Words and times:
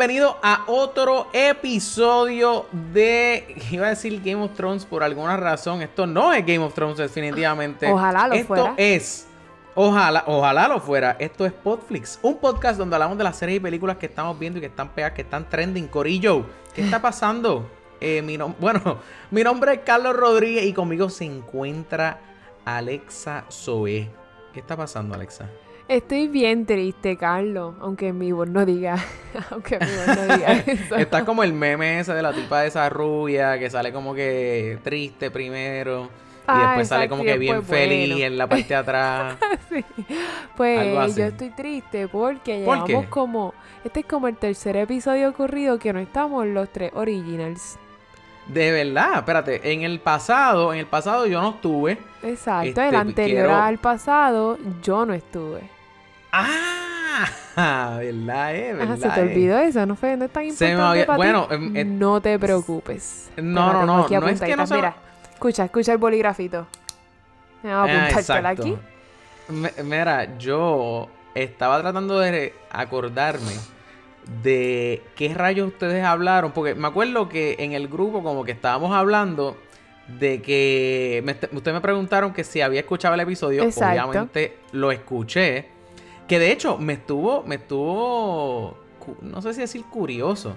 y 0.00 0.02
bienvenidos 0.02 0.36
a 0.42 0.64
otro 0.66 1.26
episodio 1.30 2.64
de. 2.94 3.54
Iba 3.70 3.88
a 3.88 3.90
decir 3.90 4.18
Game 4.24 4.42
of 4.42 4.54
Thrones 4.54 4.86
por 4.86 5.02
alguna 5.02 5.36
razón. 5.36 5.82
Esto 5.82 6.06
no 6.06 6.32
es 6.32 6.40
Game 6.46 6.60
of 6.60 6.72
Thrones, 6.72 6.96
definitivamente. 6.96 7.86
Ojalá 7.92 8.26
lo 8.26 8.34
Esto 8.34 8.46
fuera. 8.46 8.74
es. 8.78 9.26
Ojalá, 9.74 10.24
ojalá 10.26 10.68
lo 10.68 10.80
fuera. 10.80 11.16
Esto 11.18 11.44
es 11.44 11.52
Podflix, 11.52 12.18
un 12.22 12.38
podcast 12.38 12.78
donde 12.78 12.96
hablamos 12.96 13.18
de 13.18 13.24
las 13.24 13.36
series 13.36 13.58
y 13.58 13.60
películas 13.60 13.98
que 13.98 14.06
estamos 14.06 14.38
viendo 14.38 14.58
y 14.58 14.62
que 14.62 14.68
están 14.68 14.88
pegadas, 14.88 15.14
que 15.14 15.22
están 15.22 15.46
trending. 15.50 15.88
Corillo, 15.88 16.46
¿qué 16.74 16.82
está 16.84 17.02
pasando? 17.02 17.70
Eh, 18.00 18.22
mi 18.22 18.38
bueno, 18.38 19.00
mi 19.30 19.42
nombre 19.42 19.74
es 19.74 19.80
Carlos 19.80 20.16
Rodríguez 20.16 20.64
y 20.64 20.72
conmigo 20.72 21.10
se 21.10 21.26
encuentra 21.26 22.20
Alexa 22.64 23.44
Zoe. 23.50 24.08
¿Qué 24.54 24.60
está 24.60 24.78
pasando, 24.78 25.14
Alexa? 25.14 25.50
Estoy 25.90 26.28
bien 26.28 26.66
triste, 26.66 27.16
Carlos, 27.16 27.74
aunque 27.80 28.12
mi 28.12 28.30
voz 28.30 28.48
no 28.48 28.64
diga, 28.64 28.96
aunque 29.50 29.76
mi 29.80 29.86
voz 29.86 30.06
no 30.16 30.36
diga 30.36 30.52
eso. 30.66 30.94
Está 30.96 31.24
como 31.24 31.42
el 31.42 31.52
meme 31.52 31.98
ese 31.98 32.14
de 32.14 32.22
la 32.22 32.32
tipa 32.32 32.60
de 32.60 32.68
esa 32.68 32.88
rubia 32.88 33.58
que 33.58 33.68
sale 33.70 33.92
como 33.92 34.14
que 34.14 34.78
triste 34.84 35.32
primero 35.32 36.04
y 36.04 36.52
Ah, 36.52 36.66
después 36.68 36.88
sale 36.88 37.08
como 37.08 37.22
que 37.24 37.38
bien 37.38 37.62
feliz 37.64 38.22
en 38.22 38.38
la 38.38 38.48
parte 38.48 38.68
de 38.68 38.74
atrás. 38.76 39.36
Sí. 39.68 39.84
Pues 40.56 41.14
yo 41.16 41.24
estoy 41.26 41.50
triste 41.50 42.06
porque 42.08 42.62
¿Por 42.64 42.76
llevamos 42.86 43.04
qué? 43.04 43.10
como, 43.10 43.54
este 43.84 44.00
es 44.00 44.06
como 44.06 44.26
el 44.28 44.36
tercer 44.36 44.76
episodio 44.76 45.28
ocurrido 45.28 45.78
que 45.78 45.92
no 45.92 45.98
estamos 46.00 46.46
los 46.46 46.68
tres 46.72 46.90
originals. 46.94 47.78
De 48.48 48.72
verdad, 48.72 49.18
espérate, 49.18 49.72
en 49.72 49.82
el 49.82 50.00
pasado, 50.00 50.72
en 50.72 50.80
el 50.80 50.86
pasado 50.86 51.26
yo 51.26 51.40
no 51.40 51.50
estuve. 51.50 51.98
Exacto, 52.22 52.68
Este, 52.68 52.88
el 52.88 52.94
anterior 52.96 53.46
quiero- 53.46 53.54
al 53.54 53.78
pasado 53.78 54.58
yo 54.82 55.04
no 55.06 55.14
estuve. 55.14 55.60
Ah, 56.32 57.96
verdad, 58.00 58.54
eh, 58.54 58.72
verdad. 58.74 58.82
Ajá, 58.94 58.96
se 58.96 59.08
te 59.10 59.20
eh. 59.20 59.22
olvidó 59.30 59.58
eso, 59.58 59.84
no 59.86 59.96
fue 59.96 60.16
no 60.16 60.24
es 60.26 60.30
tan 60.30 60.44
me 60.44 60.48
importante 60.50 60.82
había- 60.82 61.06
para 61.06 61.16
bueno, 61.16 61.46
ti. 61.48 61.54
em, 61.54 61.76
eh, 61.76 61.84
no 61.84 62.20
te 62.20 62.38
preocupes. 62.38 63.30
no, 63.36 63.72
no, 63.72 63.86
no, 63.86 64.04
aquí 64.04 64.14
no 64.14 64.28
es 64.28 64.40
que 64.40 64.56
no 64.56 64.66
se 64.66 64.74
me- 64.74 64.80
Mira, 64.80 64.94
escucha, 65.34 65.64
escucha 65.64 65.92
el 65.92 65.98
bolígrafito. 65.98 66.66
Vamos 67.62 67.90
a 67.90 67.92
Ah, 67.92 68.06
apuntártela 68.06 68.52
exacto. 68.52 68.62
aquí. 68.62 69.82
Mira, 69.84 70.38
yo 70.38 71.08
estaba 71.34 71.80
tratando 71.80 72.18
de 72.20 72.54
acordarme 72.70 73.52
de 74.42 75.02
qué 75.16 75.34
rayos 75.34 75.68
ustedes 75.68 76.04
hablaron, 76.04 76.52
porque 76.52 76.74
me 76.74 76.86
acuerdo 76.86 77.28
que 77.28 77.56
en 77.58 77.72
el 77.72 77.88
grupo 77.88 78.22
como 78.22 78.44
que 78.44 78.52
estábamos 78.52 78.92
hablando 78.94 79.56
de 80.06 80.40
que 80.40 81.20
me 81.24 81.32
ustedes 81.32 81.74
me 81.74 81.80
preguntaron 81.80 82.32
que 82.32 82.44
si 82.44 82.60
había 82.60 82.80
escuchado 82.80 83.14
el 83.14 83.20
episodio, 83.20 83.62
Exacto. 83.64 84.08
obviamente 84.08 84.56
lo 84.72 84.92
escuché, 84.92 85.66
que 86.30 86.38
de 86.38 86.52
hecho 86.52 86.78
me 86.78 86.92
estuvo, 86.92 87.42
me 87.42 87.56
estuvo, 87.56 88.76
no 89.20 89.42
sé 89.42 89.52
si 89.52 89.62
decir 89.62 89.84
curioso, 89.86 90.54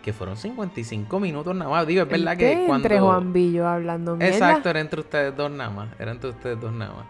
que 0.00 0.12
fueron 0.12 0.36
55 0.36 1.18
minutos 1.18 1.56
nada 1.56 1.68
más, 1.68 1.84
digo, 1.88 2.02
es 2.04 2.08
verdad 2.08 2.36
que 2.36 2.52
Este 2.52 2.66
cuando... 2.66 2.86
Entre 2.86 3.00
Juan 3.00 3.32
Billo 3.32 3.66
hablando 3.66 4.14
mierda. 4.14 4.32
Exacto, 4.32 4.70
era 4.70 4.78
entre 4.78 5.00
ustedes 5.00 5.36
dos 5.36 5.50
nada 5.50 5.70
más. 5.70 5.88
Era 5.98 6.12
entre 6.12 6.30
ustedes 6.30 6.60
dos 6.60 6.72
nada 6.72 6.92
más. 6.94 7.06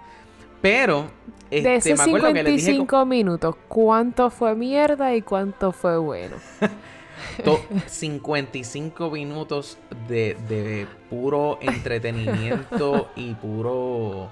Pero, 0.63 1.05
este, 1.51 1.69
De 1.69 1.75
esos 1.77 1.99
me 1.99 2.05
acuerdo 2.05 2.29
que 2.29 2.43
les 2.45 2.47
dije 2.57 2.73
55 2.73 3.05
minutos, 3.05 3.55
¿cuánto 3.69 4.31
fue 4.31 4.55
mierda 4.55 5.15
y 5.15 5.21
cuánto 5.21 5.73
fue 5.73 5.99
bueno? 5.99 6.37
to- 7.45 7.61
55 7.89 9.11
minutos 9.11 9.77
de, 10.09 10.35
de 10.49 10.87
puro 11.11 11.59
entretenimiento 11.61 13.11
y 13.17 13.35
puro. 13.35 14.31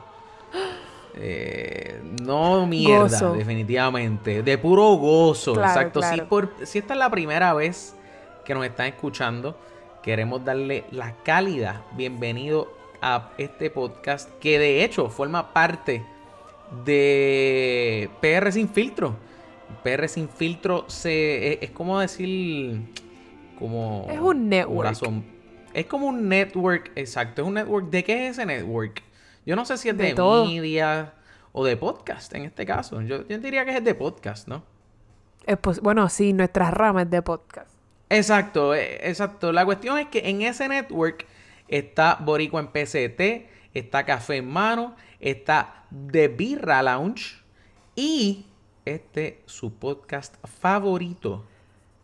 Eh, 1.16 2.00
no 2.22 2.66
mierda, 2.66 3.04
Gozo. 3.04 3.32
definitivamente. 3.34 4.42
De 4.42 4.58
puro 4.58 4.94
gozo. 4.96 5.54
Claro, 5.54 5.68
exacto. 5.68 6.02
Si, 6.02 6.20
por, 6.22 6.52
si 6.64 6.78
esta 6.78 6.92
es 6.94 6.98
la 6.98 7.10
primera 7.10 7.54
vez 7.54 7.94
que 8.44 8.54
nos 8.54 8.64
están 8.66 8.86
escuchando, 8.86 9.58
queremos 10.02 10.44
darle 10.44 10.84
la 10.90 11.14
cálida 11.24 11.82
bienvenido 11.96 12.70
a 13.00 13.30
este 13.38 13.70
podcast 13.70 14.30
que 14.40 14.58
de 14.58 14.84
hecho 14.84 15.08
forma 15.08 15.52
parte 15.52 16.04
de 16.84 18.10
PR 18.20 18.52
Sin 18.52 18.68
Filtro. 18.68 19.16
PR 19.82 20.08
Sin 20.08 20.28
Filtro 20.28 20.84
se, 20.88 21.54
es, 21.54 21.58
es 21.62 21.70
como 21.70 21.98
decir... 21.98 22.80
Como, 23.58 24.06
Es 24.10 24.20
un 24.20 24.50
network. 24.50 24.98
es 25.72 25.86
como 25.86 26.08
un 26.08 26.28
network, 26.28 26.92
exacto. 26.94 27.40
Es 27.40 27.48
un 27.48 27.54
network. 27.54 27.88
¿De 27.88 28.04
qué 28.04 28.26
es 28.26 28.32
ese 28.32 28.44
network? 28.44 29.02
Yo 29.46 29.54
no 29.54 29.64
sé 29.64 29.78
si 29.78 29.88
es 29.88 29.96
de, 29.96 30.04
De 30.06 30.14
todo. 30.14 30.44
media 30.44 31.14
o 31.52 31.64
de 31.64 31.76
podcast 31.76 32.34
en 32.34 32.44
este 32.44 32.66
caso. 32.66 33.00
Yo, 33.00 33.26
yo 33.28 33.38
diría 33.38 33.64
que 33.64 33.76
es 33.76 33.84
de 33.84 33.94
podcast, 33.94 34.48
¿no? 34.48 34.64
Bueno, 35.82 36.08
sí, 36.08 36.32
nuestras 36.32 36.74
ramas 36.74 37.08
de 37.08 37.22
podcast. 37.22 37.70
Exacto, 38.10 38.74
eh, 38.74 39.08
exacto. 39.08 39.52
La 39.52 39.64
cuestión 39.64 39.98
es 39.98 40.08
que 40.08 40.28
en 40.28 40.42
ese 40.42 40.68
network 40.68 41.26
está 41.68 42.18
Boricua 42.20 42.60
en 42.60 42.66
PCT, 42.66 43.48
está 43.72 44.04
Café 44.04 44.38
en 44.38 44.48
Mano, 44.48 44.96
está 45.20 45.84
The 46.10 46.26
Birra 46.26 46.82
Lounge 46.82 47.36
y 47.94 48.46
este 48.84 49.42
su 49.46 49.74
podcast 49.74 50.34
favorito 50.44 51.44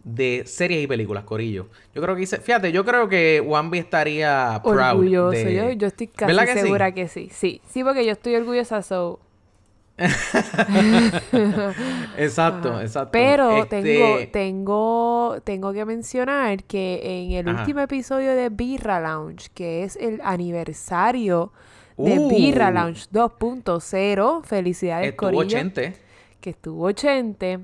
de 0.05 0.43
series 0.47 0.83
y 0.83 0.87
películas, 0.87 1.25
Corillo. 1.25 1.69
Yo 1.95 2.03
creo 2.03 2.17
que 2.17 2.23
hice, 2.23 2.39
fíjate, 2.39 2.73
yo 2.73 2.85
creo 2.85 3.09
que 3.09 3.41
Wambi 3.41 3.79
estaría 3.79 4.61
proud 4.65 4.79
Orgulloso. 4.99 5.31
de- 5.31 5.55
Yo, 5.55 5.71
yo 5.73 5.87
estoy 5.87 6.09
casi 6.09 6.35
segura 6.61 6.93
que 6.93 7.09
sí. 7.09 7.29
Sí, 7.33 7.61
sí, 7.69 7.85
porque 7.85 8.05
yo 8.05 8.13
estoy 8.13 8.35
orgullosa, 8.37 8.83
so... 8.83 9.21
Exacto, 12.17 12.81
exacto. 12.81 13.11
Pero 13.13 13.63
Este, 13.63 13.83
tengo, 13.83 14.19
tengo, 14.33 15.37
tengo 15.45 15.73
que 15.73 15.85
mencionar 15.85 16.65
que 16.65 17.01
en 17.05 17.33
el 17.33 17.49
Ajá. 17.49 17.61
último 17.61 17.81
episodio 17.81 18.35
de 18.35 18.49
Birra 18.49 19.01
Lounge, 19.01 19.49
que 19.55 19.85
es 19.85 19.97
el 19.97 20.21
aniversario 20.25 21.53
de 21.97 22.19
Uh. 22.19 22.29
Birra 22.31 22.71
Lounge 22.71 23.07
2.0, 23.13 24.43
felicidades 24.45 25.11
estuvo 25.11 25.31
Corillo, 25.31 25.59
80. 25.59 25.83
que 26.41 26.51
estuvo 26.51 26.85
80. 26.85 27.61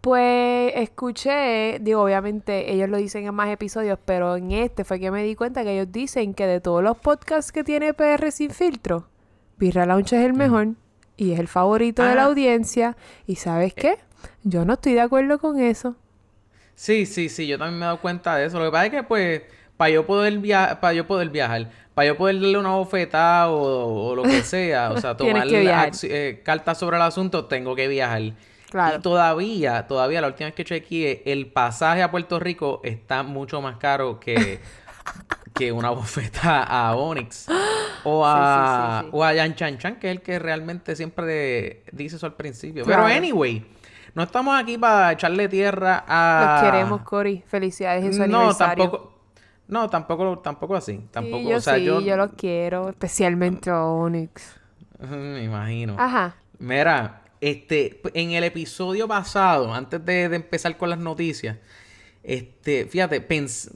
Pues 0.00 0.72
escuché, 0.76 1.78
digo, 1.80 2.02
obviamente 2.02 2.72
ellos 2.72 2.88
lo 2.88 2.96
dicen 2.96 3.26
en 3.26 3.34
más 3.34 3.50
episodios, 3.50 3.98
pero 4.04 4.36
en 4.36 4.50
este 4.52 4.84
fue 4.84 4.98
que 4.98 5.10
me 5.10 5.22
di 5.24 5.34
cuenta 5.34 5.62
que 5.62 5.74
ellos 5.74 5.92
dicen 5.92 6.32
que 6.32 6.46
de 6.46 6.60
todos 6.60 6.82
los 6.82 6.96
podcasts 6.96 7.52
que 7.52 7.64
tiene 7.64 7.92
PR 7.92 8.30
sin 8.32 8.50
filtro, 8.50 9.08
Birra 9.58 9.84
Lounge 9.84 10.16
es 10.16 10.24
el 10.24 10.32
mejor 10.32 10.68
y 11.18 11.32
es 11.32 11.38
el 11.38 11.48
favorito 11.48 12.02
de 12.02 12.14
la 12.14 12.22
Ah. 12.22 12.26
audiencia. 12.26 12.96
¿Y 13.26 13.36
sabes 13.36 13.74
qué? 13.74 13.96
Yo 14.42 14.64
no 14.64 14.72
estoy 14.74 14.94
de 14.94 15.02
acuerdo 15.02 15.38
con 15.38 15.60
eso. 15.60 15.96
Sí, 16.74 17.04
sí, 17.04 17.28
sí, 17.28 17.46
yo 17.46 17.58
también 17.58 17.78
me 17.78 17.84
he 17.84 17.88
dado 17.88 18.00
cuenta 18.00 18.36
de 18.36 18.46
eso. 18.46 18.58
Lo 18.58 18.64
que 18.66 18.70
pasa 18.70 18.86
es 18.86 18.92
que, 18.92 19.02
pues, 19.02 19.42
para 19.76 19.90
yo 19.90 20.06
poder 20.06 20.38
viajar, 20.38 20.80
para 20.80 20.94
yo 20.94 21.06
poder 21.06 21.28
viajar, 21.28 21.68
para 21.92 22.06
yo 22.08 22.16
poder 22.16 22.36
darle 22.36 22.56
una 22.56 22.70
bofetada 22.70 23.50
o, 23.50 24.08
o 24.12 24.14
lo 24.16 24.22
que 24.22 24.40
sea, 24.42 24.92
o 24.92 24.98
sea, 24.98 25.14
tomar 25.14 25.46
eh, 25.50 26.40
cartas 26.42 26.78
sobre 26.78 26.96
el 26.96 27.02
asunto, 27.02 27.44
tengo 27.44 27.76
que 27.76 27.86
viajar. 27.86 28.22
Claro. 28.70 28.98
Y 28.98 29.02
todavía, 29.02 29.86
todavía 29.86 30.20
la 30.20 30.28
última 30.28 30.46
vez 30.46 30.54
que 30.54 30.64
chequeé, 30.64 31.22
el 31.26 31.46
pasaje 31.52 32.02
a 32.02 32.10
Puerto 32.10 32.38
Rico 32.38 32.80
está 32.84 33.22
mucho 33.22 33.60
más 33.60 33.76
caro 33.78 34.20
que, 34.20 34.60
que 35.54 35.72
una 35.72 35.90
bofetada 35.90 36.62
a 36.62 36.94
Onyx. 36.96 37.46
O 38.02 38.24
a, 38.24 38.32
Sí, 38.32 38.38
sí, 38.38 39.04
sí, 39.04 39.10
sí. 39.10 39.10
o 39.12 39.24
a 39.24 39.34
Yan 39.34 39.54
Chan 39.56 39.76
Chan, 39.76 39.96
que 39.96 40.08
es 40.10 40.16
el 40.16 40.22
que 40.22 40.38
realmente 40.38 40.96
siempre 40.96 41.82
dice 41.92 42.16
eso 42.16 42.24
al 42.24 42.32
principio. 42.32 42.82
Claro. 42.86 43.02
Pero 43.04 43.14
anyway, 43.14 43.66
no 44.14 44.22
estamos 44.22 44.58
aquí 44.58 44.78
para 44.78 45.12
echarle 45.12 45.48
tierra 45.50 46.02
a... 46.08 46.62
Los 46.62 46.70
queremos, 46.72 47.02
Cory. 47.02 47.44
Felicidades 47.46 48.02
en 48.06 48.14
su 48.14 48.26
No, 48.26 48.38
aniversario. 48.38 48.84
tampoco. 48.84 49.12
No, 49.68 49.90
tampoco, 49.90 50.38
tampoco 50.38 50.76
así. 50.76 51.04
Tampoco, 51.10 51.46
yo 51.50 51.58
o 51.58 51.60
sea, 51.60 51.76
yo. 51.76 52.00
yo 52.00 52.16
los 52.16 52.30
quiero, 52.38 52.88
especialmente 52.88 53.68
a 53.68 53.84
Onyx. 53.84 54.58
Me 55.00 55.44
imagino. 55.44 55.96
Ajá. 55.98 56.36
Mira, 56.58 57.19
este, 57.40 58.00
en 58.14 58.32
el 58.32 58.44
episodio 58.44 59.08
pasado, 59.08 59.72
antes 59.72 60.04
de, 60.04 60.28
de 60.28 60.36
empezar 60.36 60.76
con 60.76 60.90
las 60.90 60.98
noticias, 60.98 61.56
este, 62.22 62.86
fíjate, 62.86 63.20
pens 63.20 63.70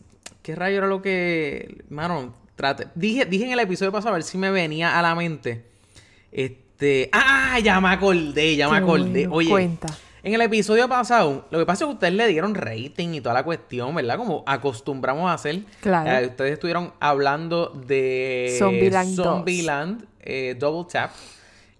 ¿qué 0.45 0.55
rayo 0.55 0.77
era 0.77 0.87
lo 0.87 1.01
que, 1.01 1.83
mano, 1.89 2.35
trate, 2.55 2.89
dije, 2.95 3.25
dije 3.25 3.47
en 3.47 3.53
el 3.53 3.61
episodio 3.61 3.91
pasado 3.91 4.11
a 4.11 4.19
ver 4.19 4.23
si 4.23 4.37
me 4.37 4.51
venía 4.51 4.99
a 4.99 5.03
la 5.03 5.15
mente, 5.15 5.65
este, 6.31 7.09
ah, 7.13 7.59
ya 7.61 7.81
me 7.81 7.89
acordé, 7.89 8.55
ya 8.55 8.69
me 8.69 8.77
acordé, 8.77 9.27
oye, 9.27 9.49
Cuenta. 9.49 9.89
en 10.23 10.35
el 10.35 10.43
episodio 10.43 10.87
pasado, 10.87 11.49
lo 11.51 11.59
que 11.59 11.65
pasa 11.65 11.85
es 11.85 11.89
que 11.89 11.95
ustedes 11.95 12.13
le 12.13 12.27
dieron 12.29 12.55
rating 12.55 13.15
y 13.15 13.23
toda 13.23 13.35
la 13.35 13.43
cuestión, 13.43 13.95
¿verdad? 13.95 14.19
Como 14.19 14.45
acostumbramos 14.47 15.31
a 15.31 15.33
hacer. 15.33 15.63
Claro. 15.81 16.11
Eh, 16.11 16.29
ustedes 16.29 16.53
estuvieron 16.53 16.93
hablando 17.01 17.69
de 17.87 18.55
Zombieland 18.59 19.17
2. 19.17 19.27
Zombieland, 19.27 20.05
eh, 20.21 20.57
Double 20.59 20.87
Tap. 20.93 21.11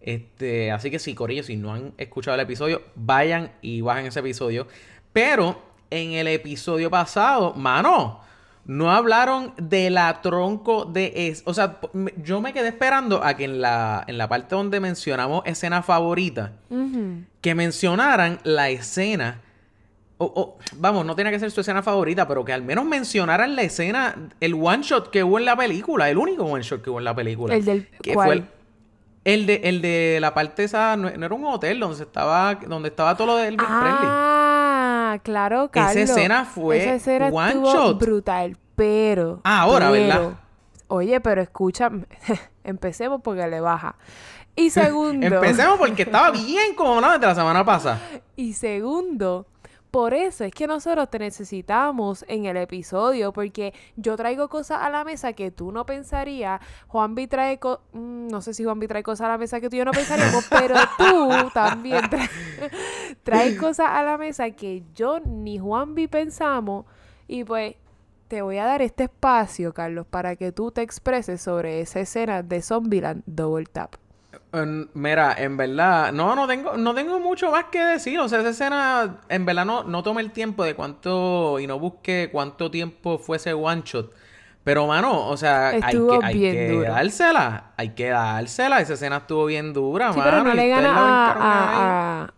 Este, 0.07 0.71
así 0.71 0.91
que 0.91 0.99
sí, 0.99 1.15
Corillo, 1.15 1.43
si 1.43 1.57
no 1.57 1.73
han 1.73 1.95
escuchado 1.97 2.35
el 2.35 2.41
episodio, 2.43 2.83
vayan 2.95 3.53
y 3.63 3.81
bajen 3.81 4.05
ese 4.07 4.21
episodio. 4.21 4.67
Pero 5.15 5.63
en 5.91 6.13
el 6.13 6.29
episodio 6.29 6.91
pasado, 6.91 7.55
mano, 7.55 8.21
no 8.67 8.91
hablaron 8.91 9.55
de 9.57 9.89
la 9.89 10.21
tronco 10.21 10.85
de 10.85 11.13
es. 11.29 11.43
O 11.47 11.55
sea, 11.55 11.79
yo 12.23 12.41
me 12.43 12.53
quedé 12.53 12.69
esperando 12.69 13.25
a 13.25 13.35
que 13.37 13.45
en 13.45 13.61
la, 13.63 14.05
en 14.07 14.19
la 14.19 14.29
parte 14.29 14.55
donde 14.55 14.79
mencionamos 14.79 15.43
escena 15.47 15.83
favorita, 15.83 16.53
que 17.41 17.55
mencionaran 17.55 18.41
la 18.45 18.69
escena 18.71 19.41
o- 20.17 20.27
o, 20.27 20.59
vamos, 20.77 21.05
no 21.05 21.15
tiene 21.17 21.31
que 21.33 21.41
ser 21.41 21.51
su 21.51 21.61
escena 21.61 21.83
favorita, 21.83 22.29
pero 22.29 22.45
que 22.45 22.53
al 22.53 22.63
menos 22.63 22.85
mencionaran 22.85 23.57
la 23.57 23.63
escena, 23.63 24.15
el 24.41 24.55
one 24.55 24.83
shot 24.83 25.11
que 25.11 25.25
hubo 25.25 25.39
en 25.39 25.45
la 25.45 25.57
película, 25.57 26.09
el 26.09 26.19
único 26.19 26.45
one 26.45 26.63
shot 26.63 26.83
que 26.83 26.91
hubo 26.91 26.99
en 26.99 27.05
la 27.05 27.15
película. 27.17 27.55
El 27.55 27.65
del- 27.65 27.89
que 28.01 28.15
¿cuál? 28.15 28.27
fue 28.27 28.35
el, 28.37 28.45
el 29.25 29.47
de, 29.47 29.61
el 29.65 29.81
de 29.83 30.19
la 30.21 30.35
parte 30.35 30.65
esa, 30.65 30.97
no, 30.97 31.11
no 31.11 31.27
era 31.27 31.35
un 31.35 31.45
hotel 31.47 31.81
donde 31.81 32.03
estaba, 32.03 32.55
donde 32.57 32.89
estaba 32.91 33.17
todo 33.17 33.29
lo 33.29 33.37
de 33.37 33.49
Elvis 33.49 33.67
Presley. 33.67 34.09
Ah, 34.09 35.19
claro, 35.23 35.65
Esa 35.65 35.71
Carlos. 35.71 35.97
escena 36.11 36.45
fue 36.45 36.79
Esa 36.83 36.95
escena 36.95 37.29
one 37.29 37.55
shot. 37.65 37.99
brutal, 37.99 38.57
pero... 38.77 39.41
Ah, 39.45 39.61
ahora, 39.63 39.91
pero- 39.91 40.07
¿verdad? 40.07 40.33
Oye, 40.89 41.21
pero 41.21 41.41
escucha, 41.41 41.91
empecemos 42.65 43.21
porque 43.23 43.47
le 43.47 43.61
baja. 43.61 43.97
Y 44.57 44.71
segundo... 44.71 45.27
Empecemos 45.27 45.79
porque 45.79 46.03
estaba 46.03 46.31
bien 46.31 46.75
como 46.77 47.01
la 47.01 47.35
semana 47.35 47.65
pasada. 47.65 48.01
Y 48.37 48.53
segundo, 48.55 49.47
por 49.95 50.13
eso 50.13 50.43
es 50.43 50.53
que 50.53 50.67
nosotros 50.67 51.09
te 51.09 51.21
necesitamos 51.21 52.25
en 52.27 52.47
el 52.47 52.57
episodio, 52.57 53.33
porque 53.33 53.73
yo 53.95 54.17
traigo 54.17 54.49
cosas 54.49 54.83
a 54.83 54.91
la 54.91 55.05
mesa 55.05 55.35
que 55.35 55.53
tú 55.53 55.71
no 55.71 55.87
pensarías. 55.87 56.61
Juan 56.89 57.15
B 57.15 57.29
trae 57.29 57.61
co- 57.61 57.81
mm, 57.93 58.27
no 58.27 58.43
sé 58.43 58.55
si 58.55 58.65
Juan 58.65 58.81
B 58.81 58.89
trae 58.89 59.05
cosas 59.05 59.27
a 59.27 59.29
la 59.29 59.39
mesa 59.39 59.61
que 59.61 59.71
tú 59.71 59.77
y 59.77 59.79
yo 59.79 59.85
no 59.85 59.93
pensaríamos, 59.93 60.45
pero 60.51 60.75
tú 60.99 61.49
también 61.55 62.11
traes 62.11 62.29
traes 63.23 63.57
cosas 63.57 63.87
a 63.91 64.03
la 64.03 64.19
mesa 64.19 64.51
que 64.51 64.83
yo 64.97 65.21
ni 65.21 65.59
Juan 65.59 65.95
B 65.95 66.09
pensamos. 66.09 66.87
Y 67.29 67.45
pues 67.45 67.77
te 68.27 68.43
voy 68.43 68.59
a 68.59 68.65
dar 68.65 68.83
este 68.83 69.05
espacio, 69.05 69.73
Carlos, 69.73 70.07
para 70.09 70.35
que 70.35 70.51
tú 70.51 70.73
te 70.73 70.83
expreses 70.83 71.41
sobre 71.41 71.81
esa 71.81 72.01
escena 72.01 72.43
de 72.43 72.63
Zombieland 72.63 73.23
Double 73.27 73.67
Tap. 73.67 73.95
Mira, 74.95 75.35
en 75.39 75.57
verdad, 75.57 76.13
no, 76.13 76.35
no 76.37 76.47
tengo, 76.47 76.77
no 76.77 76.95
tengo 76.95 77.19
mucho 77.19 77.51
más 77.51 77.65
que 77.67 77.81
decir. 77.81 78.19
O 78.21 78.29
sea, 78.29 78.41
esa 78.41 78.51
escena, 78.51 79.21
en 79.29 79.45
verdad, 79.45 79.65
no, 79.65 79.83
no 79.85 80.03
tomé 80.03 80.21
el 80.23 80.31
tiempo 80.33 80.63
de 80.65 80.75
cuánto, 80.75 81.59
y 81.61 81.67
no 81.67 81.79
busqué 81.79 82.29
cuánto 82.31 82.71
tiempo 82.71 83.19
fue 83.19 83.37
ese 83.39 83.53
one 83.55 83.83
shot. 83.85 84.13
Pero, 84.63 84.87
mano, 84.87 85.29
o 85.29 85.37
sea, 85.37 85.77
hay 85.81 86.07
que, 86.07 86.19
hay 86.23 86.41
que 86.49 86.85
dársela. 86.87 87.73
Hay 87.77 87.91
que 87.95 88.09
dársela. 88.09 88.81
Esa 88.81 88.95
escena 88.95 89.19
estuvo 89.19 89.47
bien 89.47 89.73
dura, 89.73 90.13
Sí, 90.13 90.19
mano. 90.19 90.25
pero 90.25 90.43
no 90.45 90.55
y 90.55 90.55
le 90.55 90.69
ustedes 90.69 90.69
gana 90.69 90.93
la 90.95 91.03
a, 91.03 91.03
brincaron 91.03 91.43
ahí. 91.51 91.99
a, 92.27 92.35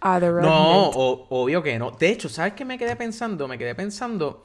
a, 0.00 0.16
a 0.16 0.20
The 0.20 0.30
No, 0.36 0.90
Revenant. 0.90 0.94
o- 0.94 1.26
obvio 1.30 1.62
que 1.62 1.78
no. 1.78 1.90
De 1.92 2.08
hecho, 2.10 2.28
¿sabes 2.28 2.54
qué 2.54 2.64
me 2.64 2.78
quedé 2.78 2.96
pensando? 2.96 3.48
Me 3.48 3.58
quedé 3.58 3.74
pensando 3.74 4.44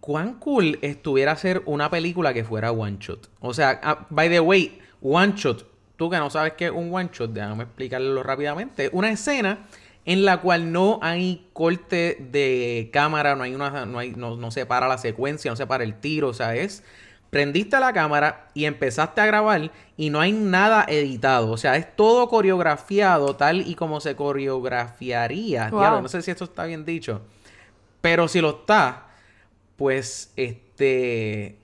cuán 0.00 0.34
cool 0.38 0.78
estuviera 0.82 1.32
hacer 1.32 1.62
una 1.66 1.90
película 1.90 2.34
que 2.34 2.44
fuera 2.44 2.72
one 2.72 2.98
shot. 3.00 3.30
O 3.40 3.54
sea, 3.54 3.80
ah, 3.82 4.06
by 4.10 4.28
the 4.28 4.40
way, 4.40 4.80
one 5.00 5.34
shot. 5.36 5.64
Tú 5.96 6.10
que 6.10 6.18
no 6.18 6.30
sabes 6.30 6.54
qué 6.54 6.66
es 6.66 6.70
un 6.72 6.92
one 6.92 7.10
shot, 7.12 7.32
déjame 7.32 7.64
explicarlo 7.64 8.22
rápidamente. 8.22 8.90
Una 8.92 9.10
escena 9.10 9.66
en 10.04 10.24
la 10.24 10.40
cual 10.40 10.72
no 10.72 10.98
hay 11.02 11.48
corte 11.52 12.18
de 12.30 12.90
cámara, 12.92 13.36
no 13.36 13.44
hay 13.44 13.54
una, 13.54 13.86
no 13.86 13.98
hay, 13.98 14.10
no, 14.10 14.36
no 14.36 14.50
se 14.50 14.66
para 14.66 14.88
la 14.88 14.98
secuencia, 14.98 15.50
no 15.50 15.56
se 15.56 15.66
para 15.66 15.84
el 15.84 15.94
tiro, 15.94 16.28
o 16.28 16.34
sea, 16.34 16.54
es 16.54 16.82
prendiste 17.34 17.80
la 17.80 17.92
cámara 17.92 18.46
y 18.54 18.64
empezaste 18.64 19.20
a 19.20 19.26
grabar 19.26 19.72
y 19.96 20.10
no 20.10 20.20
hay 20.20 20.30
nada 20.30 20.84
editado. 20.86 21.50
O 21.50 21.56
sea, 21.56 21.76
es 21.76 21.96
todo 21.96 22.28
coreografiado 22.28 23.34
tal 23.34 23.66
y 23.66 23.74
como 23.74 24.00
se 24.00 24.14
coreografiaría. 24.14 25.68
Wow. 25.70 25.80
Diablo, 25.80 26.02
no 26.02 26.08
sé 26.08 26.22
si 26.22 26.30
esto 26.30 26.44
está 26.44 26.64
bien 26.64 26.84
dicho. 26.84 27.22
Pero 28.00 28.28
si 28.28 28.40
lo 28.40 28.50
está, 28.50 29.08
pues 29.76 30.32
este 30.36 31.58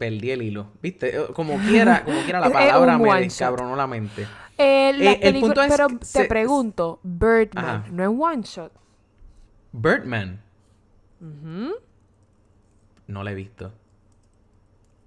perdí 0.00 0.30
el 0.32 0.42
hilo. 0.42 0.66
¿Viste? 0.82 1.14
Eh, 1.16 1.26
Como 1.34 1.56
quiera, 1.58 2.02
como 2.04 2.20
quiera 2.22 2.40
la 2.40 2.50
palabra 2.52 2.98
me 2.98 3.20
descabronó 3.20 3.76
la 3.76 3.86
mente. 3.86 4.22
Eh, 4.58 4.90
Eh, 4.98 5.18
el 5.22 5.38
punto 5.40 5.62
es 5.62 5.70
pero 5.70 5.88
que 5.88 5.96
te 5.96 6.04
se- 6.06 6.24
pregunto, 6.24 6.98
Birdman, 7.04 7.64
Ajá. 7.64 7.84
¿no 7.92 8.02
es 8.02 8.08
one 8.08 8.42
shot? 8.42 8.72
Birdman. 9.72 10.42
No 13.06 13.22
la 13.22 13.32
he 13.32 13.34
visto. 13.34 13.72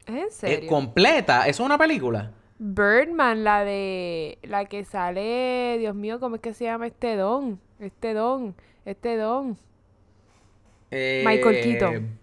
¿Es 0.06 0.10
en 0.14 0.18
Eh, 0.18 0.28
serio? 0.30 0.70
completa, 0.70 1.48
¿eso 1.48 1.64
es 1.64 1.66
una 1.66 1.78
película? 1.78 2.32
Birdman, 2.60 3.44
la 3.44 3.64
de... 3.66 4.38
La 4.44 4.66
que 4.66 4.86
sale... 4.86 5.78
Dios 5.80 5.96
mío, 5.96 6.20
¿cómo 6.20 6.36
es 6.36 6.42
que 6.42 6.54
se 6.54 6.66
llama 6.66 6.88
este 6.88 7.16
don? 7.16 7.60
Este 7.80 8.14
don. 8.14 8.56
Este 8.86 9.18
don. 9.18 9.58
Michael 10.92 11.56
Eh, 11.56 11.62
Keaton. 11.64 12.20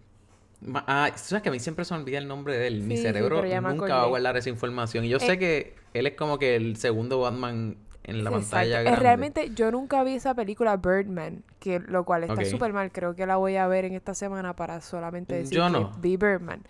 Ah, 0.75 1.11
sabes 1.17 1.43
que 1.43 1.49
a 1.49 1.53
mí 1.53 1.59
siempre 1.59 1.85
se 1.85 1.95
me 1.95 2.01
olvida 2.01 2.19
el 2.19 2.29
nombre 2.29 2.57
de 2.59 2.67
él. 2.67 2.83
Mi 2.83 2.97
Sí, 2.97 3.03
cerebro 3.03 3.43
nunca 3.43 3.97
va 3.97 4.03
a 4.03 4.07
guardar 4.07 4.37
esa 4.37 4.51
información. 4.51 5.05
Y 5.05 5.09
yo 5.09 5.17
Eh, 5.17 5.21
sé 5.21 5.39
que 5.39 5.75
él 5.95 6.07
es 6.07 6.15
como 6.15 6.39
que 6.39 6.55
el 6.57 6.77
segundo 6.77 7.21
Batman 7.21 7.77
en 8.05 8.25
la 8.25 8.31
Exacto. 8.31 8.51
pantalla 8.51 8.81
Eh, 8.81 8.85
grande. 8.85 9.01
realmente 9.01 9.51
yo 9.55 9.71
nunca 9.71 10.03
vi 10.05 10.15
esa 10.15 10.35
película 10.35 10.77
Birdman, 10.77 11.45
que 11.61 11.81
lo 11.81 12.05
cual 12.05 12.25
está 12.25 12.45
súper 12.45 12.73
mal. 12.73 12.93
Creo 12.93 13.15
que 13.15 13.27
la 13.27 13.37
voy 13.37 13.57
a 13.57 13.67
ver 13.69 13.85
en 13.87 13.95
esta 13.95 14.15
semana 14.15 14.55
para 14.55 14.81
solamente 14.81 15.35
decir 15.35 15.57
Yo 15.59 15.65
que 15.67 15.71
no. 15.71 15.93
vi 15.99 16.17
Birdman. 16.17 16.63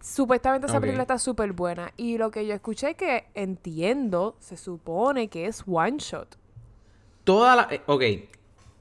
Supuestamente 0.00 0.66
esa 0.66 0.80
película 0.80 1.02
está 1.02 1.18
súper 1.18 1.52
buena. 1.52 1.92
Y 1.96 2.18
lo 2.18 2.30
que 2.30 2.46
yo 2.46 2.54
escuché 2.54 2.94
que 2.94 3.26
entiendo, 3.34 4.36
se 4.40 4.56
supone 4.56 5.28
que 5.28 5.46
es 5.46 5.64
one 5.66 5.96
shot. 5.98 6.36
Toda 7.24 7.56
la... 7.56 7.68
eh, 7.70 7.80
ok. 7.86 8.02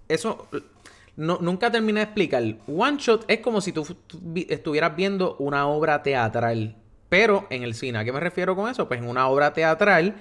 Eso... 0.07 0.47
No, 1.17 1.39
nunca 1.41 1.71
terminé 1.71 1.99
de 1.99 2.03
explicar. 2.05 2.43
One 2.67 2.97
shot 2.99 3.25
es 3.27 3.39
como 3.39 3.59
si 3.59 3.71
tú, 3.73 3.85
estuvieras 4.47 4.95
viendo 4.95 5.35
una 5.37 5.67
obra 5.67 6.03
teatral. 6.03 6.75
Pero 7.09 7.47
en 7.49 7.63
el 7.63 7.73
cine. 7.73 7.97
¿A 7.97 8.05
qué 8.05 8.11
me 8.11 8.19
refiero 8.19 8.55
con 8.55 8.69
eso? 8.69 8.87
Pues 8.87 9.01
en 9.01 9.09
una 9.09 9.27
obra 9.27 9.51
teatral 9.53 10.15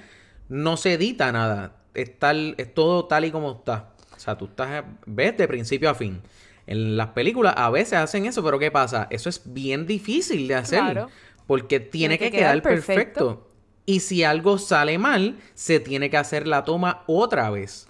no 0.48 0.76
se 0.76 0.94
edita 0.94 1.30
nada. 1.32 1.76
Es, 1.94 2.18
tal, 2.18 2.54
es 2.58 2.72
todo 2.72 3.04
tal 3.06 3.24
y 3.26 3.30
como 3.30 3.52
está. 3.52 3.90
O 4.16 4.18
sea, 4.18 4.38
tú 4.38 4.46
estás... 4.46 4.84
Ves 5.04 5.36
de 5.36 5.46
principio 5.46 5.90
a 5.90 5.94
fin. 5.94 6.22
En 6.66 6.96
las 6.96 7.08
películas 7.08 7.54
a 7.56 7.70
veces 7.70 7.94
hacen 7.94 8.24
eso, 8.24 8.42
pero 8.42 8.58
¿qué 8.58 8.70
pasa? 8.70 9.06
Eso 9.10 9.28
es 9.28 9.42
bien 9.44 9.86
difícil 9.86 10.48
de 10.48 10.54
hacer. 10.54 10.80
Claro. 10.80 11.10
Porque 11.46 11.78
tiene, 11.78 12.16
Tiene 12.16 12.18
que 12.18 12.30
que, 12.30 12.38
quedar, 12.38 12.62
quedar 12.62 12.62
perfecto. 12.62 13.26
perfecto. 13.26 13.48
Y 13.84 14.00
si 14.00 14.24
algo 14.24 14.58
sale 14.58 14.98
mal, 14.98 15.38
se 15.54 15.78
tiene 15.78 16.08
que 16.08 16.16
hacer 16.16 16.46
la 16.46 16.64
toma 16.64 17.02
otra 17.06 17.50
vez. 17.50 17.86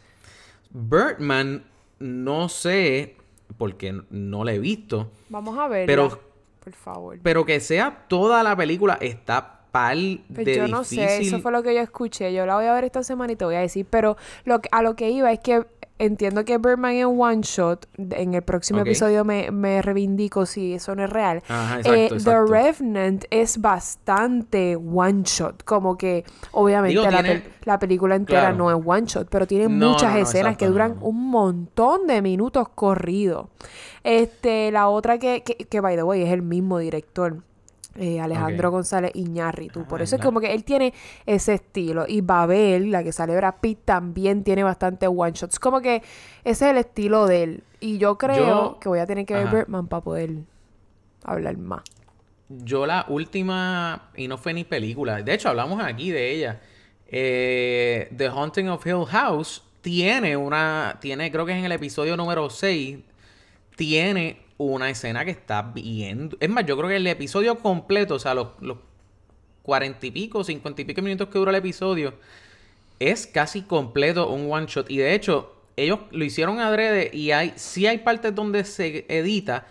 Birdman, 0.71 1.65
no 1.99 2.49
sé, 2.49 3.17
porque 3.59 4.01
no 4.11 4.45
la 4.45 4.53
he 4.53 4.59
visto, 4.59 5.11
Vamos 5.29 5.59
a 5.59 5.69
ver. 5.69 5.87
Pero- 5.87 6.21
Por 6.63 6.73
favor. 6.73 7.19
pero 7.23 7.45
que 7.45 7.61
sea 7.61 8.05
toda 8.09 8.43
la 8.43 8.57
película 8.57 8.99
está 9.01 9.61
pal 9.71 10.23
Pues 10.35 10.47
de 10.47 10.57
yo 10.57 10.69
no 10.69 10.81
difícil. 10.81 11.07
sé, 11.07 11.19
eso 11.23 11.39
fue 11.41 11.53
lo 11.53 11.63
que 11.63 11.75
yo 11.75 11.81
escuché. 11.81 12.33
Yo 12.33 12.47
la 12.47 12.57
voy 12.57 12.65
a 12.65 12.73
ver 12.75 12.85
esta 12.85 13.03
semana 13.03 13.33
y 13.33 13.37
te 13.37 13.45
voy 13.45 13.57
a 13.57 13.61
decir. 13.61 13.87
Pero 13.91 14.17
lo 14.45 14.61
que- 14.61 14.69
a 14.73 14.83
lo 14.83 14.97
que 14.97 15.11
iba 15.11 15.31
es 15.33 15.39
que 15.41 15.65
entiendo 15.99 16.45
que 16.45 16.59
Birdman 16.59 16.95
es 16.95 17.07
one 17.07 17.41
shot. 17.43 17.87
En 17.97 18.35
el 18.35 18.43
próximo 18.43 18.81
episodio 18.81 19.25
me, 19.25 19.51
me 19.51 19.81
reivindico 19.83 20.47
si 20.47 20.75
eso 20.75 20.95
no 20.95 21.05
es 21.05 21.11
real. 21.11 21.43
Ajá, 21.49 21.81
Eh, 21.81 22.07
exacto, 22.07 22.25
The. 22.47 22.53
Revenant 22.53 23.25
es 23.31 23.61
bastante 23.61 24.77
one 24.77 25.23
shot. 25.25 25.63
Como 25.65 25.97
que, 25.97 26.25
obviamente, 26.53 26.99
Digo, 27.01 27.11
la, 27.11 27.23
tiene- 27.23 27.43
la 27.65 27.79
película 27.79 28.15
entera 28.17 28.41
claro. 28.41 28.57
no 28.57 28.71
es 28.71 28.83
one 28.87 29.07
shot, 29.07 29.29
pero 29.31 29.47
tiene 29.47 29.69
No, 29.69 29.91
muchas 29.91 30.11
no, 30.13 30.19
no, 30.19 30.23
escenas 30.23 30.53
exacto, 30.53 30.59
que 30.59 30.67
duran 30.71 30.97
un 31.01 31.31
montón 31.31 32.07
de 32.07 32.23
minutos 32.23 32.69
corridos. 32.71 33.49
Este, 34.05 34.71
la 34.71 34.89
otra 34.89 35.19
que, 35.19 35.43
que, 35.43 35.57
que, 35.57 35.81
by 35.81 35.97
the 35.97 36.03
way, 36.03 36.23
es 36.23 36.31
el 36.31 36.43
mismo 36.43 36.79
director. 36.79 37.43
Eh, 37.99 38.21
Alejandro 38.21 38.69
Ok. 38.69 38.73
González 38.75 39.11
Iñárritu. 39.15 39.85
Por 39.85 40.01
Ah, 40.01 40.05
eso 40.05 40.17
es 40.17 40.23
como 40.23 40.41
que 40.41 40.53
él 40.53 40.65
tiene 40.65 40.93
ese 41.27 41.55
estilo. 41.55 42.05
Y 42.07 42.21
Babel, 42.21 42.91
la 42.91 43.03
que 43.03 43.13
sale 43.13 43.35
Brad 43.37 43.55
Pitt, 43.61 43.81
también 43.85 44.45
tiene 44.45 44.63
bastante 44.63 45.07
one 45.09 45.33
shots. 45.33 45.59
Como 45.59 45.81
que 45.81 45.97
ese 46.45 46.65
es 46.67 46.71
el 46.73 46.77
estilo 46.79 47.27
de 47.27 47.43
él. 47.43 47.65
Y 47.81 47.99
yo 47.99 48.17
creo 48.19 48.47
Yo- 48.47 48.79
que 48.81 48.89
voy 48.89 48.99
a 48.99 49.07
tener 49.07 49.25
que 49.27 49.35
ver 49.35 49.47
Ajá. 49.47 49.57
Birdman 49.57 49.87
para 49.89 50.03
poder 50.03 50.31
hablar 51.25 51.57
más. 51.59 51.83
Yo 52.49 52.87
la 52.87 53.05
última, 53.09 54.11
y 54.17 54.29
no 54.29 54.39
fue 54.39 54.55
ni 54.55 54.63
película, 54.65 55.21
de 55.21 55.35
hecho 55.35 55.49
hablamos 55.49 55.83
aquí 55.83 56.11
de 56.13 56.31
ella, 56.31 56.61
eh, 57.09 58.09
The 58.17 58.29
Haunting 58.29 58.69
of 58.69 58.87
Hill 58.87 59.05
House 59.07 59.65
tiene 59.81 60.37
una, 60.37 60.97
tiene, 61.01 61.31
creo 61.33 61.45
que 61.45 61.53
es 61.53 61.59
en 61.59 61.65
el 61.65 61.73
episodio 61.73 62.17
número 62.17 62.49
6, 62.49 62.99
tiene 63.77 64.46
una 64.59 64.89
escena 64.91 65.25
que 65.25 65.31
está 65.31 65.63
bien, 65.63 66.31
es 66.41 66.49
más, 66.49 66.65
yo 66.67 66.77
creo 66.77 66.89
que 66.89 66.97
el 66.97 67.07
episodio 67.07 67.57
completo, 67.59 68.15
o 68.15 68.19
sea, 68.19 68.35
los, 68.35 68.49
40 69.63 70.07
y 70.07 70.11
pico, 70.13 70.45
50 70.45 70.83
y 70.83 70.85
pico 70.85 71.03
minutos 71.03 71.29
que 71.29 71.39
dura 71.39 71.51
el 71.51 71.57
episodio, 71.57 72.15
es 73.01 73.27
casi 73.27 73.63
completo 73.63 74.31
un 74.31 74.51
one 74.51 74.67
shot. 74.67 74.89
Y 74.89 74.99
de 74.99 75.13
hecho, 75.13 75.53
ellos 75.77 75.99
lo 76.13 76.25
hicieron 76.25 76.61
adrede 76.61 77.11
y 77.13 77.33
hay, 77.33 77.53
sí 77.57 77.87
hay 77.87 77.99
partes 77.99 78.35
donde 78.35 78.65
se 78.65 79.05
edita, 79.09 79.67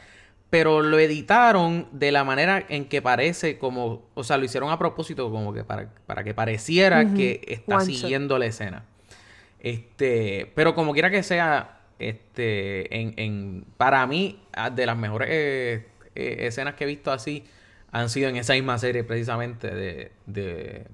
pero 0.50 0.82
lo 0.82 1.00
editaron 1.00 1.88
de 1.94 2.12
la 2.12 2.26
manera 2.26 2.66
en 2.68 2.86
que 2.86 3.02
parece 3.02 3.58
como, 3.58 4.04
o 4.14 4.24
sea, 4.24 4.38
lo 4.38 4.44
hicieron 4.44 4.70
a 4.70 4.78
propósito 4.78 5.32
como 5.32 5.54
que 5.54 5.64
para, 5.64 5.90
para 6.06 6.24
que 6.26 6.34
pareciera 6.34 7.14
que 7.14 7.42
está 7.48 7.78
one 7.78 7.86
shot. 7.86 7.96
siguiendo 7.96 8.38
la 8.38 8.48
escena. 8.48 8.84
Este, 9.60 10.52
pero 10.54 10.76
como 10.76 10.94
quiera 10.94 11.10
que 11.10 11.24
sea, 11.24 11.80
este, 12.00 12.96
en, 13.00 13.14
en 13.18 13.66
para 13.78 14.06
mí, 14.08 14.40
de 14.74 14.86
las 14.86 14.98
mejores 14.98 15.30
eh, 15.32 15.88
eh, 16.16 16.36
escenas 16.48 16.76
que 16.76 16.84
he 16.84 16.88
visto 16.88 17.12
así, 17.12 17.44
han 17.92 18.10
sido 18.10 18.30
en 18.30 18.36
esa 18.38 18.54
misma 18.54 18.78
serie 18.78 19.04
precisamente 19.04 19.74
de, 19.74 20.12
de 20.26 20.86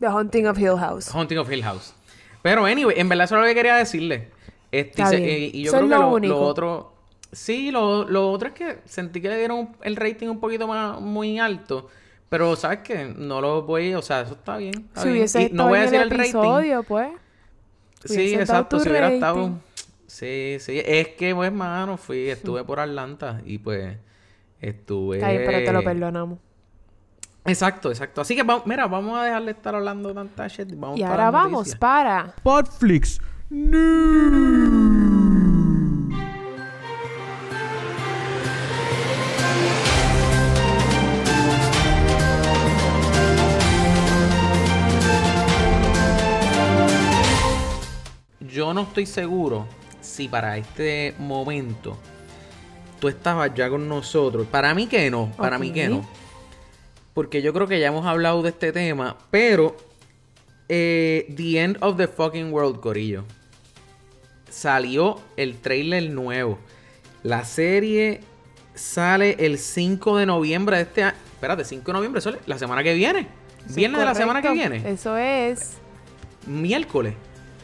The 0.00 0.06
Haunting 0.06 0.46
of 0.46 0.58
Hill 0.58 0.76
House. 0.78 1.08
Haunting 1.14 1.38
of 1.38 1.50
Hill 1.50 1.62
House. 1.62 1.94
Pero, 2.42 2.64
anyway, 2.64 2.94
en 2.98 3.08
verdad 3.08 3.24
eso 3.24 3.34
es 3.36 3.40
lo 3.42 3.46
que 3.48 3.54
quería 3.54 3.76
decirle. 3.76 4.28
Este, 4.70 5.02
Está 5.02 5.06
se- 5.10 5.16
bien. 5.16 5.28
eh, 5.28 5.50
y 5.52 5.62
yo 5.64 5.70
es 5.72 5.76
creo 5.76 5.82
que 5.88 5.94
lo 5.94 6.00
lo, 6.00 6.08
lo 6.08 6.14
único. 6.14 6.40
otro, 6.40 6.92
Sí, 7.30 7.70
lo, 7.70 8.08
lo 8.08 8.30
otro 8.30 8.48
es 8.48 8.54
que 8.54 8.78
sentí 8.86 9.20
que 9.20 9.28
le 9.28 9.36
dieron 9.38 9.76
el 9.82 9.96
rating 9.96 10.28
un 10.28 10.40
poquito 10.40 10.66
más 10.66 10.98
muy 11.00 11.38
alto. 11.38 11.88
Pero, 12.30 12.56
¿sabes 12.56 12.78
qué? 12.84 13.12
No 13.16 13.40
lo 13.42 13.62
voy... 13.62 13.92
O 13.94 14.02
sea, 14.02 14.22
eso 14.22 14.32
está 14.34 14.56
bien. 14.56 14.74
Está 14.88 15.02
si 15.02 15.08
bien. 15.08 15.18
hubiese 15.18 15.42
Y 15.42 15.50
no 15.52 15.68
voy 15.68 15.78
a 15.78 15.82
decir 15.82 15.96
el 15.96 16.02
el 16.04 16.10
rating. 16.10 16.22
episodio, 16.30 16.82
pues. 16.84 17.08
Sí, 18.04 18.34
exacto. 18.34 18.78
Si 18.80 18.88
hubiera 18.88 19.06
rating. 19.08 19.16
estado... 19.16 19.60
Sí, 20.08 20.56
sí. 20.58 20.82
Es 20.84 21.08
que, 21.08 21.34
pues, 21.34 21.52
mano, 21.52 21.96
fui... 21.96 22.30
Estuve 22.30 22.64
por 22.64 22.80
Atlanta 22.80 23.40
y, 23.44 23.58
pues... 23.58 23.96
Estuve... 24.60 25.22
Ay, 25.22 25.38
pero 25.46 25.58
te 25.58 25.72
lo 25.72 25.84
perdonamos. 25.84 26.38
Exacto, 27.44 27.90
exacto. 27.90 28.22
Así 28.22 28.34
que, 28.34 28.42
vamos, 28.42 28.66
mira, 28.66 28.86
vamos 28.86 29.18
a 29.18 29.24
dejar 29.24 29.44
de 29.44 29.50
estar 29.52 29.74
hablando 29.74 30.12
tanta 30.12 30.48
shit. 30.48 30.68
Vamos 30.74 30.98
Y 30.98 31.02
para 31.02 31.12
ahora 31.12 31.30
vamos 31.30 31.52
noticias. 31.52 31.78
para... 31.78 32.34
Podflix 32.42 33.20
Yo 48.40 48.74
no 48.74 48.82
estoy 48.82 49.06
seguro 49.06 49.68
si 50.08 50.26
para 50.26 50.56
este 50.56 51.14
momento 51.18 51.96
tú 52.98 53.08
estabas 53.08 53.54
ya 53.54 53.68
con 53.68 53.88
nosotros. 53.88 54.46
Para 54.46 54.74
mí 54.74 54.86
que 54.86 55.10
no, 55.10 55.30
para 55.36 55.58
mí 55.58 55.70
que 55.70 55.88
no. 55.88 56.08
Porque 57.14 57.42
yo 57.42 57.52
creo 57.52 57.66
que 57.66 57.78
ya 57.78 57.88
hemos 57.88 58.06
hablado 58.06 58.42
de 58.42 58.50
este 58.50 58.72
tema, 58.72 59.16
pero 59.30 59.76
eh, 60.68 61.32
The 61.36 61.62
End 61.62 61.78
of 61.80 61.96
the 61.96 62.08
Fucking 62.08 62.52
World, 62.52 62.80
Corillo. 62.80 63.24
Salió 64.48 65.20
el 65.36 65.58
trailer 65.58 66.10
nuevo. 66.10 66.58
La 67.22 67.44
serie 67.44 68.20
sale 68.74 69.36
el 69.38 69.58
5 69.58 70.16
de 70.16 70.26
noviembre 70.26 70.76
de 70.76 70.82
este 70.84 71.02
año. 71.02 71.16
Espérate, 71.34 71.64
5 71.64 71.84
de 71.84 71.92
noviembre, 71.92 72.20
es 72.20 72.28
la 72.46 72.58
semana 72.58 72.82
que 72.82 72.94
viene. 72.94 73.28
Es 73.68 73.74
Viernes 73.74 74.00
de 74.00 74.06
la 74.06 74.14
semana 74.14 74.40
que 74.40 74.50
viene. 74.52 74.90
Eso 74.90 75.16
es... 75.16 75.76
Miércoles 76.46 77.14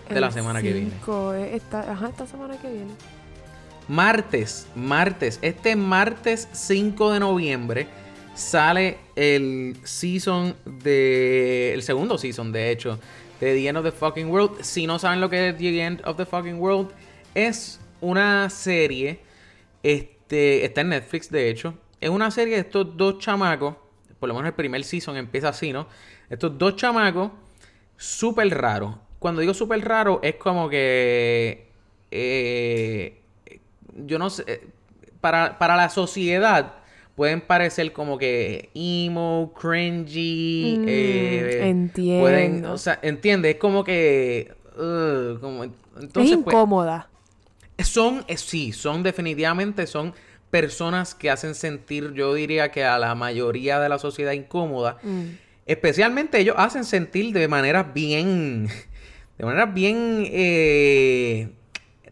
de 0.09 0.21
la 0.21 0.31
semana 0.31 0.61
que 0.63 0.73
viene. 0.73 0.91
eh, 1.35 1.57
esta- 1.57 1.93
ajá, 1.93 2.09
esta 2.09 2.27
semana 2.27 2.57
que 2.59 2.69
viene. 2.71 2.91
Martes, 3.89 4.67
martes, 4.75 5.39
este 5.43 5.77
martes 5.77 6.49
5 6.53 7.13
de 7.13 7.21
noviembre 7.21 7.87
sale 8.35 8.99
el 9.15 9.77
season 9.85 10.57
de. 10.65 11.75
El 11.75 11.83
segundo 11.83 12.17
season, 12.17 12.51
de 12.51 12.71
hecho, 12.71 12.99
de 13.41 13.53
The 13.55 13.69
End 13.69 13.79
of 13.79 13.85
the 13.85 13.93
Fucking 13.93 14.29
World. 14.31 14.63
Si 14.63 14.87
no 14.87 14.99
saben 14.99 15.21
lo 15.21 15.29
que 15.29 15.51
es 15.51 15.57
The 15.59 15.83
End 15.83 16.03
of 16.07 16.17
the 16.17 16.25
Fucking 16.25 16.59
World, 16.59 16.93
es 17.35 17.79
una 18.01 18.49
serie. 18.49 19.21
Este, 19.83 20.65
está 20.65 20.81
en 20.81 20.89
Netflix, 20.89 21.31
de 21.31 21.51
hecho. 21.51 21.75
Es 22.01 22.09
una 22.09 22.31
serie 22.31 22.55
de 22.55 22.61
estos 22.61 22.97
dos 22.97 23.19
chamacos. 23.19 23.77
Por 24.19 24.29
lo 24.29 24.35
menos 24.35 24.49
el 24.49 24.55
primer 24.55 24.83
season 24.85 25.17
empieza 25.19 25.51
así, 25.51 25.73
¿no? 25.75 25.87
Estos 26.31 26.57
dos 26.57 26.77
chamacos, 26.77 27.33
súper 27.99 28.49
raros. 28.59 28.97
Cuando 29.25 29.41
digo 29.41 29.55
súper 29.55 29.83
raro, 29.83 30.21
es 30.23 30.35
como 30.35 30.69
que. 30.69 31.67
eh, 32.11 33.23
yo 33.97 34.19
no 34.19 34.29
sé, 34.29 34.61
para, 35.23 35.57
para 35.59 35.77
la 35.77 35.89
sociedad 35.89 36.75
pueden 37.17 37.41
parecer 37.41 37.95
como 37.95 38.19
que 38.19 38.69
emo, 38.75 39.55
cringy, 39.59 40.77
Mm, 40.79 40.85
eh, 40.87 41.59
entiendo. 41.63 42.21
Pueden, 42.21 42.67
o 42.67 42.77
sea, 42.77 42.99
entiende, 43.01 43.53
es 43.53 43.57
como 43.57 43.83
que, 43.83 44.53
ugh, 44.77 45.41
como, 45.41 45.65
entonces, 45.65 46.33
es 46.33 46.45
pues, 46.45 46.55
incómoda. 46.55 47.09
son, 47.79 48.27
eh, 48.29 48.37
sí, 48.37 48.73
son 48.73 49.03
definitivamente, 49.03 49.87
son 49.87 50.13
personas 50.51 51.15
que 51.15 51.31
hacen 51.31 51.55
sentir, 51.55 52.13
yo 52.13 52.35
diría 52.35 52.71
que 52.71 52.85
a 52.85 52.99
la 52.99 53.15
mayoría 53.15 53.81
de 53.81 53.89
la 53.89 53.99
sociedad 53.99 54.33
incómoda. 54.33 54.99
Mm. 55.03 55.29
Especialmente 55.65 56.39
ellos 56.39 56.57
hacen 56.59 56.85
sentir 56.85 57.33
de 57.33 57.49
maneras 57.49 57.95
bien, 57.95 58.69
de 59.39 59.45
maneras 59.45 59.75
bien 59.75 60.25
eh, 60.31 61.51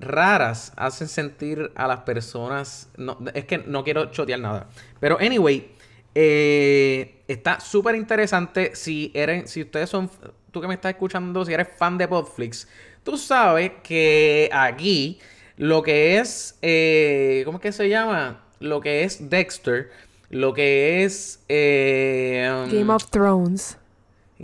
raras, 0.00 0.72
hacen 0.76 1.08
sentir 1.08 1.70
a 1.74 1.86
las 1.86 2.00
personas, 2.00 2.90
no, 2.96 3.18
es 3.34 3.44
que 3.44 3.58
no 3.58 3.84
quiero 3.84 4.10
chotear 4.10 4.40
nada, 4.40 4.68
pero 5.00 5.18
anyway, 5.20 5.70
eh, 6.14 7.22
está 7.28 7.60
súper 7.60 7.94
interesante 7.94 8.74
si 8.74 9.10
eres, 9.14 9.50
si 9.50 9.62
ustedes 9.62 9.88
son, 9.88 10.10
tú 10.50 10.60
que 10.60 10.68
me 10.68 10.74
estás 10.74 10.92
escuchando, 10.92 11.44
si 11.44 11.52
eres 11.52 11.68
fan 11.76 11.96
de 11.96 12.08
Podflix, 12.08 12.68
tú 13.04 13.16
sabes 13.16 13.72
que 13.82 14.50
aquí 14.52 15.18
lo 15.56 15.82
que 15.82 16.18
es, 16.18 16.58
eh, 16.62 17.42
¿cómo 17.44 17.58
es 17.58 17.62
que 17.62 17.72
se 17.72 17.88
llama? 17.88 18.44
Lo 18.58 18.80
que 18.80 19.04
es 19.04 19.30
Dexter, 19.30 19.90
lo 20.30 20.52
que 20.54 21.04
es... 21.04 21.44
eh, 21.48 22.66
Game 22.70 22.92
of 22.92 23.06
Thrones. 23.10 23.78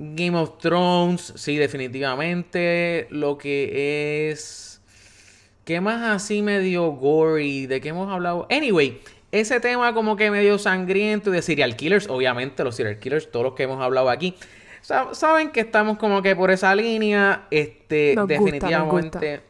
Game 0.00 0.38
of 0.38 0.58
Thrones, 0.58 1.32
sí, 1.36 1.56
definitivamente. 1.56 3.06
Lo 3.10 3.36
que 3.36 4.30
es. 4.30 4.80
¿Qué 5.64 5.80
más 5.80 6.02
así 6.22 6.40
medio 6.40 6.92
gory? 6.92 7.66
¿De 7.66 7.80
qué 7.80 7.88
hemos 7.90 8.10
hablado? 8.10 8.46
Anyway, 8.50 9.00
ese 9.32 9.60
tema 9.60 9.92
como 9.92 10.16
que 10.16 10.30
medio 10.30 10.58
sangriento 10.58 11.30
de 11.30 11.42
serial 11.42 11.76
killers, 11.76 12.08
obviamente, 12.08 12.64
los 12.64 12.76
serial 12.76 12.98
killers, 12.98 13.30
todos 13.30 13.44
los 13.44 13.54
que 13.54 13.64
hemos 13.64 13.82
hablado 13.82 14.08
aquí. 14.08 14.34
sa- 14.80 15.12
Saben 15.14 15.50
que 15.50 15.60
estamos 15.60 15.98
como 15.98 16.22
que 16.22 16.34
por 16.36 16.50
esa 16.50 16.74
línea. 16.74 17.46
Este, 17.50 18.14
Nos 18.14 18.28
gusta, 18.28 18.40
nos 18.40 18.44
definitivamente. 18.52 19.40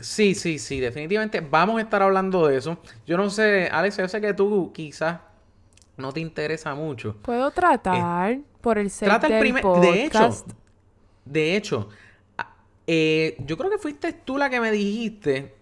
Sí, 0.00 0.34
sí, 0.34 0.58
sí, 0.58 0.80
definitivamente 0.80 1.40
vamos 1.40 1.78
a 1.78 1.82
estar 1.82 2.02
hablando 2.02 2.46
de 2.48 2.56
eso. 2.56 2.78
Yo 3.06 3.16
no 3.16 3.30
sé, 3.30 3.68
Alex, 3.70 3.98
yo 3.98 4.08
sé 4.08 4.20
que 4.20 4.34
tú 4.34 4.72
quizás 4.74 5.20
no 5.96 6.12
te 6.12 6.20
interesa 6.20 6.74
mucho. 6.74 7.16
Puedo 7.22 7.50
tratar 7.50 8.38
por 8.60 8.78
el 8.78 8.86
Eh, 8.86 8.90
Trata 9.00 9.26
el. 9.26 9.32
De 9.42 9.48
hecho, 9.58 9.62
podcast. 9.62 10.48
de 11.24 11.56
hecho, 11.56 11.88
a- 12.38 12.54
eh, 12.86 13.36
yo 13.46 13.56
creo 13.58 13.70
que 13.70 13.78
fuiste 13.78 14.12
tú 14.12 14.38
la 14.38 14.48
que 14.50 14.60
me 14.60 14.70
dijiste 14.70 15.54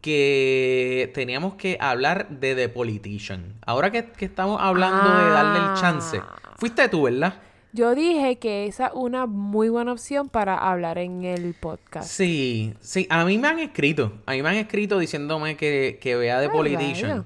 que 0.00 1.10
teníamos 1.14 1.54
que 1.54 1.78
hablar 1.80 2.28
de 2.28 2.54
The 2.54 2.68
Politician. 2.68 3.54
Ahora 3.64 3.90
que, 3.90 4.04
que 4.12 4.26
estamos 4.26 4.60
hablando 4.60 5.08
de 5.24 5.30
darle 5.30 5.58
el 5.60 5.80
chance. 5.80 6.18
Ah. 6.20 6.36
Fuiste 6.58 6.88
tú, 6.88 7.02
¿verdad? 7.04 7.40
Yo 7.72 7.94
dije 7.94 8.36
que 8.38 8.66
esa 8.66 8.88
es 8.88 8.92
una 8.94 9.26
muy 9.26 9.68
buena 9.68 9.92
opción 9.92 10.28
para 10.28 10.56
hablar 10.56 10.98
en 10.98 11.24
el 11.24 11.54
podcast. 11.54 12.08
Sí, 12.08 12.74
sí. 12.80 13.06
A 13.10 13.24
mí 13.24 13.36
me 13.38 13.48
han 13.48 13.58
escrito. 13.58 14.12
A 14.26 14.32
mí 14.32 14.42
me 14.42 14.50
han 14.50 14.56
escrito 14.56 14.98
diciéndome 14.98 15.56
que, 15.56 15.98
que 16.00 16.14
vea 16.16 16.40
The 16.40 16.50
Politician. 16.50 17.10
rayos. 17.10 17.24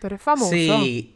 Tú 0.00 0.06
eres 0.06 0.22
famoso. 0.22 0.50
Sí. 0.50 1.13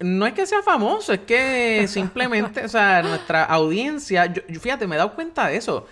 No 0.00 0.26
es 0.26 0.32
que 0.34 0.46
sea 0.46 0.62
famoso, 0.62 1.12
es 1.12 1.20
que 1.20 1.86
simplemente, 1.88 2.64
o 2.64 2.68
sea, 2.68 3.02
nuestra 3.04 3.44
audiencia, 3.44 4.26
yo, 4.26 4.42
yo- 4.48 4.60
fíjate, 4.60 4.86
me 4.86 4.94
he 4.94 4.98
dado 4.98 5.14
cuenta 5.14 5.48
de 5.48 5.56
eso. 5.56 5.86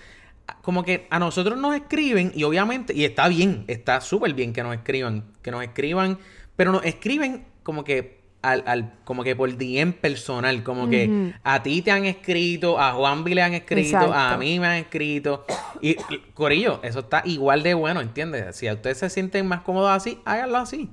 Como 0.63 0.85
que 0.85 1.09
a 1.11 1.19
nosotros 1.19 1.59
nos 1.59 1.75
escriben 1.75 2.31
y 2.35 2.45
obviamente, 2.45 2.95
y 2.95 3.05
está 3.05 3.27
bien, 3.29 3.65
está 3.67 4.01
súper 4.01 4.33
bien 4.33 4.53
que 4.53 4.63
nos 4.63 4.75
escriban, 4.75 5.25
que 5.43 5.51
nos 5.51 5.63
escriban, 5.65 6.19
pero 6.55 6.71
nos 6.71 6.85
escriben 6.85 7.47
como 7.65 7.83
que 7.83 8.21
al, 8.43 8.63
al- 8.65 8.93
como 9.03 9.25
que 9.25 9.35
por 9.35 9.51
DM 9.57 9.93
personal, 9.95 10.63
como 10.63 10.89
que 10.89 11.33
a 11.43 11.65
ti 11.65 11.83
te 11.83 11.91
han 11.91 12.05
escrito, 12.05 12.79
a 12.79 12.93
Juanvi 12.93 13.35
le 13.35 13.43
han 13.43 13.55
escrito, 13.55 13.99
a 14.15 14.37
mí 14.39 14.61
me 14.61 14.67
han 14.69 14.77
escrito. 14.77 15.45
Y, 15.81 15.91
y, 15.91 16.19
Corillo, 16.33 16.79
eso 16.85 17.01
está 17.01 17.23
igual 17.25 17.65
de 17.65 17.75
bueno, 17.75 18.01
¿entiendes? 18.01 18.55
Si 18.55 18.69
a 18.69 18.75
ustedes 18.75 18.99
se 18.99 19.11
sienten 19.11 19.49
más 19.49 19.63
cómodos 19.63 19.91
así, 19.91 20.21
háganlo 20.25 20.59
así. 20.59 20.89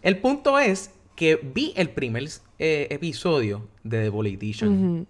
El 0.00 0.16
punto 0.16 0.58
es 0.58 0.92
que 1.18 1.34
vi 1.34 1.72
el 1.74 1.90
primer 1.90 2.22
eh, 2.60 2.86
episodio 2.90 3.66
de 3.82 4.04
The 4.04 4.12
Politician. 4.12 5.04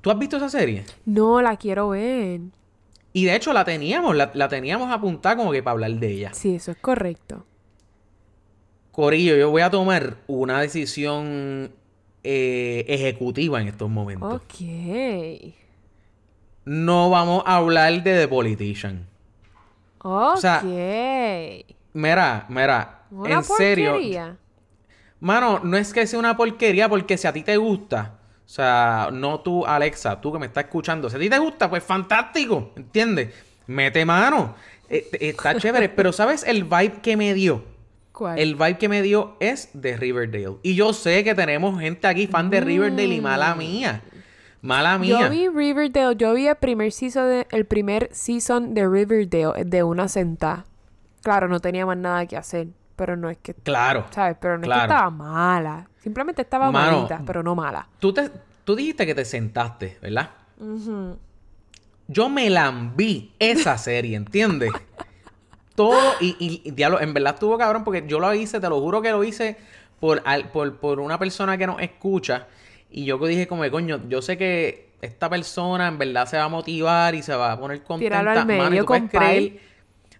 ¿Tú 0.00 0.10
has 0.10 0.18
visto 0.18 0.38
esa 0.38 0.48
serie? 0.48 0.84
No 1.04 1.42
la 1.42 1.58
quiero 1.58 1.90
ver. 1.90 2.40
Y 3.12 3.26
de 3.26 3.36
hecho 3.36 3.52
la 3.52 3.66
teníamos, 3.66 4.16
la, 4.16 4.30
la 4.32 4.48
teníamos 4.48 4.90
apuntada 4.90 5.36
como 5.36 5.52
que 5.52 5.62
para 5.62 5.72
hablar 5.72 5.92
de 5.92 6.10
ella. 6.10 6.30
Sí, 6.32 6.54
eso 6.54 6.70
es 6.70 6.78
correcto. 6.78 7.44
Corillo, 8.90 9.36
yo 9.36 9.50
voy 9.50 9.60
a 9.60 9.70
tomar 9.70 10.16
una 10.28 10.62
decisión 10.62 11.70
eh, 12.22 12.86
ejecutiva 12.88 13.60
en 13.60 13.68
estos 13.68 13.90
momentos. 13.90 14.34
Ok. 14.34 15.54
No 16.64 17.10
vamos 17.10 17.42
a 17.44 17.56
hablar 17.56 18.02
de 18.02 18.18
The 18.20 18.28
Politician. 18.28 19.06
Ok. 19.98 20.38
sea, 20.38 20.62
Mira, 21.92 22.46
mira, 22.48 23.02
una 23.10 23.34
en 23.34 23.44
serio. 23.44 23.98
Mano, 25.20 25.60
no 25.62 25.76
es 25.76 25.92
que 25.92 26.06
sea 26.06 26.18
una 26.18 26.36
porquería 26.36 26.88
porque 26.88 27.16
si 27.16 27.26
a 27.26 27.32
ti 27.32 27.42
te 27.42 27.56
gusta, 27.56 28.18
o 28.44 28.48
sea, 28.48 29.08
no 29.12 29.40
tú, 29.40 29.64
Alexa, 29.64 30.20
tú 30.20 30.32
que 30.32 30.38
me 30.38 30.46
estás 30.46 30.64
escuchando, 30.64 31.08
si 31.08 31.16
a 31.16 31.18
ti 31.18 31.30
te 31.30 31.38
gusta, 31.38 31.70
pues 31.70 31.82
fantástico, 31.82 32.72
¿entiendes? 32.76 33.30
Mete 33.66 34.04
mano. 34.04 34.54
Eh, 34.88 35.08
está 35.20 35.56
chévere, 35.58 35.88
pero 35.88 36.12
¿sabes 36.12 36.44
el 36.44 36.64
vibe 36.64 37.00
que 37.02 37.16
me 37.16 37.32
dio? 37.32 37.64
¿Cuál? 38.12 38.38
El 38.38 38.54
vibe 38.54 38.78
que 38.78 38.88
me 38.88 39.02
dio 39.02 39.36
es 39.40 39.70
de 39.72 39.96
Riverdale. 39.96 40.58
Y 40.62 40.74
yo 40.74 40.92
sé 40.92 41.24
que 41.24 41.34
tenemos 41.34 41.80
gente 41.80 42.06
aquí 42.06 42.26
fan 42.26 42.50
de 42.50 42.60
Riverdale 42.60 43.14
y 43.14 43.20
mala 43.20 43.54
mía. 43.54 44.02
Mala 44.60 44.98
mía. 44.98 45.16
Mm. 45.16 45.22
Yo 45.22 45.30
vi 45.30 45.48
Riverdale, 45.48 46.16
yo 46.16 46.34
vi 46.34 46.46
el 46.46 46.56
primer 46.56 46.92
season 46.92 47.28
de, 47.28 47.46
el 47.50 47.64
primer 47.64 48.08
season 48.12 48.74
de 48.74 48.86
Riverdale 48.86 49.64
de 49.64 49.82
una 49.82 50.08
sentada. 50.08 50.64
Claro, 51.22 51.48
no 51.48 51.60
tenía 51.60 51.86
más 51.86 51.96
nada 51.96 52.26
que 52.26 52.36
hacer. 52.36 52.68
Pero 52.96 53.16
no 53.16 53.28
es 53.30 53.38
que, 53.38 53.54
Claro. 53.54 54.06
¿sabes? 54.10 54.36
Pero 54.40 54.58
no 54.58 54.64
es 54.66 54.72
que 54.72 54.80
estaba 54.82 55.10
mala. 55.10 55.88
Simplemente 56.00 56.42
estaba 56.42 56.70
Mano, 56.70 56.96
malita, 56.98 57.22
pero 57.26 57.42
no 57.42 57.54
mala. 57.54 57.86
Tú, 57.98 58.12
te, 58.12 58.30
tú 58.64 58.74
dijiste 58.76 59.06
que 59.06 59.14
te 59.14 59.24
sentaste, 59.24 59.98
¿verdad? 60.02 60.30
Yo 62.06 62.28
me 62.28 62.50
lambí 62.50 63.32
esa 63.38 63.78
serie, 63.78 64.16
¿entiendes? 64.16 64.70
Todo, 65.74 65.98
y, 66.20 66.36
y, 66.38 66.68
y 66.68 66.70
diablo, 66.70 67.00
en 67.00 67.12
verdad 67.14 67.34
estuvo 67.34 67.58
cabrón 67.58 67.82
porque 67.82 68.04
yo 68.06 68.20
lo 68.20 68.32
hice, 68.34 68.60
te 68.60 68.68
lo 68.68 68.80
juro 68.80 69.02
que 69.02 69.10
lo 69.10 69.24
hice 69.24 69.56
por, 69.98 70.22
al- 70.24 70.48
por, 70.50 70.76
por 70.76 71.00
una 71.00 71.18
persona 71.18 71.58
que 71.58 71.66
nos 71.66 71.80
escucha. 71.80 72.46
Y 72.90 73.04
yo 73.06 73.18
dije 73.26 73.48
como, 73.48 73.68
coño, 73.70 74.00
yo 74.08 74.22
sé 74.22 74.38
que 74.38 74.90
esta 75.02 75.28
persona 75.28 75.88
en 75.88 75.98
verdad 75.98 76.26
se 76.26 76.36
va 76.36 76.44
a 76.44 76.48
motivar 76.48 77.14
y 77.16 77.22
se 77.22 77.34
va 77.34 77.52
a 77.52 77.58
poner 77.58 77.82
contenta. 77.82 78.20
Tíralo 78.20 78.30
al 78.30 78.46
Mano, 78.46 78.70
medio, 78.70 78.82
tú 78.82 78.86
puedes 78.86 79.02
compay. 79.10 79.50
creer- 79.50 79.60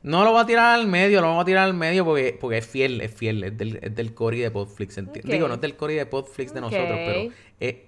No 0.05 0.23
lo 0.23 0.33
voy 0.33 0.43
a 0.43 0.47
tirar 0.47 0.79
al 0.79 0.87
medio, 0.87 1.21
lo 1.21 1.29
vamos 1.29 1.43
a 1.43 1.45
tirar 1.47 1.65
al 1.65 1.75
medio 1.75 2.05
porque, 2.05 2.37
porque 2.41 2.59
es 2.59 2.67
fiel, 2.67 3.01
es 3.01 3.13
fiel, 3.13 3.43
es 3.43 3.57
del, 3.59 3.79
es 3.83 3.95
del 3.95 4.15
Cory 4.15 4.39
de 4.41 4.51
Podflix. 4.51 4.99
enti- 4.99 5.19
Ok. 5.21 5.25
Digo, 5.25 5.49
no 5.49 5.55
es 5.55 5.61
del 5.61 5.77
Cory 5.77 5.95
de 5.95 6.07
Podflix 6.07 6.53
de 6.55 6.61
nosotros, 6.61 6.91
pero 7.07 7.33
eh, 7.61 7.87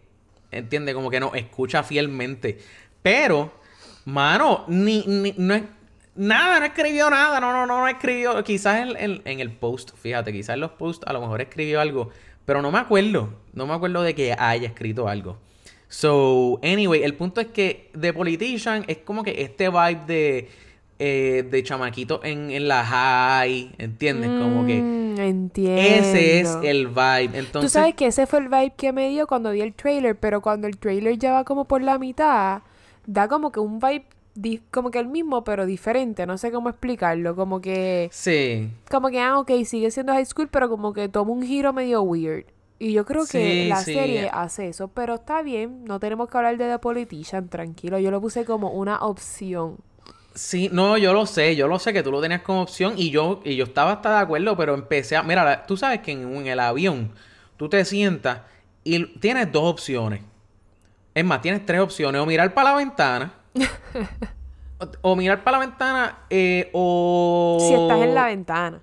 entiende, 0.51 0.95
como 0.95 1.11
que 1.11 1.21
nos 1.21 1.35
escucha 1.37 1.83
fielmente. 1.83 2.59
Pero, 3.03 3.53
mano, 4.07 4.65
ni, 4.69 5.05
ni- 5.07 5.35
no 5.37 5.55
es, 5.55 5.63
nada, 6.15 6.59
no 6.59 6.65
escribió 6.67 7.11
nada, 7.11 7.39
no, 7.39 7.53
no, 7.53 7.67
no, 7.67 7.81
no 7.81 7.89
escribió. 7.89 8.43
Quizás 8.45 8.81
en, 8.81 8.97
en- 8.97 9.23
en 9.25 9.41
el 9.41 9.53
post, 9.53 9.91
fíjate, 9.97 10.33
quizás 10.33 10.55
en 10.55 10.61
los 10.61 10.71
posts 10.73 11.07
a 11.07 11.13
lo 11.13 11.21
mejor 11.21 11.43
escribió 11.43 11.81
algo, 11.83 12.09
pero 12.47 12.63
no 12.63 12.73
me 12.73 12.79
acuerdo, 12.79 13.35
no 13.53 13.67
me 13.67 13.75
acuerdo 13.75 14.03
de 14.03 14.15
que 14.15 14.35
haya 14.39 14.69
escrito 14.69 15.07
algo. 15.07 15.37
So, 15.89 16.59
anyway, 16.63 17.03
el 17.05 17.15
punto 17.15 17.41
es 17.41 17.49
que 17.49 17.91
The 18.01 18.13
Politician 18.13 18.85
es 18.89 18.99
como 18.99 19.23
que 19.23 19.43
este 19.43 19.69
vibe 19.69 20.01
de, 20.07 20.49
eh, 20.99 21.47
de 21.51 21.63
chamaquito 21.63 22.21
en, 22.25 22.51
en 22.51 22.69
la 22.69 22.85
high, 22.85 23.75
¿entiendes? 23.79 24.33
Como 24.33 24.65
que 24.65 24.91
Mm, 25.17 25.19
entiendo. 25.21 25.81
ese 25.83 26.41
es 26.41 26.59
el 26.63 26.89
vibe. 26.89 27.29
Tú 27.53 27.69
Entonces, 27.69 27.73
sabes 27.73 27.95
que 27.95 28.07
ese 28.07 28.27
fue 28.27 28.41
el 28.41 28.49
vibe 28.49 28.75
que 28.77 28.93
me 28.93 29.09
dio 29.09 29.27
cuando 29.27 29.51
vi 29.51 29.61
el 29.63 29.75
trailer, 29.75 30.19
pero 30.19 30.41
cuando 30.43 30.67
el 30.67 30.79
trailer 30.79 31.19
ya 31.19 31.33
va 31.33 31.45
como 31.45 31.65
por 31.67 31.83
la 31.83 31.99
mitad, 31.99 32.63
da 33.07 33.29
como 33.29 33.53
que 33.53 33.61
un 33.61 33.79
vibe 33.81 34.07
como 34.71 34.91
que 34.91 34.99
el 34.99 35.07
mismo, 35.09 35.45
pero 35.45 35.65
diferente. 35.67 36.27
No 36.27 36.37
sé 36.39 36.53
cómo 36.53 36.69
explicarlo. 36.69 37.35
Como 37.37 37.61
que, 37.61 38.09
sí. 38.13 38.71
como 38.91 39.09
que, 39.09 39.21
ah, 39.21 39.39
ok, 39.39 39.51
sigue 39.65 39.91
siendo 39.91 40.13
high 40.13 40.27
school, 40.27 40.49
pero 40.49 40.69
como 40.69 40.93
que 40.93 41.09
toma 41.09 41.33
un 41.33 41.43
giro 41.43 41.73
medio 41.73 42.03
weird. 42.03 42.45
Y 42.79 42.93
yo 42.93 43.07
creo 43.07 43.25
que 43.27 43.67
la 43.69 43.83
sí. 43.83 43.95
serie 43.95 44.29
hace 44.31 44.69
eso, 44.69 44.89
pero 44.89 45.15
está 45.15 45.41
bien, 45.43 45.85
no 45.85 45.99
tenemos 45.99 46.29
que 46.29 46.37
hablar 46.37 46.59
de 46.59 46.69
The 46.69 46.79
Politician, 46.79 47.49
tranquilo. 47.49 47.99
Yo 47.99 48.11
lo 48.11 48.21
puse 48.21 48.45
como 48.45 48.71
una 48.73 48.99
opción. 48.99 49.79
Sí, 50.37 50.69
no, 50.71 50.99
yo 50.99 51.15
lo 51.15 51.25
sé, 51.25 51.57
yo 51.57 51.67
lo 51.67 51.79
sé 51.79 51.95
que 51.95 52.03
tú 52.03 52.13
lo 52.13 52.21
tenías 52.21 52.43
como 52.43 52.61
opción 52.61 52.93
y 52.97 53.11
yo, 53.11 53.41
y 53.43 53.57
yo 53.57 53.65
estaba 53.65 53.93
hasta 53.93 54.11
de 54.17 54.19
acuerdo, 54.21 54.55
pero 54.57 54.75
empecé 54.75 55.17
a... 55.17 55.23
Mira, 55.23 55.43
la- 55.45 55.67
tú 55.67 55.79
sabes 55.79 56.01
que 56.01 56.13
en, 56.13 56.31
en 56.37 56.47
el 56.47 56.61
avión 56.61 57.11
tú 57.57 57.71
te 57.71 57.83
sientas 57.87 58.41
y 58.85 59.03
tienes 59.19 59.51
dos 59.51 59.65
opciones. 59.65 60.21
Es 61.15 61.25
más, 61.25 61.41
tienes 61.41 61.65
tres 61.65 61.81
opciones. 61.81 62.21
O 62.21 62.27
mirar 62.27 62.53
para 62.53 62.71
la 62.73 62.77
ventana. 62.77 63.33
o, 64.79 65.11
o 65.13 65.17
mirar 65.17 65.43
para 65.43 65.59
la 65.59 65.67
ventana 65.67 66.19
eh, 66.29 66.71
o... 66.75 67.57
Si 67.61 67.73
estás 67.73 68.03
en 68.03 68.15
la 68.15 68.27
ventana. 68.27 68.83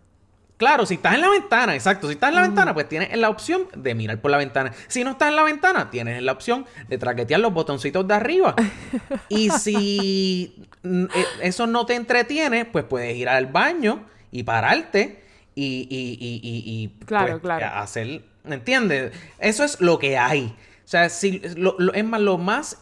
Claro, 0.63 0.86
si 0.86 0.93
estás 0.93 1.15
en 1.15 1.21
la 1.21 1.30
ventana, 1.30 1.76
exacto. 1.76 2.08
Si 2.08 2.13
estás 2.13 2.30
en 2.30 2.36
la 2.36 2.41
ventana, 2.43 2.73
pues 2.73 2.88
tienes 2.88 3.15
la 3.17 3.30
opción 3.30 3.63
de 3.76 3.93
mirar 3.95 4.21
por 4.21 4.32
la 4.32 4.38
ventana. 4.38 4.71
Si 4.88 5.04
no 5.04 5.12
estás 5.12 5.28
en 5.30 5.36
la 5.36 5.43
ventana, 5.43 5.89
tienes 5.89 6.21
la 6.23 6.32
opción 6.32 6.65
de 6.88 6.97
traquetear 6.97 7.41
los 7.41 7.54
botoncitos 7.54 8.08
de 8.08 8.13
arriba. 8.13 8.56
y 9.30 9.49
si 9.49 10.65
eh, 10.84 11.08
eso 11.41 11.67
no 11.67 11.86
te 11.86 11.95
entretiene, 11.95 12.63
pues 12.65 12.86
puedes 12.86 13.15
ir 13.17 13.28
al 13.28 13.47
baño 13.47 14.06
y 14.32 14.43
pararte 14.43 15.23
y, 15.54 15.88
y, 15.89 16.17
y, 16.19 16.39
y, 16.41 16.84
y, 16.84 17.06
Claro, 17.06 17.39
pues, 17.39 17.41
claro. 17.41 17.65
hacer. 17.80 18.23
¿Entiendes? 18.45 19.12
Eso 19.39 19.63
es 19.63 19.82
lo 19.82 19.99
que 19.99 20.17
hay. 20.17 20.56
O 20.86 20.88
sea, 20.88 21.10
si, 21.10 21.39
lo, 21.56 21.76
lo- 21.78 21.93
es 21.93 22.04
más, 22.06 22.21
lo 22.21 22.38
más, 22.38 22.78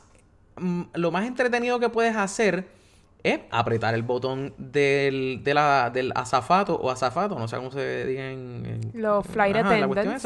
mm, 0.57 0.81
lo 0.93 1.11
más 1.11 1.25
entretenido 1.25 1.79
que 1.79 1.89
puedes 1.89 2.15
hacer 2.15 2.67
es 3.23 3.39
apretar 3.51 3.93
el 3.93 4.03
botón 4.03 4.53
del, 4.57 5.41
de 5.43 5.53
la- 5.53 5.89
del 5.91 6.11
azafato 6.15 6.75
o 6.75 6.89
azafato, 6.89 7.37
no 7.37 7.47
sé 7.47 7.55
cómo 7.57 7.71
se 7.71 8.05
diga 8.05 8.29
en... 8.31 8.65
en- 8.93 9.01
Los 9.01 9.25
flight 9.27 9.55
Ajá, 9.55 9.77
la 9.77 9.87
cuestión 9.87 10.15
attendants. 10.15 10.25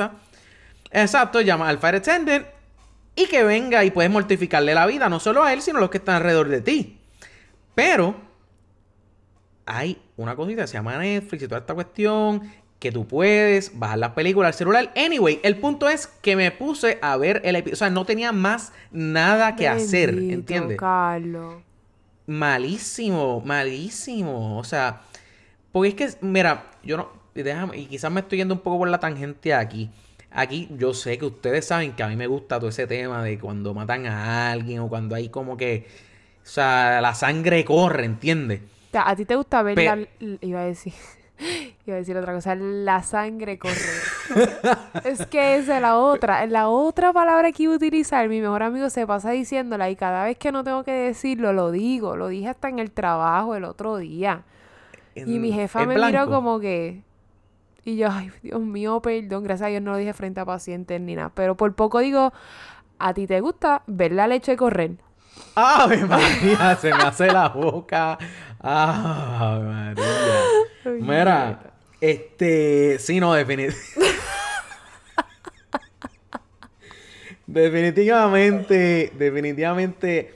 esa. 0.91 1.01
Exacto, 1.03 1.41
llama 1.41 1.67
al 1.69 1.77
fire 1.79 1.95
attendant 1.95 2.45
y 3.15 3.27
que 3.27 3.43
venga 3.43 3.83
y 3.83 3.91
puedes 3.91 4.11
mortificarle 4.11 4.73
la 4.73 4.85
vida, 4.85 5.09
no 5.09 5.19
solo 5.19 5.43
a 5.43 5.51
él, 5.53 5.61
sino 5.61 5.77
a 5.77 5.81
los 5.81 5.89
que 5.89 5.97
están 5.97 6.15
alrededor 6.15 6.47
de 6.49 6.61
ti. 6.61 6.99
Pero 7.73 8.15
hay 9.65 9.97
una 10.17 10.35
cosita 10.35 10.61
que 10.61 10.67
se 10.67 10.73
llama 10.75 10.97
Netflix 10.97 11.43
y 11.43 11.47
toda 11.47 11.59
esta 11.61 11.73
cuestión 11.73 12.41
que 12.79 12.91
tú 12.91 13.07
puedes 13.07 13.77
bajar 13.79 13.97
las 13.97 14.11
películas 14.11 14.49
al 14.49 14.53
celular. 14.53 14.91
Anyway, 14.95 15.39
el 15.43 15.57
punto 15.57 15.89
es 15.89 16.07
que 16.07 16.35
me 16.35 16.51
puse 16.51 16.99
a 17.01 17.17
ver 17.17 17.41
el 17.45 17.55
episodio. 17.55 17.73
O 17.73 17.77
sea, 17.77 17.89
no 17.89 18.05
tenía 18.05 18.31
más 18.31 18.73
nada 18.91 19.55
que 19.55 19.67
hacer, 19.67 20.09
¿entiendes? 20.09 20.77
Carlos. 20.77 21.55
Malísimo, 22.27 23.41
malísimo. 23.41 24.57
O 24.57 24.63
sea, 24.63 25.01
porque 25.71 25.89
es 25.89 25.95
que, 26.15 26.25
mira, 26.25 26.71
yo 26.83 26.97
no. 26.97 27.09
Déjame, 27.33 27.77
y 27.77 27.85
quizás 27.87 28.09
me 28.11 28.21
estoy 28.21 28.37
yendo 28.37 28.53
un 28.53 28.61
poco 28.61 28.79
por 28.79 28.87
la 28.89 28.99
tangente 28.99 29.53
aquí. 29.53 29.89
Aquí 30.31 30.69
yo 30.77 30.93
sé 30.93 31.17
que 31.17 31.25
ustedes 31.25 31.65
saben 31.67 31.93
que 31.93 32.03
a 32.03 32.07
mí 32.07 32.15
me 32.15 32.27
gusta 32.27 32.59
todo 32.59 32.69
ese 32.69 32.87
tema 32.87 33.21
de 33.23 33.37
cuando 33.39 33.73
matan 33.73 34.05
a 34.05 34.51
alguien 34.51 34.79
o 34.79 34.87
cuando 34.89 35.15
hay 35.15 35.29
como 35.29 35.57
que. 35.57 35.85
O 36.43 36.47
sea, 36.47 37.01
la 37.01 37.13
sangre 37.13 37.65
corre, 37.65 38.05
¿entiendes? 38.05 38.61
O 38.61 38.91
sea, 38.91 39.09
¿A 39.09 39.15
ti 39.15 39.25
te 39.25 39.35
gusta 39.35 39.61
ver 39.63 39.75
Pe- 39.75 39.85
la... 39.85 40.37
Iba 40.41 40.61
a 40.61 40.65
decir... 40.65 40.93
Iba 41.87 41.97
a 41.97 41.99
decir 41.99 42.17
otra 42.17 42.33
cosa. 42.33 42.55
La 42.55 43.03
sangre 43.03 43.59
correr. 43.59 43.77
es 45.03 45.25
que 45.27 45.57
esa 45.57 45.75
es 45.75 45.81
la 45.81 45.97
otra. 45.97 46.45
La 46.47 46.67
otra 46.67 47.13
palabra 47.13 47.51
que 47.51 47.63
iba 47.63 47.73
a 47.73 47.75
utilizar, 47.75 48.27
mi 48.27 48.41
mejor 48.41 48.63
amigo 48.63 48.89
se 48.89 49.05
pasa 49.05 49.29
diciéndola 49.31 49.89
y 49.91 49.95
cada 49.95 50.23
vez 50.23 50.37
que 50.37 50.51
no 50.51 50.63
tengo 50.63 50.83
que 50.83 50.91
decirlo, 50.91 51.53
lo 51.53 51.69
digo. 51.69 52.15
Lo 52.15 52.27
dije 52.27 52.49
hasta 52.49 52.69
en 52.69 52.79
el 52.79 52.89
trabajo 52.91 53.55
el 53.55 53.65
otro 53.65 53.97
día. 53.97 54.43
Y 55.13 55.37
mi 55.37 55.51
jefa 55.51 55.85
me 55.85 55.95
miró 55.95 56.09
blanco. 56.09 56.31
como 56.31 56.59
que... 56.59 57.03
Y 57.83 57.97
yo, 57.97 58.09
ay, 58.11 58.31
Dios 58.41 58.59
mío, 58.59 58.99
perdón. 58.99 59.43
Gracias 59.43 59.67
a 59.67 59.69
Dios 59.69 59.83
no 59.83 59.91
lo 59.91 59.97
dije 59.97 60.13
frente 60.13 60.39
a 60.39 60.45
pacientes 60.45 60.99
ni 60.99 61.13
nada. 61.13 61.31
Pero 61.35 61.55
por 61.55 61.75
poco 61.75 61.99
digo, 61.99 62.33
¿a 62.97 63.13
ti 63.13 63.27
te 63.27 63.41
gusta 63.41 63.83
ver 63.85 64.11
la 64.11 64.25
leche 64.25 64.57
correr? 64.57 64.93
¡Ave 65.53 66.03
María! 66.07 66.75
Se 66.77 66.91
me 66.91 67.03
hace 67.03 67.27
la 67.27 67.49
boca. 67.49 68.17
¡Ave 68.59 69.65
María! 69.65 70.05
Mira, 70.99 71.74
este. 72.11 72.99
Sí, 72.99 73.19
no, 73.19 73.33
definitivamente. 73.33 73.85
definitivamente. 77.47 79.11
Definitivamente. 79.17 80.33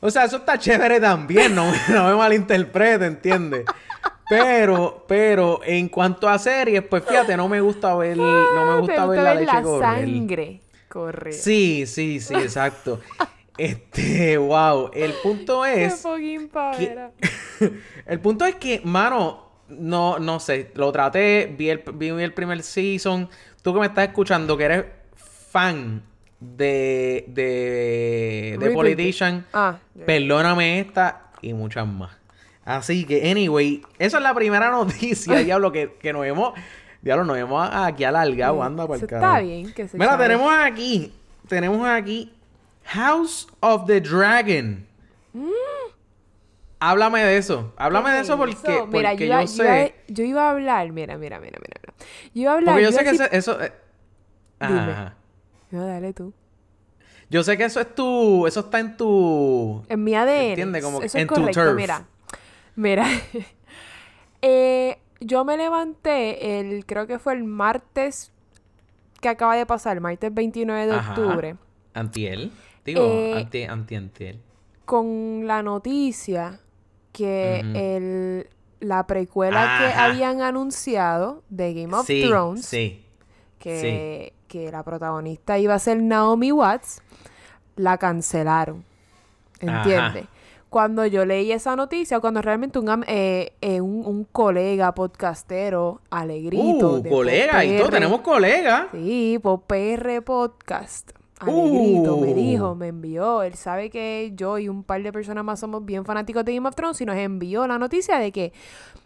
O 0.00 0.10
sea, 0.10 0.24
eso 0.24 0.36
está 0.38 0.58
chévere 0.58 1.00
también, 1.00 1.54
no, 1.54 1.70
me- 1.70 1.78
no 1.94 2.04
me 2.08 2.14
malinterprete, 2.14 3.06
¿entiendes? 3.06 3.64
Pero, 4.28 5.04
pero, 5.08 5.60
en 5.64 5.88
cuanto 5.88 6.28
a 6.28 6.38
series, 6.38 6.82
pues 6.82 7.04
fíjate, 7.04 7.36
no 7.36 7.48
me 7.48 7.60
gusta 7.60 7.94
ver, 7.94 8.16
no 8.16 8.66
me 8.66 8.72
¿Te 8.74 8.80
gusta 8.80 9.06
ver 9.06 9.08
gusta 9.18 9.22
la 9.22 9.34
ver 9.34 9.40
leche 9.46 9.62
correr. 9.62 9.98
sangre 10.00 10.60
correr? 10.88 11.32
Sí, 11.32 11.84
sí, 11.86 12.20
sí, 12.20 12.34
exacto. 12.34 13.00
Este, 13.56 14.36
wow. 14.36 14.90
El 14.92 15.12
punto 15.22 15.62
Qué 15.64 15.86
es. 15.86 16.02
fucking 16.02 16.48
pavera. 16.48 17.12
el 18.06 18.20
punto 18.20 18.44
es 18.44 18.56
que, 18.56 18.80
mano, 18.84 19.45
no, 19.68 20.18
no 20.18 20.40
sé, 20.40 20.70
lo 20.74 20.92
traté, 20.92 21.52
vi 21.58 21.70
el, 21.70 21.82
vi 21.94 22.08
el 22.08 22.32
primer 22.32 22.62
season. 22.62 23.28
Tú 23.62 23.74
que 23.74 23.80
me 23.80 23.86
estás 23.86 24.08
escuchando, 24.08 24.56
que 24.56 24.64
eres 24.64 24.84
fan 25.50 26.02
de, 26.40 27.24
de, 27.28 28.56
de. 28.60 28.70
Politician, 28.70 29.44
Ah, 29.52 29.78
perdóname 30.04 30.80
esta 30.80 31.22
y 31.42 31.52
muchas 31.54 31.86
más. 31.86 32.10
Así 32.64 33.04
que, 33.04 33.30
anyway, 33.30 33.82
esa 33.98 34.16
es 34.18 34.22
la 34.22 34.34
primera 34.34 34.70
noticia, 34.72 35.38
diablo, 35.38 35.70
que, 35.72 35.94
que 36.00 36.12
nos 36.12 36.26
hemos, 36.26 36.52
diablo, 37.00 37.24
nos 37.24 37.38
hemos 37.38 37.68
aquí 37.72 38.04
alargado, 38.04 38.62
anda 38.62 38.86
por 38.86 38.96
Eso 38.96 39.06
el 39.06 39.14
está 39.14 39.20
carajo. 39.20 39.46
bien 39.46 39.72
que 39.72 39.88
se 39.88 39.96
Mira, 39.96 40.12
sabe. 40.12 40.24
tenemos 40.24 40.52
aquí, 40.52 41.12
tenemos 41.48 41.86
aquí 41.88 42.32
House 42.84 43.48
of 43.60 43.86
the 43.86 44.00
Dragon. 44.00 44.86
Háblame 46.78 47.22
de 47.22 47.38
eso. 47.38 47.72
Háblame 47.76 48.10
de 48.12 48.20
eso 48.20 48.36
porque, 48.36 48.52
Eso, 48.52 48.86
mira, 48.86 49.10
porque 49.10 49.16
yo, 49.18 49.24
iba, 49.26 49.44
yo 49.44 49.46
yo 49.56 49.64
iba- 49.64 49.74
sé. 49.74 49.94
yo 50.08 50.24
iba 50.24 50.46
a 50.46 50.50
hablar, 50.50 50.92
mira, 50.92 51.16
mira, 51.16 51.40
mira, 51.40 51.58
mira. 51.58 51.94
Yo 52.34 52.42
iba 52.42 52.52
a 52.52 52.54
hablar. 52.54 52.74
Porque 52.74 52.84
yo 52.84 52.92
sé 52.92 53.04
que 53.04 53.36
eso. 53.36 53.60
eh, 53.62 53.72
Dime. 54.60 54.74
ajá. 54.92 55.14
No, 55.70 55.86
dale 55.86 56.12
tú. 56.12 56.32
Yo 57.30 57.42
sé 57.42 57.56
que 57.56 57.64
eso 57.64 57.80
es 57.80 57.94
tu. 57.94 58.46
Eso 58.46 58.60
está 58.60 58.78
en 58.78 58.96
tu. 58.96 59.82
En 59.88 60.04
mi 60.04 60.14
ADN. 60.14 60.50
Entiende, 60.50 60.82
como 60.82 61.02
eso 61.02 61.16
en 61.18 61.22
es 61.22 61.28
tu 61.28 61.34
correcto, 61.34 61.62
turf. 61.64 61.76
mira. 61.76 62.06
Mira. 62.76 63.06
Eh, 64.42 64.98
yo 65.20 65.44
me 65.44 65.56
levanté 65.56 66.60
el, 66.60 66.84
creo 66.86 67.06
que 67.06 67.18
fue 67.18 67.32
el 67.34 67.44
martes 67.44 68.32
que 69.20 69.28
acaba 69.28 69.56
de 69.56 69.66
pasar, 69.66 69.96
el 69.96 70.02
martes 70.02 70.32
29 70.32 70.86
de 70.86 70.94
Ajá. 70.94 71.10
octubre, 71.14 71.56
Antiel. 71.94 72.52
Digo, 72.84 73.00
Eh, 73.02 73.32
anti, 73.34 73.64
anti 73.64 73.94
antiel. 73.96 74.40
con 74.84 75.46
la 75.46 75.62
noticia 75.62 76.60
que 77.16 77.60
el 77.74 78.48
la 78.80 79.06
precuela 79.06 79.78
que 79.78 79.98
habían 79.98 80.42
anunciado 80.42 81.42
de 81.48 81.72
Game 81.72 81.94
of 81.94 82.06
sí, 82.06 82.24
Thrones, 82.26 82.66
sí. 82.66 83.02
que, 83.58 84.34
que 84.48 84.70
la 84.70 84.82
protagonista 84.82 85.58
iba 85.58 85.74
a 85.74 85.78
ser 85.78 86.02
Naomi 86.02 86.52
Watts, 86.52 87.00
la 87.76 87.96
cancelaron. 87.96 88.84
¿Entiendes? 89.60 90.24
Ajá. 90.24 90.30
Cuando 90.68 91.06
yo 91.06 91.24
leí 91.24 91.52
esa 91.52 91.74
noticia, 91.74 92.20
cuando 92.20 92.42
realmente 92.42 92.78
un, 92.78 93.04
eh, 93.06 93.52
eh, 93.62 93.80
un, 93.80 94.04
un 94.04 94.24
colega 94.24 94.92
podcastero, 94.94 96.02
Alegrito, 96.10 96.94
Uh, 96.94 97.02
de 97.02 97.08
colega 97.08 97.64
y 97.64 97.78
todo, 97.78 97.88
tenemos 97.88 98.20
colega. 98.20 98.88
Sí, 98.92 99.38
por 99.42 99.62
PR 99.62 100.22
Podcast. 100.22 101.12
Alegrito 101.40 102.16
me 102.18 102.32
Uh. 102.32 102.34
dijo, 102.34 102.74
me 102.74 102.88
envió. 102.88 103.42
Él 103.42 103.54
sabe 103.54 103.90
que 103.90 104.32
yo 104.34 104.58
y 104.58 104.68
un 104.68 104.82
par 104.84 105.02
de 105.02 105.12
personas 105.12 105.44
más 105.44 105.60
somos 105.60 105.84
bien 105.84 106.04
fanáticos 106.04 106.44
de 106.44 106.54
Game 106.54 106.68
of 106.68 106.74
Thrones 106.74 107.00
y 107.00 107.06
nos 107.06 107.16
envió 107.16 107.66
la 107.66 107.78
noticia 107.78 108.18
de 108.18 108.32
que, 108.32 108.52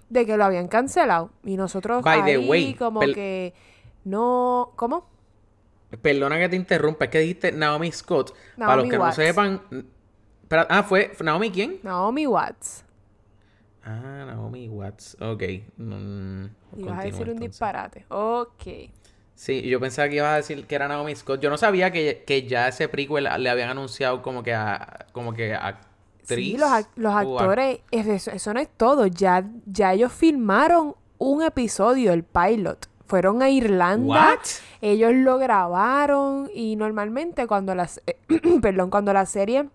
de 0.09 0.27
que 0.27 0.37
lo 0.37 0.45
habían 0.45 0.69
cancelado. 0.69 1.31
Y 1.45 1.57
nosotros 1.57 2.03
By 2.03 2.25
the 2.25 2.31
ahí 2.37 2.49
way, 2.49 2.75
como 2.75 3.01
que 3.01 3.53
no... 4.05 4.73
¿Cómo? 4.77 5.09
Perdona 6.03 6.39
que 6.39 6.49
te 6.49 6.55
interrumpa, 6.57 7.07
es 7.07 7.11
que 7.11 7.19
dijiste 7.19 7.51
Naomi 7.53 7.91
Scott. 7.91 8.33
Para 8.57 8.77
los 8.77 8.89
que 8.89 8.97
Watts. 8.97 9.19
no 9.19 9.25
sepan. 9.25 9.61
ah, 10.69 10.83
fue 10.85 11.13
¿Naomi 11.21 11.51
quién? 11.51 11.81
Naomi 11.83 12.29
Watts. 12.29 12.85
Ah, 13.83 14.25
Naomi 14.27 14.69
Watts. 14.69 15.17
Ok. 15.21 15.43
Mm, 15.79 16.45
Y 16.77 16.83
vas 16.85 17.01
a 17.01 17.03
decir 17.03 17.29
un 17.29 17.39
disparate. 17.39 18.05
Ok. 18.09 18.63
Sí, 19.41 19.63
yo 19.63 19.81
pensaba 19.81 20.07
que 20.11 20.17
ibas 20.17 20.35
a 20.35 20.37
decir 20.37 20.67
que 20.67 20.75
era 20.75 20.87
Naomi 20.87 21.17
Scott. 21.17 21.41
Yo 21.41 21.49
no 21.49 21.57
sabía 21.57 21.91
que, 21.91 22.25
que 22.27 22.47
ya 22.47 22.69
ese 22.69 22.89
prequel 22.91 23.27
le 23.39 23.49
habían 23.49 23.71
anunciado 23.71 24.21
como 24.21 24.43
que 24.43 24.53
a, 24.53 25.07
como 25.13 25.33
que 25.33 25.55
actriz. 25.55 25.89
Sí, 26.27 26.59
los, 26.59 27.15
actores, 27.15 27.79
es- 27.91 28.07
eso, 28.07 28.33
eso 28.33 28.53
no 28.53 28.61
es 28.61 28.69
todo. 28.69 29.07
Ya, 29.07 29.49
ya 29.65 29.95
ellos 29.95 30.13
filmaron 30.13 30.95
un 31.17 31.43
episodio, 31.43 32.13
el 32.13 32.23
pilot. 32.23 32.87
Fueron 33.07 33.41
a 33.41 33.49
Irlanda. 33.49 34.07
What? 34.07 34.41
Ellos 34.83 35.15
lo 35.15 35.39
grabaron 35.39 36.51
y 36.55 36.77
normalmente 36.77 37.47
cuando 37.47 37.75
las, 37.75 38.03
perdón, 38.61 38.91
cuando 38.91 39.15
la 39.15 39.25
serie 39.25 39.71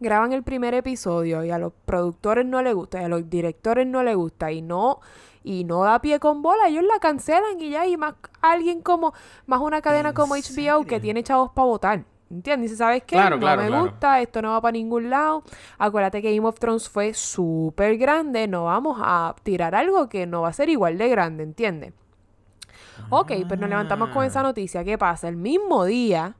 graban 0.00 0.34
el 0.34 0.42
primer 0.42 0.74
episodio 0.74 1.42
y 1.44 1.50
a 1.50 1.56
los 1.56 1.72
productores 1.86 2.44
no 2.44 2.60
les 2.60 2.74
gusta 2.74 3.00
y 3.00 3.04
a 3.04 3.08
los 3.08 3.30
directores 3.30 3.86
no 3.86 4.02
les 4.02 4.16
gusta 4.16 4.52
y 4.52 4.60
no 4.60 5.00
y 5.44 5.64
no 5.64 5.82
da 5.84 6.00
pie 6.00 6.20
con 6.20 6.42
bola, 6.42 6.68
ellos 6.68 6.84
la 6.84 6.98
cancelan 7.00 7.60
y 7.60 7.70
ya 7.70 7.86
y 7.86 7.96
más 7.96 8.14
alguien 8.40 8.80
como 8.82 9.12
más 9.46 9.60
una 9.60 9.80
cadena 9.82 10.10
¿En 10.10 10.14
como 10.14 10.34
HBO 10.36 10.84
que 10.86 11.00
tiene 11.00 11.22
chavos 11.22 11.50
para 11.52 11.66
votar. 11.66 12.04
¿Entiendes? 12.30 12.70
Dice, 12.70 12.78
¿sabes 12.78 13.02
qué? 13.02 13.16
Claro, 13.16 13.36
no 13.36 13.40
claro, 13.40 13.60
me 13.62 13.68
claro. 13.68 13.84
gusta, 13.84 14.20
esto 14.20 14.40
no 14.40 14.52
va 14.52 14.60
para 14.62 14.72
ningún 14.72 15.10
lado. 15.10 15.42
Acuérdate 15.76 16.22
que 16.22 16.34
Game 16.34 16.48
of 16.48 16.58
Thrones 16.58 16.88
fue 16.88 17.12
súper 17.12 17.98
grande, 17.98 18.48
no 18.48 18.64
vamos 18.64 18.98
a 19.02 19.34
tirar 19.42 19.74
algo 19.74 20.08
que 20.08 20.26
no 20.26 20.40
va 20.42 20.48
a 20.48 20.52
ser 20.54 20.70
igual 20.70 20.96
de 20.96 21.08
grande, 21.10 21.42
¿entiendes? 21.42 21.92
Ok, 23.10 23.32
pues 23.46 23.60
nos 23.60 23.68
levantamos 23.68 24.08
con 24.10 24.24
esa 24.24 24.40
Ah. 24.40 24.44
noticia. 24.44 24.82
¿Qué 24.84 24.96
pasa? 24.96 25.28
El 25.28 25.36
mismo 25.36 25.84
día, 25.84 26.36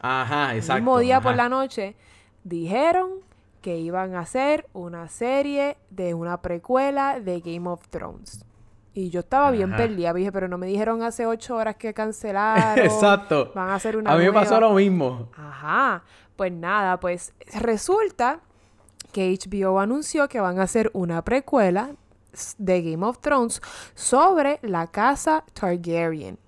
Ajá, 0.00 0.54
el 0.54 0.62
mismo 0.62 0.98
día 0.98 1.20
por 1.20 1.34
la 1.36 1.48
noche, 1.50 1.94
dijeron 2.44 3.10
que 3.60 3.78
iban 3.78 4.14
a 4.14 4.20
hacer 4.20 4.66
una 4.72 5.08
serie 5.08 5.76
de 5.90 6.14
una 6.14 6.40
precuela 6.40 7.20
de 7.20 7.40
Game 7.40 7.68
of 7.68 7.88
Thrones. 7.88 8.44
Y 8.94 9.10
yo 9.10 9.20
estaba 9.20 9.52
bien 9.52 9.76
perdida, 9.76 10.12
dije, 10.12 10.32
pero 10.32 10.48
no 10.48 10.58
me 10.58 10.66
dijeron 10.66 11.02
hace 11.02 11.24
ocho 11.24 11.54
horas 11.54 11.76
que 11.76 11.94
cancelaron. 11.94 12.78
Exacto. 12.84 13.52
Van 13.54 13.70
a 13.70 13.76
hacer 13.76 13.96
una 13.96 14.12
A 14.12 14.16
mí 14.16 14.24
me 14.24 14.32
pasó 14.32 14.58
lo 14.60 14.72
mismo. 14.72 15.28
Ajá, 15.36 16.02
pues 16.34 16.50
nada, 16.50 16.98
pues 16.98 17.32
resulta 17.60 18.40
que 19.12 19.32
HBO 19.32 19.78
anunció 19.78 20.28
que 20.28 20.40
van 20.40 20.58
a 20.58 20.64
hacer 20.64 20.90
una 20.94 21.22
precuela 21.22 21.92
de 22.58 22.82
Game 22.82 23.06
of 23.06 23.20
Thrones 23.20 23.62
sobre 23.94 24.58
la 24.62 24.88
casa 24.88 25.44
Targaryen, 25.52 26.38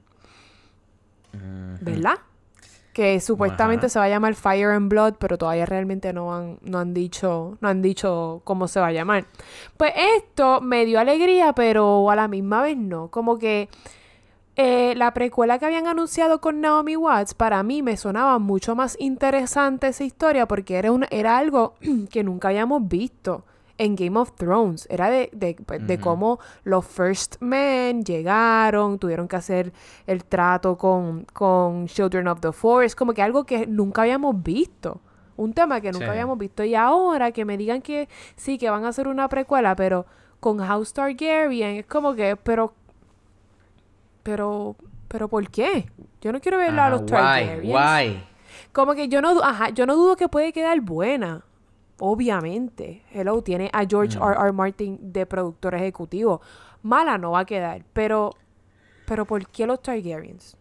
¿verdad? 1.81 2.19
Que 3.01 3.19
supuestamente 3.19 3.87
Ajá. 3.87 3.89
se 3.95 3.99
va 3.99 4.05
a 4.05 4.09
llamar 4.11 4.35
Fire 4.35 4.73
and 4.73 4.91
Blood, 4.91 5.15
pero 5.19 5.39
todavía 5.39 5.65
realmente 5.65 6.13
no 6.13 6.35
han, 6.35 6.59
no 6.61 6.79
han 6.79 6.93
dicho, 6.93 7.57
no 7.63 7.69
han 7.71 7.81
dicho 7.81 8.43
cómo 8.45 8.69
se 8.69 8.79
va 8.79 8.89
a 8.89 8.93
llamar. 8.93 9.25
Pues 9.79 9.95
esto 10.19 10.61
me 10.61 10.85
dio 10.85 11.01
alegría, 11.01 11.55
pero 11.55 12.11
a 12.11 12.15
la 12.15 12.29
misma 12.29 12.61
vez 12.61 12.77
no. 12.77 13.09
Como 13.09 13.39
que 13.39 13.71
eh, 14.55 14.93
la 14.99 15.15
precuela 15.15 15.59
que 15.59 15.65
habían 15.65 15.87
anunciado 15.87 16.43
con 16.43 16.61
Naomi 16.61 16.95
Watts, 16.95 17.33
para 17.33 17.63
mí 17.63 17.81
me 17.81 17.97
sonaba 17.97 18.39
mucho 18.39 18.77
más 18.77 18.99
interesante 19.01 19.89
esa 19.89 20.05
historia 20.05 20.47
porque 20.47 20.77
era, 20.77 20.93
una, 20.93 21.09
era 21.11 21.39
algo 21.39 21.77
que 22.11 22.23
nunca 22.23 22.49
habíamos 22.49 22.87
visto 22.87 23.47
en 23.81 23.97
Game 23.97 24.19
of 24.19 24.33
Thrones. 24.37 24.87
Era 24.91 25.09
de, 25.11 25.31
de, 25.33 25.57
pues, 25.67 25.87
de 25.87 25.99
cómo 25.99 26.39
los 26.65 26.87
First 26.87 27.37
Men 27.41 28.05
llegaron, 28.05 28.99
tuvieron 28.99 29.27
que 29.27 29.37
hacer 29.37 29.73
el 30.07 30.25
trato 30.25 30.77
con, 30.77 31.25
con 31.33 31.87
Children 31.87 32.29
of 32.29 32.41
the 32.41 32.53
Forest, 32.53 32.97
como 32.99 33.15
que 33.15 33.23
algo 33.23 33.45
que 33.45 33.67
nunca 33.67 34.03
habíamos 34.03 34.43
visto. 34.43 35.01
Un 35.37 35.55
tema 35.55 35.81
que 35.81 35.91
nunca 35.93 36.05
Sí. 36.05 36.11
habíamos 36.11 36.37
visto. 36.37 36.63
Y 36.63 36.75
ahora 36.75 37.33
que 37.33 37.47
me 37.47 37.57
digan 37.57 37.81
que 37.81 38.09
sí, 38.37 38.59
que 38.59 38.69
van 38.69 38.85
a 38.85 38.89
hacer 38.89 39.09
una 39.09 39.29
precuela, 39.31 39.75
pero 39.75 40.05
con 40.39 40.59
House 40.59 40.93
Targaryen, 40.93 41.77
es 41.77 41.87
como 41.87 42.15
que, 42.15 42.37
pero 42.37 42.75
pero, 44.23 44.77
pero 45.09 45.29
¿por 45.29 45.49
qué? 45.51 45.87
Yo 46.21 46.33
no 46.33 46.41
quiero 46.41 46.59
ver 46.59 46.79
a 46.79 46.91
los 46.91 47.01
why, 47.03 47.09
Targaryens. 47.09 47.65
why? 47.75 48.25
Como 48.73 48.95
que 48.95 49.09
yo 49.09 49.23
no, 49.23 49.43
ajá, 49.43 49.71
yo 49.71 49.87
no 49.87 49.97
dudo 49.97 50.17
que 50.17 50.29
puede 50.29 50.53
quedar 50.53 50.81
buena. 50.81 51.43
Obviamente. 52.01 53.03
Hello, 53.13 53.43
tiene 53.43 53.71
a 53.73 53.85
George 53.87 54.19
Mm. 54.19 54.23
R. 54.23 54.37
R. 54.41 54.53
Martin 54.53 54.99
de 55.13 55.27
productor 55.27 55.75
ejecutivo. 55.75 56.41
Mala 56.83 57.19
no 57.19 57.33
va 57.33 57.41
a 57.41 57.45
quedar. 57.45 57.85
Pero, 57.93 58.31
pero 59.07 59.25
¿por 59.27 59.47
qué 59.47 59.67
los 59.67 59.83
Targaryens? 59.83 60.57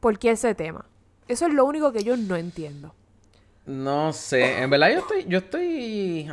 ¿Por 0.00 0.18
qué 0.18 0.32
ese 0.32 0.54
tema? 0.54 0.84
Eso 1.28 1.46
es 1.46 1.54
lo 1.54 1.64
único 1.64 1.92
que 1.92 2.02
yo 2.02 2.16
no 2.16 2.36
entiendo. 2.36 2.94
No 3.66 4.12
sé, 4.12 4.62
en 4.62 4.70
verdad 4.70 4.90
yo 4.90 4.98
estoy, 4.98 5.24
yo 5.28 5.38
estoy, 5.38 6.28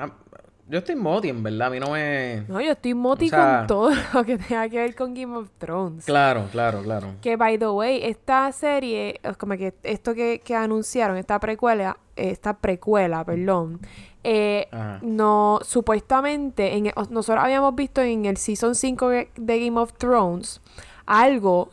yo 0.70 0.80
estoy 0.80 0.96
moti, 0.96 1.30
en 1.30 1.44
verdad, 1.44 1.68
a 1.68 1.70
mí 1.70 1.80
no 1.80 1.92
me... 1.92 2.44
No, 2.48 2.60
yo 2.60 2.72
estoy 2.72 2.94
moti 2.94 3.28
O 3.28 3.30
sea- 3.30 3.60
con 3.60 3.68
todo 3.68 3.92
lo 4.14 4.24
que 4.24 4.38
tenga 4.38 4.68
que 4.70 4.78
ver 4.78 4.96
con 4.96 5.14
Game 5.14 5.36
of 5.36 5.50
Thrones. 5.58 6.06
Claro, 6.06 6.48
claro, 6.52 6.82
claro. 6.82 7.16
Que, 7.22 7.36
by 7.38 7.58
the 7.58 7.70
way, 7.70 8.02
esta 8.04 8.52
serie, 8.52 9.20
como 9.38 9.56
que 9.58 9.74
esto 9.84 10.14
que, 10.14 10.42
que 10.44 10.56
anunciaron, 10.56 11.18
esta 11.18 11.40
precuela, 11.40 11.98
esta 12.16 12.58
precuela, 12.58 13.24
perdón, 13.24 13.80
eh, 14.24 14.68
no, 15.02 15.60
supuestamente, 15.64 16.76
en, 16.76 16.92
nosotros 17.10 17.44
habíamos 17.44 17.74
visto 17.76 18.02
en 18.02 18.26
el 18.26 18.36
Season 18.36 18.76
5 18.76 19.10
de 19.10 19.30
Game 19.38 19.80
of 19.80 19.94
Thrones 19.94 20.60
algo 21.06 21.70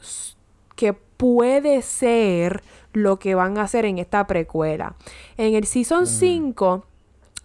que 0.76 0.92
puede 0.92 1.82
ser 1.82 2.62
lo 2.92 3.18
que 3.18 3.34
van 3.34 3.58
a 3.58 3.62
hacer 3.62 3.84
en 3.84 3.98
esta 3.98 4.26
precuela. 4.26 4.94
En 5.36 5.54
el 5.54 5.64
Season 5.66 6.06
5, 6.06 6.86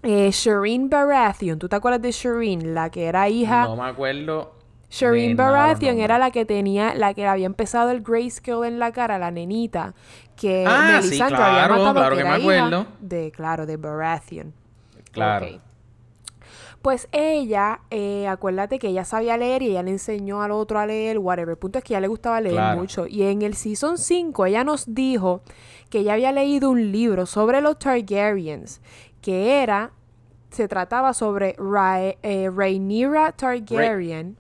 eh, 0.04 0.30
Shireen 0.32 0.90
Baratheon, 0.90 1.60
¿tú 1.60 1.68
te 1.70 1.76
acuerdas 1.76 2.02
de 2.02 2.12
Shireen? 2.12 2.74
La 2.74 2.90
que 2.90 3.06
era 3.06 3.28
hija... 3.30 3.66
No 3.66 3.76
me 3.76 3.84
acuerdo. 3.90 4.54
Shireen 4.90 5.36
Baratheon 5.38 6.00
era 6.00 6.18
la 6.18 6.32
que 6.32 6.46
tenía, 6.46 6.96
la 6.96 7.14
que 7.14 7.28
había 7.28 7.46
empezado 7.46 7.92
el 7.92 8.02
grayscale 8.02 8.68
en 8.68 8.80
la 8.80 8.92
cara, 8.92 9.20
la 9.20 9.30
nenita, 9.30 9.94
que 10.36 10.66
Ah, 10.68 11.00
sí, 11.02 11.10
Melisandre 11.10 11.38
había 11.44 11.66
claro, 11.68 11.74
matado, 11.76 11.94
claro 11.96 12.16
que 12.16 12.22
era 12.22 12.30
me 12.32 12.36
acuerdo. 12.38 12.86
De, 13.00 13.32
claro, 13.32 13.66
de 13.68 13.78
Baratheon. 13.78 14.54
Claro. 15.12 15.48
Pues 16.82 17.10
ella, 17.12 17.82
eh, 17.92 18.26
acuérdate 18.28 18.80
que 18.80 18.88
ella 18.88 19.04
sabía 19.04 19.36
leer 19.38 19.62
y 19.64 19.72
ella 19.72 19.84
le 19.84 19.92
enseñó 19.92 20.42
al 20.42 20.52
otro 20.52 20.80
a 20.80 20.86
leer, 20.86 21.20
whatever. 21.20 21.50
El 21.52 21.58
punto 21.58 21.78
es 21.78 21.84
que 21.84 21.94
ella 21.94 22.00
le 22.00 22.08
gustaba 22.08 22.40
leer 22.40 22.56
Claro. 22.56 22.80
mucho. 22.80 23.06
Y 23.06 23.24
en 23.24 23.42
el 23.42 23.54
Season 23.56 23.98
5 23.98 24.46
ella 24.46 24.64
nos 24.64 24.96
dijo 24.96 25.42
que 25.90 26.00
ella 26.00 26.14
había 26.14 26.32
leído 26.32 26.70
un 26.70 26.92
libro 26.94 27.26
sobre 27.26 27.60
los 27.60 27.78
Targaryens, 27.80 28.80
que 29.22 29.62
era, 29.64 29.92
se 30.52 30.68
trataba 30.68 31.14
sobre 31.14 31.56
Ra 31.58 32.02
eh, 32.02 32.50
Rhaenyra 32.54 33.32
Targaryen 33.34 34.38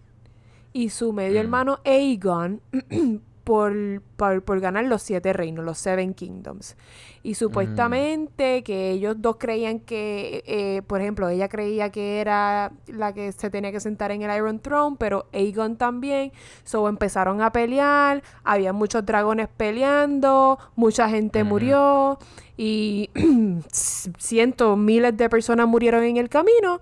y 0.73 0.89
su 0.89 1.13
medio 1.13 1.39
Mm. 1.39 1.43
hermano 1.43 1.79
Aegon 1.85 2.61
por, 3.43 3.73
por, 4.15 4.43
por 4.43 4.59
ganar 4.59 4.85
los 4.85 5.01
siete 5.01 5.33
reinos, 5.33 5.65
los 5.65 5.79
Seven 5.79 6.13
Kingdoms. 6.13 6.77
Y 7.23 7.33
supuestamente 7.33 8.63
que 8.63 8.91
ellos 8.91 9.15
dos 9.19 9.37
creían 9.37 9.79
que, 9.79 10.43
eh, 10.45 10.81
por 10.85 11.01
ejemplo, 11.01 11.27
ella 11.29 11.49
creía 11.49 11.89
que 11.91 12.21
era 12.21 12.71
la 12.87 13.13
que 13.13 13.31
se 13.31 13.49
tenía 13.49 13.71
que 13.71 13.79
sentar 13.79 14.11
en 14.11 14.21
el 14.21 14.35
Iron 14.37 14.59
Throne, 14.59 14.95
pero 14.99 15.25
Aegon 15.33 15.77
también. 15.77 16.31
So 16.63 16.87
empezaron 16.87 17.41
a 17.41 17.51
pelear, 17.51 18.21
había 18.43 18.71
muchos 18.73 19.03
dragones 19.05 19.47
peleando, 19.49 20.59
mucha 20.75 21.09
gente 21.09 21.41
Ujú. 21.41 21.49
murió 21.49 22.19
y 22.61 23.09
cientos, 23.71 24.77
miles 24.77 25.15
de 25.15 25.29
personas 25.29 25.65
murieron 25.65 26.03
en 26.03 26.17
el 26.17 26.27
camino. 26.27 26.81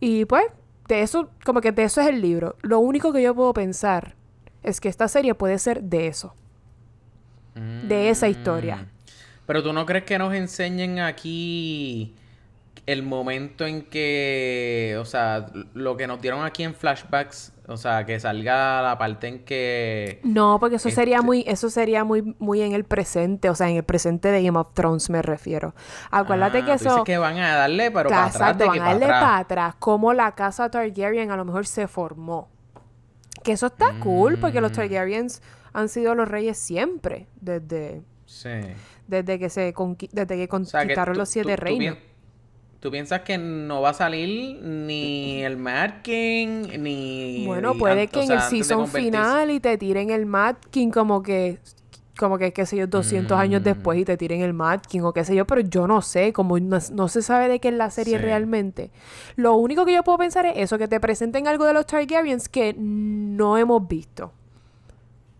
Y 0.00 0.24
pues, 0.24 0.42
de 0.88 1.02
eso, 1.02 1.30
como 1.44 1.60
que 1.60 1.70
de 1.70 1.84
eso 1.84 2.00
es 2.00 2.08
el 2.08 2.20
libro. 2.20 2.56
Lo 2.62 2.80
único 2.80 3.12
que 3.12 3.22
yo 3.22 3.32
puedo 3.32 3.54
pensar 3.54 4.16
es 4.64 4.80
que 4.80 4.88
esta 4.88 5.06
serie 5.06 5.36
puede 5.36 5.60
ser 5.60 5.80
de 5.84 6.08
eso. 6.08 6.34
de 7.54 8.08
esa 8.08 8.28
historia. 8.28 8.76
Mm. 8.78 8.88
Pero 9.46 9.62
tú 9.62 9.72
no 9.72 9.86
crees 9.86 10.04
que 10.04 10.18
nos 10.18 10.34
enseñen 10.34 10.98
aquí 10.98 12.16
el 12.86 13.04
momento 13.04 13.64
en 13.64 13.82
que, 13.82 14.96
o 14.98 15.04
sea, 15.04 15.46
lo 15.72 15.96
que 15.96 16.08
nos 16.08 16.20
dieron 16.20 16.44
aquí 16.44 16.64
en 16.64 16.74
flashbacks, 16.74 17.51
o 17.72 17.76
sea, 17.76 18.04
que 18.06 18.18
salga 18.20 18.80
la 18.82 18.96
parte 18.98 19.28
en 19.28 19.44
que... 19.44 20.20
No, 20.24 20.58
porque 20.60 20.76
eso 20.76 20.90
sería 20.90 21.22
muy, 21.22 21.44
eso 21.46 21.70
sería 21.70 22.04
muy, 22.04 22.34
muy 22.38 22.62
en 22.62 22.72
el 22.72 22.84
presente, 22.84 23.50
o 23.50 23.54
sea, 23.54 23.68
en 23.70 23.76
el 23.76 23.82
presente 23.84 24.30
de 24.30 24.42
Game 24.42 24.58
of 24.58 24.72
Thrones 24.74 25.10
me 25.10 25.22
refiero. 25.22 25.74
Acuérdate 26.10 26.58
Ah, 26.58 26.60
que 26.60 26.66
tú 26.66 26.72
dices 26.72 26.86
eso... 26.92 27.04
que 27.04 27.18
van 27.18 27.38
a 27.38 27.56
darle, 27.56 27.90
pero 27.90 28.08
para 28.08 28.26
atrás 28.26 28.56
van 28.58 28.62
a 28.62 28.72
para 28.72 28.84
darle 28.84 29.04
atrás. 29.06 29.22
para 29.22 29.38
atrás, 29.38 29.74
como 29.78 30.12
la 30.12 30.34
casa 30.34 30.70
Targaryen 30.70 31.30
a 31.30 31.36
lo 31.36 31.44
mejor 31.44 31.66
se 31.66 31.86
formó. 31.88 32.48
Que 33.42 33.52
eso 33.52 33.66
está 33.66 33.94
cool, 34.00 34.38
porque 34.38 34.60
los 34.60 34.70
Mm. 34.72 34.74
Targaryens 34.74 35.42
han 35.72 35.88
sido 35.88 36.14
los 36.14 36.28
reyes 36.28 36.58
siempre, 36.58 37.26
desde, 37.40 38.02
Sí. 38.26 38.50
desde 39.08 39.38
que 39.38 39.48
se 39.50 39.74
conqui- 39.74 40.10
desde 40.12 40.36
que 40.36 40.54
O 40.54 40.64
sea, 40.64 40.80
que 40.80 40.84
conquistaron 40.86 41.14
tú- 41.14 41.18
los 41.18 41.28
siete 41.28 41.56
tú- 41.56 41.60
reinos. 41.62 41.96
¿Tú 42.82 42.90
piensas 42.90 43.20
que 43.20 43.38
no 43.38 43.80
va 43.80 43.90
a 43.90 43.94
salir 43.94 44.60
ni 44.60 45.40
el 45.44 45.56
Mad 45.56 46.02
King, 46.02 46.66
ni... 46.80 47.46
Bueno, 47.46 47.74
puede 47.78 48.08
que 48.08 48.18
o 48.18 48.22
en 48.24 48.32
el 48.32 48.40
season 48.40 48.88
final 48.88 49.52
y 49.52 49.60
te 49.60 49.78
tiren 49.78 50.10
el 50.10 50.26
Mad 50.26 50.56
King 50.72 50.90
como 50.90 51.22
que, 51.22 51.60
como 52.18 52.38
que, 52.38 52.52
qué 52.52 52.66
sé 52.66 52.76
yo, 52.76 52.88
200 52.88 53.38
años 53.38 53.60
Mm. 53.60 53.64
después 53.64 53.98
y 54.00 54.04
te 54.04 54.16
tiren 54.16 54.40
el 54.40 54.52
Mad 54.52 54.80
King 54.80 55.02
o 55.02 55.12
qué 55.12 55.24
sé 55.24 55.36
yo, 55.36 55.46
pero 55.46 55.60
yo 55.60 55.86
no 55.86 56.02
sé, 56.02 56.32
como 56.32 56.58
no, 56.58 56.78
no 56.92 57.06
se 57.06 57.22
sabe 57.22 57.48
de 57.48 57.60
qué 57.60 57.68
es 57.68 57.74
la 57.74 57.88
serie 57.88 58.16
Sí. 58.18 58.24
realmente. 58.24 58.90
Lo 59.36 59.54
único 59.54 59.86
que 59.86 59.94
yo 59.94 60.02
puedo 60.02 60.18
pensar 60.18 60.44
es 60.46 60.54
eso, 60.56 60.76
que 60.76 60.88
te 60.88 60.98
presenten 60.98 61.46
algo 61.46 61.64
de 61.66 61.74
los 61.74 61.86
Targaryens 61.86 62.48
que 62.48 62.74
no 62.76 63.58
hemos 63.58 63.86
visto. 63.86 64.32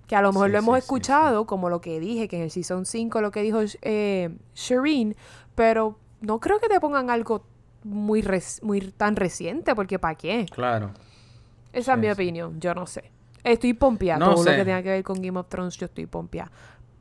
Que 0.07 0.14
a 0.14 0.22
lo 0.22 0.33
mejor 0.33 0.46
Sí, 0.46 0.52
lo 0.52 0.59
hemos 0.59 0.74
sí, 0.76 0.81
sí, 0.81 0.85
escuchado, 0.85 1.44
como 1.46 1.68
lo 1.70 1.81
que 1.81 1.98
dije, 1.98 2.28
que 2.28 2.37
en 2.37 2.42
el 2.42 2.50
Season 2.52 2.87
5 2.87 3.20
lo 3.20 3.33
que 3.33 3.42
dijo 3.42 3.59
eh, 3.83 4.31
Shireen, 4.55 5.16
pero 5.57 5.98
no 6.23 6.41
creo 6.41 6.59
que 6.59 6.69
te 6.69 6.81
pongan 6.81 7.11
algo 7.11 7.45
muy, 7.85 8.25
muy 8.63 8.81
tan 8.97 9.17
reciente, 9.17 9.75
porque 9.75 9.99
¿para 9.99 10.15
qué? 10.15 10.47
Claro. 10.51 10.91
Esa 11.73 11.93
es 11.95 11.99
mi 11.99 12.09
opinión, 12.11 12.61
yo 12.61 12.75
no 12.75 12.87
sé. 12.87 13.05
Estoy 13.45 13.75
pompeada, 13.75 14.19
No 14.19 14.35
todo 14.35 14.45
lo 14.45 14.51
sé. 14.51 14.57
que 14.57 14.65
tenga 14.65 14.83
que 14.83 14.89
ver 14.91 15.03
con 15.05 15.21
Game 15.21 15.39
of 15.39 15.49
Thrones, 15.49 15.77
yo 15.77 15.87
estoy 15.87 16.07
pompeada. 16.07 16.51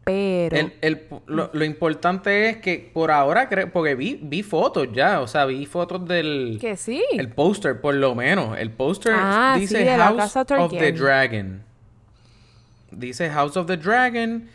Pero... 0.03 0.57
El, 0.57 0.73
el- 0.81 1.07
lo, 1.27 1.51
lo 1.53 1.63
importante 1.63 2.49
es 2.49 2.57
que 2.57 2.89
por 2.91 3.11
ahora, 3.11 3.47
creo, 3.47 3.71
porque 3.71 3.93
vi, 3.93 4.19
vi 4.21 4.41
fotos 4.41 4.87
ya, 4.91 5.21
o 5.21 5.27
sea, 5.27 5.45
vi 5.45 5.67
fotos 5.67 6.07
del 6.07 6.57
Que 6.59 6.75
sí. 6.75 7.03
el 7.11 7.29
póster, 7.29 7.79
por 7.79 7.93
lo 7.93 8.15
menos. 8.15 8.57
El 8.57 8.71
póster 8.71 9.13
Ah, 9.15 9.55
dice 9.59 9.83
sí, 9.83 9.87
House 9.87 10.35
of 10.35 10.71
the. 10.71 10.91
Dragon. 10.93 11.63
Dice 12.89 13.29
House 13.29 13.55
of 13.55 13.67
the 13.67 13.77
Dragon 13.77 14.47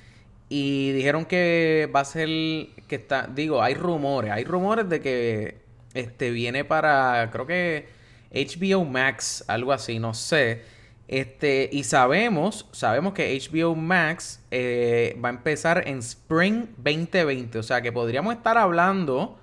y 0.49 0.93
dijeron 0.93 1.25
que 1.25 1.91
va 1.95 2.01
a 2.01 2.05
ser 2.05 2.29
que 2.29 2.97
está, 2.97 3.27
digo, 3.27 3.63
hay 3.63 3.75
rumores, 3.75 4.31
hay 4.31 4.45
rumores 4.45 4.89
de 4.89 5.01
que 5.01 5.59
este 5.95 6.31
viene 6.31 6.65
para 6.65 7.31
creo 7.33 7.47
que 7.47 7.89
HBO 8.33 8.85
Max, 8.85 9.45
algo 9.49 9.73
así, 9.73 9.99
no 9.99 10.15
sé. 10.15 10.63
Este, 11.09 11.69
y 11.73 11.85
sabemos, 11.85 12.67
sabemos 12.73 13.13
que 13.13 13.39
HBO 13.39 13.77
Max 13.77 14.45
eh, 14.51 15.19
va 15.25 15.29
a 15.29 15.33
empezar 15.33 15.87
en 15.87 15.99
Spring 15.99 16.67
2020. 16.77 17.59
O 17.59 17.63
sea 17.63 17.81
que 17.81 17.93
podríamos 17.93 18.35
estar 18.35 18.59
hablando, 18.59 19.39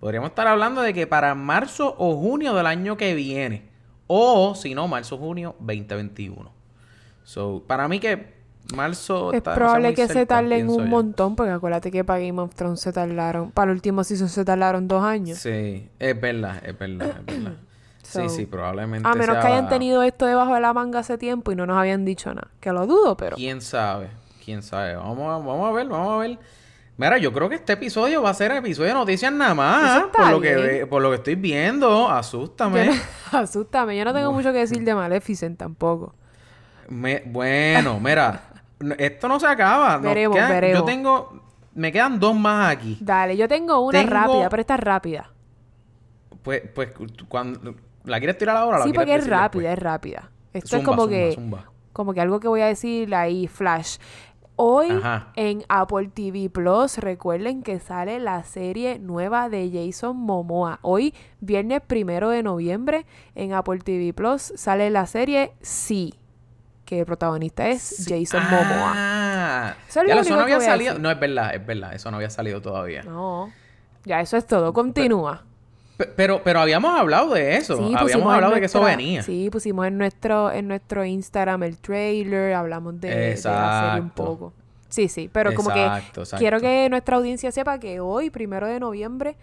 podríamos 0.00 0.30
estar 0.30 0.46
hablando 0.46 0.80
de 0.80 0.94
que 0.94 1.06
para 1.06 1.34
marzo 1.34 1.94
o 1.98 2.16
junio 2.16 2.54
del 2.54 2.66
año 2.66 2.96
que 2.96 3.14
viene. 3.14 3.70
O 4.06 4.54
si 4.54 4.74
no, 4.74 4.88
marzo 4.88 5.16
o 5.16 5.18
junio 5.18 5.54
2021. 5.60 6.50
So, 7.24 7.62
para 7.66 7.88
mí 7.88 8.00
que 8.00 8.41
marzo 8.72 9.32
es 9.32 9.40
probable 9.42 9.94
que 9.94 10.06
se 10.06 10.12
cerca, 10.14 10.36
tarden 10.36 10.66
pienso 10.66 10.74
un 10.76 10.84
yo. 10.84 10.90
montón, 10.90 11.36
porque 11.36 11.52
acuérdate 11.52 11.90
que 11.90 12.04
para 12.04 12.18
Game 12.20 12.40
of 12.40 12.54
Thrones 12.54 12.80
se 12.80 12.92
tardaron, 12.92 13.50
para 13.52 13.70
el 13.70 13.76
último 13.76 14.02
season 14.04 14.28
se 14.28 14.44
tardaron 14.44 14.88
dos 14.88 15.04
años. 15.04 15.38
Sí, 15.38 15.88
es 15.98 16.20
verdad, 16.20 16.62
es 16.64 16.78
verdad, 16.78 17.14
es 17.20 17.26
verdad. 17.26 17.52
So, 18.02 18.20
sí, 18.28 18.28
sí, 18.28 18.46
probablemente. 18.46 19.08
A 19.08 19.12
menos 19.14 19.34
sea- 19.36 19.40
que 19.40 19.46
hayan 19.48 19.68
tenido 19.68 20.02
esto 20.02 20.26
debajo 20.26 20.54
de 20.54 20.60
la 20.60 20.72
manga 20.72 20.98
hace 21.00 21.16
tiempo 21.18 21.52
y 21.52 21.56
no 21.56 21.66
nos 21.66 21.76
habían 21.78 22.04
dicho 22.04 22.34
nada. 22.34 22.48
Que 22.60 22.72
lo 22.72 22.86
dudo, 22.86 23.16
pero... 23.16 23.36
¿Quién 23.36 23.60
sabe? 23.60 24.08
¿Quién 24.44 24.62
sabe? 24.62 24.96
Vamos 24.96 25.18
a, 25.28 25.44
vamos 25.46 25.68
a 25.68 25.72
ver, 25.72 25.86
vamos 25.88 26.12
a 26.14 26.16
ver. 26.18 26.38
Mira, 26.98 27.16
yo 27.16 27.32
creo 27.32 27.48
que 27.48 27.54
este 27.54 27.72
episodio 27.72 28.22
va 28.22 28.30
a 28.30 28.34
ser 28.34 28.52
episodio 28.52 28.88
de 28.88 28.94
noticias 28.94 29.32
nada 29.32 29.54
más. 29.54 30.02
Por 30.12 30.30
lo, 30.30 30.40
que, 30.40 30.86
por 30.88 31.00
lo 31.00 31.08
que 31.10 31.16
estoy 31.16 31.36
viendo. 31.36 32.08
Asústame. 32.08 32.84
Yo 32.86 32.92
no- 32.92 33.00
Asústame, 33.38 33.96
yo 33.96 34.04
no 34.04 34.12
tengo 34.12 34.30
mucho 34.32 34.52
que 34.52 34.58
decir 34.58 34.84
de 34.84 34.94
Maleficent 34.94 35.58
tampoco. 35.58 36.14
Me- 36.88 37.22
bueno, 37.24 37.98
mira. 37.98 38.42
Esto 38.98 39.28
no 39.28 39.38
se 39.40 39.46
acaba. 39.46 39.94
Nos 39.94 40.02
Veremos, 40.02 40.36
quedan- 40.36 40.50
veremos. 40.50 40.78
Yo 40.80 40.84
tengo... 40.84 41.42
Me 41.74 41.90
quedan 41.90 42.20
dos 42.20 42.34
más 42.36 42.70
aquí. 42.72 42.98
Dale, 43.00 43.34
yo 43.36 43.48
tengo 43.48 43.80
una 43.80 43.98
Tengo- 43.98 44.12
rápida, 44.12 44.48
pero 44.50 44.60
esta 44.60 44.74
es 44.74 44.80
rápida. 44.80 45.30
Pues, 46.42 46.62
pues, 46.74 46.90
cuando... 47.28 47.74
¿La 48.04 48.18
quieres 48.18 48.36
tirar 48.36 48.56
ahora 48.56 48.78
la 48.80 48.84
Sí, 48.84 48.92
porque 48.92 49.14
es 49.14 49.26
rápida, 49.26 49.70
después? 49.70 49.78
es 49.78 49.78
rápida. 49.82 50.30
Esto 50.52 50.68
Zumba, 50.68 50.80
es 50.80 50.84
como 50.86 51.02
zumba, 51.02 51.16
que... 51.16 51.32
zumba. 51.34 51.70
como 51.92 52.12
que 52.14 52.20
algo 52.20 52.40
que 52.40 52.48
voy 52.48 52.60
a 52.60 52.66
decir 52.66 53.14
ahí, 53.14 53.46
flash. 53.46 53.96
Hoy 54.56 54.90
Ajá. 54.90 55.32
en 55.36 55.64
Apple 55.68 56.08
TV 56.12 56.50
Plus, 56.50 56.98
recuerden 56.98 57.62
que 57.62 57.78
sale 57.80 58.18
la 58.20 58.42
serie 58.42 58.98
nueva 58.98 59.48
de 59.48 59.70
Jason 59.72 60.16
Momoa. 60.16 60.78
Hoy, 60.82 61.14
viernes 61.40 61.80
primero 61.86 62.28
de 62.28 62.42
noviembre, 62.42 63.06
en 63.34 63.54
Apple 63.54 63.78
TV 63.78 64.12
Plus 64.12 64.52
sale 64.56 64.90
la 64.90 65.06
serie 65.06 65.52
Sí, 65.62 66.14
que 66.92 67.00
el 67.00 67.06
protagonista 67.06 67.68
es 67.68 67.80
Sí. 67.82 68.24
Jason 68.26 68.42
Momoa. 68.50 68.92
Ah, 68.94 69.74
Eso 69.88 70.00
es 70.02 70.08
ya 70.08 70.14
lo 70.14 70.20
eso 70.20 70.28
único 70.34 70.36
no 70.36 70.42
había 70.42 70.60
salido. 70.60 70.98
No, 70.98 71.10
es 71.10 71.18
verdad, 71.18 71.54
es 71.54 71.64
verdad. 71.66 71.94
Eso 71.94 72.10
no 72.10 72.16
había 72.18 72.28
salido 72.30 72.60
todavía. 72.60 73.02
No, 73.02 73.50
ya 74.04 74.20
eso 74.20 74.36
es 74.36 74.46
todo. 74.46 74.72
Continúa. 74.72 75.42
Pe- 75.96 76.06
Pero, 76.16 76.42
pero 76.42 76.60
habíamos 76.60 76.98
hablado 76.98 77.32
de 77.34 77.56
eso. 77.56 77.76
Sí, 77.76 77.94
habíamos 77.96 78.32
hablado 78.32 78.52
de 78.54 78.60
que 78.60 78.66
eso 78.66 78.82
venía. 78.82 79.22
Sí, 79.22 79.48
pusimos 79.50 79.86
en 79.86 79.96
nuestro, 79.98 80.50
en 80.52 80.68
nuestro 80.68 81.04
Instagram 81.04 81.62
el 81.62 81.78
trailer, 81.78 82.54
hablamos 82.54 83.00
de, 83.00 83.08
de 83.08 83.30
la 83.42 83.82
serie 83.88 84.00
un 84.00 84.10
poco. 84.10 84.52
Sí, 84.88 85.08
sí, 85.08 85.30
pero 85.32 85.54
como 85.54 85.72
que 85.72 85.82
exacto. 85.84 86.24
quiero 86.36 86.60
que 86.60 86.88
nuestra 86.90 87.16
audiencia 87.16 87.50
sepa 87.52 87.78
que 87.78 88.00
hoy, 88.00 88.28
primero 88.28 88.66
de 88.66 88.78
noviembre, 88.80 89.36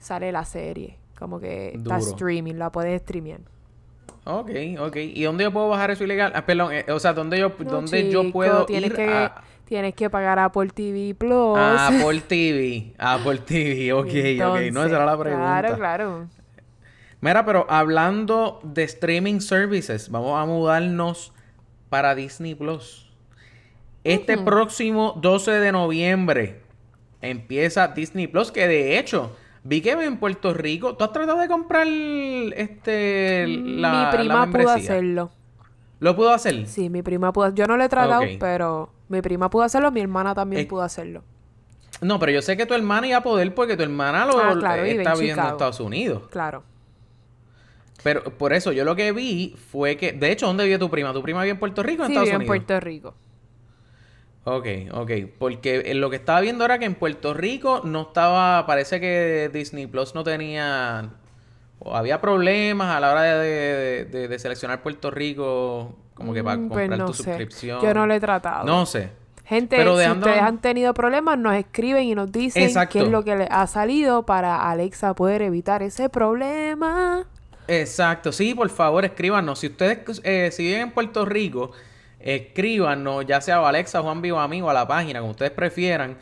sale 0.00 0.32
la 0.32 0.44
serie. 0.44 0.96
Como 1.18 1.38
que 1.38 1.68
está 1.76 1.98
streaming, 1.98 2.54
la 2.54 2.70
puedes 2.70 3.00
streamear. 3.02 3.40
Ok, 4.28 4.50
ok. 4.80 4.96
¿Y 4.96 5.22
dónde 5.22 5.44
yo 5.44 5.52
puedo 5.52 5.68
bajar 5.68 5.92
eso 5.92 6.02
ilegal? 6.02 6.32
Ah, 6.34 6.44
perdón, 6.44 6.72
eh, 6.72 6.84
o 6.88 6.98
sea, 6.98 7.12
¿dónde 7.12 7.38
yo, 7.38 7.52
No, 7.60 7.70
dónde 7.70 8.10
yo 8.10 8.32
puedo 8.32 8.66
tienes 8.66 8.90
ir 8.90 8.96
que, 8.96 9.08
a... 9.08 9.42
Tienes 9.64 9.94
que 9.94 10.10
pagar 10.10 10.38
Apple 10.40 10.68
TV 10.74 11.14
Plus. 11.14 11.56
a 11.56 11.86
Apple 11.88 12.20
TV? 12.26 12.92
Apple 12.98 13.38
TV, 13.38 13.92
ok, 13.92 14.06
ok. 14.06 14.12
No, 14.38 14.56
Entonces, 14.56 14.86
esa 14.86 14.96
era 14.96 15.06
la 15.06 15.18
pregunta. 15.18 15.44
Claro, 15.44 15.76
claro. 15.76 16.26
Mira, 17.20 17.44
pero 17.44 17.66
hablando 17.68 18.60
de 18.64 18.82
streaming 18.82 19.38
services, 19.38 20.10
vamos 20.10 20.40
a 20.40 20.44
mudarnos 20.44 21.32
para 21.88 22.16
Disney 22.16 22.56
Plus. 22.56 23.08
Este 24.02 24.36
próximo 24.38 25.14
12 25.20 25.52
de 25.52 25.72
noviembre 25.72 26.60
empieza 27.22 27.88
Disney 27.88 28.26
Plus, 28.26 28.50
que 28.50 28.66
de 28.66 28.98
hecho 28.98 29.36
vi 29.66 29.80
que 29.80 29.92
en 29.92 30.18
Puerto 30.18 30.54
Rico, 30.54 30.96
¿tú 30.96 31.04
has 31.04 31.12
tratado 31.12 31.38
de 31.40 31.48
comprar 31.48 31.86
este 31.86 33.46
la, 33.46 33.90
mi 33.90 34.02
la 34.04 34.10
prima 34.10 34.50
pudo 34.50 34.70
hacerlo. 34.70 35.30
¿Lo 35.98 36.14
pudo 36.14 36.30
hacer? 36.30 36.66
Sí, 36.66 36.90
mi 36.90 37.02
prima 37.02 37.32
pudo. 37.32 37.54
Yo 37.54 37.66
no 37.66 37.76
lo 37.76 37.84
he 37.84 37.88
tratado, 37.88 38.22
pero 38.38 38.90
mi 39.08 39.22
prima 39.22 39.48
pudo 39.50 39.62
hacerlo, 39.62 39.90
mi 39.90 40.00
hermana 40.00 40.34
también 40.34 40.62
Eh, 40.62 40.66
pudo 40.66 40.82
hacerlo. 40.82 41.22
No, 42.02 42.18
pero 42.18 42.30
yo 42.32 42.42
sé 42.42 42.56
que 42.56 42.66
tu 42.66 42.74
hermana 42.74 43.06
iba 43.06 43.16
a 43.18 43.22
poder 43.22 43.54
porque 43.54 43.76
tu 43.76 43.82
hermana 43.82 44.26
lo 44.26 44.38
Ah, 44.38 44.54
claro, 44.58 44.84
está 44.84 45.12
en 45.12 45.18
viviendo 45.18 45.42
en. 45.42 45.52
Estados 45.52 45.80
Unidos. 45.80 46.24
Claro. 46.30 46.62
Pero 48.02 48.22
por 48.24 48.52
eso 48.52 48.72
yo 48.72 48.84
lo 48.84 48.94
que 48.94 49.10
vi 49.12 49.56
fue 49.72 49.96
que, 49.96 50.12
de 50.12 50.30
hecho, 50.30 50.46
¿dónde 50.46 50.64
vive 50.64 50.78
tu 50.78 50.90
prima? 50.90 51.12
¿Tu 51.12 51.22
prima 51.22 51.42
vive 51.42 51.52
en 51.52 51.58
Puerto 51.58 51.82
Rico 51.82 52.02
o 52.02 52.06
en 52.06 52.08
Sí, 52.08 52.12
Estados 52.12 52.26
vive 52.28 52.34
en 52.34 52.50
Unidos? 52.50 52.66
Puerto 52.66 52.80
Rico. 52.84 53.14
Ok, 54.48 54.66
ok. 54.92 55.10
Porque 55.40 55.82
eh, 55.86 55.94
lo 55.94 56.08
que 56.08 56.16
estaba 56.16 56.40
viendo 56.40 56.64
era 56.64 56.78
que 56.78 56.84
en 56.84 56.94
Puerto 56.94 57.34
Rico 57.34 57.80
no 57.84 58.02
estaba, 58.02 58.64
parece 58.64 59.00
que 59.00 59.50
Disney 59.52 59.88
Plus 59.88 60.14
no 60.14 60.22
tenía, 60.22 61.10
o 61.80 61.96
había 61.96 62.20
problemas 62.20 62.94
a 62.96 63.00
la 63.00 63.10
hora 63.10 63.22
de, 63.22 63.34
de- 63.40 64.04
de- 64.04 64.28
de 64.28 64.38
seleccionar 64.38 64.82
Puerto 64.84 65.10
Rico, 65.10 65.96
como 66.14 66.32
que 66.32 66.44
para 66.44 66.58
Mm, 66.58 66.68
pues 66.68 66.80
comprar 66.88 66.98
no 67.00 67.06
tu 67.06 67.14
sé. 67.14 67.24
suscripción. 67.24 67.80
Yo 67.82 67.92
no 67.92 68.06
lo 68.06 68.14
he 68.14 68.20
tratado. 68.20 68.64
No 68.64 68.86
sé. 68.86 69.10
Gente, 69.44 69.76
Pero 69.76 69.94
si 69.94 69.98
dejando- 70.00 70.26
ustedes 70.26 70.42
han 70.42 70.60
tenido 70.60 70.94
problemas, 70.94 71.38
nos 71.38 71.54
escriben 71.54 72.04
y 72.04 72.14
nos 72.14 72.30
dicen 72.30 72.62
Exacto. 72.64 72.92
qué 72.98 73.04
es 73.04 73.10
lo 73.10 73.24
que 73.24 73.34
les 73.36 73.48
ha 73.50 73.66
salido 73.66 74.24
para 74.26 74.70
Alexa 74.70 75.14
poder 75.14 75.42
evitar 75.42 75.82
ese 75.82 76.08
problema. 76.08 77.26
Exacto, 77.68 78.30
sí, 78.30 78.54
por 78.54 78.70
favor, 78.70 79.04
escríbanos. 79.04 79.58
Si 79.58 79.66
ustedes 79.66 80.20
eh, 80.24 80.50
si 80.52 80.62
viven 80.64 80.80
en 80.82 80.90
Puerto 80.92 81.24
Rico, 81.24 81.72
escríbanos, 82.26 83.24
ya 83.24 83.40
sea 83.40 83.58
a 83.58 83.68
Alexa, 83.68 84.02
Juan 84.02 84.20
Vivo 84.20 84.40
a 84.40 84.48
mí 84.48 84.60
o 84.60 84.68
a 84.68 84.74
la 84.74 84.86
página, 84.86 85.20
como 85.20 85.30
ustedes 85.30 85.52
prefieran. 85.52 86.18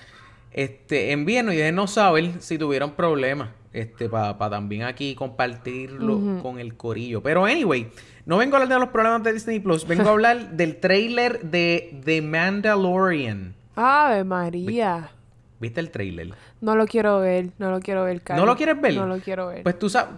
Este, 0.53 1.13
envíenos 1.13 1.55
y 1.55 1.57
déjenos 1.57 1.93
saber 1.93 2.41
si 2.41 2.59
tuvieron 2.59 2.93
problemas. 2.93 3.49
Este, 3.73 4.09
para 4.09 4.39
también 4.51 4.85
aquí 4.85 5.17
compartirlo 5.17 6.41
con 6.43 6.61
el 6.61 6.77
corillo. 6.77 7.23
Pero 7.23 7.45
anyway, 7.45 7.91
no 8.25 8.37
vengo 8.37 8.55
a 8.55 8.61
hablar 8.61 8.79
de 8.79 8.85
los 8.85 8.93
problemas 8.93 9.25
de 9.25 9.33
Disney 9.33 9.59
Plus, 9.59 9.85
vengo 9.85 10.09
a 10.09 10.13
hablar 10.13 10.51
del 10.51 10.77
trailer 10.77 11.41
de 11.41 11.99
The 12.05 12.23
Mandalorian. 12.23 13.55
Ave 13.75 14.23
María. 14.23 15.11
¿Viste 15.59 15.81
el 15.81 15.91
trailer? 15.91 16.35
No 16.61 16.77
lo 16.77 16.87
quiero 16.87 17.19
ver, 17.19 17.49
no 17.59 17.73
lo 17.73 17.81
quiero 17.81 18.05
ver, 18.05 18.21
Cari. 18.21 18.39
¿No 18.39 18.47
lo 18.47 18.57
quieres 18.57 18.81
ver? 18.81 18.95
No 18.95 19.07
lo 19.07 19.19
quiero 19.19 19.49
ver. 19.49 19.65
Pues 19.65 19.77
tú, 19.77 19.91
sabes 19.91 20.15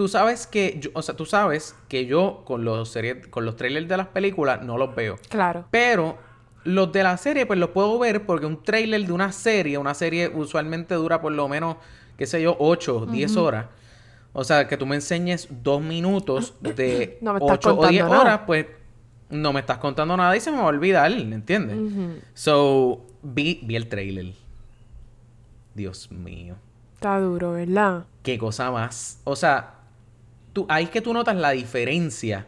tú 0.00 0.08
sabes 0.08 0.46
que, 0.46 0.78
yo, 0.80 0.88
o 0.94 1.02
sea, 1.02 1.14
tú 1.14 1.26
sabes 1.26 1.76
que 1.86 2.06
yo 2.06 2.40
con 2.46 2.64
los 2.64 2.88
series, 2.88 3.26
con 3.26 3.44
los 3.44 3.56
trailers 3.56 3.86
de 3.86 3.98
las 3.98 4.06
películas 4.06 4.62
no 4.62 4.78
los 4.78 4.94
veo. 4.94 5.18
Claro. 5.28 5.66
Pero 5.70 6.16
los 6.64 6.90
de 6.90 7.02
la 7.02 7.18
serie, 7.18 7.44
pues 7.44 7.58
los 7.58 7.68
puedo 7.68 7.98
ver 7.98 8.24
porque 8.24 8.46
un 8.46 8.62
trailer 8.62 9.04
de 9.04 9.12
una 9.12 9.30
serie, 9.30 9.76
una 9.76 9.92
serie 9.92 10.28
usualmente 10.34 10.94
dura 10.94 11.20
por 11.20 11.32
lo 11.32 11.48
menos, 11.48 11.76
qué 12.16 12.24
sé 12.24 12.40
yo, 12.40 12.56
8, 12.58 13.08
10 13.10 13.36
horas. 13.36 13.66
O 14.32 14.42
sea, 14.42 14.66
que 14.66 14.78
tú 14.78 14.86
me 14.86 14.94
enseñes 14.94 15.48
dos 15.62 15.82
minutos 15.82 16.54
de 16.62 17.18
No 17.20 17.34
me 17.34 17.40
estás 17.40 17.58
8 17.58 17.68
o 17.68 17.76
contando 17.76 17.88
10 17.92 18.04
nada. 18.04 18.20
horas, 18.22 18.40
pues 18.46 18.66
no 19.28 19.52
me 19.52 19.60
estás 19.60 19.76
contando 19.76 20.16
nada 20.16 20.34
y 20.34 20.40
se 20.40 20.50
me 20.50 20.56
va 20.56 20.62
a 20.62 20.68
olvidar, 20.68 21.12
¿entiendes? 21.12 21.76
So, 22.32 23.04
vi, 23.20 23.60
vi 23.64 23.76
el 23.76 23.86
trailer. 23.86 24.32
Dios 25.74 26.10
mío. 26.10 26.54
Está 26.94 27.20
duro, 27.20 27.52
¿verdad? 27.52 28.06
Qué 28.22 28.38
cosa 28.38 28.70
más. 28.70 29.20
O 29.24 29.36
sea, 29.36 29.79
tú, 30.52 30.66
ahí 30.68 30.84
es 30.84 30.90
que 30.90 31.00
tú 31.00 31.12
notas 31.12 31.36
la 31.36 31.50
diferencia 31.50 32.46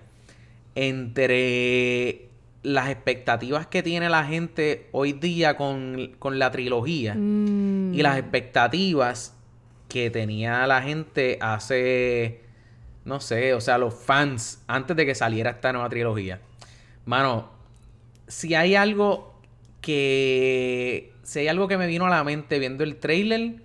entre 0.75 2.29
las 2.62 2.88
expectativas 2.88 3.67
que 3.67 3.83
tiene 3.83 4.09
la 4.09 4.25
gente 4.25 4.88
hoy 4.93 5.12
día 5.12 5.57
con, 5.57 6.15
con 6.19 6.38
la 6.38 6.51
trilogía 6.51 7.23
Mm, 7.93 7.95
y 7.95 8.03
las 8.03 8.19
expectativas 8.19 9.35
que 9.88 10.11
tenía 10.11 10.67
la 10.67 10.83
gente 10.83 11.38
hace, 11.41 12.41
no 13.05 13.21
sé, 13.21 13.55
o 13.55 13.61
sea, 13.61 13.79
los 13.79 13.95
fans 13.95 14.62
antes 14.67 14.97
de 14.97 15.07
que 15.07 15.15
saliera 15.15 15.51
esta 15.51 15.73
nueva 15.73 15.88
trilogía. 15.88 16.41
Mano, 17.05 17.51
si 18.27 18.55
hay 18.55 18.75
algo 18.75 19.35
que, 19.81 21.12
si 21.23 21.41
hay 21.41 21.49
algo 21.49 21.69
que 21.69 21.77
me 21.77 21.87
vino 21.87 22.07
a 22.07 22.11
la 22.11 22.25
mente 22.25 22.59
viendo 22.59 22.85
el 22.85 22.97
trailer, 22.97 23.62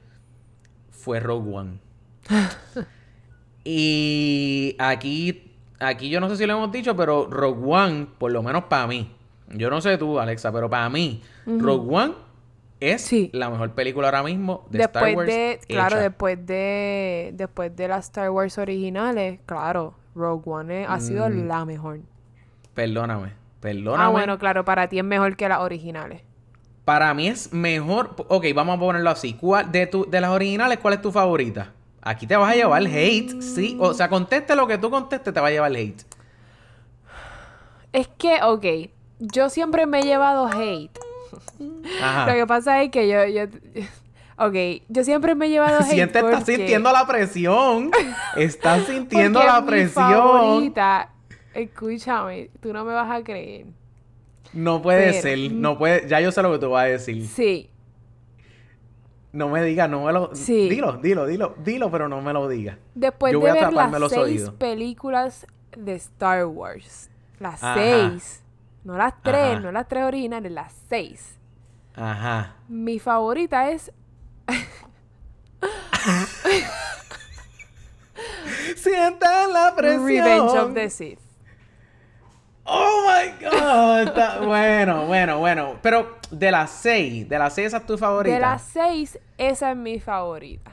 fue 0.91 1.19
Rogue 1.19 1.55
One. 1.55 1.79
y 3.69 4.75
aquí, 4.79 5.51
aquí 5.79 6.09
yo 6.09 6.21
no 6.21 6.29
sé 6.29 6.37
si 6.37 6.45
lo 6.45 6.53
hemos 6.53 6.71
dicho, 6.71 6.95
pero 6.95 7.27
Rogue 7.29 7.61
One, 7.69 8.07
por 8.17 8.31
lo 8.31 8.41
menos 8.41 8.63
para 8.65 8.87
mí, 8.87 9.11
yo 9.49 9.69
no 9.69 9.81
sé 9.81 9.97
tú, 9.97 10.19
Alexa, 10.19 10.51
pero 10.53 10.69
para 10.69 10.89
mí, 10.89 11.21
Rogue 11.45 11.93
One 11.95 12.13
es 12.79 13.01
Sí. 13.01 13.29
la 13.33 13.49
mejor 13.49 13.71
película 13.71 14.07
ahora 14.07 14.23
mismo 14.23 14.65
de 14.69 14.79
Star 14.83 15.03
después 15.03 15.15
Wars. 15.17 15.27
de, 15.27 15.59
claro, 15.67 15.95
hecha. 15.97 16.03
después 16.03 16.45
de, 16.45 17.31
después 17.33 17.75
de 17.75 17.87
las 17.89 18.05
Star 18.05 18.29
Wars 18.29 18.57
originales, 18.57 19.39
claro, 19.45 19.95
Rogue 20.15 20.43
One 20.49 20.85
ha 20.87 20.99
sido 21.01 21.29
Mm. 21.29 21.47
la 21.47 21.65
mejor. 21.65 21.99
Perdóname, 22.73 23.33
perdóname. 23.59 24.03
Ah, 24.03 24.07
bueno, 24.09 24.37
claro, 24.37 24.63
para 24.63 24.87
ti 24.87 24.99
es 24.99 25.03
mejor 25.03 25.35
que 25.35 25.49
las 25.49 25.59
originales. 25.59 26.21
Para 26.85 27.13
mí 27.13 27.27
es 27.27 27.51
mejor. 27.51 28.15
Ok, 28.29 28.45
vamos 28.55 28.77
a 28.77 28.79
ponerlo 28.79 29.09
así. 29.09 29.33
¿Cuál, 29.33 29.71
de, 29.73 29.87
tu, 29.87 30.09
de 30.09 30.21
las 30.21 30.29
originales, 30.29 30.77
¿cuál 30.79 30.93
es 30.93 31.01
tu 31.01 31.11
favorita? 31.11 31.73
Aquí 32.01 32.25
te 32.27 32.35
vas 32.37 32.51
a 32.51 32.55
llevar 32.55 32.83
hate, 32.85 33.41
sí. 33.41 33.75
O 33.79 33.93
sea, 33.93 34.07
conteste 34.09 34.55
lo 34.55 34.67
que 34.67 34.77
tú 34.77 34.89
contestes, 34.89 35.33
te 35.33 35.39
va 35.39 35.47
a 35.47 35.51
llevar 35.51 35.75
hate. 35.75 36.03
Es 37.93 38.07
que, 38.17 38.39
ok, 38.43 38.65
yo 39.19 39.49
siempre 39.49 39.85
me 39.85 39.99
he 39.99 40.03
llevado 40.03 40.47
hate. 40.47 40.97
Ajá. 42.01 42.27
Lo 42.27 42.33
que 42.33 42.47
pasa 42.47 42.81
es 42.83 42.91
que 42.91 43.07
yo, 43.09 43.25
yo 43.25 43.43
ok, 44.37 44.83
yo 44.87 45.03
siempre 45.03 45.35
me 45.35 45.47
he 45.47 45.49
llevado 45.49 45.77
hate 45.81 45.89
Siente, 45.89 46.19
estás 46.19 46.35
porque- 46.39 46.55
sintiendo 46.57 46.91
la 46.91 47.07
presión. 47.07 47.91
Estás 48.35 48.83
sintiendo 48.87 49.43
la 49.43 49.61
mi 49.61 49.67
presión. 49.67 49.93
favorita, 50.05 51.09
escúchame, 51.53 52.49
tú 52.61 52.71
no 52.73 52.85
me 52.85 52.93
vas 52.93 53.09
a 53.09 53.23
creer. 53.23 53.65
No 54.53 54.81
puede 54.81 55.09
Pero- 55.11 55.21
ser. 55.21 55.51
No 55.51 55.77
puede. 55.77 56.07
Ya 56.07 56.21
yo 56.21 56.31
sé 56.31 56.41
lo 56.41 56.51
que 56.53 56.59
tú 56.59 56.69
vas 56.69 56.83
a 56.83 56.87
decir. 56.87 57.27
Sí, 57.27 57.69
No 59.33 59.49
me 59.49 59.61
digas, 59.63 59.89
no 59.89 60.05
me 60.05 60.13
lo. 60.13 60.33
Sí. 60.33 60.69
Dilo, 60.69 60.93
dilo, 60.97 61.25
dilo, 61.27 61.53
dilo, 61.63 61.91
pero 61.91 62.07
no 62.09 62.21
me 62.21 62.33
lo 62.33 62.47
digas. 62.47 62.77
después 62.95 63.33
Yo 63.33 63.39
de 63.41 63.51
ver 63.51 63.73
las 63.73 63.91
los 63.99 64.11
seis 64.11 64.23
oídos. 64.23 64.49
películas 64.55 65.45
de 65.77 65.93
Star 65.95 66.45
Wars, 66.45 67.09
las 67.39 67.63
Ajá. 67.63 67.75
seis, 67.75 68.41
no 68.83 68.97
las 68.97 69.13
tres, 69.21 69.51
Ajá. 69.53 69.59
no 69.59 69.71
las 69.71 69.87
tres 69.87 70.03
originales, 70.05 70.51
las 70.51 70.73
seis. 70.89 71.37
Ajá. 71.95 72.55
Mi 72.67 72.97
favorita 72.99 73.69
es 73.69 73.91
Sientan 78.75 79.53
la 79.53 79.73
presión. 79.75 80.05
Revenge 80.05 80.57
of 80.57 80.73
the 80.73 80.89
Sith. 80.89 81.19
Oh 82.69 83.05
my 83.07 83.31
god. 83.45 84.07
Está- 84.07 84.39
bueno, 84.41 85.05
bueno, 85.05 85.39
bueno. 85.39 85.75
Pero 85.81 86.17
de 86.31 86.51
las 86.51 86.69
seis, 86.69 87.27
de 87.29 87.39
las 87.39 87.53
seis, 87.55 87.67
esa 87.67 87.77
es 87.77 87.85
tu 87.85 87.97
favorita. 87.97 88.33
De 88.35 88.41
las 88.41 88.61
seis, 88.61 89.17
esa 89.37 89.71
es 89.71 89.77
mi 89.77 89.99
favorita. 89.99 90.71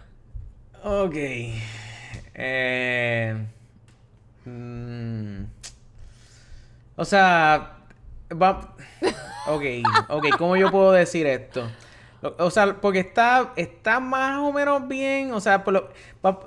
Ok. 0.82 1.14
Eh, 2.36 3.46
mm, 4.44 5.42
o 6.96 7.04
sea, 7.04 7.76
va- 8.32 8.74
ok, 9.46 9.62
ok, 10.08 10.26
¿cómo 10.36 10.56
yo 10.56 10.70
puedo 10.70 10.92
decir 10.92 11.26
esto? 11.26 11.68
O, 12.38 12.50
sea, 12.50 12.74
porque 12.80 13.00
está, 13.00 13.52
está 13.56 14.00
más 14.00 14.38
o 14.40 14.52
menos 14.52 14.88
bien, 14.88 15.32
o 15.32 15.40
sea, 15.40 15.62
por 15.62 15.74
lo- 15.74 15.90
va- 16.24 16.40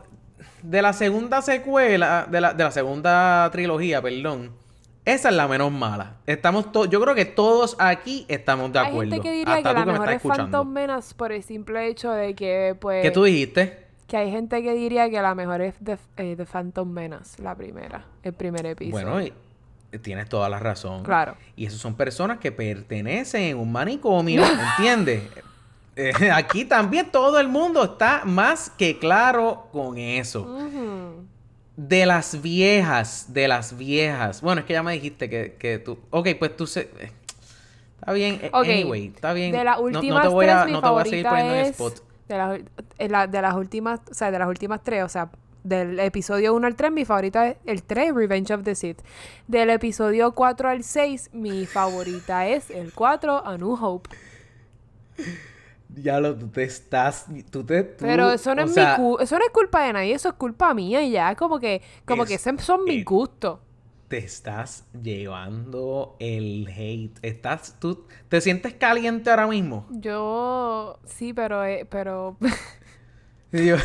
de 0.61 0.81
la 0.81 0.91
segunda 0.91 1.41
secuela, 1.41 2.25
de 2.29 2.41
la, 2.41 2.53
de 2.53 2.63
la 2.63 2.71
segunda 2.71 3.47
trilogía, 3.51 4.01
perdón, 4.01 4.51
esa 5.13 5.29
es 5.29 5.35
la 5.35 5.47
menos 5.47 5.71
mala. 5.71 6.17
Estamos 6.25 6.71
to- 6.71 6.85
yo 6.85 6.99
creo 7.01 7.15
que 7.15 7.25
todos 7.25 7.75
aquí 7.79 8.25
estamos 8.27 8.71
de 8.73 8.79
Hay 8.79 8.87
acuerdo. 8.87 9.11
gente 9.13 9.27
que 9.27 9.33
diría 9.35 9.53
hasta 9.55 9.69
que 9.69 9.79
la 9.79 9.85
me 9.85 9.91
mejor 9.93 10.09
es. 10.11 10.21
Phantom 10.21 10.67
Menace 10.69 11.15
por 11.15 11.31
el 11.31 11.43
simple 11.43 11.87
hecho 11.87 12.11
de 12.11 12.35
que, 12.35 12.75
pues... 12.79 13.01
¿Qué 13.03 13.11
tú 13.11 13.23
dijiste? 13.23 13.85
Que 14.07 14.17
hay 14.17 14.31
gente 14.31 14.61
que 14.63 14.73
diría 14.73 15.09
que 15.09 15.21
la 15.21 15.33
mejor 15.35 15.61
es 15.61 15.75
The, 15.83 15.97
eh, 16.17 16.35
The 16.37 16.45
Phantom 16.45 16.89
Menace, 16.89 17.41
la 17.41 17.55
primera, 17.55 18.05
el 18.23 18.33
primer 18.33 18.65
episodio. 18.65 18.91
Bueno, 19.11 19.21
y- 19.21 19.33
tienes 19.99 20.27
toda 20.29 20.47
la 20.49 20.59
razón. 20.59 21.03
Claro. 21.03 21.35
Y 21.55 21.65
esas 21.65 21.79
son 21.79 21.95
personas 21.95 22.37
que 22.39 22.51
pertenecen 22.51 23.53
a 23.53 23.59
un 23.59 23.71
manicomio, 23.71 24.43
¿entiendes? 24.77 25.23
Eh, 25.95 26.11
aquí 26.33 26.65
también 26.65 27.09
todo 27.11 27.39
el 27.39 27.47
mundo 27.47 27.83
está 27.83 28.21
más 28.25 28.69
que 28.69 28.99
claro 28.99 29.67
con 29.71 29.97
eso. 29.97 30.45
De 31.77 32.05
las 32.05 32.41
viejas, 32.41 33.27
de 33.33 33.47
las 33.47 33.77
viejas. 33.77 34.41
Bueno, 34.41 34.59
es 34.61 34.67
que 34.67 34.73
ya 34.73 34.83
me 34.83 34.91
dijiste 34.93 35.29
que, 35.29 35.55
que 35.57 35.79
tú... 35.79 35.97
Ok, 36.09 36.27
pues 36.37 36.57
tú 36.57 36.67
se... 36.67 36.81
eh, 36.99 37.11
Está 37.99 38.11
bien, 38.13 38.39
eh, 38.41 38.49
Ok, 38.51 38.65
anyway, 38.65 39.07
está 39.13 39.31
bien. 39.33 39.51
De 39.51 39.63
las 39.63 39.77
No- 39.79 39.89
no, 39.89 39.99
últimas 39.99 40.21
te 40.23 40.27
voy 40.27 40.45
a, 40.47 40.63
tres, 40.63 40.65
mi 40.65 40.71
no 40.73 40.81
te 40.81 40.89
voy 40.89 41.01
a 41.01 41.05
seguir 41.05 41.25
poniendo 41.27 41.53
en 41.53 41.59
es... 41.61 41.69
spot. 41.69 42.03
De 42.27 42.65
eh, 42.97 43.07
la- 43.09 43.27
de 43.27 43.41
las 43.41 43.53
últimas, 43.55 44.01
o 44.09 44.13
sea, 44.13 44.31
de 44.31 44.39
las 44.39 44.47
últimas 44.49 44.83
tres, 44.83 45.03
o 45.03 45.09
sea, 45.09 45.29
del 45.63 45.99
episodio 45.99 46.53
1 46.55 46.65
al 46.65 46.75
3, 46.75 46.91
mi 46.91 47.05
favorita 47.05 47.47
es 47.49 47.57
el 47.65 47.83
3, 47.83 48.13
Revenge 48.15 48.53
of 48.53 48.63
the 48.63 48.73
Sith. 48.75 48.99
Del 49.47 49.69
episodio 49.69 50.31
4 50.33 50.69
al 50.69 50.83
6, 50.83 51.29
mi 51.33 51.65
favorita 51.65 52.47
es 52.47 52.69
el 52.71 52.91
4, 52.93 53.45
A 53.45 53.57
New 53.57 53.73
Hope. 53.79 54.09
Ya 55.89 56.19
lo, 56.19 56.35
tú 56.35 56.47
te 56.49 56.63
estás... 56.63 57.25
Tú 57.49 57.63
te, 57.63 57.83
tú- 57.83 58.05
Pero 58.05 58.31
eso 58.31 58.53
no, 58.53 58.63
es 58.63 58.71
sea, 58.73 58.97
mi 58.97 59.15
eso 59.19 59.39
no 59.39 59.45
es 59.45 59.51
culpa 59.51 59.83
de 59.85 59.93
nadie, 59.93 60.13
eso 60.13 60.29
es 60.29 60.35
culpa 60.35 60.73
mía 60.73 61.01
y 61.01 61.11
ya, 61.11 61.35
como 61.35 61.59
que, 61.59 61.81
como 62.05 62.25
que 62.25 62.35
Es- 62.35 62.45
esos 62.47 62.61
son 62.63 62.83
mis 62.83 63.05
gustos. 63.05 63.59
te 64.07 64.17
estás 64.19 64.85
llevando 65.01 66.15
el 66.19 66.67
hate. 66.67 67.17
Estás, 67.21 67.77
tú 67.79 68.05
te 68.29 68.39
sientes 68.41 68.73
caliente 68.75 69.29
ahora 69.29 69.47
mismo. 69.47 69.85
Yo, 69.89 70.99
sí, 71.05 71.33
pero, 71.33 71.63
eh, 71.65 71.85
pero, 71.89 72.37
yo- 73.51 73.77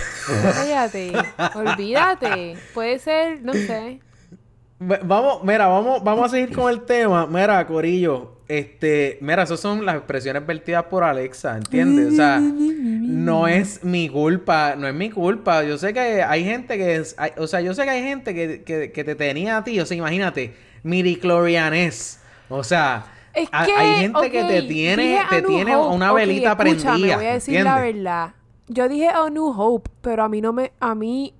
cállate, 0.54 1.34
olvídate, 1.54 2.56
puede 2.72 2.98
ser, 2.98 3.42
no 3.42 3.54
sé. 3.54 4.00
Va- 4.80 5.00
Vamos, 5.04 5.44
mira, 5.44 5.66
vamos, 5.68 6.02
vamos 6.02 6.26
a 6.26 6.28
seguir 6.28 6.52
con 6.54 6.68
el 6.70 6.82
tema. 6.82 7.26
Mira, 7.26 7.64
Corillo, 7.66 8.31
este, 8.58 9.18
mira, 9.20 9.42
esas 9.44 9.60
son 9.60 9.84
las 9.86 9.96
expresiones 9.96 10.46
vertidas 10.46 10.84
por 10.84 11.04
Alexa, 11.04 11.56
¿entiendes? 11.56 12.12
O 12.12 12.16
sea, 12.16 12.38
no 12.40 13.48
es 13.48 13.82
mi 13.82 14.08
culpa, 14.08 14.74
no 14.76 14.86
es 14.86 14.94
mi 14.94 15.10
culpa. 15.10 15.62
Yo 15.64 15.78
sé 15.78 15.92
que 15.94 16.22
hay 16.22 16.44
gente 16.44 16.76
que 16.76 16.96
es, 16.96 17.14
hay- 17.18 17.32
o 17.38 17.46
sea, 17.46 17.60
yo 17.60 17.72
sé 17.74 17.84
que 17.84 17.90
hay 17.90 18.02
gente 18.02 18.34
que, 18.34 18.62
que, 18.62 18.92
que 18.92 19.04
te 19.04 19.14
tenía 19.14 19.58
a 19.58 19.64
ti, 19.64 19.78
o 19.80 19.86
sea, 19.86 19.96
imagínate, 19.96 20.54
midichlorianes. 20.82 22.20
O 22.48 22.62
sea, 22.64 23.06
Es 23.34 23.48
que, 23.48 23.72
hay 23.72 24.00
gente 24.02 24.30
que 24.30 24.44
te 24.44 24.62
tiene, 24.62 25.20
te 25.30 25.42
tiene 25.42 25.74
Hope. 25.76 25.94
una 25.94 26.12
velita 26.12 26.52
escúchame, 26.52 26.82
prendida. 26.82 27.16
voy 27.16 27.26
a 27.26 27.32
decir 27.32 27.62
la 27.62 27.80
verdad. 27.80 28.34
Yo 28.68 28.88
dije 28.88 29.08
A 29.08 29.28
New 29.30 29.46
Hope, 29.48 29.90
pero 30.02 30.24
a 30.24 30.28
mí 30.28 30.40
no 30.40 30.52
me, 30.52 30.72
a 30.80 30.94
mí, 30.94 31.34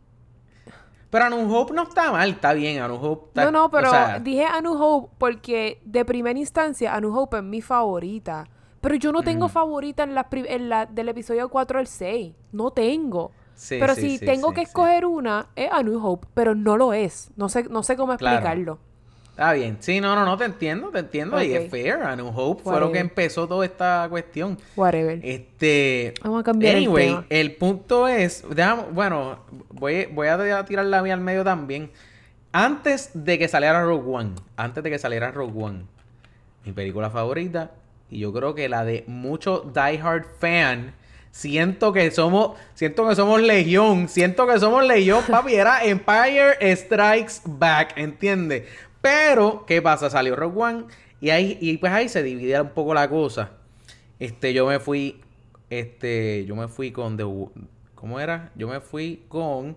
Pero 1.13 1.27
A 1.27 1.29
New 1.29 1.55
Hope 1.55 1.75
no 1.75 1.83
está 1.83 2.11
mal, 2.11 2.31
está 2.31 2.55
bien, 2.55 2.81
A 2.81 2.89
New 2.89 2.97
Hope 2.97 3.27
está, 3.27 3.45
no, 3.45 3.51
no, 3.51 3.71
pero 3.71 3.89
o 3.89 3.91
sea, 3.91 4.19
dije 4.19 4.47
A 4.47 4.63
New 4.63 4.73
Hope 4.83 5.15
porque 5.19 5.79
de 5.85 6.07
primera 6.07 6.39
instancia 6.39 6.95
A 6.95 7.03
New 7.03 7.15
Hope 7.15 7.37
es 7.37 7.43
mi 7.43 7.61
favorita. 7.61 8.49
Pero 8.81 8.95
yo 8.95 9.13
no 9.13 9.23
tengo 9.23 9.51
favorita 9.51 10.05
en 10.05 10.15
la, 10.15 10.27
en 10.33 10.69
la 10.71 10.87
del 10.87 11.11
episodio 11.11 11.51
4 11.51 11.81
al 11.81 11.87
6. 11.87 12.33
No 12.53 12.71
tengo. 12.71 13.31
sí, 13.55 13.77
pero 13.79 13.95
sí, 13.95 14.01
si 14.01 14.19
sí, 14.19 14.25
tengo 14.25 14.55
que 14.55 14.63
escoger 14.63 15.05
una, 15.05 15.51
es 15.55 15.71
A 15.71 15.83
New 15.83 16.03
Hope, 16.03 16.29
pero 16.33 16.55
no 16.55 16.79
lo 16.79 16.95
es. 16.95 17.31
No 17.37 17.51
sé, 17.51 17.65
no 17.65 17.83
sé 17.83 17.95
cómo 17.95 18.17
Claro. 18.17 18.79
Está 19.43 19.55
bien. 19.55 19.77
Sí, 19.81 20.01
no, 20.01 20.15
no, 20.15 20.25
no, 20.25 20.37
te 20.37 20.45
entiendo, 20.45 20.91
te 20.91 21.01
entiendo. 21.01 21.43
Y 21.43 21.53
es 21.53 21.69
fair. 21.69 21.95
A 21.95 22.15
New 22.15 22.29
Hope 22.33 22.63
fue 22.63 22.79
lo 22.79 22.93
que 22.93 23.01
empezó 23.01 23.49
toda 23.49 23.65
esta 23.65 24.07
cuestión. 24.09 24.57
Whatever. 24.77 25.19
Este. 25.21 26.15
Vamos 26.23 26.43
a 26.43 26.45
cambiar 26.45 26.77
el 26.77 26.85
anyway, 26.85 27.07
tema. 27.09 27.27
el 27.29 27.57
punto 27.57 28.07
es. 28.07 28.45
déjame- 28.49 28.85
bueno, 28.93 29.41
voy, 29.71 30.07
voy 30.13 30.29
a 30.29 30.65
tirar 30.65 30.87
la 30.87 31.03
mía 31.03 31.15
al 31.15 31.21
medio 31.21 31.43
también. 31.43 31.91
Antes 32.53 33.11
de 33.15 33.37
que 33.37 33.49
saliera 33.49 33.83
Rogue 33.83 34.09
One. 34.15 34.31
Antes 34.57 34.85
de 34.85 34.91
que 34.91 34.99
saliera 35.01 35.33
Rogue 35.33 35.61
One. 35.61 35.87
Mi 36.65 36.71
película 36.71 37.11
favorita. 37.11 37.73
Y 38.11 38.21
yo 38.21 38.33
creo 38.33 38.55
que 38.55 38.69
la 38.69 38.85
de 38.85 39.03
muchos 39.09 39.75
diehard 39.75 40.25
fan. 40.39 40.95
Siento 41.33 41.93
que 41.93 42.09
somos. 42.13 42.57
Siento 42.75 43.09
que 43.09 43.17
somos 43.17 43.43
legión. 43.43 44.09
Siento 44.09 44.47
que 44.47 44.61
somos 44.61 44.87
legión, 44.87 45.25
papi. 45.29 45.55
Era 45.55 45.85
Empire 45.85 46.77
Strikes 46.77 47.41
Back. 47.45 47.95
¿Entiendes? 47.97 48.65
Pero, 49.03 49.65
¿qué 49.67 49.83
pasa? 49.83 50.09
Salió 50.09 50.35
Rogue 50.37 50.59
One. 50.59 50.85
Y 51.21 51.31
ahí, 51.31 51.59
y 51.61 51.77
pues 51.77 51.93
ahí 51.93 52.09
se 52.09 52.23
dividía 52.23 52.63
un 52.63 52.71
poco 52.71 52.95
la 52.95 53.11
cosa. 53.11 53.51
Este, 54.19 54.55
yo 54.55 54.67
me 54.67 54.79
fui. 54.81 55.21
Este, 55.69 56.45
yo 56.47 56.57
me 56.57 56.69
fui 56.69 56.93
con 56.93 57.17
The. 57.17 57.25
¿Cómo 57.95 58.19
era? 58.19 58.51
Yo 58.55 58.69
me 58.69 58.81
fui 58.81 59.25
con. 59.29 59.77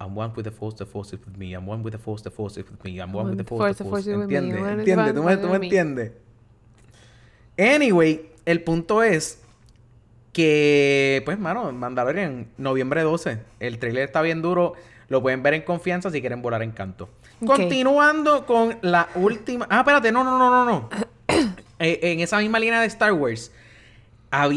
I'm 0.00 0.16
one 0.16 0.32
with 0.36 0.44
the 0.44 0.52
force, 0.52 0.76
the 0.76 0.86
force 0.86 1.14
is 1.14 1.20
with 1.26 1.36
me. 1.36 1.52
I'm 1.54 1.68
one 1.68 1.82
with 1.82 1.92
the 1.92 1.98
force, 1.98 2.22
the 2.22 2.30
force 2.30 2.58
is 2.60 2.66
with 2.70 2.82
me. 2.84 3.00
I'm 3.00 3.12
one 3.12 3.30
with 3.30 3.38
the 3.38 3.44
force, 3.44 3.76
the 3.76 3.84
force. 3.84 4.08
is 4.08 4.16
with 4.16 4.28
me. 4.28 4.36
¿Entiendes? 4.36 4.78
¿Entiendes? 4.78 5.14
¿Tú 5.14 5.22
me, 5.24 5.36
tú 5.36 5.48
me. 5.48 5.56
entiendes? 5.56 6.12
Anyway, 7.58 8.30
el 8.44 8.62
punto 8.62 9.02
es 9.02 9.42
que, 10.32 11.22
pues, 11.24 11.36
mano, 11.38 11.72
Mandalorian, 11.72 12.46
noviembre 12.58 13.02
12. 13.02 13.40
El 13.58 13.80
trailer 13.80 14.04
está 14.04 14.22
bien 14.22 14.40
duro. 14.40 14.74
Lo 15.08 15.20
pueden 15.20 15.42
ver 15.42 15.54
en 15.54 15.62
confianza 15.62 16.10
si 16.10 16.20
quieren 16.20 16.42
volar 16.42 16.62
en 16.62 16.70
canto. 16.70 17.08
Continuando 17.44 18.46
con 18.46 18.78
la 18.82 19.08
última. 19.14 19.66
Ah, 19.70 19.78
espérate, 19.80 20.10
no, 20.12 20.24
no, 20.24 20.38
no, 20.38 20.50
no, 20.50 20.64
no. 20.64 20.88
Eh, 21.80 22.00
en 22.10 22.18
esa 22.18 22.38
misma 22.38 22.58
línea 22.58 22.80
de 22.80 22.88
Star 22.88 23.12
Wars, 23.12 23.52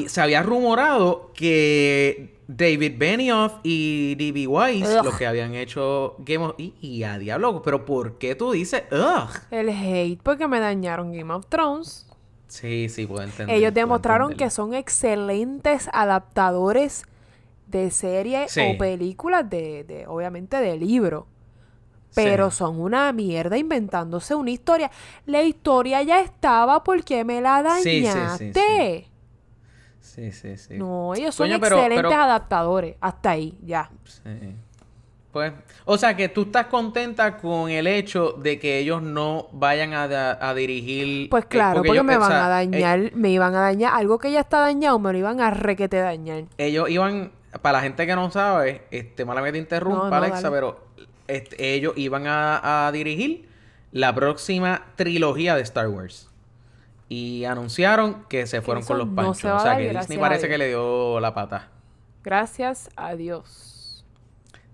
se 0.07 0.21
había 0.21 0.41
rumorado 0.41 1.31
que 1.35 2.33
David 2.47 2.93
Benioff 2.97 3.53
y 3.61 4.15
D.B. 4.15 4.47
Weiss, 4.47 4.89
Ugh. 4.89 5.05
los 5.05 5.15
que 5.17 5.27
habían 5.27 5.53
hecho 5.53 6.15
Game 6.19 6.43
of... 6.45 6.55
Y, 6.57 6.73
y 6.81 7.03
a 7.03 7.19
diablo, 7.19 7.61
pero 7.61 7.85
¿por 7.85 8.17
qué 8.17 8.33
tú 8.33 8.51
dices 8.51 8.83
ugh? 8.91 9.29
El 9.51 9.69
hate 9.69 10.19
porque 10.23 10.47
me 10.47 10.59
dañaron 10.59 11.13
Game 11.13 11.31
of 11.31 11.45
Thrones. 11.47 12.07
Sí, 12.47 12.89
sí, 12.89 13.05
puedo 13.05 13.21
entender. 13.21 13.55
Ellos 13.55 13.73
demostraron 13.73 14.33
que 14.33 14.49
son 14.49 14.73
excelentes 14.73 15.89
adaptadores 15.93 17.03
de 17.67 17.91
series 17.91 18.51
Sí. 18.51 18.61
o 18.61 18.77
películas 18.77 19.47
de, 19.49 19.83
de, 19.83 20.07
obviamente, 20.07 20.57
de 20.57 20.75
libro. 20.75 21.27
Pero 22.13 22.51
Sí. 22.51 22.57
son 22.57 22.79
una 22.79 23.11
mierda 23.13 23.57
inventándose 23.57 24.35
una 24.35 24.51
historia. 24.51 24.91
La 25.25 25.43
historia 25.43 26.01
ya 26.03 26.19
estaba, 26.19 26.83
¿por 26.83 27.03
qué 27.03 27.23
me 27.23 27.39
la 27.41 27.63
Sí, 27.77 27.83
sí, 27.83 28.01
sí, 28.01 28.07
dañaste? 28.07 29.07
Sí, 29.99 30.31
sí, 30.31 30.57
sí. 30.57 30.77
No, 30.77 31.13
ellos 31.15 31.33
son 31.35 31.47
pero- 31.59 31.77
excelentes 31.77 32.11
pero- 32.11 32.21
adaptadores. 32.23 32.95
Hasta 32.99 33.29
ahí, 33.31 33.57
ya. 33.63 33.89
Sí. 34.03 34.55
Pues, 35.31 35.53
o 35.85 35.97
sea 35.97 36.17
que 36.17 36.27
tú 36.27 36.41
estás 36.41 36.65
contenta 36.65 37.37
con 37.37 37.69
el 37.69 37.87
hecho 37.87 38.33
de 38.33 38.59
que 38.59 38.79
ellos 38.79 39.01
no 39.01 39.47
vayan 39.53 39.93
a, 39.93 40.09
da- 40.09 40.37
a 40.41 40.53
dirigir. 40.53 41.29
Pues 41.29 41.45
eh, 41.45 41.47
claro, 41.47 41.77
porque, 41.77 41.91
ellos- 41.91 42.03
me 42.03 42.17
o 42.17 42.19
van 42.19 42.29
sea, 42.29 42.45
a 42.57 42.61
eh, 42.63 42.67
dañar, 42.67 43.11
me 43.15 43.29
iban 43.29 43.55
a 43.55 43.61
dañar. 43.61 43.93
Algo 43.95 44.19
que 44.19 44.29
ya 44.33 44.41
está 44.41 44.59
dañado, 44.59 44.99
me 44.99 45.13
lo 45.13 45.17
iban 45.17 45.39
a 45.39 45.49
requete 45.51 45.95
dañar. 45.97 46.43
ellos 46.57 46.89
iban, 46.89 47.31
para 47.61 47.77
la 47.77 47.83
gente 47.83 48.05
que 48.05 48.13
no 48.15 48.29
sabe, 48.31 48.81
este, 48.91 49.23
mala 49.23 49.41
que 49.43 49.53
te 49.53 49.57
interrumpa, 49.59 50.03
No, 50.03 50.09
no, 50.09 50.15
Alexa, 50.17 50.41
dale. 50.49 50.55
pero 50.55 50.79
este, 51.35 51.73
ellos 51.73 51.93
iban 51.95 52.27
a, 52.27 52.87
a 52.87 52.91
dirigir 52.91 53.49
la 53.91 54.13
próxima 54.13 54.85
trilogía 54.95 55.55
de 55.55 55.61
Star 55.61 55.87
Wars. 55.87 56.29
Y 57.09 57.43
anunciaron 57.43 58.23
que 58.29 58.47
se 58.47 58.61
fueron 58.61 58.85
con 58.85 58.97
los 58.97 59.07
no 59.07 59.15
panchos. 59.15 59.39
se 59.39 59.51
o 59.51 59.59
sea 59.59 59.77
que 59.77 59.89
Disney 59.89 60.17
parece 60.17 60.47
que 60.47 60.57
le 60.57 60.69
dio 60.69 61.19
la 61.19 61.33
pata. 61.33 61.67
Gracias 62.23 62.89
a 62.95 63.15
Dios. 63.15 64.05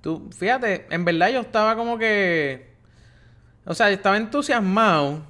Tú, 0.01 0.29
fíjate, 0.37 0.85
en 0.91 1.03
verdad 1.03 1.29
yo 1.29 1.41
estaba 1.41 1.75
como 1.75 1.97
que. 1.97 2.67
O 3.65 3.73
sea, 3.73 3.89
estaba 3.89 4.17
entusiasmado. 4.17 5.23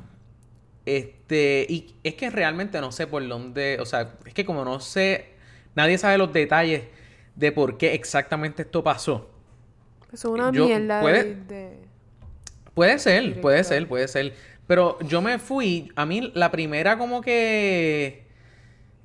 Este. 0.85 1.65
Y 1.69 1.95
es 2.03 2.15
que 2.15 2.29
realmente 2.29 2.81
no 2.81 2.91
sé 2.91 3.07
por 3.07 3.25
dónde. 3.25 3.77
O 3.79 3.85
sea, 3.85 4.15
es 4.25 4.33
que 4.33 4.45
como 4.45 4.65
no 4.65 4.81
sé. 4.81 5.33
Nadie 5.75 5.97
sabe 5.97 6.17
los 6.17 6.33
detalles 6.33 6.83
de 7.35 7.51
por 7.53 7.77
qué 7.77 7.93
exactamente 7.93 8.63
esto 8.63 8.83
pasó. 8.83 9.29
Es 10.11 10.23
una 10.25 10.51
Yo- 10.51 10.65
mierda 10.65 11.01
puede- 11.01 11.23
de- 11.23 11.35
de... 11.55 11.77
Puede 12.73 12.99
ser, 12.99 13.41
puede 13.41 13.63
ser, 13.63 13.87
puede 13.87 14.07
ser. 14.07 14.33
Pero 14.67 14.99
yo 15.01 15.21
me 15.21 15.39
fui. 15.39 15.91
A 15.95 16.05
mí, 16.05 16.31
la 16.35 16.51
primera, 16.51 16.97
como 16.97 17.21
que. 17.21 18.23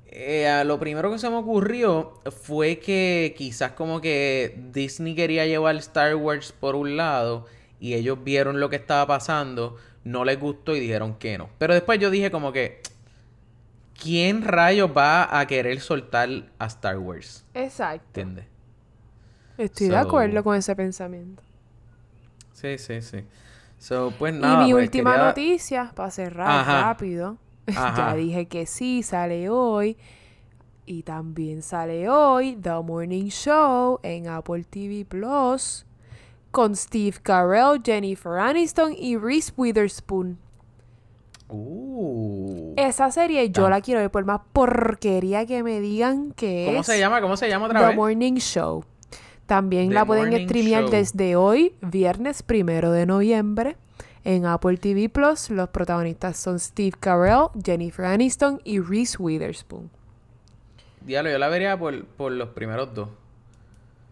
eh, 0.07 0.47
a 0.47 0.63
lo 0.63 0.79
primero 0.79 1.11
que 1.11 1.17
se 1.17 1.27
me 1.29 1.37
ocurrió 1.37 2.21
fue 2.43 2.77
que 2.77 3.33
quizás 3.35 3.71
como 3.71 3.99
que 3.99 4.55
Disney 4.71 5.15
quería 5.15 5.47
llevar 5.47 5.75
Star 5.77 6.15
Wars 6.15 6.51
por 6.51 6.75
un 6.75 6.97
lado 6.97 7.47
y 7.79 7.95
ellos 7.95 8.23
vieron 8.23 8.59
lo 8.59 8.69
que 8.69 8.75
estaba 8.75 9.07
pasando, 9.07 9.75
no 10.03 10.23
les 10.23 10.39
gustó 10.39 10.75
y 10.75 10.79
dijeron 10.79 11.15
que 11.15 11.37
no. 11.39 11.49
Pero 11.57 11.73
después 11.73 11.97
yo 11.99 12.11
dije 12.11 12.29
como 12.29 12.51
que, 12.53 12.81
¿quién 13.99 14.43
rayos 14.43 14.91
va 14.95 15.39
a 15.39 15.47
querer 15.47 15.79
soltar 15.79 16.29
a 16.59 16.65
Star 16.67 16.99
Wars? 16.99 17.43
Exacto. 17.55 18.05
¿Entiendes? 18.09 18.45
Estoy 19.57 19.89
de 19.89 19.97
acuerdo 19.97 20.43
con 20.43 20.55
ese 20.55 20.75
pensamiento. 20.75 21.41
Sí, 22.53 22.77
sí, 22.77 23.01
sí. 23.01 23.23
So, 23.77 24.13
pues 24.17 24.33
nada. 24.33 24.63
y 24.63 24.65
mi 24.67 24.71
pues, 24.73 24.85
última 24.85 25.11
quería- 25.11 25.25
noticia, 25.27 25.91
para 25.95 26.09
cerrar 26.11 26.49
Ajá. 26.49 26.81
rápido, 26.83 27.37
ya 27.67 27.87
Ajá. 27.87 28.15
dije 28.15 28.45
que 28.47 28.65
sí, 28.65 29.03
sale 29.03 29.49
hoy. 29.49 29.97
Y 30.85 31.03
también 31.03 31.61
sale 31.61 32.09
hoy 32.09 32.57
The 32.61 32.71
Morning 32.83 33.27
Show 33.29 33.99
en 34.03 34.27
Apple 34.27 34.65
TV 34.69 35.05
Plus 35.05 35.85
con 36.51 36.75
Steve 36.75 37.17
Carell, 37.23 37.81
Jennifer 37.83 38.33
Aniston 38.33 38.93
y 38.97 39.15
Reese 39.17 39.53
Witherspoon. 39.55 40.37
Uh. 41.49 42.73
Esa 42.77 43.11
serie 43.11 43.49
yo 43.49 43.67
Ah. 43.67 43.69
la 43.69 43.81
quiero 43.81 44.01
ver 44.01 44.11
por 44.11 44.25
más 44.25 44.41
porquería 44.53 45.45
que 45.45 45.63
me 45.63 45.79
digan 45.79 46.31
que 46.31 46.65
¿Cómo 46.67 46.81
es 46.81 46.85
se 46.85 46.99
llama? 46.99 47.21
¿Cómo 47.21 47.37
se 47.37 47.47
llama 47.49 47.65
otra 47.67 47.79
The 47.79 47.87
vez? 47.87 47.95
Morning 47.95 48.33
Show. 48.35 48.83
También 49.45 49.89
The 49.89 49.95
la 49.95 50.05
pueden 50.05 50.47
streamear 50.47 50.89
desde 50.89 51.35
hoy, 51.35 51.73
viernes 51.81 52.43
primero 52.43 52.91
de 52.91 53.05
noviembre, 53.05 53.75
en 54.23 54.45
Apple 54.45 54.77
TV 54.77 55.09
Plus. 55.09 55.49
Los 55.49 55.69
protagonistas 55.69 56.37
son 56.37 56.59
Steve 56.59 56.97
Carell, 56.99 57.47
Jennifer 57.63 58.05
Aniston 58.05 58.61
y 58.63 58.79
Reese 58.79 59.17
Witherspoon. 59.19 59.89
Diablo, 61.01 61.31
yo 61.31 61.37
la 61.37 61.49
vería 61.49 61.77
por, 61.77 62.05
por 62.05 62.31
los 62.31 62.49
primeros 62.49 62.93
dos. 62.93 63.09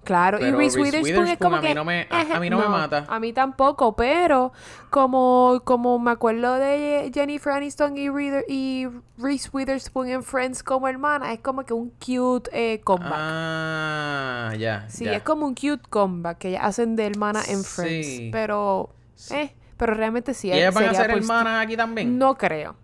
Claro, 0.03 0.39
y 0.39 0.41
Pero 0.41 0.57
Reese 0.57 0.79
Reese 0.79 0.97
Witherspoon, 1.03 1.27
es 1.27 1.37
como 1.37 1.55
a 1.57 1.61
mí 1.61 1.67
que... 1.67 1.75
no 1.75 1.85
me- 1.85 2.07
a- 2.09 2.37
a 2.37 2.39
mí 2.39 2.49
no 2.49 2.57
me 2.57 2.67
mata. 2.67 3.05
A 3.07 3.19
mí 3.19 3.33
tampoco, 3.33 3.95
pero 3.95 4.51
como, 4.89 5.61
como 5.63 5.99
me 5.99 6.09
acuerdo 6.11 6.55
de 6.55 7.11
Jennifer 7.13 7.53
Aniston 7.53 7.95
y, 7.97 8.09
Reader- 8.09 8.45
y 8.47 8.87
Reese 9.19 9.49
Witherspoon 9.53 10.07
en 10.09 10.23
Friends 10.23 10.63
como 10.63 10.87
hermana, 10.87 11.31
es 11.33 11.39
como 11.41 11.63
que 11.65 11.73
un 11.73 11.91
cute 12.03 12.49
eh, 12.51 12.81
comeback. 12.83 13.13
Ah, 13.15 14.53
ya. 14.57 14.85
Sí, 14.89 15.07
es 15.07 15.21
como 15.23 15.45
un 15.45 15.53
cute 15.55 15.83
comeback 15.89 16.37
que 16.39 16.57
hacen 16.57 16.95
de 16.95 17.05
hermana 17.05 17.41
en 17.47 17.63
Friends. 17.63 18.07
Sí. 18.07 18.29
Pero, 18.31 18.89
eh, 19.31 19.53
pero 19.77 19.93
realmente 19.93 20.33
sí. 20.33 20.47
¿Y 20.47 20.53
ellas 20.53 20.73
van 20.73 20.85
a 20.85 20.93
ser 20.95 21.11
hermanas 21.11 21.63
aquí 21.63 21.77
también? 21.77 22.17
No 22.17 22.35
creo, 22.37 22.75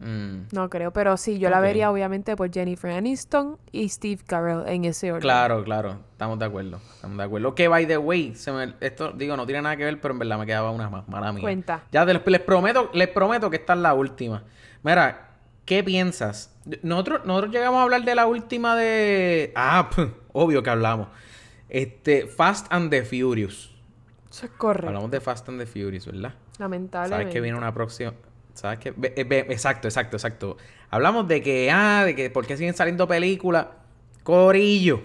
Mm, 0.00 0.48
no 0.52 0.70
creo. 0.70 0.92
Pero 0.92 1.16
sí, 1.18 1.38
yo 1.38 1.50
la 1.50 1.60
vería 1.60 1.90
obviamente 1.90 2.34
por 2.34 2.50
Jennifer 2.50 2.90
Aniston 2.90 3.58
y 3.70 3.88
Steve 3.90 4.22
Carell 4.26 4.62
en 4.66 4.86
ese 4.86 5.12
orden. 5.12 5.20
Claro, 5.22 5.62
claro. 5.62 5.98
Estamos 6.12 6.38
de 6.38 6.46
acuerdo. 6.46 6.80
Estamos 6.94 7.18
de 7.18 7.24
acuerdo. 7.24 7.54
Que, 7.54 7.68
by 7.68 7.86
the 7.86 7.98
way, 7.98 8.34
se 8.34 8.50
me- 8.50 8.74
esto, 8.80 9.12
digo, 9.12 9.36
no 9.36 9.44
tiene 9.46 9.62
nada 9.62 9.76
que 9.76 9.84
ver, 9.84 10.00
pero 10.00 10.12
en 10.14 10.18
verdad 10.20 10.38
me 10.38 10.46
quedaba 10.46 10.70
una 10.70 10.88
más. 10.88 11.06
Mala 11.08 11.32
mía. 11.32 11.42
Cuenta. 11.42 11.82
Ya 11.92 12.06
te- 12.06 12.14
les, 12.30 12.40
prometo, 12.40 12.90
les 12.94 13.08
prometo 13.08 13.50
que 13.50 13.56
esta 13.56 13.74
es 13.74 13.78
la 13.80 13.92
última. 13.94 14.44
Mira, 14.82 15.32
¿qué 15.66 15.84
piensas? 15.84 16.56
Nosotros, 16.82 17.20
nosotros 17.26 17.52
llegamos 17.52 17.78
a 17.80 17.82
hablar 17.82 18.02
de 18.02 18.14
la 18.14 18.26
última 18.26 18.76
de... 18.76 19.52
Ah, 19.54 19.90
obvio 20.32 20.62
que 20.62 20.70
hablamos. 20.70 21.08
Este, 21.68 22.26
Fast 22.26 22.66
and 22.70 22.90
the 22.90 23.02
Furious. 23.04 23.70
Eso 24.30 24.46
es 24.46 24.52
correcto. 24.52 24.88
Hablamos 24.88 25.10
de 25.10 25.20
Fast 25.20 25.48
and 25.48 25.58
the 25.60 25.66
Furious, 25.66 26.06
¿verdad? 26.06 26.34
Lamentablemente. 26.58 27.22
Sabes 27.22 27.32
que 27.32 27.40
viene 27.40 27.58
una 27.58 27.72
próxima. 27.74 28.12
¿Sabes 28.54 28.78
qué? 28.78 28.94
Eh, 29.02 29.46
exacto, 29.50 29.88
exacto, 29.88 30.16
exacto. 30.16 30.56
Hablamos 30.90 31.26
de 31.28 31.42
que, 31.42 31.70
ah, 31.70 32.04
de 32.04 32.14
que 32.14 32.30
por 32.30 32.46
qué 32.46 32.56
siguen 32.56 32.74
saliendo 32.74 33.06
películas. 33.08 33.66
Corillo. 34.22 35.00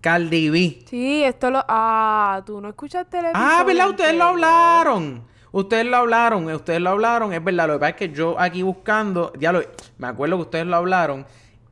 Cardi 0.00 0.48
B. 0.48 0.78
Sí, 0.86 1.22
esto 1.22 1.50
lo... 1.50 1.62
Ah, 1.68 2.42
tú 2.46 2.60
no 2.60 2.70
escuchaste 2.70 3.18
el 3.18 3.26
episodio 3.26 3.48
Ah, 3.50 3.64
¿verdad? 3.64 3.90
Ustedes 3.90 4.14
lo 4.14 4.24
hablaron. 4.24 5.24
Ustedes 5.52 5.84
lo 5.84 5.96
hablaron, 5.96 6.48
eh, 6.48 6.54
ustedes 6.54 6.80
lo 6.80 6.90
hablaron, 6.90 7.32
es 7.32 7.42
verdad. 7.42 7.66
Lo 7.66 7.72
que 7.74 7.78
pasa 7.80 7.90
es 7.90 7.96
que 7.96 8.08
yo 8.10 8.38
aquí 8.38 8.62
buscando, 8.62 9.32
ya 9.38 9.50
lo, 9.52 9.60
me 9.98 10.06
acuerdo 10.06 10.36
que 10.36 10.42
ustedes 10.42 10.66
lo 10.66 10.76
hablaron, 10.76 11.26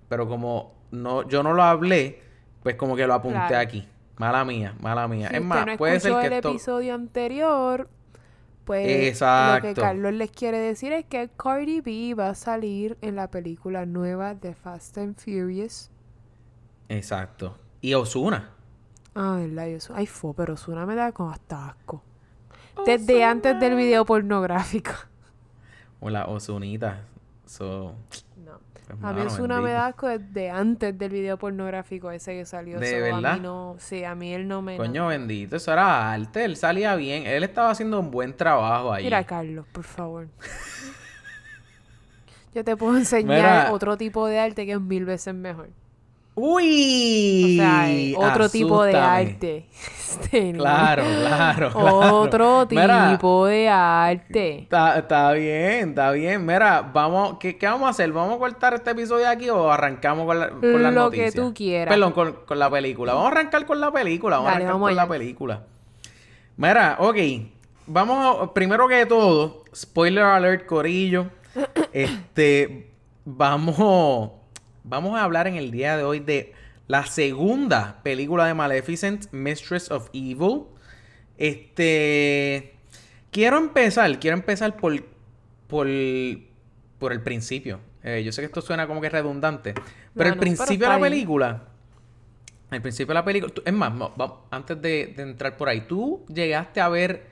pero 0.09 0.29
como 0.29 0.75
no, 0.91 1.27
yo 1.29 1.45
no 1.45 1.55
lo 1.55 1.63
hablé, 1.63 2.21
pues 2.65 2.75
como 2.75 2.97
que 2.97 3.07
lo 3.07 3.15
apunté 3.15 3.39
Claro. 3.47 3.59
aquí. 3.59 3.87
Mala 4.17 4.45
mía, 4.45 4.75
mala 4.81 5.07
mía. 5.07 5.29
Si 5.29 5.37
es 5.37 5.43
más, 5.45 5.65
no 5.65 5.77
puede 5.77 6.01
ser 6.01 6.13
que 6.21 6.27
el 6.27 6.33
esto. 6.35 6.51
episodio 6.51 6.93
anterior, 6.93 7.89
Pues 8.69 8.83
lo 8.83 8.93
que 8.93 9.09
Exacto. 9.09 9.81
Carlos 9.81 10.13
les 10.13 10.31
quiere 10.31 10.59
decir 10.59 10.93
es 10.93 11.07
que 11.07 11.31
Cardi 11.39 11.81
B 11.81 12.15
va 12.15 12.29
a 12.29 12.35
salir 12.35 12.99
en 13.01 13.17
la 13.17 13.31
película 13.31 13.87
nueva 13.87 14.35
de 14.35 14.53
Fast 14.53 14.99
and 14.99 15.17
Furious. 15.17 15.91
Exacto. 16.91 17.57
Y 17.81 17.95
Osuna. 17.95 18.51
Ah, 19.15 19.39
verdad, 19.41 19.79
soy... 19.79 19.97
Ay, 19.97 20.07
fue, 20.07 20.35
pero 20.35 20.53
Osuna 20.53 20.85
me 20.85 20.95
da 20.95 21.13
como 21.13 21.31
hasta 21.31 21.71
asco. 21.71 22.03
Desde 22.85 23.25
antes 23.25 23.59
del 23.59 23.75
video 23.75 24.05
pornográfico. 24.05 24.93
Hola, 26.01 26.27
Osunita. 26.27 27.07
So. 27.47 27.95
Pues, 28.95 29.05
A 29.05 29.13
mí 29.13 29.19
mano, 29.19 29.31
Osuna 29.31 29.61
me 29.61 29.73
da 29.73 29.87
asco 29.87 30.09
desde 30.09 30.51
antes 30.51 30.97
del 30.99 31.11
video 31.11 31.37
pornográfico 31.39 32.11
ese 32.11 32.33
que 32.33 32.45
salió. 32.45 32.79
¿De 32.79 32.91
So, 32.91 32.97
A 32.97 33.01
verdad? 33.17 33.35
mí 33.35 33.41
no... 33.41 33.77
Sí, 33.79 34.05
a 34.05 34.15
mí 34.15 34.33
él 34.33 34.49
no 34.49 34.63
me... 34.63 34.77
Coño, 34.77 35.09
bendito. 35.09 35.57
Eso 35.57 35.73
era 35.73 36.13
arte. 36.13 36.45
Él 36.45 36.57
salía 36.57 36.95
bien. 36.97 37.27
Él 37.27 37.43
estaba 37.45 37.71
haciendo 37.71 38.01
un 38.01 38.11
buen 38.11 38.35
trabajo 38.37 38.93
ahí. 38.93 39.05
Mira, 39.05 39.25
Carlos, 39.25 39.67
por 39.73 39.85
favor. 39.85 40.29
Yo 42.55 42.65
te 42.65 42.77
puedo 42.77 42.97
enseñar 42.97 43.37
Mira. 43.37 43.73
otro 43.73 43.97
tipo 43.97 44.27
de 44.27 44.39
arte 44.41 44.67
que 44.67 44.73
es 44.73 44.81
mil 44.81 45.05
veces 45.05 45.35
mejor. 45.35 45.69
¡Uy! 46.39 47.59
O 47.59 47.63
sea, 47.63 47.91
eh, 47.91 48.15
otro 48.17 48.49
tipo 48.49 48.83
de 48.83 48.97
arte. 48.97 49.67
Este. 50.09 50.53
Claro, 50.53 51.05
claro. 51.05 51.71
Otro 52.23 52.67
claro. 52.67 52.93
Mira, 52.95 53.11
tipo 53.11 53.45
de 53.47 53.69
arte. 53.69 54.61
Está, 54.61 55.33
bien, 55.33 55.91
está 55.91 56.11
bien. 56.13 56.47
Mira, 56.47 56.81
vamos, 56.81 57.37
¿qué, 57.39 57.59
qué 57.59 57.67
vamos 57.67 57.87
a 57.87 57.91
hacer? 57.91 58.11
¿Vamos 58.11 58.37
a 58.37 58.39
cortar 58.39 58.73
este 58.73 58.91
episodio 58.93 59.29
aquí 59.29 59.51
o 59.51 59.71
arrancamos 59.71 60.25
con, 60.25 60.41
la, 60.41 60.49
con 60.49 60.83
las 60.83 60.95
Lo 60.95 61.11
que 61.11 61.31
tú 61.31 61.53
quieras. 61.53 61.93
Perdón, 61.93 62.13
con, 62.13 62.33
con 62.47 62.59
la 62.59 62.71
película. 62.71 63.13
Vamos 63.13 63.29
a 63.29 63.33
arrancar 63.33 63.67
con 63.67 63.81
la 63.81 63.93
película. 63.93 64.37
Vamos 64.37 64.51
Dale, 64.51 64.65
a 64.65 64.69
arrancar 64.69 64.73
vamos 64.73 64.89
con 64.89 64.97
la 64.97 65.09
película. 65.09 65.63
Mira, 66.57 66.97
ok. 66.99 67.17
Vamos 67.87 68.43
a, 68.43 68.55
primero 68.55 68.89
que 68.89 69.07
todo, 69.07 69.65
spoiler 69.75 70.25
alert, 70.25 70.67
Corillo. 70.67 71.27
este, 71.93 72.91
vamos, 73.25 74.31
vamos 74.89 75.19
a 75.19 75.23
hablar 75.25 75.47
en 75.47 75.57
el 75.57 75.71
día 75.71 75.97
de 75.97 76.05
hoy 76.05 76.21
de 76.21 76.53
la 76.87 77.05
segunda 77.07 78.01
película 78.03 78.47
de 78.47 78.55
Maleficent, 78.55 79.31
Mistress 79.33 79.91
of 79.91 80.09
Evil. 80.13 80.63
Este, 81.37 82.75
quiero 83.31 83.59
empezar, 83.59 84.19
quiero 84.19 84.37
empezar 84.37 84.77
por, 84.77 84.95
por, 85.67 85.87
por 86.99 87.13
el 87.13 87.23
principio. 87.23 87.81
Eh, 88.03 88.23
yo 88.25 88.33
sé 88.33 88.41
que 88.43 88.47
esto 88.47 88.61
suena 88.63 88.87
como 88.87 89.01
que 89.01 89.09
redundante, 89.11 89.75
pero 90.15 90.31
el 90.31 90.35
pero 90.35 90.41
principio 90.41 90.89
de 90.89 90.95
la 90.95 91.01
película, 91.01 91.63
el 92.71 92.81
principio 92.83 93.09
de 93.09 93.15
la 93.15 93.25
película, 93.25 93.53
tú- 93.53 93.63
es 93.65 93.73
más, 93.73 93.93
no, 93.95 94.13
antes 94.51 94.81
de, 94.81 95.13
de 95.17 95.23
entrar 95.23 95.57
por 95.57 95.69
ahí, 95.69 95.83
tú 95.83 96.25
llegaste 96.33 96.81
a 96.81 96.89
ver 96.89 97.27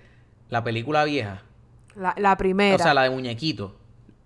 la 0.50 0.62
película 0.64 1.04
vieja, 1.04 1.42
La, 1.94 2.14
la 2.18 2.36
primera. 2.36 2.76
o 2.76 2.78
sea, 2.78 2.94
la 2.94 3.02
de 3.04 3.10
muñequito, 3.10 3.76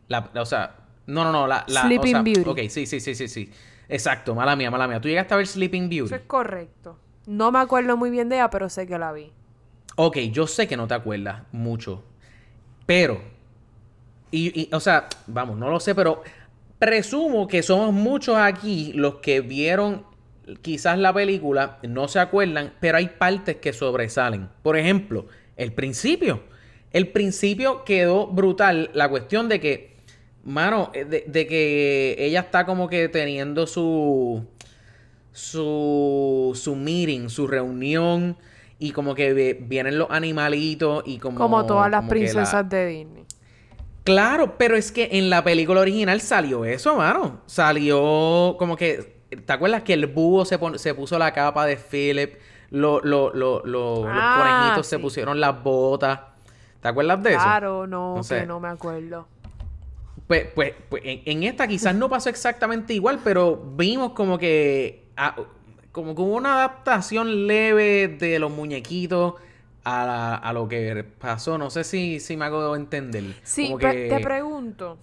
la- 0.09 0.31
o 0.35 0.45
sea, 0.47 0.77
no, 1.11 1.25
no, 1.25 1.33
no, 1.33 1.47
la, 1.47 1.65
la 1.69 1.83
Sleeping 1.83 2.15
o 2.15 2.19
sea, 2.19 2.23
Beauty. 2.23 2.49
Ok, 2.49 2.59
sí, 2.69 2.87
sí, 2.87 3.01
sí, 3.01 3.15
sí, 3.15 3.29
sí, 3.29 3.51
exacto, 3.89 4.35
mala 4.35 4.57
mía, 4.57 4.71
mala 4.71 4.89
mía. 4.89 5.01
Tú 5.01 5.09
llegaste 5.09 5.35
a 5.35 5.37
ver 5.37 5.47
Sleeping 5.47 5.89
Beauty. 5.89 6.07
Eso 6.07 6.17
es 6.17 6.27
correcto. 6.27 6.99
No 7.27 7.53
me 7.53 7.59
acuerdo 7.59 7.97
muy 7.97 8.11
bien 8.11 8.29
de 8.29 8.37
ella, 8.37 8.51
pero 8.51 8.69
sé 8.69 8.87
que 8.87 8.99
la 8.99 9.13
vi. 9.13 9.33
Ok, 9.97 10.17
yo 10.33 10.47
sé 10.47 10.67
que 10.67 10.77
no 10.77 10.87
te 10.87 10.95
acuerdas 10.95 11.43
mucho, 11.53 12.03
pero, 12.87 13.21
y, 14.31 14.63
y, 14.63 14.75
o 14.75 14.81
sea, 14.81 15.09
vamos, 15.27 15.59
no 15.59 15.69
lo 15.69 15.81
sé, 15.81 15.95
pero 15.95 16.23
presumo 16.79 17.47
que 17.47 17.63
somos 17.63 17.93
muchos 17.93 18.37
aquí 18.37 18.93
los 18.95 19.17
que 19.17 19.41
vieron 19.41 20.05
quizás 20.63 20.99
la 20.99 21.13
película, 21.13 21.79
no 21.83 22.09
se 22.09 22.19
acuerdan, 22.19 22.73
pero 22.81 22.99
hay 22.99 23.09
partes 23.09 23.57
que 23.57 23.73
sobresalen. 23.73 24.49
Por 24.63 24.77
ejemplo, 24.77 25.27
el 25.57 25.73
principio. 25.73 26.43
El 26.93 27.09
principio 27.09 27.85
quedó 27.85 28.27
brutal, 28.27 28.91
la 28.95 29.09
cuestión 29.09 29.49
de 29.49 29.61
que, 29.61 29.97
mano, 30.45 30.91
eh, 30.95 31.05
de, 31.05 31.25
de 31.27 31.47
que 31.47 32.17
ella 32.19 32.41
está 32.41 32.65
como 32.67 32.89
que 32.89 33.09
teniendo 33.09 33.67
su 33.67 34.45
su, 35.33 36.53
su 36.61 36.77
meeting, 36.77 37.29
su 37.29 37.47
reunión, 37.47 38.37
y 38.79 38.93
como 38.93 39.15
que 39.15 39.55
vienen 39.61 39.99
los 39.99 40.09
animalitos 40.11 41.03
y 41.07 41.19
como... 41.19 41.39
Como 41.39 41.67
todas 41.67 41.91
las 41.91 42.01
como 42.01 42.13
que 42.13 42.17
la- 42.19 42.31
princesas 42.33 42.69
de 42.69 42.87
Disney. 42.87 43.25
Claro, 44.05 44.57
pero 44.59 44.75
es 44.77 44.91
que 44.91 45.09
en 45.13 45.31
la 45.31 45.45
película 45.45 45.81
original 45.81 46.21
salió 46.21 46.65
eso, 46.65 46.97
mano. 46.97 47.43
Salió 47.47 48.57
como 48.59 48.77
que... 48.77 49.21
¿Te 49.45 49.53
acuerdas 49.53 49.83
que 49.85 49.93
el 49.93 50.07
búho 50.07 50.45
se, 50.45 50.59
pon- 50.59 50.79
se 50.79 50.95
puso 50.95 51.19
la 51.19 51.33
capa 51.33 51.65
de 51.67 51.77
Philip? 51.77 52.35
Lo, 52.71 53.01
lo, 53.01 53.33
lo, 53.33 53.63
lo- 53.65 54.05
Ah, 54.09 54.15
los 54.15 54.45
conejitos 54.45 54.87
se 54.87 54.99
pusieron 54.99 55.39
las 55.39 55.63
botas. 55.63 56.21
¿Te 56.81 56.89
acuerdas 56.89 57.23
de 57.23 57.31
eso? 57.35 57.41
Claro, 57.43 57.87
no, 57.87 58.17
No 58.17 58.23
sé. 58.25 58.41
que 58.41 58.47
no 58.47 58.59
me 58.59 58.69
acuerdo. 58.69 59.29
Pues, 60.31 60.47
pues, 60.55 60.75
pues 60.89 61.03
en, 61.05 61.23
en 61.25 61.43
esta 61.43 61.67
quizás 61.67 61.93
no 61.93 62.09
pasó 62.09 62.29
exactamente 62.29 62.95
igual, 62.95 63.19
pero 63.25 63.57
vimos 63.77 64.13
como 64.13 64.39
que 64.39 65.09
ah, 65.17 65.35
como 65.91 66.15
que 66.15 66.23
hubo 66.23 66.37
una 66.37 66.55
adaptación 66.55 67.49
leve 67.49 68.07
de 68.07 68.39
los 68.39 68.53
muñequitos 68.53 69.35
a, 69.83 70.07
la- 70.07 70.35
a 70.37 70.53
lo 70.53 70.69
que 70.69 71.05
pasó. 71.19 71.59
No 71.59 71.69
sé 71.69 71.83
si, 71.83 72.21
si 72.21 72.37
me 72.37 72.45
hago 72.45 72.77
entender. 72.77 73.25
Sí, 73.43 73.65
Como 73.65 73.79
que- 73.79 74.07
te 74.09 74.21
pregunto. 74.21 74.99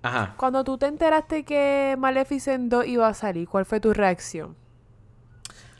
Ajá. 0.00 0.32
Cuando 0.38 0.64
tú 0.64 0.78
te 0.78 0.86
enteraste 0.86 1.44
que 1.44 1.94
Maleficent 1.98 2.70
2 2.70 2.86
iba 2.86 3.06
a 3.06 3.12
salir, 3.12 3.46
¿cuál 3.50 3.66
fue 3.66 3.78
tu 3.78 3.92
reacción? 3.92 4.56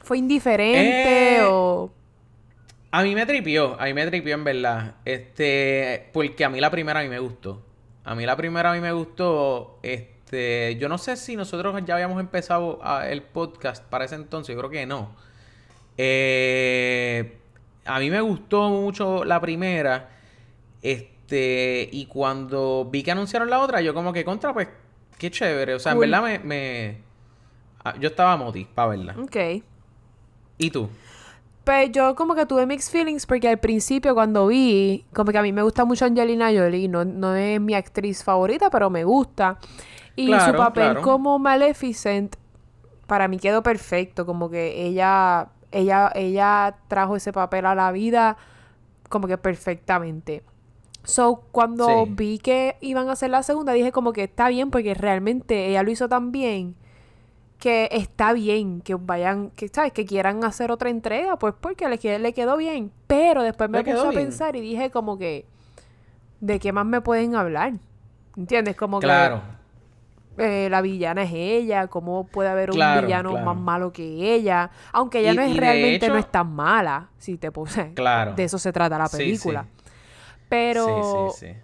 ¿Fue 0.03 0.18
indiferente 0.18 1.36
Eh, 1.38 1.43
o...? 1.49 1.90
A 2.90 3.03
mí 3.03 3.14
me 3.14 3.24
tripió, 3.24 3.80
a 3.80 3.86
mí 3.86 3.95
me 3.95 4.07
tripió 4.07 4.34
en 4.34 4.45
verdad. 4.45 4.97
Este, 5.07 6.11
porque 6.12 6.45
a 6.45 6.51
mí 6.51 6.61
la 6.61 6.70
primera 6.70 7.01
a 7.01 7.03
mí 7.03 7.09
me 7.09 7.20
gustó. 7.20 7.62
A 8.05 8.14
mí 8.14 8.26
la 8.26 8.36
primera 8.36 8.70
a 8.70 8.74
mí 8.74 8.80
me 8.80 8.92
gustó. 8.92 9.78
Este, 9.82 10.76
yo 10.80 10.88
no 10.88 10.98
sé 10.98 11.16
si 11.16 11.36
nosotros 11.36 11.74
ya 11.84 11.94
habíamos 11.94 12.18
empezado 12.20 12.80
a- 12.82 13.09
el 13.09 13.22
podcast 13.22 13.84
para 13.84 14.05
ese 14.07 14.14
entonces, 14.16 14.55
yo 14.55 14.59
creo 14.61 14.70
que 14.70 14.86
no. 14.86 15.14
Eh, 15.96 17.36
a 17.84 17.98
mí 18.00 18.11
me 18.11 18.20
gustó 18.20 18.68
mucho 18.70 19.24
la 19.24 19.40
primera. 19.40 20.11
Este, 20.82 21.88
y 21.92 22.07
cuando 22.07 22.88
vi 22.90 23.03
que 23.03 23.12
anunciaron 23.12 23.48
la 23.50 23.61
otra, 23.61 23.80
yo 23.80 23.94
como 23.94 24.12
que 24.12 24.24
contra, 24.24 24.53
pues, 24.53 24.68
qué 25.18 25.30
chévere. 25.30 25.74
O 25.74 25.78
sea, 25.78 25.92
en 25.92 25.98
verdad 26.11 26.22
me, 26.22 26.38
me- 26.40 26.98
ah, 27.84 27.94
yo 28.00 28.09
estaba 28.09 28.36
moti 28.36 28.64
para 28.64 28.88
verla. 28.88 29.14
Ok. 29.18 29.36
¿Y 30.59 30.70
tú? 30.70 30.88
Pues 31.65 31.93
yo 31.93 32.17
como 32.17 32.35
que 32.35 32.45
tuve 32.45 32.67
mixed 32.67 32.91
feelings 32.91 33.25
porque 33.25 33.49
al 33.49 33.59
principio 33.59 34.15
cuando 34.15 34.49
vi, 34.49 35.05
como 35.13 35.31
que 35.31 35.39
a 35.39 35.43
mí 35.43 35.53
me 35.53 35.63
gusta 35.63 35.85
mucho 35.85 36.05
Angelina 36.05 36.47
Jolie, 36.53 36.89
no, 36.89 37.05
no 37.05 37.37
es 37.37 37.61
mi 37.61 37.75
actriz 37.75 38.25
favorita, 38.25 38.69
pero 38.69 38.91
me 38.91 39.05
gusta. 39.05 39.59
Y 40.17 40.27
su 40.27 40.53
papel 40.57 40.85
claro. 40.91 41.03
como 41.03 41.39
Maleficent 41.39 42.37
para 43.07 43.29
mí 43.29 43.39
quedó 43.39 43.63
perfecto, 43.63 44.27
como 44.27 44.51
que 44.51 44.87
ella, 44.87 45.49
ella, 45.71 46.11
ella 46.15 46.77
trajo 46.89 47.15
ese 47.17 47.33
papel 47.33 47.67
a 47.67 47.75
la 47.75 47.93
vida 47.93 48.37
como 49.09 49.29
que 49.29 49.39
perfectamente. 49.39 50.43
So, 51.05 51.43
cuando 51.53 51.87
Sí. 52.07 52.13
vi 52.17 52.39
que 52.39 52.77
iban 52.81 53.09
a 53.09 53.13
hacer 53.13 53.31
la 53.31 53.43
segunda, 53.43 53.73
dije 53.73 53.93
como 53.93 54.13
que 54.13 54.25
está 54.25 54.49
bien 54.49 54.71
porque 54.71 54.95
realmente 54.95 55.67
ella 55.69 55.83
lo 55.83 55.91
hizo 55.91 56.09
tan 56.09 56.33
bien 56.33 56.75
que 57.63 57.89
está 57.93 58.33
bien 58.33 58.81
que 58.81 58.97
vayan, 58.97 59.51
que 59.51 59.69
sabes, 59.69 59.93
que 59.93 60.05
quieran 60.05 60.43
hacer 60.43 60.73
otra 60.73 60.91
entrega, 60.91 61.37
pues 61.39 61.55
porque 61.61 61.89
le, 61.89 61.97
qued- 61.97 62.19
le 62.19 62.33
quedó 62.33 62.57
bien. 62.57 62.91
Pero 63.07 63.45
después 63.45 63.71
me 63.71 63.85
puse 63.85 63.99
a 64.01 64.11
bien. 64.11 64.15
pensar 64.25 64.57
y 64.57 64.61
dije 64.61 64.91
como 64.91 65.17
que, 65.17 65.47
¿de 66.41 66.59
qué 66.59 66.73
más 66.73 66.85
me 66.87 67.01
pueden 67.01 67.37
hablar? 67.37 67.75
¿Entiendes? 68.37 68.75
Como 68.75 68.99
Claro. 68.99 69.43
que 70.37 70.67
eh, 70.67 70.71
la 70.71 70.81
villana 70.81 71.23
es 71.23 71.31
ella, 71.33 71.87
cómo 71.87 72.27
puede 72.27 72.49
haber 72.49 72.71
un 72.71 72.75
Claro, 72.77 73.07
villano 73.07 73.31
claro. 73.31 73.47
más 73.47 73.57
malo 73.57 73.93
que 73.93 74.35
ella, 74.35 74.71
aunque 74.93 75.21
ella 75.21 75.33
Y- 75.33 75.37
no 75.37 75.43
es 75.43 75.57
realmente 75.57 76.09
no 76.09 76.19
es 76.19 76.29
tan 76.33 76.53
mala, 76.53 77.11
si 77.19 77.39
te 77.39 77.53
puse. 77.53 77.95
Claro. 77.95 78.35
De 78.35 78.43
eso 78.43 78.59
se 78.59 78.73
trata 78.73 78.99
la 78.99 79.07
Sí, 79.07 79.19
película. 79.19 79.67
sí. 79.73 79.83
Pero 80.49 81.33
Sí, 81.33 81.39
sí, 81.47 81.47
sí. 81.53 81.57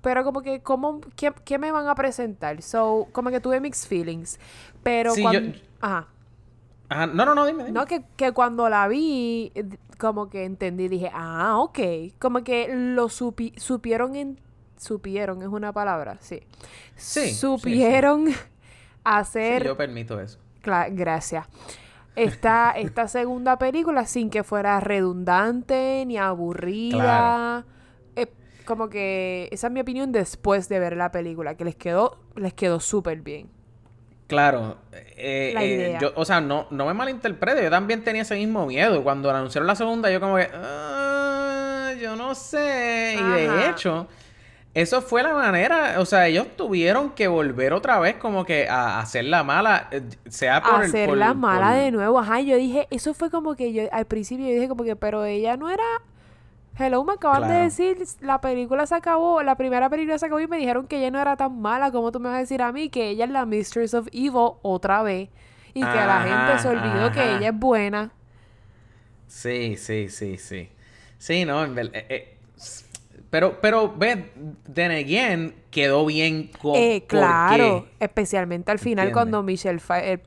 pero 0.00 0.24
como 0.24 0.40
que, 0.42 0.60
¿cómo, 0.62 1.00
qué, 1.16 1.32
qué 1.44 1.58
me 1.58 1.70
van 1.70 1.86
a 1.88 1.94
presentar? 1.94 2.62
So, 2.62 3.08
como 3.12 3.28
que 3.30 3.40
tuve 3.40 3.60
mixed 3.60 3.88
feelings. 3.88 4.38
Pero 4.84 5.14
Sí, 5.14 5.22
cuando... 5.22 5.40
yo- 5.40 5.60
Ajá. 5.80 6.08
Ajá, 6.88 7.06
No, 7.08 7.24
no, 7.26 7.34
no, 7.34 7.44
dime, 7.46 7.64
dime. 7.64 7.72
No, 7.78 7.86
que, 7.86 8.04
que 8.16 8.30
cuando 8.32 8.68
la 8.68 8.86
vi, 8.86 9.52
como 9.98 10.30
que 10.30 10.44
entendí, 10.44 10.86
dije, 10.88 11.10
ah, 11.12 11.56
ok. 11.58 11.78
Como 12.20 12.44
que 12.44 12.68
lo 12.72 13.08
supi- 13.08 13.56
supieron 13.58 14.14
en... 14.14 14.38
Supieron, 14.76 15.40
es 15.42 15.48
una 15.48 15.72
palabra, 15.72 16.18
sí. 16.20 16.40
Sí, 16.94 17.30
Supieron 17.30 18.26
Sí, 18.28 18.34
hacer... 19.02 19.64
yo 19.64 19.76
permito 19.76 20.20
eso. 20.20 20.38
Cla- 20.62 20.88
gracias. 20.94 21.46
Esta, 22.16 22.70
esta 22.76 23.08
segunda 23.08 23.58
película 23.58 24.06
sin 24.06 24.30
que 24.30 24.44
fuera 24.44 24.78
redundante 24.80 26.04
ni 26.06 26.16
aburrida. 26.18 27.64
Eh, 28.16 28.28
como 28.64 28.88
que 28.88 29.48
esa 29.52 29.68
es 29.68 29.72
mi 29.72 29.80
opinión 29.80 30.12
después 30.12 30.68
de 30.68 30.78
ver 30.78 30.96
la 30.96 31.10
película, 31.10 31.56
que 31.56 31.64
les 31.64 31.76
quedó, 31.76 32.18
les 32.36 32.52
quedó 32.54 32.78
súper 32.80 33.22
bien. 33.22 33.48
Claro. 34.26 34.76
eh, 35.16 35.52
La 35.54 35.62
eh, 35.64 35.98
yo, 36.00 36.12
o 36.16 36.24
sea, 36.24 36.40
no, 36.40 36.66
no 36.70 36.86
me 36.86 36.94
malinterprete. 36.94 37.62
Yo 37.62 37.70
también 37.70 38.02
tenía 38.02 38.22
ese 38.22 38.34
mismo 38.36 38.66
miedo. 38.66 39.02
Cuando 39.02 39.30
anunciaron 39.30 39.66
la 39.66 39.76
segunda, 39.76 40.10
yo 40.10 40.20
como 40.20 40.36
que... 40.36 40.48
"Ah, 40.54 41.92
yo 42.00 42.16
no 42.16 42.34
sé. 42.34 43.16
Y 43.18 43.22
de 43.22 43.70
hecho, 43.70 44.08
eso 44.74 45.00
fue 45.02 45.22
la 45.22 45.32
manera, 45.34 46.00
o 46.00 46.04
sea, 46.04 46.26
ellos 46.26 46.48
tuvieron 46.56 47.10
que 47.10 47.28
volver 47.28 47.72
otra 47.72 48.00
vez 48.00 48.16
como 48.16 48.44
que 48.44 48.68
a 48.68 48.98
hacer 48.98 49.24
la 49.26 49.44
mala, 49.44 49.88
eh, 49.92 50.02
sea 50.28 50.60
por 50.62 50.74
a 50.74 50.78
hacer 50.78 51.10
la 51.16 51.32
mala 51.34 51.72
de 51.74 51.90
nuevo. 51.92 52.18
Ajá, 52.18 52.40
yo 52.40 52.56
dije, 52.56 52.88
eso 52.90 53.14
fue 53.14 53.30
como 53.30 53.54
que 53.54 53.72
yo, 53.72 53.84
al 53.92 54.06
principio 54.06 54.46
yo 54.46 54.54
dije 54.54 54.68
como 54.68 54.82
que, 54.84 54.96
pero 54.96 55.24
ella 55.24 55.56
no 55.56 55.70
era... 55.70 55.84
Hello, 56.76 57.04
me 57.04 57.12
acaban 57.12 57.46
de 57.46 57.54
decir, 57.54 57.98
la 58.20 58.40
película 58.40 58.84
se 58.86 58.96
acabó, 58.96 59.42
la 59.42 59.56
primera 59.56 59.88
película 59.88 60.18
se 60.18 60.26
acabó 60.26 60.40
y 60.40 60.48
me 60.48 60.58
dijeron 60.58 60.88
que 60.88 60.98
ella 60.98 61.10
no 61.12 61.20
era 61.20 61.36
tan 61.36 61.60
mala, 61.60 61.92
como 61.92 62.10
tú 62.10 62.18
me 62.18 62.28
vas 62.28 62.36
a 62.36 62.40
decir 62.40 62.62
a 62.62 62.72
mí? 62.72 62.88
Que 62.88 63.10
ella 63.10 63.26
es 63.26 63.30
la 63.30 63.46
Mistress 63.46 63.94
of 63.94 64.08
Evil 64.12 64.54
otra 64.62 65.02
vez. 65.02 65.28
Y 65.72 65.80
que 65.80 65.86
la 65.86 66.20
gente 66.22 66.58
se 66.58 66.68
olvidó 66.68 67.12
que 67.12 67.36
ella 67.36 67.48
es 67.48 67.58
buena. 67.58 68.12
Sí, 69.26 69.76
sí, 69.76 70.08
sí, 70.08 70.38
sí. 70.38 70.68
Sí, 71.18 71.44
no, 71.44 71.64
en 71.64 71.74
verdad... 71.74 71.94
Eh, 71.96 72.06
eh, 72.08 72.33
pero, 73.34 73.58
pero, 73.60 73.92
ve, 73.96 74.30
then 74.72 74.92
again, 74.92 75.52
quedó 75.72 76.06
bien 76.06 76.52
con. 76.62 76.76
Eh, 76.76 77.02
claro, 77.04 77.84
especialmente 77.98 78.70
al 78.70 78.78
final 78.78 79.10
cuando 79.10 79.42
Michelle 79.42 79.80
el 80.04 80.20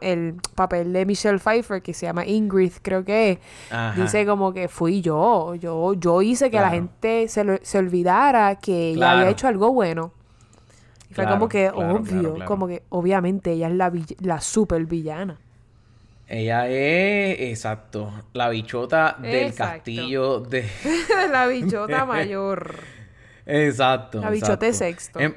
el 0.00 0.34
papel 0.54 0.94
de 0.94 1.04
Michelle 1.04 1.38
Pfeiffer, 1.38 1.82
que 1.82 1.92
se 1.92 2.06
llama 2.06 2.24
Ingrid, 2.24 2.72
creo 2.80 3.04
que 3.04 3.32
es, 3.32 3.38
dice 3.94 4.24
como 4.24 4.54
que 4.54 4.68
fui 4.68 5.02
yo, 5.02 5.54
yo, 5.56 5.92
yo 5.92 6.22
hice 6.22 6.50
que 6.50 6.56
la 6.56 6.70
gente 6.70 7.28
se, 7.28 7.60
se 7.62 7.76
olvidara 7.76 8.54
que 8.54 8.92
ella 8.92 9.12
había 9.12 9.28
hecho 9.28 9.46
algo 9.46 9.74
bueno. 9.74 10.10
Y 11.10 11.12
fue 11.12 11.28
como 11.28 11.46
que 11.46 11.68
obvio, 11.68 12.36
como 12.46 12.66
que 12.66 12.84
obviamente 12.88 13.52
ella 13.52 13.68
es 13.68 13.74
la, 13.74 13.92
la 14.20 14.40
super 14.40 14.86
villana. 14.86 15.36
Ella 16.32 16.68
es, 16.68 17.40
exacto, 17.40 18.12
la 18.34 18.48
bichota 18.50 19.16
del 19.20 19.52
castillo 19.52 20.38
de... 20.38 20.64
la 21.32 21.46
bichota 21.48 22.04
mayor. 22.04 22.76
Exacto. 23.44 24.20
La 24.20 24.30
bichota 24.30 24.64
de 24.64 24.72
sexto. 24.72 25.18
Em, 25.18 25.34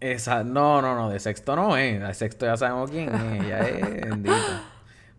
esa, 0.00 0.42
no, 0.42 0.80
no, 0.80 0.94
no, 0.94 1.10
de 1.10 1.20
sexto 1.20 1.54
no 1.54 1.76
es. 1.76 2.00
De 2.00 2.14
sexto 2.14 2.46
ya 2.46 2.56
sabemos 2.56 2.90
quién 2.90 3.14
es. 3.14 3.44
Ella 3.44 3.58
es 3.60 3.80
bendita. 4.08 4.62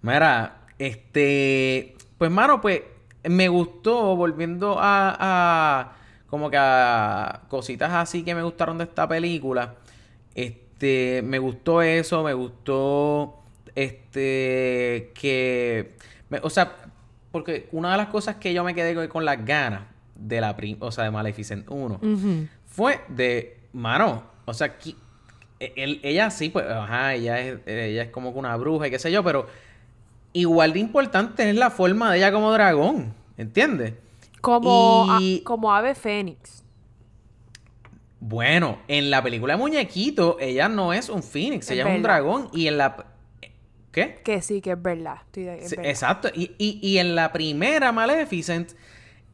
Mira, 0.02 0.62
este... 0.80 1.96
Pues, 2.18 2.32
mano, 2.32 2.60
pues, 2.60 2.82
me 3.24 3.50
gustó, 3.50 4.16
volviendo 4.16 4.78
a, 4.80 5.16
a... 5.20 5.94
Como 6.26 6.50
que 6.50 6.58
a 6.58 7.42
cositas 7.50 7.92
así 7.92 8.24
que 8.24 8.34
me 8.34 8.42
gustaron 8.42 8.80
de 8.80 8.86
esta 8.86 9.08
película. 9.08 9.76
Este... 10.34 11.22
Me 11.24 11.38
gustó 11.38 11.84
eso, 11.84 12.24
me 12.24 12.34
gustó 12.34 13.41
este, 13.76 15.12
que, 15.14 15.96
o 16.42 16.50
sea, 16.50 16.76
porque 17.32 17.68
una 17.72 17.92
de 17.92 17.98
las 17.98 18.08
cosas 18.08 18.36
que 18.36 18.54
yo 18.54 18.64
me 18.64 18.76
quedé 18.76 19.08
con 19.10 19.26
las 19.26 19.44
ganas 19.46 19.84
de 20.16 20.42
la, 20.42 20.56
o 20.80 20.92
sea, 20.92 21.06
de 21.06 21.12
Maleficent 21.12 21.70
1, 21.70 22.00
fue 22.68 23.02
de, 23.10 23.60
mano, 23.74 24.24
o 24.46 24.54
sea, 24.54 24.76
e, 25.60 26.00
ella 26.04 26.30
sí, 26.30 26.50
pues, 26.50 26.66
ajá, 26.68 27.14
ella 27.14 27.40
es, 27.40 27.60
ella 27.66 28.04
es 28.04 28.10
como 28.10 28.30
una 28.32 28.56
bruja 28.58 28.88
y 28.88 28.92
qué 28.92 29.00
sé 29.00 29.12
yo, 29.12 29.24
pero 29.24 29.48
igual 30.34 30.74
de 30.74 30.80
importante 30.80 31.50
es 31.50 31.56
la 31.56 31.70
forma 31.70 32.12
de 32.12 32.18
ella 32.18 32.32
como 32.32 32.52
dragón, 32.52 33.14
¿entiendes? 33.38 33.94
Como, 34.42 35.08
como 35.44 35.74
ave 35.74 35.94
fénix. 35.94 36.62
Bueno, 38.20 38.78
en 38.88 39.10
la 39.10 39.24
película 39.24 39.54
de 39.54 39.58
Muñequito, 39.58 40.38
ella 40.40 40.70
no 40.70 40.94
es 40.94 41.10
un 41.10 41.24
fénix, 41.24 41.70
ella 41.72 41.90
es 41.90 41.96
un 41.96 42.04
dragón. 42.04 42.50
Y 42.54 42.68
en 42.68 42.78
la, 42.78 43.08
¿Qué? 43.92 44.22
Que 44.24 44.42
sí, 44.42 44.62
que 44.62 44.72
es 44.72 44.82
verdad. 44.82 45.18
Exacto. 45.34 46.30
Y, 46.34 46.98
en 46.98 47.16
la 47.16 47.32
primera 47.32 47.92
Maleficent, 47.92 48.72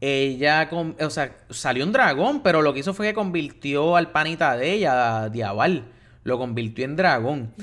ella, 0.02 0.70
o 0.72 1.10
sea, 1.10 1.38
salió 1.50 1.86
un 1.86 1.92
dragón, 1.92 2.42
pero 2.42 2.62
lo 2.62 2.74
que 2.74 2.80
hizo 2.80 2.94
fue 2.94 3.08
que 3.08 3.14
convirtió 3.14 3.96
al 3.96 4.12
panita 4.12 4.58
de 4.58 4.74
ella, 4.74 5.24
a 5.24 5.30
Diabal. 5.30 5.92
Lo 6.24 6.38
convirtió 6.38 6.86
en 6.86 6.96
dragón. 6.96 7.54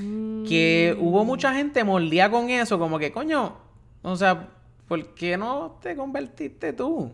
Que 0.48 0.96
hubo 0.98 1.24
mm. 1.24 1.26
mucha 1.26 1.54
gente 1.54 1.84
mordida 1.84 2.30
con 2.30 2.48
eso, 2.48 2.78
como 2.78 2.98
que, 2.98 3.12
coño, 3.12 3.56
o 4.02 4.16
sea, 4.16 4.48
¿por 4.86 5.14
qué 5.14 5.36
no 5.36 5.78
te 5.82 5.96
convertiste 5.96 6.72
tú? 6.72 7.10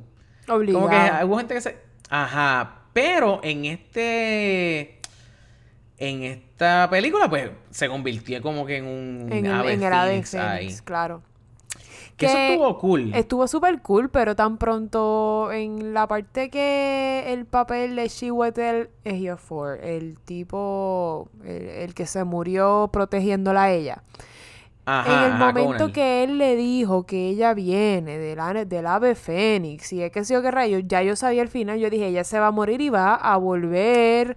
Obligado. 0.48 0.86
Como 0.86 0.90
que 0.90 1.24
hubo 1.24 1.38
gente 1.38 1.54
que 1.54 1.60
se... 1.60 1.76
Ajá, 2.10 2.82
pero 2.92 3.40
en 3.42 3.64
este 3.64 5.00
en 6.00 6.42
esta 6.60 6.90
película, 6.90 7.30
pues, 7.30 7.50
se 7.70 7.88
convirtió 7.88 8.42
como 8.42 8.66
que 8.66 8.76
en 8.76 8.84
un 8.84 9.32
en, 9.32 9.46
ave 9.46 9.72
en 9.72 9.82
el 9.82 9.92
ave 9.94 10.22
claro. 10.84 11.22
Que, 12.18 12.26
eso 12.26 12.36
estuvo 12.36 12.78
cool. 12.78 13.14
Estuvo 13.14 13.48
súper 13.48 13.80
cool, 13.80 14.10
pero 14.10 14.36
tan 14.36 14.58
pronto 14.58 15.50
en 15.52 15.94
la 15.94 16.06
parte 16.06 16.50
que 16.50 17.32
el 17.32 17.46
papel 17.46 17.96
de 17.96 18.10
Chiwetel 18.10 18.90
for 19.38 19.78
el 19.82 20.18
tipo, 20.18 21.30
el, 21.44 21.94
que 21.94 22.04
se 22.04 22.24
murió 22.24 22.90
protegiéndola 22.92 23.62
a 23.62 23.70
ella. 23.70 24.02
Ajá, 24.84 25.28
en 25.28 25.32
el 25.32 25.38
momento 25.38 25.94
que 25.94 26.24
él 26.24 26.36
le 26.36 26.56
dijo 26.56 27.06
que 27.06 27.30
ella 27.30 27.54
viene 27.54 28.18
del, 28.18 28.68
del 28.68 28.86
ave 28.86 29.14
fénix 29.14 29.94
y 29.94 30.02
es 30.02 30.10
que 30.10 30.24
sé 30.26 30.34
yo 30.34 30.42
qué 30.42 30.50
rayos, 30.50 30.82
ya 30.84 31.02
yo 31.02 31.16
sabía 31.16 31.40
al 31.40 31.48
final, 31.48 31.78
yo 31.78 31.88
dije, 31.88 32.08
ella 32.08 32.24
se 32.24 32.38
va 32.38 32.48
a 32.48 32.50
morir 32.50 32.82
y 32.82 32.90
va 32.90 33.14
a 33.14 33.38
volver 33.38 34.36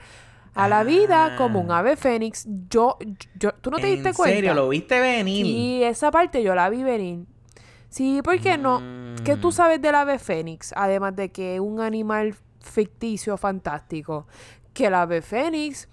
a 0.53 0.67
la 0.67 0.83
vida 0.83 1.35
como 1.37 1.59
un 1.59 1.71
ah. 1.71 1.79
ave 1.79 1.95
fénix. 1.95 2.45
Yo, 2.69 2.97
yo, 3.39 3.53
¿tú 3.53 3.71
no 3.71 3.77
te 3.77 3.87
diste 3.87 4.13
cuenta? 4.13 4.31
¿En 4.31 4.37
serio? 4.37 4.53
¿Lo 4.53 4.69
viste 4.69 4.99
venir? 4.99 5.45
Sí, 5.45 5.83
esa 5.83 6.11
parte 6.11 6.43
yo 6.43 6.55
la 6.55 6.69
vi 6.69 6.83
venir. 6.83 7.25
Sí, 7.89 8.21
¿por 8.23 8.39
qué 8.39 8.57
no? 8.57 8.81
¿Qué 9.23 9.35
tú 9.35 9.49
mm. 9.49 9.51
sabes 9.51 9.81
del 9.81 9.95
ave 9.95 10.17
fénix? 10.19 10.73
Además 10.75 11.15
de 11.15 11.29
que 11.29 11.55
es 11.55 11.59
un 11.59 11.79
animal 11.79 12.35
ficticio 12.59 13.37
fantástico. 13.37 14.27
Que 14.73 14.87
el 14.87 14.95
ave 14.95 15.21
fénix 15.21 15.87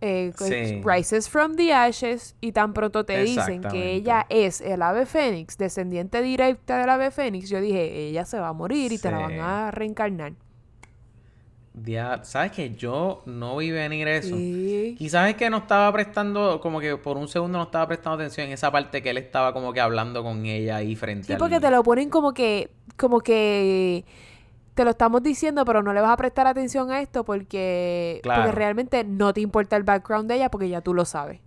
eh, 0.00 0.32
rises 0.84 1.28
from 1.28 1.56
the 1.56 1.72
ashes 1.72 2.36
y 2.40 2.52
tan 2.52 2.72
pronto 2.72 3.04
te 3.04 3.22
dicen 3.22 3.62
que 3.62 3.92
ella 3.92 4.26
es 4.28 4.60
el 4.60 4.82
ave 4.82 5.06
fénix, 5.06 5.58
descendiente 5.58 6.22
directa 6.22 6.78
del 6.78 6.88
ave 6.88 7.10
fénix, 7.10 7.48
yo 7.48 7.60
dije, 7.60 8.08
ella 8.08 8.24
se 8.24 8.38
va 8.38 8.48
a 8.48 8.52
morir 8.52 8.92
y 8.92 8.98
te 8.98 9.10
la 9.10 9.18
van 9.18 9.40
a 9.40 9.70
reencarnar. 9.70 10.34
¿Sabes 12.22 12.52
que 12.52 12.74
Yo 12.74 13.22
no 13.26 13.56
vi 13.56 13.70
venir 13.70 14.08
eso. 14.08 14.36
Quizás 14.36 15.30
es 15.30 15.36
que 15.36 15.50
no 15.50 15.58
estaba 15.58 15.92
prestando, 15.92 16.60
como 16.60 16.80
que 16.80 16.96
por 16.96 17.16
un 17.16 17.28
segundo 17.28 17.58
no 17.58 17.64
estaba 17.64 17.86
prestando 17.86 18.16
atención 18.16 18.48
en 18.48 18.52
esa 18.52 18.70
parte 18.70 19.02
que 19.02 19.10
él 19.10 19.18
estaba 19.18 19.52
como 19.52 19.72
que 19.72 19.80
hablando 19.80 20.22
con 20.22 20.44
ella 20.46 20.76
ahí 20.76 20.96
frente 20.96 21.32
a 21.32 21.36
Sí, 21.36 21.38
porque 21.38 21.60
te 21.60 21.70
lo 21.70 21.82
ponen 21.82 22.10
como 22.10 22.32
que, 22.34 22.70
como 22.96 23.20
que 23.20 24.04
te 24.74 24.84
lo 24.84 24.90
estamos 24.90 25.22
diciendo, 25.22 25.64
pero 25.64 25.82
no 25.82 25.92
le 25.92 26.00
vas 26.00 26.10
a 26.12 26.16
prestar 26.16 26.46
atención 26.46 26.90
a 26.90 27.00
esto 27.00 27.24
porque, 27.24 28.20
porque 28.22 28.52
realmente 28.52 29.04
no 29.04 29.32
te 29.32 29.40
importa 29.40 29.76
el 29.76 29.82
background 29.82 30.28
de 30.28 30.36
ella 30.36 30.50
porque 30.50 30.68
ya 30.68 30.80
tú 30.80 30.94
lo 30.94 31.04
sabes. 31.04 31.40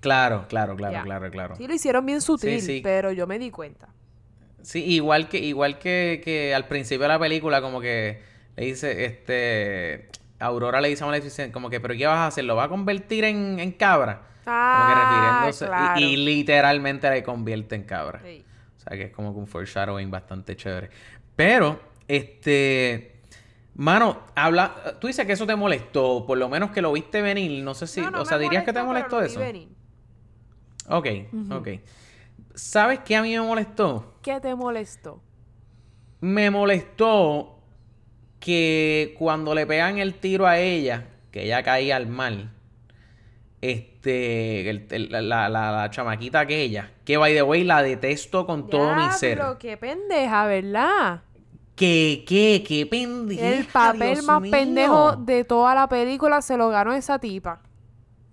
Claro, 0.00 0.46
claro, 0.48 0.76
claro, 0.76 1.02
claro, 1.04 1.30
claro. 1.30 1.56
Sí, 1.56 1.66
lo 1.66 1.74
hicieron 1.74 2.06
bien 2.06 2.20
sutil, 2.20 2.80
pero 2.82 3.12
yo 3.12 3.26
me 3.26 3.38
di 3.38 3.50
cuenta. 3.50 3.88
Sí, 4.62 4.84
igual 4.84 5.28
que, 5.28 5.38
igual 5.38 5.78
que, 5.78 6.20
que 6.24 6.54
al 6.54 6.66
principio 6.66 7.02
de 7.02 7.08
la 7.08 7.18
película, 7.18 7.62
como 7.62 7.80
que 7.80 8.29
le 8.56 8.64
dice, 8.64 9.04
este, 9.04 10.08
Aurora 10.38 10.80
le 10.80 10.88
dice 10.88 11.04
a 11.04 11.06
Maleficent 11.06 11.52
como 11.52 11.70
que, 11.70 11.80
pero 11.80 11.94
¿qué 11.94 12.06
vas 12.06 12.18
a 12.18 12.26
hacer? 12.26 12.44
¿Lo 12.44 12.56
va 12.56 12.64
a 12.64 12.68
convertir 12.68 13.24
en, 13.24 13.72
cabra? 13.72 14.22
como 14.44 14.56
que 14.56 14.92
ah, 14.96 15.42
refiriéndose, 15.44 16.00
y, 16.00 16.16
literalmente 16.16 17.08
le 17.10 17.22
convierte 17.22 17.76
en 17.76 17.84
cabra. 17.84 18.20
O 18.20 18.80
sea 18.80 18.96
que 18.96 19.04
es 19.04 19.12
como 19.12 19.30
un 19.30 19.46
foreshadowing 19.46 20.10
bastante 20.10 20.56
chévere. 20.56 20.90
Pero, 21.36 21.78
este, 22.08 23.20
mano, 23.74 24.22
habla, 24.34 24.96
tú 25.00 25.06
dices 25.06 25.26
que 25.26 25.32
eso 25.32 25.46
te 25.46 25.54
molestó, 25.56 26.24
por 26.26 26.38
lo 26.38 26.48
menos 26.48 26.70
que 26.70 26.82
lo 26.82 26.92
viste 26.92 27.20
venir, 27.22 27.62
no 27.62 27.74
sé 27.74 27.86
si, 27.86 28.00
o 28.00 28.24
sea, 28.24 28.38
dirías 28.38 28.64
que 28.64 28.72
te 28.72 28.82
molestó 28.82 29.20
eso. 29.22 29.40
Ok, 30.88 31.06
ok. 31.50 31.68
¿Sabes 32.54 33.00
qué 33.00 33.16
a 33.16 33.22
mí 33.22 33.32
me 33.32 33.40
molestó? 33.42 34.14
¿Qué 34.22 34.40
te 34.40 34.54
molestó? 34.54 35.22
Me 36.20 36.50
molestó 36.50 37.59
que 38.40 39.14
cuando 39.18 39.54
le 39.54 39.66
pegan 39.66 39.98
el 39.98 40.14
tiro 40.14 40.46
a 40.46 40.58
ella, 40.58 41.06
que 41.30 41.44
ella 41.44 41.62
caía 41.62 41.96
al 41.96 42.08
mal, 42.08 42.50
este, 43.60 44.86
la, 45.10 45.48
la, 45.48 45.90
chamaquita 45.90 46.40
aquella, 46.40 46.90
que 47.04 47.18
by 47.18 47.34
the 47.34 47.42
way 47.42 47.62
la 47.62 47.82
detesto 47.82 48.46
con 48.46 48.68
todo 48.68 48.96
mi 48.96 49.10
ser. 49.12 49.38
Pero 49.38 49.58
qué 49.58 49.76
pendeja, 49.76 50.46
¿verdad? 50.46 51.22
Que, 51.76 52.24
qué, 52.26 52.64
qué 52.66 52.86
pendeja. 52.86 53.46
El 53.46 53.64
papel 53.66 54.22
más 54.22 54.42
pendejo 54.48 55.16
de 55.16 55.44
toda 55.44 55.74
la 55.74 55.88
película 55.88 56.42
se 56.42 56.56
lo 56.56 56.70
ganó 56.70 56.94
esa 56.94 57.18
tipa. 57.18 57.60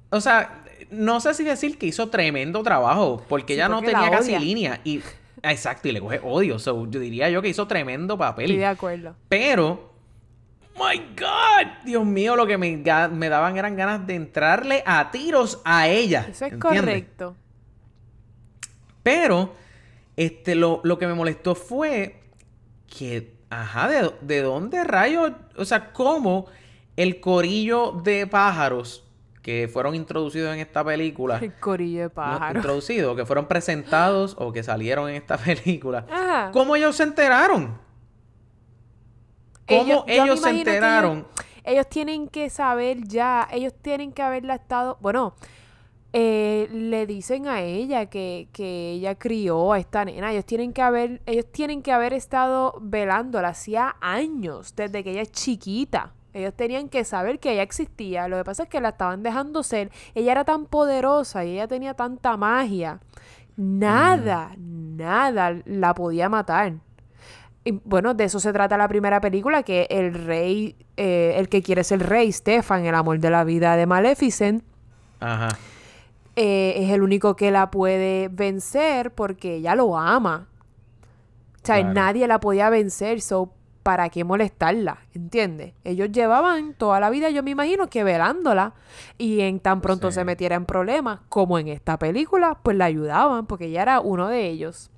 O 0.10 0.22
sea, 0.22 0.64
no 0.90 1.20
sé 1.20 1.34
si 1.34 1.44
decir 1.44 1.78
que 1.78 1.88
hizo 1.88 2.10
tremendo 2.10 2.64
trabajo, 2.64 3.22
porque 3.28 3.56
ella 3.56 3.68
no 3.68 3.82
tenía 3.82 4.10
casi 4.10 4.38
línea. 4.40 4.80
Y, 4.86 5.02
exacto, 5.44 5.90
y 5.90 5.92
le 5.92 6.00
coge 6.00 6.22
odio. 6.24 6.58
yo 6.58 6.86
diría 6.86 7.30
yo 7.30 7.42
que 7.42 7.50
hizo 7.50 7.68
tremendo 7.68 8.18
papel. 8.18 8.48
Sí, 8.48 8.58
de 8.58 8.66
acuerdo. 8.66 9.16
Pero 9.28 9.87
my 10.78 10.98
God, 11.18 11.86
Dios 11.86 12.06
mío, 12.06 12.36
lo 12.36 12.46
que 12.46 12.58
me, 12.58 12.78
me 13.12 13.30
daban 13.30 13.58
eran 13.58 13.76
ganas 13.76 14.06
de 14.06 14.16
entrarle 14.16 14.84
a 14.86 15.12
tiros 15.12 15.62
a 15.66 15.88
ella. 15.88 16.28
Eso 16.30 16.46
es 16.46 16.58
correcto. 16.58 17.36
Pero, 19.04 19.56
este, 20.16 20.56
lo, 20.56 20.82
lo 20.84 20.98
que 20.98 21.08
me 21.08 21.14
molestó 21.14 21.56
fue 21.56 22.22
que 22.88 23.38
ajá, 23.50 23.88
¿de, 23.88 24.12
de 24.22 24.42
dónde 24.42 24.84
rayos? 24.84 25.32
O 25.56 25.66
sea, 25.66 25.94
¿cómo 25.94 26.48
el 26.96 27.20
corillo 27.20 27.92
de 28.04 28.28
pájaros 28.28 29.04
que 29.48 29.70
fueron 29.72 29.96
introducidos 29.96 30.54
en 30.54 30.60
esta 30.60 30.84
película. 30.84 31.38
El 31.38 31.54
corillo 31.54 32.00
de 32.00 32.08
no, 32.08 32.14
pájaros. 32.14 32.56
introducidos, 32.58 33.16
que 33.16 33.26
fueron 33.26 33.48
presentados 33.48 34.36
o 34.38 34.52
que 34.52 34.62
salieron 34.62 35.10
en 35.10 35.16
esta 35.16 35.38
película. 35.38 36.06
Ajá. 36.12 36.50
¿Cómo 36.52 36.76
ellos 36.76 36.98
se 36.98 37.04
enteraron? 37.04 37.80
¿Cómo 39.68 40.04
Ellos- 40.08 40.42
se 40.42 40.50
enteraron? 40.50 41.18
Ellos, 41.20 41.28
ellos 41.64 41.88
tienen 41.90 42.28
que 42.28 42.50
saber 42.50 43.08
ya, 43.08 43.48
ellos 43.52 43.74
tienen 43.82 44.12
que 44.14 44.22
haberla 44.24 44.56
estado, 44.56 44.98
bueno, 45.02 45.36
eh, 46.14 46.68
le 46.72 47.06
dicen 47.06 47.48
a 47.48 47.62
ella 47.62 48.06
que, 48.08 48.48
que 48.54 48.92
ella 48.94 49.16
crió 49.16 49.74
a 49.74 49.80
esta 49.80 50.06
nena, 50.06 50.32
ellos 50.32 50.46
tienen 50.46 50.72
que 50.74 50.82
haber, 50.82 51.22
ellos 51.26 51.46
tienen 51.52 51.82
que 51.82 51.92
haber 51.92 52.14
estado 52.14 52.76
velándola 52.82 53.50
hacía 53.50 53.96
años, 54.00 54.74
desde 54.76 55.04
que 55.04 55.12
ella 55.12 55.22
es 55.24 55.32
chiquita. 55.32 56.14
Ellos 56.34 56.54
tenían 56.56 56.88
que 56.88 57.04
saber 57.04 57.40
que 57.40 57.52
ella 57.54 57.64
existía. 57.64 58.28
Lo 58.28 58.38
que 58.38 58.44
pasa 58.44 58.64
es 58.64 58.70
que 58.70 58.80
la 58.80 58.90
estaban 58.90 59.24
dejando 59.24 59.64
ser. 59.64 59.90
Ella 60.14 60.34
era 60.34 60.46
tan 60.46 60.66
poderosa 60.68 61.44
y 61.44 61.54
ella 61.54 61.68
tenía 61.68 61.96
tanta 61.96 62.38
magia. 62.38 63.00
Nada, 63.56 64.54
nada 64.58 65.60
la 65.66 65.96
podía 65.96 66.30
matar. 66.30 66.74
Y 67.68 67.82
bueno, 67.84 68.14
de 68.14 68.24
eso 68.24 68.40
se 68.40 68.54
trata 68.54 68.78
la 68.78 68.88
primera 68.88 69.20
película, 69.20 69.64
que 69.64 69.88
el 69.90 70.14
rey, 70.14 70.76
eh, 70.96 71.34
el 71.38 71.50
que 71.50 71.62
quiere 71.62 71.84
ser 71.84 72.00
rey, 72.08 72.32
Stefan, 72.32 72.86
el 72.86 72.96
amor 72.96 73.20
de 73.20 73.30
la 73.30 73.44
vida 73.44 73.76
de 73.76 73.86
Maleficent, 73.86 74.64
Ajá. 75.20 75.50
eh, 76.36 76.76
es 76.78 76.92
el 76.92 77.02
único 77.02 77.36
que 77.36 77.52
la 77.52 77.70
puede 77.72 78.30
vencer 78.32 79.12
porque 79.12 79.56
ella 79.56 79.76
lo 79.76 79.98
ama. 79.98 80.48
O 81.62 81.66
sea, 81.68 81.78
Claro. 81.78 81.94
nadie 81.94 82.28
la 82.28 82.40
podía 82.40 82.70
vencer, 82.70 83.20
so 83.20 83.52
¿para 83.84 84.08
qué 84.10 84.24
molestarla? 84.24 85.00
¿Entiendes? 85.14 85.74
Ellos 85.84 86.10
llevaban 86.12 86.74
toda 86.74 87.00
la 87.02 87.10
vida, 87.10 87.30
yo 87.32 87.44
me 87.44 87.52
imagino, 87.52 87.88
que 87.90 88.04
velándola 88.06 88.74
y 89.18 89.42
en 89.42 89.60
tan 89.60 89.82
pronto 89.82 90.12
Sí. 90.12 90.16
se 90.16 90.24
metiera 90.24 90.56
en 90.56 90.66
problemas, 90.66 91.20
como 91.28 91.60
en 91.60 91.68
esta 91.68 91.98
película, 92.00 92.58
pues 92.64 92.78
la 92.78 92.86
ayudaban 92.86 93.46
porque 93.46 93.66
ella 93.66 93.82
era 93.82 94.00
uno 94.00 94.28
de 94.30 94.48
ellos. 94.48 94.90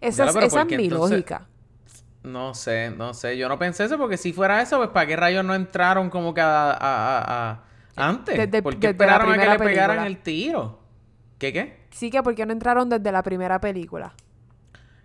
Esa, 0.00 0.24
es, 0.24 0.30
esa 0.36 0.44
es 0.46 0.54
¿por 0.54 0.66
qué 0.66 0.76
mi 0.78 0.84
entonces- 0.84 1.10
lógica. 1.10 1.46
No 2.26 2.54
sé, 2.54 2.90
no 2.90 3.14
sé. 3.14 3.38
Yo 3.38 3.48
no 3.48 3.56
pensé 3.58 3.84
eso 3.84 3.96
porque 3.98 4.16
si 4.16 4.32
fuera 4.32 4.60
eso, 4.60 4.78
pues 4.78 4.90
¿para 4.90 5.06
qué 5.06 5.14
rayos 5.16 5.44
no 5.44 5.54
entraron 5.54 6.10
como 6.10 6.34
que 6.34 6.40
a, 6.40 6.72
a- 6.72 6.74
a- 6.74 7.50
a- 7.52 7.62
antes? 8.08 8.36
Desde- 8.36 8.62
¿Por 8.62 8.74
qué 8.74 8.88
desde 8.88 8.90
esperaron 8.92 9.32
a 9.32 9.38
que 9.38 9.48
le 9.48 9.58
pegaran 9.60 10.04
el 10.06 10.18
tiro? 10.18 10.80
¿Qué 11.38 11.52
qué? 11.52 11.86
Sí 11.90 12.10
que 12.10 12.22
porque 12.24 12.44
no 12.44 12.52
entraron 12.52 12.88
desde 12.88 13.12
la 13.12 13.22
primera 13.22 13.60
película. 13.60 14.12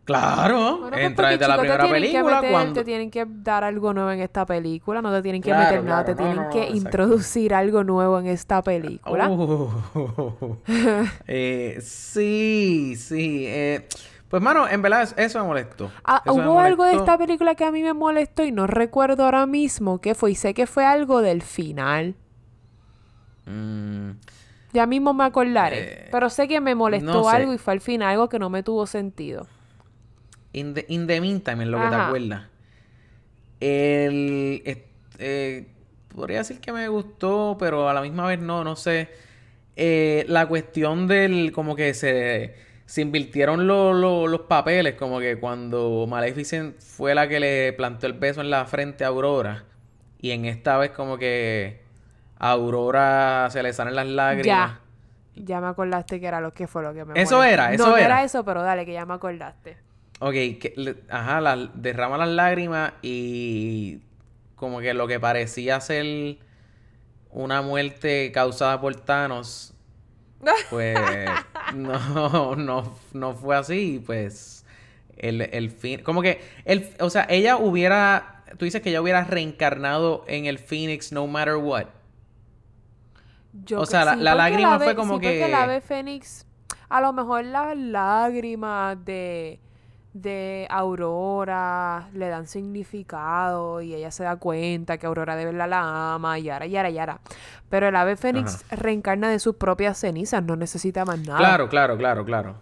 Claro, 0.03 0.77
Bueno, 0.79 0.89
pues 0.89 1.05
entra 1.05 1.29
desde 1.29 1.47
la 1.47 1.53
chico, 1.53 1.61
primera 1.61 1.87
película 1.87 2.35
meter- 2.37 2.51
cuando... 2.51 2.73
Te 2.73 2.83
tienen 2.83 3.11
que 3.11 3.23
dar 3.27 3.63
algo 3.63 3.93
nuevo 3.93 4.11
en 4.11 4.19
esta 4.21 4.47
película, 4.47 4.99
no 4.99 5.11
te 5.11 5.21
tienen 5.21 5.43
que 5.43 5.49
Claro, 5.51 5.63
meter 5.69 5.83
nada, 5.83 6.03
te 6.05 6.11
no, 6.13 6.17
tienen 6.17 6.35
no, 6.37 6.49
que 6.49 6.57
exacto. 6.63 6.75
introducir 6.77 7.53
algo 7.53 7.83
nuevo 7.83 8.19
en 8.19 8.25
esta 8.25 8.63
película. 8.63 9.27
Oh. 9.29 10.57
Eh, 11.27 11.77
sí, 11.81 12.95
sí. 12.97 13.45
eh, 13.47 13.87
pues, 14.31 14.41
mano, 14.41 14.67
en 14.67 14.81
verdad 14.81 15.03
es- 15.03 15.13
eso 15.17 15.39
me 15.41 15.45
molestó. 15.45 15.91
Ah, 16.03 16.21
Eso 16.25 16.35
me 16.35 16.47
hubo 16.47 16.59
algo 16.59 16.83
de 16.85 16.95
esta 16.95 17.17
película 17.17 17.55
que 17.55 17.65
a 17.65 17.71
mí 17.71 17.83
me 17.83 17.93
molestó 17.93 18.43
y 18.43 18.51
no 18.51 18.65
recuerdo 18.67 19.25
ahora 19.25 19.45
mismo 19.45 20.01
qué 20.01 20.15
fue, 20.15 20.31
y 20.31 20.35
sé 20.35 20.53
que 20.55 20.67
fue 20.67 20.85
algo 20.85 21.21
del 21.21 21.41
final. 21.43 22.15
Mm, 23.45 24.11
Ya 24.73 24.85
mismo 24.85 25.13
me 25.13 25.25
acordaré, 25.25 25.77
Eh, 25.79 26.07
pero 26.11 26.29
sé 26.29 26.47
que 26.47 26.61
me 26.61 26.75
molestó 26.75 27.13
no 27.17 27.23
sé. 27.25 27.35
algo 27.35 27.53
y 27.53 27.57
fue 27.57 27.73
al 27.73 27.81
final 27.81 28.09
algo 28.09 28.29
que 28.29 28.39
no 28.39 28.49
me 28.49 28.63
tuvo 28.63 28.87
sentido. 28.87 29.47
in, 30.53 30.73
the, 30.73 30.85
in 30.89 31.07
the 31.07 31.19
meantime, 31.21 31.61
en 31.63 31.71
lo 31.71 31.79
que 31.79 31.87
te 31.87 31.95
Ajá. 31.95 32.07
acuerdas. 32.07 32.43
El... 33.59 34.61
es- 34.65 34.77
eh, 35.19 35.67
podría 36.15 36.39
decir 36.39 36.59
que 36.59 36.71
me 36.71 36.87
gustó, 36.87 37.57
pero 37.59 37.87
a 37.89 37.93
la 37.93 38.01
misma 38.01 38.27
vez 38.27 38.39
no, 38.39 38.63
no 38.63 38.75
sé. 38.75 39.09
Eh, 39.75 40.25
la 40.27 40.47
cuestión 40.47 41.07
del... 41.07 41.51
Como 41.53 41.75
que 41.75 41.93
se... 41.93 42.55
Se 42.91 42.99
invirtieron 43.01 43.67
lo- 43.67 43.93
lo- 43.93 44.27
los 44.27 44.41
papeles, 44.41 44.95
como 44.95 45.19
que 45.21 45.37
cuando 45.39 46.05
Maleficent 46.09 46.77
fue 46.77 47.15
la 47.15 47.29
que 47.29 47.39
le 47.39 47.71
plantó 47.71 48.05
el 48.05 48.11
beso 48.11 48.41
en 48.41 48.49
la 48.49 48.65
frente 48.65 49.05
a 49.05 49.07
Aurora, 49.07 49.63
y 50.19 50.31
en 50.31 50.43
esta 50.43 50.77
vez 50.77 50.91
como 50.91 51.17
que 51.17 51.79
a 52.37 52.51
Aurora 52.51 53.47
se 53.49 53.63
le 53.63 53.71
salen 53.71 53.95
las 53.95 54.07
lágrimas. 54.07 54.45
Ya. 54.45 54.79
Ya 55.37 55.61
me 55.61 55.67
acordaste 55.67 56.19
que 56.19 56.27
era 56.27 56.41
lo 56.41 56.53
que 56.53 56.67
fue 56.67 56.83
lo 56.83 56.93
que 56.93 57.05
me 57.05 57.13
Eso 57.21 57.37
molestó. 57.37 57.43
era, 57.53 57.73
eso 57.73 57.85
no, 57.85 57.91
no 57.91 57.95
era. 57.97 58.05
era 58.07 58.23
eso, 58.25 58.43
pero 58.43 58.61
dale, 58.61 58.85
que 58.85 58.91
ya 58.91 59.05
me 59.05 59.13
acordaste. 59.13 59.77
Ok, 60.19 60.33
que 60.33 60.73
le- 60.75 60.97
ajá, 61.09 61.39
la- 61.39 61.69
derrama 61.73 62.17
las 62.17 62.27
lágrimas 62.27 62.91
y 63.01 64.01
como 64.57 64.81
que 64.81 64.93
lo 64.93 65.07
que 65.07 65.17
parecía 65.17 65.79
ser 65.79 66.35
una 67.29 67.61
muerte 67.61 68.33
causada 68.33 68.81
por 68.81 68.93
Thanos, 68.97 69.73
pues 70.69 70.99
no, 71.75 72.55
no, 72.55 72.95
no 73.13 73.33
fue 73.33 73.55
así, 73.57 74.01
pues 74.05 74.65
el, 75.17 75.41
el 75.41 75.69
fin, 75.71 76.01
como 76.03 76.21
que, 76.21 76.41
el, 76.65 76.89
o 76.99 77.09
sea, 77.09 77.25
ella 77.29 77.57
hubiera, 77.57 78.43
tú 78.57 78.65
dices 78.65 78.81
que 78.81 78.89
ella 78.89 79.01
hubiera 79.01 79.23
reencarnado 79.23 80.23
en 80.27 80.45
el 80.45 80.57
Phoenix 80.59 81.11
no 81.11 81.27
matter 81.27 81.55
what. 81.55 81.85
Yo 83.65 83.79
O 83.79 83.81
que- 83.81 83.87
sea, 83.91 84.05
la- 84.05 84.13
sí, 84.15 84.19
la 84.21 84.35
lágrima 84.35 84.75
ave- 84.75 84.85
fue 84.85 84.95
como 84.95 85.15
sí, 85.15 85.21
que- 85.21 85.47
la 85.49 85.63
ave 85.63 85.81
Fénix, 85.81 86.45
a 86.89 87.01
lo 87.01 87.13
mejor 87.13 87.43
las 87.45 87.77
lágrimas 87.77 89.03
de, 89.05 89.59
de 90.13 90.67
Aurora 90.69 92.09
le 92.13 92.27
dan 92.27 92.45
significado 92.47 93.81
y 93.81 93.93
ella 93.95 94.11
se 94.11 94.23
da 94.23 94.35
cuenta 94.35 94.97
que 94.97 95.07
Aurora 95.07 95.35
de 95.35 95.45
verdad 95.45 95.69
la 95.69 96.13
ama 96.15 96.37
y 96.39 96.43
yara, 96.43 96.65
yara, 96.67 96.89
yara. 96.89 97.21
Pero 97.69 97.87
el 97.87 97.95
ave 97.95 98.17
Fénix 98.17 98.65
reencarna 98.71 99.29
de 99.29 99.39
sus 99.39 99.55
propias 99.55 99.97
cenizas, 99.97 100.43
no 100.43 100.55
necesita 100.57 101.05
más 101.05 101.19
nada. 101.19 101.37
Claro, 101.39 101.69
claro, 101.69 101.97
claro, 101.97 102.25
claro. 102.25 102.55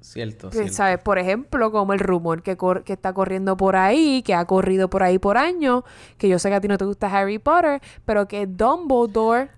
Cierto, 0.00 0.48
Pues, 0.48 0.56
cierto. 0.56 0.74
¿Sabes? 0.74 0.98
Por 0.98 1.18
ejemplo, 1.18 1.70
como 1.70 1.92
el 1.92 1.98
rumor 2.00 2.42
que, 2.42 2.56
cor- 2.56 2.82
que 2.84 2.94
está 2.94 3.12
corriendo 3.12 3.56
por 3.56 3.76
ahí, 3.76 4.22
que 4.22 4.34
ha 4.34 4.44
corrido 4.46 4.88
por 4.90 5.02
ahí 5.02 5.18
por 5.18 5.36
años, 5.36 5.84
que 6.18 6.28
yo 6.28 6.38
sé 6.38 6.48
que 6.48 6.54
a 6.56 6.60
ti 6.60 6.68
no 6.68 6.78
te 6.78 6.86
gusta 6.86 7.06
Harry 7.16 7.38
Potter, 7.38 7.80
pero 8.06 8.26
que 8.26 8.46
Dumbledore 8.46 9.50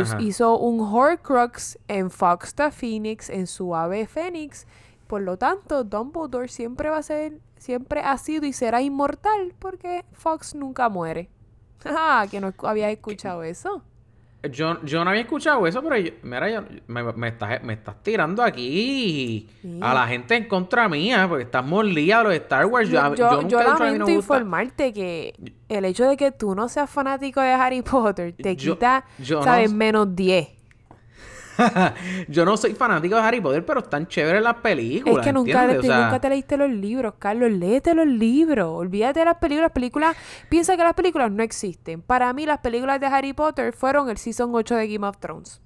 Ajá. 0.00 0.20
hizo 0.20 0.56
un 0.58 0.80
Horcrux 0.80 1.78
en 1.88 2.10
Fox 2.10 2.54
the 2.54 2.70
Phoenix, 2.70 3.28
en 3.28 3.46
su 3.46 3.74
ave 3.74 4.06
Fénix. 4.06 4.66
Por 5.08 5.22
lo 5.22 5.36
tanto, 5.36 5.82
Dumbledore 5.82 6.46
siempre 6.48 6.90
va 6.90 6.98
a 6.98 7.02
ser, 7.02 7.40
siempre 7.56 8.00
ha 8.02 8.16
sido 8.18 8.46
y 8.46 8.52
será 8.52 8.80
inmortal 8.82 9.54
porque 9.58 10.04
Fox 10.12 10.54
nunca 10.54 10.88
muere. 10.88 11.28
Ah, 11.84 12.26
que 12.30 12.40
no 12.40 12.52
había 12.64 12.90
escuchado 12.90 13.42
eso. 13.42 13.82
Yo, 14.52 14.80
yo 14.84 15.02
no 15.04 15.10
había 15.10 15.22
escuchado 15.22 15.66
eso, 15.66 15.82
pero 15.82 15.96
yo- 15.96 16.12
mira, 16.22 16.48
yo- 16.48 16.62
me, 16.86 17.02
me 17.12 17.28
estás, 17.28 17.60
me 17.64 17.72
estás 17.72 18.00
tirando 18.04 18.42
aquí 18.42 19.48
Sí. 19.62 19.78
a 19.82 19.92
la 19.94 20.06
gente 20.06 20.36
en 20.36 20.46
contra 20.46 20.88
mía, 20.88 21.26
porque 21.28 21.44
estás 21.44 21.64
molida 21.64 22.20
a 22.20 22.22
los 22.24 22.34
Star 22.34 22.66
Wars. 22.66 22.88
Yo, 22.88 23.14
Yo, 23.16 23.42
nunca 23.42 23.62
no 23.64 23.78
lamento 23.78 24.06
me 24.06 24.14
gusta. 24.16 24.34
informarte 24.34 24.92
que 24.92 25.34
el 25.68 25.84
hecho 25.84 26.04
de 26.08 26.16
que 26.16 26.30
tú 26.30 26.54
no 26.54 26.68
seas 26.68 26.88
fanático 26.88 27.40
de 27.40 27.50
Harry 27.50 27.82
Potter 27.82 28.34
te 28.40 28.56
quita, 28.56 29.04
no- 29.28 29.42
¿sabes? 29.42 29.72
Menos 29.72 30.14
10. 30.14 30.48
yo 32.28 32.44
no 32.44 32.56
soy 32.56 32.74
fanático 32.74 33.16
de 33.16 33.22
Harry 33.22 33.40
Potter, 33.40 33.64
pero 33.64 33.80
están 33.80 34.06
chéveres 34.06 34.42
las 34.42 34.56
películas. 34.56 35.18
Es 35.18 35.24
que 35.24 35.32
nunca, 35.32 35.66
te, 35.66 35.78
O 35.78 35.82
sea, 35.82 36.04
nunca 36.04 36.20
te 36.20 36.28
leíste 36.28 36.56
los 36.56 36.70
libros, 36.70 37.14
Carlos. 37.18 37.50
Léete 37.50 37.94
los 37.94 38.06
libros. 38.06 38.68
Olvídate 38.68 39.20
de 39.20 39.24
las 39.26 39.36
películas. 39.38 39.72
películas 39.72 40.16
Piensa 40.48 40.76
que 40.76 40.82
las 40.82 40.94
películas 40.94 41.30
no 41.32 41.42
existen. 41.42 42.02
Para 42.02 42.32
mí, 42.32 42.46
las 42.46 42.58
películas 42.58 43.00
de 43.00 43.06
Harry 43.06 43.32
Potter 43.32 43.72
fueron 43.72 44.08
el 44.10 44.18
Season 44.18 44.50
8 44.54 44.76
de 44.76 44.88
Game 44.88 45.06
of 45.06 45.18
Thrones. 45.18 45.60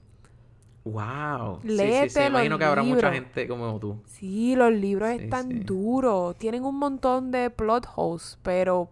Wow. 0.84 1.60
Sí, 1.62 1.68
sí, 1.68 1.74
Léete 1.76 2.08
sí. 2.08 2.26
Imagino 2.26 2.50
los 2.50 2.58
que 2.58 2.64
habrá 2.64 2.82
mucha 2.82 3.10
libros. 3.10 3.12
gente 3.12 3.46
como 3.48 3.78
tú. 3.78 4.02
Sí, 4.06 4.56
los 4.56 4.72
libros 4.72 5.10
Sí, 5.10 5.16
están 5.24 5.48
sí. 5.48 5.58
duros. 5.60 6.36
Tienen 6.38 6.64
un 6.64 6.76
montón 6.78 7.30
de 7.30 7.50
plot 7.50 7.86
holes, 7.94 8.38
pero 8.42 8.90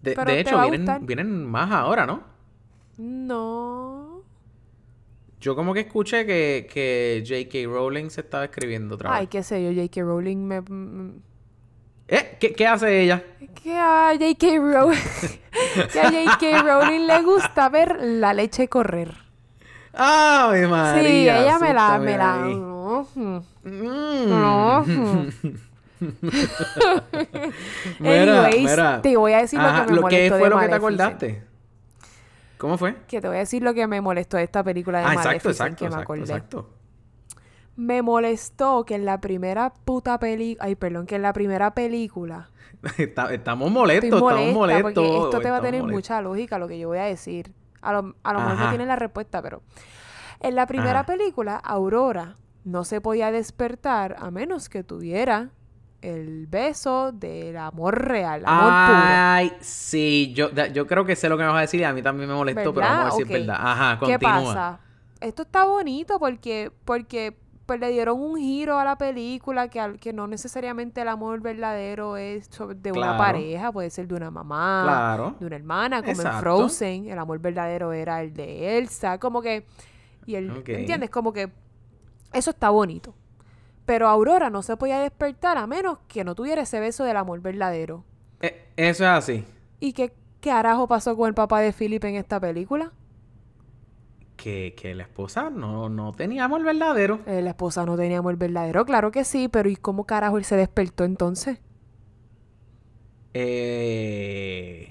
De, 0.00 0.12
Pero 0.14 0.30
de 0.30 0.44
te 0.44 0.50
hecho, 0.50 0.60
vienen, 0.60 1.06
vienen 1.06 1.44
más 1.46 1.70
ahora, 1.72 2.06
¿no? 2.06 2.22
no. 2.96 4.11
Yo 5.42 5.56
como 5.56 5.74
que 5.74 5.80
escuché 5.80 6.24
que, 6.24 6.68
que 6.72 7.24
J.K. 7.26 7.68
Rowling 7.68 8.10
se 8.10 8.20
estaba 8.20 8.44
escribiendo 8.44 8.94
otra 8.94 9.10
vez. 9.10 9.18
Ay, 9.18 9.26
qué 9.26 9.42
sé 9.42 9.60
yo, 9.60 9.70
J.K. 9.74 10.00
Rowling 10.02 10.36
me... 10.36 10.60
mm, 10.60 11.20
¿Eh? 12.06 12.36
¿Qué, 12.38 12.52
qué 12.52 12.66
hace 12.68 13.02
ella? 13.02 13.24
Que 13.60 13.76
a 13.76 14.12
J.K. 14.12 14.46
Rowling... 14.58 14.98
que 15.92 16.00
a 16.00 16.04
J.K. 16.04 16.62
Rowling 16.62 17.06
le 17.08 17.22
gusta 17.22 17.68
ver 17.70 17.98
la 18.00 18.32
leche 18.34 18.68
correr. 18.68 19.12
¡Ay, 19.92 20.68
María! 20.68 21.02
sí, 21.02 21.28
ella 21.28 21.58
me 21.58 21.74
la... 21.74 21.98
Me 21.98 22.16
la... 22.16 22.34
Mm. 22.36 23.40
Mira, 27.98 28.46
Anyways, 28.46 28.70
mira. 28.70 29.02
te 29.02 29.16
voy 29.16 29.32
a 29.32 29.38
decir 29.38 29.58
lo 29.60 29.66
Ajá, 29.66 29.86
que 29.86 29.92
me 29.92 29.96
¿Qué 29.96 30.02
molestó 30.02 30.34
fue 30.38 30.44
de 30.44 30.50
lo 30.50 30.58
que 30.60 30.68
te 30.68 30.74
acordaste? 30.74 31.42
¿Cómo 32.62 32.78
fue? 32.78 32.94
Que 33.08 33.20
te 33.20 33.26
voy 33.26 33.38
a 33.38 33.40
decir 33.40 33.60
lo 33.60 33.74
que 33.74 33.88
me 33.88 34.00
molestó 34.00 34.36
de 34.36 34.44
esta 34.44 34.62
película 34.62 35.00
de 35.00 35.04
Ah, 35.06 35.14
exacto, 35.14 35.50
exacto, 35.50 35.76
que 35.78 35.84
me 35.86 35.88
exacto, 35.88 36.02
acordé. 36.04 36.20
exacto. 36.20 36.70
Me 37.74 38.02
molestó 38.02 38.84
que 38.84 38.94
en 38.94 39.04
la 39.04 39.20
primera 39.20 39.72
puta 39.84 40.18
película, 40.20 40.66
ay, 40.66 40.76
perdón, 40.76 41.06
que 41.06 41.16
en 41.16 41.22
la 41.22 41.32
primera 41.32 41.74
película 41.74 42.50
Está- 42.98 43.34
estamos 43.34 43.68
molestos, 43.70 44.20
estamos 44.22 44.52
molestos. 44.54 44.92
porque 44.94 45.16
esto 45.24 45.40
te 45.40 45.50
va 45.50 45.56
a 45.56 45.60
tener 45.60 45.82
mucha 45.82 46.22
lógica 46.22 46.58
lo 46.60 46.68
que 46.68 46.78
yo 46.78 46.86
voy 46.86 46.98
a 46.98 47.04
decir. 47.04 47.52
A 47.80 47.92
lo, 47.92 48.14
a 48.22 48.32
lo 48.32 48.38
mejor 48.38 48.54
no 48.56 48.60
Ajá. 48.62 48.68
tiene 48.70 48.86
la 48.86 48.94
respuesta, 48.94 49.42
pero 49.42 49.62
en 50.38 50.54
la 50.54 50.66
primera 50.68 51.00
Ajá. 51.00 51.06
película, 51.06 51.56
Aurora 51.56 52.36
no 52.64 52.84
se 52.84 53.00
podía 53.00 53.32
despertar 53.32 54.14
a 54.20 54.30
menos 54.30 54.68
que 54.68 54.84
tuviera 54.84 55.50
el 56.02 56.46
beso 56.48 57.12
del 57.12 57.56
amor 57.56 58.06
real, 58.08 58.42
amor 58.44 58.72
Ay, 58.74 59.52
sí, 59.60 60.32
yo, 60.34 60.50
yo 60.50 60.86
creo 60.86 61.04
que 61.04 61.16
sé 61.16 61.28
lo 61.28 61.36
que 61.38 61.44
me 61.44 61.48
vas 61.48 61.58
a 61.58 61.60
decir 61.62 61.80
y 61.80 61.84
a 61.84 61.92
mí 61.92 62.02
también 62.02 62.28
me 62.28 62.34
molestó, 62.34 62.74
pero 62.74 62.86
vamos 62.86 63.12
a 63.12 63.16
Ok. 63.16 63.28
verdad. 63.30 63.56
Ajá, 63.58 63.98
puro. 63.98 64.08
¿Qué 64.08 64.18
continúa. 64.24 64.44
pasa? 64.54 64.80
Esto 65.20 65.42
está 65.42 65.64
bonito 65.64 66.18
porque, 66.18 66.72
porque 66.84 67.36
pues, 67.66 67.78
le 67.78 67.90
dieron 67.90 68.20
un 68.20 68.36
giro 68.36 68.78
a 68.78 68.84
la 68.84 68.98
película 68.98 69.68
que, 69.68 69.78
al- 69.78 70.00
que 70.00 70.12
no 70.12 70.26
necesariamente 70.26 71.00
el 71.00 71.08
amor 71.08 71.40
verdadero 71.40 72.16
es 72.16 72.46
sobre- 72.50 72.74
de 72.74 72.90
una 72.90 73.16
pareja, 73.16 73.70
puede 73.70 73.88
ser 73.90 74.08
de 74.08 74.14
una 74.16 74.30
mamá, 74.32 74.82
Claro. 74.84 75.36
de 75.38 75.46
una 75.46 75.56
hermana, 75.56 76.02
como 76.02 76.20
en. 76.20 76.32
Frozen, 76.40 77.08
el 77.08 77.18
amor 77.18 77.38
verdadero 77.38 77.92
era 77.92 78.20
el 78.20 78.34
de 78.34 78.78
Elsa, 78.78 79.18
como 79.18 79.40
que, 79.40 79.64
y 80.26 80.34
el. 80.34 80.50
¿entiendes? 80.66 81.08
Como 81.10 81.32
que 81.32 81.50
eso 82.32 82.50
está 82.50 82.70
bonito. 82.70 83.14
Pero 83.92 84.08
Aurora 84.08 84.48
no 84.48 84.62
se 84.62 84.74
podía 84.78 84.98
despertar 85.00 85.58
a 85.58 85.66
menos 85.66 85.98
que 86.08 86.24
no 86.24 86.34
tuviera 86.34 86.62
ese 86.62 86.80
beso 86.80 87.04
del 87.04 87.18
amor 87.18 87.40
verdadero. 87.42 88.06
Eh, 88.40 88.72
eso 88.76 89.04
es 89.04 89.10
así. 89.10 89.44
¿Y 89.80 89.92
qué 89.92 90.14
carajo 90.40 90.88
pasó 90.88 91.14
con 91.14 91.28
el 91.28 91.34
papá 91.34 91.60
de 91.60 91.74
Philip 91.74 92.02
en 92.04 92.14
esta 92.16 92.40
película? 92.40 92.92
Que, 94.36 94.74
que 94.76 94.94
la 94.94 95.04
esposa 95.04 95.50
no, 95.50 95.88
no 95.88 96.12
tenía 96.12 96.44
amor 96.44 96.62
verdadero. 96.64 97.20
Eh, 97.26 97.42
la 97.42 97.50
esposa 97.50 97.84
no 97.84 97.96
tenía 97.96 98.18
amor 98.18 98.36
verdadero, 98.36 98.84
claro 98.84 99.10
que 99.10 99.24
sí, 99.24 99.48
pero 99.48 99.68
¿y 99.68 99.74
cómo 99.76 100.04
carajo 100.06 100.38
él 100.38 100.44
se 100.44 100.54
despertó 100.56 101.02
entonces? 101.04 101.58
Eh, 103.34 104.88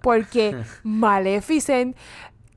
Porque 0.00 0.56
Maleficent 0.82 1.96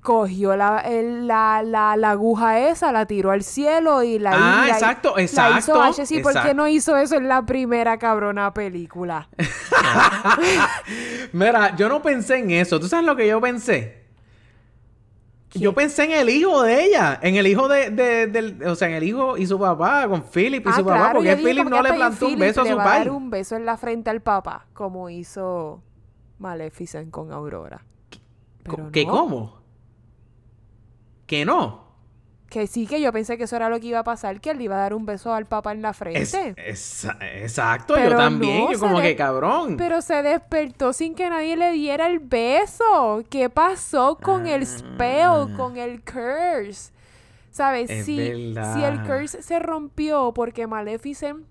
cogió 0.03 0.55
la, 0.55 0.79
el- 0.81 1.25
la, 1.27 1.63
la, 1.65 1.95
la 1.97 2.11
aguja 2.11 2.59
esa, 2.59 2.91
la 2.91 3.05
tiró 3.07 3.31
al 3.31 3.41
cielo 3.41 4.03
y 4.03 4.19
la, 4.19 4.31
Ah, 4.33 4.63
y 4.65 4.67
la- 4.67 4.73
exacto, 4.73 5.17
exacto, 5.17 5.57
hizo 5.57 5.81
H. 5.81 6.05
Sí, 6.05 6.19
¿por 6.19 6.33
qué 6.41 6.53
no 6.53 6.67
hizo 6.67 6.95
eso 6.97 7.15
en 7.15 7.27
la 7.27 7.43
primera 7.45 7.97
cabrona 7.97 8.53
película? 8.53 9.29
Mira, 11.31 11.75
yo 11.75 11.89
no 11.89 12.01
pensé 12.01 12.37
en 12.39 12.51
eso. 12.51 12.79
¿Tú 12.79 12.87
sabes 12.87 13.05
lo 13.05 13.15
que 13.15 13.27
yo 13.27 13.39
pensé? 13.41 14.03
Yo 15.55 15.71
pensé 15.73 16.05
en 16.05 16.11
el 16.11 16.29
hijo 16.29 16.63
de 16.63 16.83
ella, 16.85 17.19
en 17.21 17.35
el 17.35 17.45
hijo 17.45 17.67
de, 17.67 17.91
de- 17.91 18.67
o 18.67 18.75
sea, 18.75 18.87
en 18.89 18.95
el 18.95 19.03
hijo 19.03 19.37
y 19.37 19.45
su 19.45 19.59
papá, 19.59 20.07
con 20.07 20.23
Philip 20.23 20.65
y 20.65 20.69
Ah, 20.69 20.73
su 20.77 20.83
papá, 20.83 20.97
claro, 20.97 21.13
porque 21.15 21.29
yo 21.29 21.35
dije 21.35 21.47
Philip 21.47 21.69
no 21.69 21.81
le 21.83 21.93
plantó 21.93 22.27
un 22.27 22.39
beso 22.39 22.61
a 22.61 22.65
su 22.65 22.75
padre. 22.75 23.09
un 23.11 23.29
beso 23.29 23.55
en 23.55 23.65
la 23.65 23.77
frente 23.77 24.09
al 24.09 24.21
papá, 24.21 24.65
como 24.73 25.09
hizo 25.11 25.83
Maleficent 26.39 27.11
con 27.11 27.31
Aurora. 27.31 27.85
Pero 28.63 28.89
¿Qué 28.91 29.05
no. 29.05 29.11
cómo? 29.11 29.62
¿Que 31.25 31.45
no? 31.45 31.83
Que 32.49 32.67
sí, 32.67 32.85
que 32.85 33.01
yo 33.01 33.11
pensé 33.11 33.35
que 33.37 33.45
eso 33.45 33.55
era 33.55 33.67
lo 33.69 33.79
que 33.79 33.87
iba 33.87 33.99
a 33.99 34.03
pasar, 34.03 34.39
que 34.39 34.51
él 34.51 34.59
le 34.59 34.65
iba 34.65 34.75
a 34.75 34.79
dar 34.79 34.93
un 34.93 35.07
beso 35.07 35.33
al 35.33 35.47
papá 35.47 35.71
en 35.71 35.81
la 35.81 35.91
frente. 35.93 36.53
Es- 36.55 37.07
exacto, 37.41 37.95
Pero 37.95 38.11
yo 38.11 38.17
también, 38.17 38.65
no, 38.65 38.71
yo 38.73 38.79
como 38.79 39.01
que 39.01 39.15
cabrón. 39.15 39.75
Pero 39.75 40.01
se 40.03 40.21
despertó 40.21 40.93
sin 40.93 41.15
que 41.15 41.27
nadie 41.31 41.57
le 41.57 41.71
diera 41.71 42.05
el 42.05 42.19
beso. 42.19 43.23
¿Qué 43.31 43.49
pasó 43.49 44.19
con 44.21 44.45
el 44.45 44.67
spell, 44.67 45.55
con 45.57 45.77
el 45.77 46.03
curse? 46.03 46.91
¿Sabes? 47.49 47.89
Ah. 47.89 47.93
Es 47.93 48.05
Si, 48.05 48.17
verdad. 48.17 48.75
si 48.75 48.83
el 48.83 49.01
curse 49.01 49.41
se 49.41 49.57
rompió 49.59 50.31
porque 50.35 50.67
Maleficent 50.67 51.45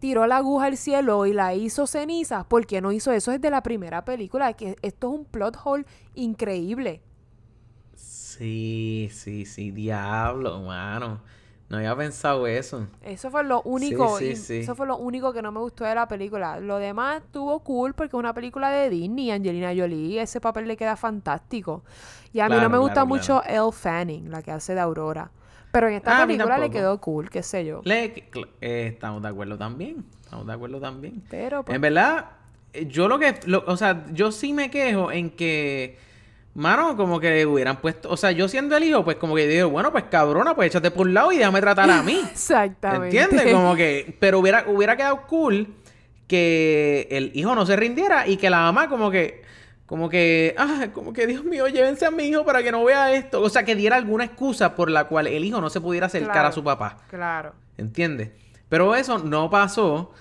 tiró 0.00 0.26
la 0.26 0.38
aguja 0.38 0.66
al 0.66 0.76
cielo 0.78 1.26
y 1.26 1.32
la 1.34 1.54
hizo 1.54 1.86
cenizas, 1.86 2.44
¿por 2.46 2.66
qué 2.66 2.80
no 2.80 2.92
hizo 2.92 3.12
eso 3.12 3.32
desde 3.32 3.50
la 3.50 3.62
primera 3.62 4.04
película? 4.04 4.52
Que 4.54 4.76
esto 4.80 5.12
es 5.12 5.18
un 5.20 5.24
plot 5.26 5.58
hole 5.62 5.84
increíble. 6.14 7.02
Sí, 8.38 9.10
sí, 9.12 9.44
sí, 9.44 9.72
diablo, 9.72 10.60
mano. 10.62 11.20
No 11.68 11.76
había 11.76 11.94
pensado 11.96 12.46
eso. 12.46 12.86
Eso 13.02 13.30
fue 13.30 13.42
lo 13.44 13.60
único, 13.62 14.16
sí, 14.18 14.26
y- 14.26 14.36
sí. 14.36 14.58
eso 14.58 14.74
fue 14.76 14.86
lo 14.86 14.96
único 14.96 15.32
que 15.32 15.42
no 15.42 15.50
me 15.52 15.58
gustó 15.58 15.84
de 15.84 15.94
la 15.94 16.06
película. 16.06 16.60
Lo 16.60 16.78
demás 16.78 17.22
estuvo 17.24 17.58
cool 17.60 17.94
porque 17.94 18.16
es 18.16 18.18
una 18.18 18.32
película 18.32 18.70
de 18.70 18.88
Disney, 18.88 19.32
Angelina 19.32 19.72
Jolie, 19.76 20.22
ese 20.22 20.40
papel 20.40 20.68
le 20.68 20.76
queda 20.76 20.96
fantástico. 20.96 21.82
Y 22.32 22.40
a 22.40 22.44
mí 22.44 22.50
no 22.52 22.56
Claro, 22.60 22.70
me 22.70 22.78
gusta 22.78 22.94
claro, 22.94 23.06
mucho 23.08 23.42
Elle 23.44 23.72
Fanning, 23.72 24.30
la 24.30 24.40
que 24.42 24.52
hace 24.52 24.74
de 24.74 24.80
Aurora. 24.80 25.30
Pero 25.72 25.88
en 25.88 25.94
esta 25.94 26.16
Ah, 26.22 26.26
película 26.26 26.58
le 26.58 26.70
quedó 26.70 26.98
cool, 27.00 27.28
qué 27.28 27.42
sé 27.42 27.66
yo. 27.66 27.80
Le- 27.84 28.24
eh, 28.62 28.86
estamos 28.94 29.20
de 29.20 29.28
acuerdo 29.28 29.58
también. 29.58 30.04
Estamos 30.22 30.46
de 30.46 30.52
acuerdo 30.52 30.80
también. 30.80 31.22
Pero 31.28 31.64
pues, 31.64 31.74
En 31.74 31.82
verdad, 31.82 32.30
eh, 32.72 32.86
yo 32.86 33.08
lo 33.08 33.18
que, 33.18 33.38
lo- 33.46 33.64
o 33.66 33.76
sea, 33.76 34.06
yo 34.12 34.32
sí 34.32 34.52
me 34.54 34.70
quejo 34.70 35.12
en 35.12 35.28
que, 35.30 35.98
mano, 36.58 36.96
como 36.96 37.20
que 37.20 37.46
hubieran 37.46 37.76
puesto, 37.78 38.10
o 38.10 38.16
sea, 38.16 38.32
yo 38.32 38.48
siendo 38.48 38.76
el 38.76 38.84
hijo, 38.84 39.04
pues 39.04 39.16
como 39.16 39.34
que 39.36 39.46
digo, 39.46 39.70
bueno, 39.70 39.92
pues 39.92 40.04
cabrona, 40.10 40.54
pues 40.54 40.66
échate 40.68 40.90
por 40.90 41.06
un 41.06 41.14
lado 41.14 41.32
y 41.32 41.38
déjame 41.38 41.60
tratar 41.60 41.90
a 41.90 42.02
mí. 42.02 42.20
exactamente. 42.32 43.18
¿Entiendes? 43.20 43.52
Como 43.54 43.74
que, 43.76 44.16
pero 44.20 44.38
hubiera, 44.40 44.64
hubiera 44.66 44.96
quedado 44.96 45.26
cool 45.26 45.68
que 46.26 47.08
el 47.10 47.30
hijo 47.34 47.54
no 47.54 47.64
se 47.64 47.76
rindiera 47.76 48.26
y 48.26 48.36
que 48.36 48.50
la 48.50 48.58
mamá 48.58 48.88
como 48.88 49.10
que, 49.10 49.42
como 49.86 50.08
que, 50.10 50.54
ah, 50.58 50.88
como 50.92 51.12
que 51.12 51.26
Dios 51.26 51.44
mío, 51.44 51.66
llévense 51.68 52.04
a 52.04 52.10
mi 52.10 52.24
hijo 52.24 52.44
para 52.44 52.62
que 52.62 52.70
no 52.70 52.84
vea 52.84 53.14
esto. 53.14 53.40
O 53.40 53.48
sea, 53.48 53.62
que 53.64 53.74
diera 53.74 53.96
alguna 53.96 54.24
excusa 54.24 54.74
por 54.74 54.90
la 54.90 55.04
cual 55.04 55.26
el 55.26 55.44
hijo 55.44 55.60
no 55.60 55.70
se 55.70 55.80
pudiera 55.80 56.06
acercar 56.06 56.32
Claro. 56.32 56.48
a 56.48 56.52
su 56.52 56.62
papá. 56.62 56.98
Claro. 57.08 57.54
¿Entiendes? 57.78 58.30
Pero 58.68 58.94
eso 58.94 59.18
no 59.18 59.48
pasó. 59.48 60.12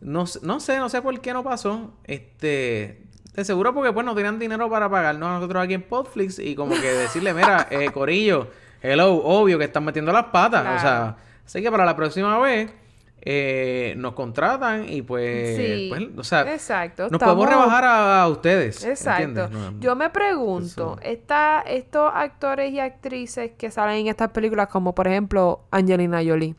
No, 0.00 0.24
no 0.42 0.60
sé, 0.60 0.78
no 0.78 0.88
sé 0.88 1.02
por 1.02 1.18
qué 1.20 1.32
no 1.32 1.42
pasó. 1.42 1.94
Este. 2.04 3.02
De 3.36 3.44
seguro 3.44 3.74
porque 3.74 3.92
pues 3.92 4.06
no 4.06 4.14
tenían 4.14 4.38
dinero 4.38 4.70
para 4.70 4.88
pagarnos 4.88 5.28
a 5.28 5.32
nosotros 5.34 5.62
aquí 5.62 5.74
en 5.74 5.82
Podflix 5.82 6.38
y 6.38 6.54
como 6.54 6.74
que 6.74 6.90
decirle, 6.90 7.34
mira, 7.34 7.66
eh, 7.70 7.90
Corillo, 7.92 8.48
hello, 8.80 9.14
obvio 9.14 9.58
que 9.58 9.66
están 9.66 9.84
metiendo 9.84 10.10
las 10.10 10.24
patas. 10.26 10.78
O 10.78 10.80
sea, 10.80 11.16
así 11.44 11.60
que 11.60 11.70
para 11.70 11.84
la 11.84 11.94
próxima 11.94 12.38
vez 12.38 12.72
eh, 13.20 13.94
nos 13.98 14.14
contratan 14.14 14.88
y 14.88 15.02
pues, 15.02 15.56
Sí, 15.56 15.86
pues, 15.90 16.08
o 16.16 16.24
sea, 16.24 16.50
Exacto. 16.52 17.08
nos 17.10 17.20
podemos 17.20 17.46
rebajar 17.46 17.84
a, 17.84 18.22
a 18.22 18.28
ustedes. 18.28 18.82
Exacto. 18.84 19.50
Yo 19.80 19.96
me 19.96 20.08
pregunto, 20.08 20.96
esta, 21.02 21.60
estos 21.66 22.10
actores 22.14 22.72
y 22.72 22.80
actrices 22.80 23.50
que 23.58 23.70
salen 23.70 23.98
en 23.98 24.06
estas 24.06 24.30
películas, 24.30 24.68
como 24.68 24.94
por 24.94 25.08
ejemplo 25.08 25.66
Angelina 25.70 26.22
Jolie, 26.24 26.54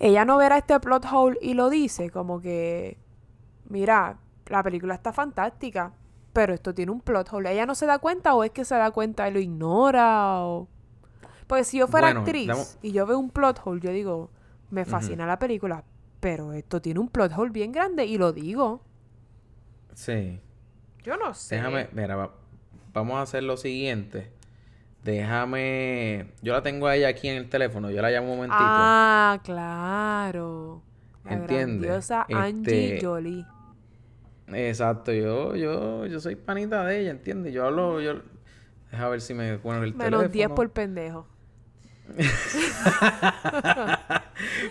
ella 0.00 0.24
no 0.24 0.38
verá 0.38 0.58
este 0.58 0.80
plot 0.80 1.06
hole 1.12 1.38
y 1.40 1.54
lo 1.54 1.70
dice 1.70 2.10
como 2.10 2.40
que, 2.40 2.96
mira, 3.68 4.16
la 4.50 4.62
película 4.62 4.94
está 4.94 5.12
fantástica, 5.12 5.92
pero 6.32 6.52
esto 6.54 6.74
tiene 6.74 6.92
un 6.92 7.00
plot 7.00 7.32
hole. 7.32 7.52
¿Ella 7.52 7.66
no 7.66 7.74
se 7.74 7.86
da 7.86 7.98
cuenta 7.98 8.34
o 8.34 8.44
es 8.44 8.50
que 8.50 8.64
se 8.64 8.74
da 8.74 8.90
cuenta 8.90 9.28
y 9.28 9.32
lo 9.32 9.40
ignora? 9.40 10.42
O... 10.44 10.68
Porque 11.46 11.64
si 11.64 11.78
yo 11.78 11.86
fuera 11.88 12.08
Bueno, 12.08 12.20
actriz 12.20 12.46
damos- 12.48 12.78
y 12.82 12.92
yo 12.92 13.06
veo 13.06 13.18
un 13.18 13.30
plot 13.30 13.60
hole, 13.64 13.80
yo 13.80 13.90
digo, 13.90 14.30
me 14.70 14.84
fascina 14.84 15.26
la 15.26 15.38
película, 15.38 15.84
pero 16.20 16.52
esto 16.52 16.80
tiene 16.82 17.00
un 17.00 17.08
plot 17.08 17.32
hole 17.36 17.50
bien 17.50 17.72
grande 17.72 18.04
y 18.04 18.18
lo 18.18 18.32
digo. 18.32 18.82
Sí. 19.94 20.40
Yo 21.02 21.16
no 21.16 21.34
sé. 21.34 21.56
Déjame, 21.56 21.88
mira, 21.92 22.14
va- 22.16 22.34
vamos 22.92 23.16
a 23.16 23.22
hacer 23.22 23.42
lo 23.42 23.56
siguiente. 23.56 24.30
Déjame. 25.04 26.26
Yo 26.42 26.52
la 26.52 26.62
tengo 26.62 26.86
a 26.86 26.94
ella 26.96 27.08
aquí 27.08 27.28
en 27.28 27.36
el 27.38 27.48
teléfono. 27.48 27.90
Yo 27.90 28.02
la 28.02 28.10
llamo 28.10 28.28
un 28.32 28.36
momentito. 28.36 28.58
Ah, 28.62 29.40
claro. 29.42 30.82
La 31.24 31.32
¿Entiendes? 31.34 31.80
grandiosa 31.80 32.26
Angie 32.30 32.94
Este, 32.94 33.06
Jolie. 33.06 33.44
Exacto, 34.54 35.12
yo, 35.12 35.56
yo, 35.56 36.06
yo 36.06 36.20
soy 36.20 36.36
panita 36.36 36.84
de 36.84 37.00
ella, 37.00 37.10
¿entiendes? 37.10 37.52
Yo 37.52 37.66
hablo, 37.66 38.00
yo. 38.00 38.14
Deja 38.90 39.08
ver 39.08 39.20
si 39.20 39.34
me 39.34 39.58
ponen 39.58 39.84
el 39.84 39.92
teléfono. 39.92 40.18
Menos 40.18 40.32
10 40.32 40.48
por 40.50 40.70
pendejo. 40.70 41.26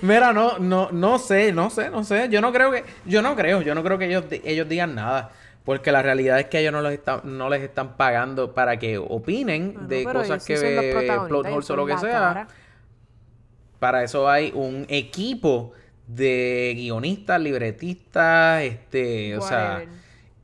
Mira, 0.01 0.33
no, 0.33 0.59
no, 0.59 0.89
no 0.91 1.19
sé, 1.19 1.53
no 1.53 1.69
sé, 1.69 1.89
no 1.89 2.03
sé. 2.03 2.27
Yo 2.29 2.41
no 2.41 2.51
creo 2.51 2.71
que, 2.71 2.83
yo 3.05 3.21
no 3.21 3.35
creo, 3.35 3.61
yo 3.61 3.75
no 3.75 3.83
creo 3.83 3.97
que 3.97 4.07
ellos, 4.07 4.25
ellos 4.29 4.67
digan 4.67 4.95
nada. 4.95 5.31
Porque 5.63 5.91
la 5.91 6.01
realidad 6.01 6.39
es 6.39 6.47
que 6.47 6.59
ellos 6.59 6.73
no, 6.73 6.81
los 6.81 6.91
están, 6.91 7.21
no 7.23 7.49
les 7.49 7.61
están 7.61 7.95
pagando 7.95 8.53
para 8.53 8.77
que 8.77 8.97
opinen 8.97 9.73
Bueno, 9.73 9.87
de 9.87 10.03
cosas 10.03 10.43
sí 10.43 10.53
que 10.53 10.59
los 10.59 10.95
ve 10.95 11.21
plot 11.27 11.69
o 11.69 11.75
lo 11.75 11.85
que 11.85 11.97
sea. 11.97 12.11
cara. 12.11 12.47
Para 13.79 14.03
eso 14.03 14.29
hay 14.29 14.51
un 14.53 14.85
equipo 14.89 15.71
de 16.09 16.73
guionistas, 16.75 17.39
libretistas, 17.39 18.63
este, 18.63 19.37
o 19.37 19.41
sea, 19.41 19.85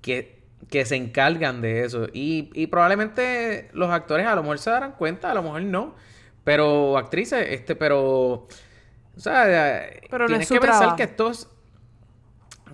que, 0.01 0.39
que 0.69 0.85
se 0.85 0.95
encargan 0.95 1.61
de 1.61 1.83
eso. 1.83 2.07
Y, 2.13 2.51
y 2.53 2.67
probablemente 2.67 3.69
los 3.73 3.89
actores 3.89 4.27
a 4.27 4.35
lo 4.35 4.43
mejor 4.43 4.59
se 4.59 4.69
darán 4.69 4.91
cuenta, 4.93 5.31
a 5.31 5.33
lo 5.33 5.41
mejor 5.43 5.63
no. 5.63 5.95
Pero 6.43 6.97
actrices, 6.97 7.47
este, 7.49 7.75
pero. 7.75 8.47
O 9.17 9.19
sea, 9.19 9.45
Pero 10.11 10.25
no 10.25 10.27
tienes 10.27 10.47
que 10.47 10.59
pensar 10.59 10.77
trabajo. 10.79 10.97
que 10.97 11.03
esto 11.03 11.31
es. 11.31 11.47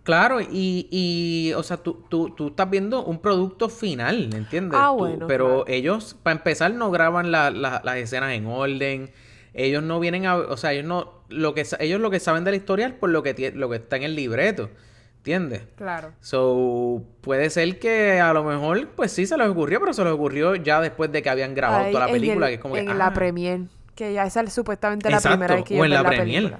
Claro, 0.04 0.42
y, 0.42 0.88
y 0.90 1.54
o 1.54 1.62
sea, 1.64 1.78
tú, 1.78 2.04
tú, 2.10 2.32
tú 2.32 2.48
estás 2.48 2.70
viendo 2.70 3.04
un 3.06 3.20
producto 3.22 3.70
final, 3.70 4.34
¿entiendes? 4.34 4.78
Ah, 4.82 4.90
Tú- 4.92 4.98
bueno, 4.98 5.28
pero 5.28 5.48
claro. 5.48 5.64
ellos, 5.68 6.16
para 6.24 6.36
empezar, 6.38 6.74
no 6.74 6.90
graban 6.90 7.32
la- 7.32 7.52
la- 7.52 7.82
las 7.86 7.98
escenas 7.98 8.34
en 8.34 8.48
orden. 8.48 9.12
Ellos 9.54 9.84
no 9.84 10.00
vienen 10.00 10.26
a, 10.26 10.36
o 10.38 10.58
sea, 10.58 10.74
ellos 10.74 10.86
no, 10.86 11.12
lo 11.30 11.54
que, 11.54 11.66
ellos 11.80 12.00
lo 12.00 12.10
que 12.10 12.20
saben 12.20 12.44
de 12.44 12.52
la 12.52 12.58
historia 12.58 12.88
es 12.88 12.94
por 12.94 13.10
lo 13.10 13.24
que, 13.24 13.52
lo 13.56 13.70
que 13.70 13.76
está 13.78 13.98
en 13.98 14.04
el 14.04 14.16
libreto, 14.16 14.70
¿entiendes? 15.18 15.64
Claro. 15.76 16.14
So, 16.22 17.04
puede 17.22 17.50
ser 17.50 17.80
que 17.80 18.20
a 18.20 18.34
lo 18.34 18.44
mejor, 18.44 18.88
pues 18.90 19.12
sí 19.12 19.26
se 19.26 19.38
les 19.38 19.48
ocurrió, 19.48 19.80
pero 19.80 19.94
se 19.94 20.04
les 20.04 20.14
ocurrió 20.14 20.56
ya 20.56 20.80
después 20.82 21.12
de 21.12 21.22
que 21.22 21.30
habían 21.30 21.54
grabado 21.54 21.92
toda 21.92 22.08
la 22.08 22.12
película, 22.12 22.48
el- 22.48 22.52
que 22.52 22.56
es 22.56 22.62
como 22.62 22.78
en 22.78 22.88
que, 22.88 22.94
la 22.94 23.08
ah, 23.08 23.14
premier, 23.14 23.62
que 23.96 24.14
ya 24.14 24.26
esa 24.26 24.42
es 24.42 24.54
supuestamente 24.54 25.10
la 25.10 25.20
primera 25.22 25.56
vez 25.56 25.64
que 25.66 25.80
o 25.80 25.84
en 25.86 25.92
la 25.92 26.02
la 26.04 26.10
premier. 26.10 26.44
película. 26.44 26.60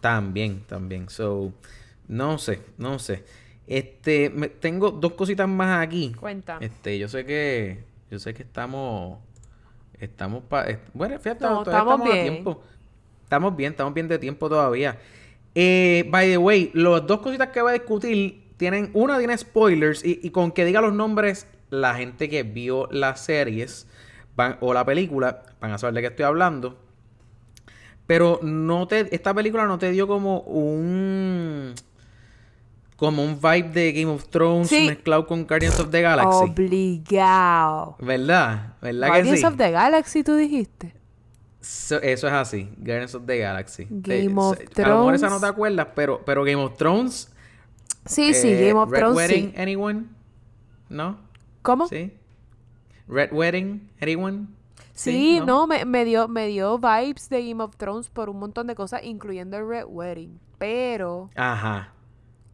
También, 0.00 0.60
también. 0.68 1.08
So, 1.08 1.52
no 2.08 2.38
sé, 2.38 2.60
no 2.78 2.98
sé. 2.98 3.24
Este, 3.66 4.30
me- 4.30 4.48
tengo 4.48 4.90
dos 4.92 5.14
cositas 5.14 5.48
más 5.48 5.84
aquí. 5.84 6.12
Cuenta. 6.20 6.58
Este, 6.60 6.98
yo 6.98 7.08
sé 7.08 7.24
que, 7.24 7.82
yo 8.10 8.18
sé 8.20 8.32
que 8.34 8.42
estamos, 8.44 9.18
estamos 10.00 10.42
pa- 10.44 10.66
bueno, 10.94 11.18
fíjate, 11.18 11.44
No, 11.44 11.62
todavía 11.62 11.78
estamos 11.80 11.94
estamos 11.94 12.08
a 12.10 12.12
bien. 12.12 12.32
tiempo. 12.32 12.62
Estamos 13.24 13.56
bien, 13.56 13.72
estamos 13.72 13.94
bien 13.94 14.08
de 14.08 14.18
tiempo 14.18 14.48
todavía. 14.48 14.98
Eh, 15.54 16.04
by 16.10 16.28
the 16.28 16.38
way, 16.38 16.70
las 16.74 17.06
dos 17.06 17.20
cositas 17.20 17.48
que 17.48 17.60
voy 17.62 17.70
a 17.70 17.74
discutir 17.74 18.42
tienen, 18.56 18.90
una 18.94 19.18
tiene 19.18 19.36
spoilers 19.36 20.04
y, 20.04 20.20
y 20.22 20.30
con 20.30 20.52
que 20.52 20.64
diga 20.64 20.80
los 20.80 20.92
nombres, 20.94 21.46
la 21.70 21.94
gente 21.94 22.28
que 22.28 22.42
vio 22.42 22.88
las 22.92 23.24
series 23.24 23.86
van- 24.36 24.56
o 24.60 24.72
la 24.74 24.84
película 24.84 25.42
van 25.60 25.72
a 25.72 25.78
saber 25.78 25.94
de 25.94 26.00
qué 26.02 26.06
estoy 26.08 26.24
hablando. 26.24 26.78
Pero 28.06 28.38
no 28.42 28.86
te, 28.86 29.12
esta 29.14 29.34
película 29.34 29.66
no 29.66 29.78
te 29.78 29.90
dio 29.90 30.06
como 30.06 30.40
un, 30.40 31.74
como 32.96 33.22
un 33.22 33.40
vibe 33.40 33.70
de 33.70 33.92
Game 33.92 34.10
of 34.12 34.28
Thrones 34.28 34.68
Sí. 34.68 34.86
mezclado 34.86 35.26
con 35.26 35.46
Guardians 35.46 35.78
of 35.80 35.90
the 35.90 36.00
Galaxy. 36.02 36.44
Obligado. 36.44 37.96
¿Verdad? 38.00 38.74
¿Verdad 38.80 39.06
que 39.06 39.12
Guardians 39.12 39.40
sí? 39.40 39.44
of 39.46 39.56
the 39.56 39.70
Galaxy, 39.70 40.22
tú 40.24 40.34
dijiste. 40.34 40.94
So- 41.60 42.00
eso 42.00 42.26
es 42.28 42.32
así, 42.32 42.70
Guardians 42.78 43.14
of 43.14 43.24
the 43.26 43.38
Galaxy. 43.38 43.86
Game 43.90 44.24
Eh, 44.24 44.32
of 44.36 44.58
se- 44.72 44.82
A 44.82 44.88
lo 44.88 44.96
mejor 44.98 45.14
esa 45.16 45.26
no 45.26 45.30
Thrones. 45.36 45.40
te 45.42 45.46
acuerdas, 45.48 45.86
pero, 45.94 46.22
pero 46.24 46.44
Game 46.44 46.56
of 46.62 46.76
Thrones. 46.76 47.32
Sí, 48.04 48.32
sí, 48.34 48.48
eh, 48.50 48.68
Game 48.68 48.80
of 48.80 48.90
Red 48.90 48.98
Thrones, 49.00 49.16
Wedding, 49.16 49.50
sí. 49.54 49.60
anyone? 49.60 50.04
¿No? 50.88 51.18
¿Cómo? 51.62 51.88
¿Sí? 51.88 52.12
Red 53.08 53.32
Wedding, 53.32 53.90
anyone? 54.00 54.46
Sí, 54.94 55.40
no, 55.44 55.66
me, 55.66 55.84
me 55.84 56.04
dio, 56.04 56.28
me 56.28 56.46
dio 56.46 56.78
vibes 56.78 57.28
de 57.28 57.46
Game 57.48 57.62
of 57.62 57.76
Thrones 57.76 58.08
por 58.08 58.30
un 58.30 58.38
montón 58.38 58.66
de 58.68 58.74
cosas, 58.74 59.02
incluyendo 59.04 59.56
el 59.58 59.68
Red 59.68 59.84
Wedding. 59.88 60.38
Pero 60.58 61.28
Ajá. 61.34 61.92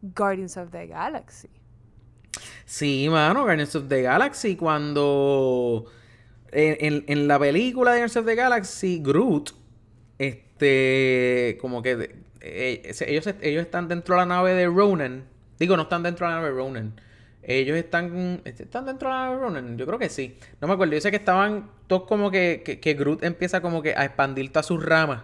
Guardians 0.03 0.57
of 0.57 0.69
the 0.71 0.87
Galaxy. 0.87 1.49
Sí, 2.65 3.07
mano, 3.09 3.43
Guardians 3.43 3.75
of 3.75 3.87
the 3.87 4.01
Galaxy, 4.01 4.55
cuando 4.55 5.85
en, 6.51 7.03
en- 7.07 7.27
la 7.27 7.39
película 7.39 7.91
de 7.91 7.97
Guardians 7.99 8.17
of 8.17 8.25
the 8.25 8.35
Galaxy, 8.35 8.99
Groot, 9.03 9.51
este, 10.17 11.57
como 11.61 11.81
que 11.81 11.95
de- 11.95 12.15
eh, 12.41 12.91
ellos, 13.07 13.27
ellos 13.41 13.61
están 13.63 13.87
dentro 13.87 14.15
de 14.15 14.21
la 14.21 14.25
nave 14.25 14.53
de 14.53 14.65
Ronan. 14.67 15.25
Digo, 15.59 15.77
no 15.77 15.83
están 15.83 16.03
dentro 16.03 16.25
de 16.27 16.31
la 16.33 16.39
nave 16.39 16.49
de 16.51 16.55
Ronan. 16.57 16.93
Ellos 17.43 17.77
están, 17.77 18.41
este, 18.45 18.63
están 18.63 18.85
dentro 18.85 19.09
de 19.09 19.15
la 19.15 19.21
nave 19.25 19.35
de 19.35 19.41
Ronan, 19.41 19.77
yo 19.77 19.85
creo 19.85 19.99
que 19.99 20.09
sí. 20.09 20.37
No 20.61 20.67
me 20.67 20.73
acuerdo, 20.73 20.93
yo 20.93 21.01
sé 21.01 21.11
que 21.11 21.17
estaban 21.17 21.69
todos 21.87 22.03
como 22.03 22.31
que, 22.31 22.63
que, 22.81 22.93
Groot 22.93 23.23
empieza 23.23 23.61
como 23.61 23.81
que 23.81 23.93
a 23.95 24.05
expandir 24.05 24.51
todas 24.51 24.65
sus 24.65 24.83
ramas. 24.83 25.23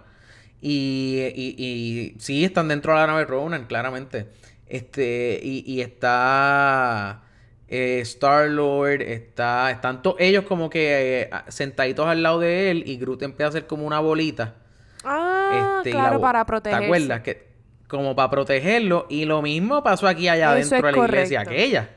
Y, 0.62 1.20
y, 1.36 1.56
y 1.58 2.20
sí, 2.20 2.44
están 2.44 2.68
dentro 2.68 2.94
de 2.94 3.00
la 3.00 3.08
nave 3.08 3.26
Ronan, 3.26 3.66
claramente. 3.66 4.28
Este, 4.70 5.40
y, 5.44 5.64
y 5.66 5.82
está 5.82 7.22
Star 7.68 8.48
Lord, 8.50 9.02
está, 9.02 9.70
están 9.72 10.02
todos 10.02 10.18
ellos 10.20 10.46
como 10.46 10.70
que 10.70 11.22
eh, 11.24 11.30
sentaditos 11.50 12.08
al 12.08 12.24
lado 12.24 12.40
de 12.40 12.72
él 12.72 12.84
y 12.86 12.98
Groot 12.98 13.22
empieza 13.24 13.46
a 13.46 13.50
hacer 13.50 13.68
como 13.68 13.86
una 13.86 14.00
bolita. 14.00 14.56
Ah, 15.04 15.78
Este, 15.78 15.94
la 15.94 16.00
claro, 16.02 16.22
para 16.22 16.42
¿Te 16.42 16.46
protegerse. 16.48 16.86
acuerdas? 16.86 17.22
Que, 17.22 17.48
como 17.88 18.16
para 18.16 18.30
protegerlo. 18.30 19.06
Y 19.10 19.26
lo 19.26 19.42
mismo 19.42 19.82
pasó 19.84 20.08
aquí 20.08 20.28
allá 20.28 20.58
Eso 20.58 20.76
dentro 20.76 20.92
de 20.92 20.98
la 20.98 21.06
iglesia 21.06 21.44
correcto. 21.44 21.62
aquella. 21.64 21.90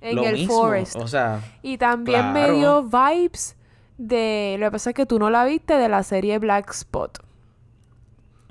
En 0.00 0.16
lo 0.16 0.24
el 0.24 0.32
mismo. 0.34 0.54
Forest. 0.54 0.96
O 0.96 1.06
sea, 1.06 1.40
Y 1.62 1.78
también 1.78 2.32
me 2.32 2.44
claro. 2.44 2.56
dio 2.56 2.82
vibes 2.82 3.56
de. 3.98 4.56
Lo 4.58 4.66
que 4.66 4.70
pasa 4.72 4.90
es 4.90 4.96
que 4.96 5.06
tú 5.06 5.18
no 5.18 5.30
la 5.30 5.44
viste 5.44 5.74
de 5.74 5.88
la 5.88 6.02
serie 6.02 6.38
Black 6.38 6.70
Spot. 6.70 7.18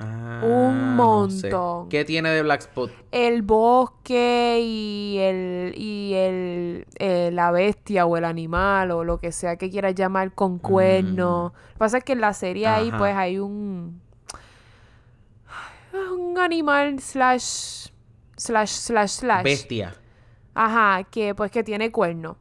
Ah, 0.02 0.42
Un 0.44 0.96
no 0.98 1.30
sé. 1.30 1.50
montón. 1.52 1.90
¿Qué 1.90 2.04
tiene 2.06 2.30
de 2.32 2.42
Black 2.44 2.62
Spot? 2.62 2.92
El 3.12 3.42
bosque 3.44 4.60
y 4.62 5.18
el. 5.20 5.74
y 5.78 6.14
el. 6.16 6.88
eh, 7.00 7.30
la 7.32 7.52
bestia 7.52 8.06
o 8.06 8.18
el 8.18 8.26
animal 8.26 8.92
o 8.92 9.04
lo 9.04 9.20
que 9.20 9.32
sea 9.32 9.56
que 9.58 9.70
quieras 9.70 9.96
llamar 9.96 10.34
con 10.34 10.58
cuernos. 10.60 11.52
Lo 11.54 11.72
que 11.74 11.78
pasa 11.78 11.98
es 12.00 12.04
que 12.04 12.14
en 12.14 12.22
la 12.22 12.34
serie 12.34 12.68
ahí, 12.68 12.92
Mm. 12.92 12.98
Pues 12.98 13.16
hay 13.16 13.40
un. 13.40 14.02
Un 15.94 16.38
animal 16.40 17.00
slash. 17.00 17.88
slash 18.38 18.70
slash 18.70 19.10
slash. 19.10 19.44
Bestia. 19.44 19.94
Ajá, 20.54 21.04
que 21.10 21.36
pues 21.36 21.52
que 21.52 21.64
tiene 21.64 21.92
cuerno. 21.92 22.38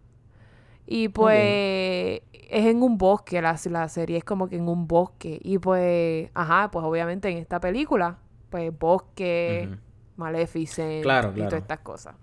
Y 0.86 1.08
pues 1.08 2.22
es 2.51 2.66
en 2.66 2.82
un 2.82 2.98
bosque, 2.98 3.40
la, 3.42 3.59
la 3.70 3.88
serie 3.88 4.18
es 4.18 4.24
como 4.24 4.48
que 4.48 4.57
en 4.57 4.68
un 4.68 4.86
bosque. 4.88 5.38
Y 5.42 5.59
pues, 5.59 6.30
ajá, 6.34 6.70
pues 6.70 6.84
obviamente 6.84 7.28
en 7.28 7.38
esta 7.38 7.61
película, 7.61 8.18
pues 8.51 8.76
bosque. 8.78 9.70
Maleficent 10.16 11.03
Claro, 11.03 11.34
y 11.36 11.42
claro. 11.42 11.48
todas 11.48 11.62
estas 11.62 11.80
cosas. 11.80 12.14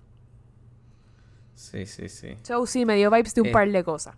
Sí, 1.55 1.85
sí, 1.85 2.07
sí. 2.09 2.37
So 2.43 2.65
sí, 2.65 2.85
me 2.85 2.95
dio 2.95 3.09
vibes 3.11 3.33
de 3.33 3.41
un 3.41 3.47
Eh, 3.47 3.51
par 3.51 3.69
de 3.71 3.83
cosas. 3.83 4.15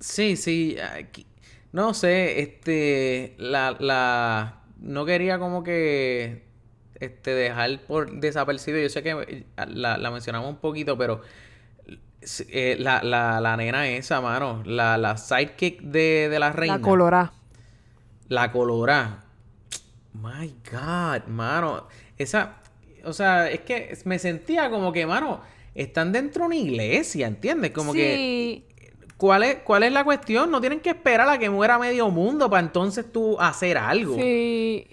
Sí, 0.00 0.36
sí. 0.36 0.76
aquí- 0.78 1.26
no 1.72 1.94
sé, 1.94 2.40
este. 2.40 3.34
La, 3.38 3.76
la. 3.78 4.62
No 4.78 5.04
quería 5.06 5.38
como 5.38 5.62
que. 5.62 6.46
Este, 7.00 7.32
dejar 7.34 7.80
por 7.86 8.20
desapercibido. 8.20 8.82
Yo 8.82 8.88
sé 8.90 9.02
que 9.02 9.10
eh, 9.10 9.46
la, 9.68 9.98
la 9.98 10.10
mencionamos 10.10 10.48
un 10.50 10.56
poquito, 10.58 10.96
pero. 10.98 11.20
Eh, 12.48 12.76
la, 12.78 13.02
la, 13.02 13.40
la 13.40 13.56
nena 13.56 13.88
esa, 13.88 14.20
mano. 14.20 14.62
La, 14.64 14.98
la 14.98 15.16
sidekick 15.16 15.80
de, 15.80 16.28
de 16.28 16.38
la 16.38 16.52
reina. 16.52 16.76
La 16.76 16.82
colorá. 16.82 17.32
La 18.28 18.52
colorá. 18.52 19.24
My 20.14 20.54
God, 20.70 21.28
mano. 21.28 21.86
Esa. 22.18 22.56
O 23.04 23.12
sea, 23.12 23.48
es 23.50 23.60
que 23.60 23.96
me 24.04 24.18
sentía 24.18 24.68
como 24.70 24.92
que, 24.92 25.06
mano, 25.06 25.40
están 25.74 26.12
dentro 26.12 26.42
de 26.42 26.46
una 26.46 26.56
iglesia, 26.56 27.26
¿entiendes? 27.26 27.70
Como 27.70 27.92
que. 27.92 28.64
¿Cuál 29.16 29.44
es, 29.44 29.56
¿Cuál 29.64 29.84
es 29.84 29.92
la 29.92 30.04
cuestión? 30.04 30.50
No 30.50 30.60
tienen 30.60 30.80
que 30.80 30.90
esperar 30.90 31.28
a 31.28 31.38
que 31.38 31.48
muera 31.48 31.78
medio 31.78 32.10
mundo 32.10 32.50
para 32.50 32.66
entonces 32.66 33.10
tú 33.10 33.40
hacer 33.40 33.78
algo. 33.78 34.16
sí. 34.16 34.86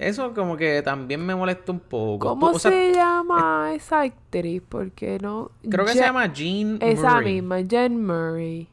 Eso 0.00 0.32
como 0.32 0.56
que 0.56 0.80
también 0.82 1.24
me 1.24 1.34
molesta 1.34 1.72
un 1.72 1.80
poco. 1.80 2.28
¿Cómo 2.30 2.50
Tú- 2.50 2.56
o 2.56 2.58
sea, 2.58 2.70
se 2.70 2.94
llama 2.94 3.72
esa 3.74 4.00
actriz? 4.00 4.62
Porque 4.66 5.18
no... 5.20 5.50
Creo 5.68 5.84
que 5.84 5.92
se 5.92 6.00
llama 6.00 6.32
Jean 6.32 6.78
Esa 6.80 7.16
Murray. 7.16 7.34
misma, 7.34 7.58
Jen 7.68 8.06
Murray. 8.06 8.68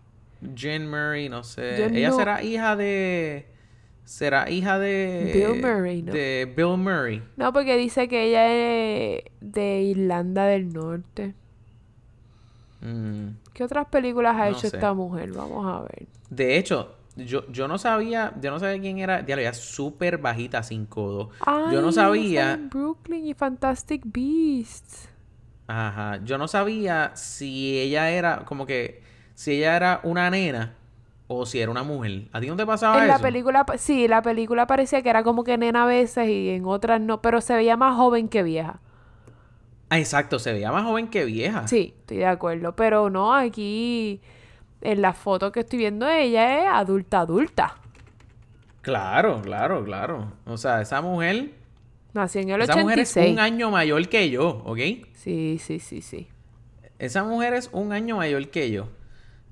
Jean 0.55 0.89
Murray, 0.89 1.27
no 1.27 1.43
sé. 1.43 1.85
Ella 1.97 2.09
no- 2.11 2.15
será 2.15 2.41
hija 2.43 2.75
de... 2.77 3.45
Será 4.05 4.49
hija 4.49 4.79
de... 4.79 5.31
Bill 5.33 5.61
Murray, 5.61 6.01
¿no? 6.01 6.13
De 6.13 6.53
Bill 6.55 6.77
Murray. 6.77 7.21
No, 7.35 7.51
porque 7.51 7.75
dice 7.75 8.07
que 8.07 8.29
ella 8.29 8.47
es 8.47 9.23
de 9.41 9.81
Irlanda 9.81 10.45
del 10.45 10.71
Norte. 10.71 11.35
Mm. 12.81 13.29
¿Qué 13.53 13.63
otras 13.63 13.87
películas 13.87 14.35
ha 14.35 14.45
No 14.49 14.51
hecho 14.57 14.69
sé. 14.69 14.77
esta 14.77 14.93
mujer? 14.93 15.31
Vamos 15.33 15.65
a 15.65 15.81
ver. 15.81 16.07
De 16.29 16.57
hecho, 16.57 16.95
yo, 17.17 17.45
yo 17.51 17.67
no 17.67 17.77
sabía... 17.77 18.33
Yo 18.41 18.51
no 18.51 18.59
sabía 18.59 18.79
quién 18.81 18.99
era... 18.99 19.25
Ya 19.25 19.35
lo 19.35 19.41
es 19.41 19.57
súper 19.57 20.17
bajita, 20.17 20.63
5'2". 20.63 21.29
Yo 21.71 21.81
no 21.81 21.91
sabía... 21.91 22.53
en 22.53 22.69
Brooklyn 22.69 23.25
y 23.25 23.33
Fantastic 23.33 24.03
Beasts. 24.05 25.09
Ajá, 25.67 26.21
yo 26.23 26.37
no 26.37 26.47
sabía 26.47 27.11
si 27.15 27.77
ella 27.79 28.09
era 28.09 28.45
como 28.45 28.65
que 28.65 29.01
si 29.35 29.51
ella 29.53 29.75
era 29.75 29.99
una 30.03 30.29
nena 30.29 30.75
o 31.27 31.45
si 31.45 31.59
era 31.59 31.69
una 31.71 31.83
mujer. 31.83 32.29
¿A 32.31 32.39
ti 32.39 32.47
no 32.47 32.55
te 32.55 32.65
pasaba 32.65 33.01
En 33.01 33.07
la 33.07 33.15
eso? 33.15 33.23
película, 33.23 33.65
pa- 33.65 33.77
sí, 33.77 34.07
la 34.07 34.21
película 34.21 34.65
parecía 34.67 35.01
que 35.01 35.09
era 35.09 35.23
como 35.23 35.43
que 35.43 35.57
nena 35.57 35.83
a 35.83 35.85
veces 35.85 36.27
y 36.29 36.49
en 36.49 36.65
otras 36.65 36.99
no, 37.01 37.21
pero 37.21 37.41
se 37.41 37.55
veía 37.55 37.77
más 37.77 37.95
joven 37.95 38.27
que 38.29 38.43
vieja. 38.43 38.79
Ah, 39.89 39.99
exacto, 39.99 40.37
se 40.39 40.51
veía 40.51 40.71
más 40.71 40.83
joven 40.83 41.07
que 41.07 41.23
vieja. 41.25 41.67
Sí, 41.67 41.93
estoy 41.99 42.17
de 42.17 42.25
acuerdo, 42.25 42.75
pero 42.75 43.09
no, 43.09 43.33
aquí 43.33 44.21
en 44.81 45.01
la 45.01 45.13
foto 45.13 45.51
que 45.51 45.61
estoy 45.61 45.79
viendo 45.79 46.07
ella 46.07 46.61
es 46.63 46.67
adulta, 46.69 47.19
adulta. 47.21 47.75
Claro, 48.81 49.41
claro, 49.41 49.83
claro. 49.83 50.33
O 50.45 50.57
sea, 50.57 50.81
esa 50.81 51.01
mujer, 51.01 51.51
Nació 52.13 52.41
en 52.41 52.49
el 52.51 52.61
esa 52.61 52.77
mujer 52.77 52.99
es 52.99 53.11
86. 53.11 53.33
un 53.33 53.39
año 53.39 53.71
mayor 53.71 54.07
que 54.07 54.29
yo, 54.29 54.61
¿ok? 54.65 54.79
Sí, 55.13 55.57
sí, 55.59 55.79
sí, 55.79 56.01
sí. 56.01 56.27
Esa 56.99 57.23
mujer 57.23 57.53
es 57.53 57.69
un 57.73 57.91
año 57.91 58.17
mayor 58.17 58.47
que 58.49 58.71
yo. 58.71 58.87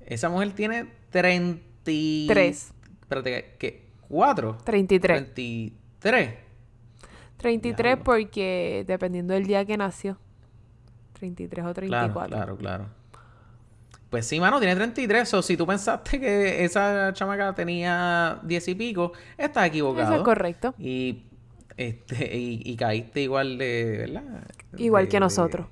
Esa 0.06 0.28
mujer 0.30 0.52
tiene 0.52 0.86
33. 1.10 2.26
Tres. 2.28 2.72
Espérate, 3.02 3.54
¿qué? 3.58 3.86
¿Cuatro? 4.08 4.56
33. 4.64 5.34
33. 5.34 6.34
33 7.36 7.76
Diablo. 7.76 8.04
porque 8.04 8.84
dependiendo 8.86 9.34
del 9.34 9.46
día 9.46 9.64
que 9.64 9.76
nació. 9.76 10.18
33 11.12 11.64
o 11.66 11.74
Claro, 11.74 11.74
34. 11.74 12.36
claro, 12.36 12.56
claro. 12.56 12.86
Pues 14.10 14.26
sí, 14.26 14.38
mano, 14.40 14.58
tiene 14.58 14.74
33. 14.76 15.34
O 15.34 15.42
si 15.42 15.56
tú 15.56 15.66
pensaste 15.66 16.20
que 16.20 16.64
esa 16.64 17.12
chamaca 17.12 17.54
tenía 17.54 18.38
10 18.42 18.68
y 18.68 18.74
pico, 18.74 19.12
estás 19.36 19.66
equivocado. 19.66 20.06
Eso 20.12 20.16
es 20.20 20.22
correcto. 20.24 20.74
Y, 20.78 21.24
este, 21.76 22.36
y, 22.36 22.62
y 22.64 22.76
caíste 22.76 23.22
igual 23.22 23.58
de, 23.58 23.96
¿verdad? 24.06 24.44
Igual 24.78 25.04
De- 25.04 25.08
que 25.10 25.20
nosotros. 25.20 25.66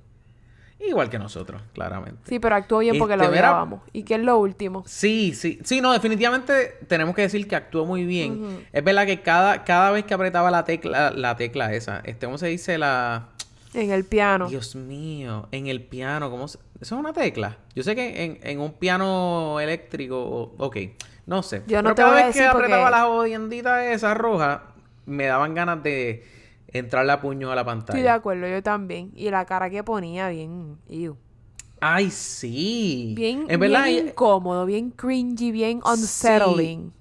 Igual 0.80 1.09
que 1.09 1.18
nosotros, 1.18 1.62
claramente. 1.72 2.20
Sí, 2.24 2.39
pero 2.39 2.57
actuó 2.57 2.80
bien 2.80 2.99
porque 2.99 3.14
Este, 3.14 3.24
lo 3.24 3.30
grabamos. 3.32 3.80
¿Y 3.93 4.03
qué 4.03 4.16
es 4.16 4.20
lo 4.20 4.37
último? 4.39 4.82
Sí, 4.87 5.32
sí, 5.35 5.59
sí, 5.64 5.80
no, 5.80 5.93
definitivamente 5.93 6.76
tenemos 6.89 7.14
que 7.14 7.22
decir 7.22 7.49
que 7.49 7.57
actuó 7.57 7.87
muy 7.87 8.05
bien. 8.05 8.66
Es 8.70 8.85
verdad 8.85 9.07
que 9.07 9.22
cada, 9.22 9.64
cada 9.64 9.93
vez 9.93 10.05
que 10.05 10.12
apretaba 10.12 10.51
la 10.51 10.64
tecla, 10.64 11.11
la 11.11 11.37
tecla 11.37 11.72
esa, 11.72 12.01
este, 12.05 12.26
¿cómo 12.26 12.37
se 12.37 12.49
dice 12.49 12.76
la? 12.76 13.28
En 13.75 13.91
el 13.91 14.05
piano. 14.05 14.49
Dios 14.49 14.75
mío, 14.77 15.49
en 15.51 15.66
el 15.66 15.83
piano, 15.83 16.31
¿cómo 16.31 16.47
se... 16.49 16.59
¿Eso 16.81 16.95
es 16.95 17.01
una 17.01 17.12
tecla? 17.12 17.59
Yo 17.75 17.83
sé 17.83 17.95
que 17.97 18.25
en, 18.25 18.39
en 18.43 18.61
un 18.61 18.72
piano 18.75 19.59
eléctrico, 19.61 20.55
ok, 20.59 20.77
no 21.27 21.43
sé. 21.43 21.62
Yo 21.66 21.83
no 21.83 21.91
Pero 21.91 21.95
te 21.95 22.03
cada 22.03 22.12
voy 22.12 22.22
a 22.22 22.27
vez 22.27 22.35
que 22.35 22.41
decir 22.41 22.53
porque- 22.53 22.66
apretaba 22.72 22.91
la 22.91 23.05
jodiendita 23.07 23.93
esa 23.93 24.14
roja, 24.14 24.62
me 25.07 25.27
daban 25.27 25.55
ganas 25.55 25.83
de 25.83 26.25
entrarle 26.68 27.12
a 27.12 27.20
puños 27.20 27.51
a 27.51 27.55
la 27.55 27.61
Estoy 27.62 27.75
de 27.75 27.83
pantalla. 27.85 28.14
acuerdo, 28.14 28.47
yo 28.49 28.62
también. 28.62 29.11
Y 29.14 29.31
la 29.31 29.45
cara 29.45 29.70
que 29.70 29.83
ponía, 29.85 30.29
bien. 30.29 30.79
ew. 30.89 31.16
Ay, 31.81 32.11
sí. 32.11 33.12
Bien, 33.16 33.45
En 33.49 33.61
verdad, 33.61 33.85
bien 33.87 34.09
incómodo, 34.09 34.64
bien 34.66 34.91
cringy, 34.91 35.51
bien 35.53 35.81
unsettling. 35.85 36.93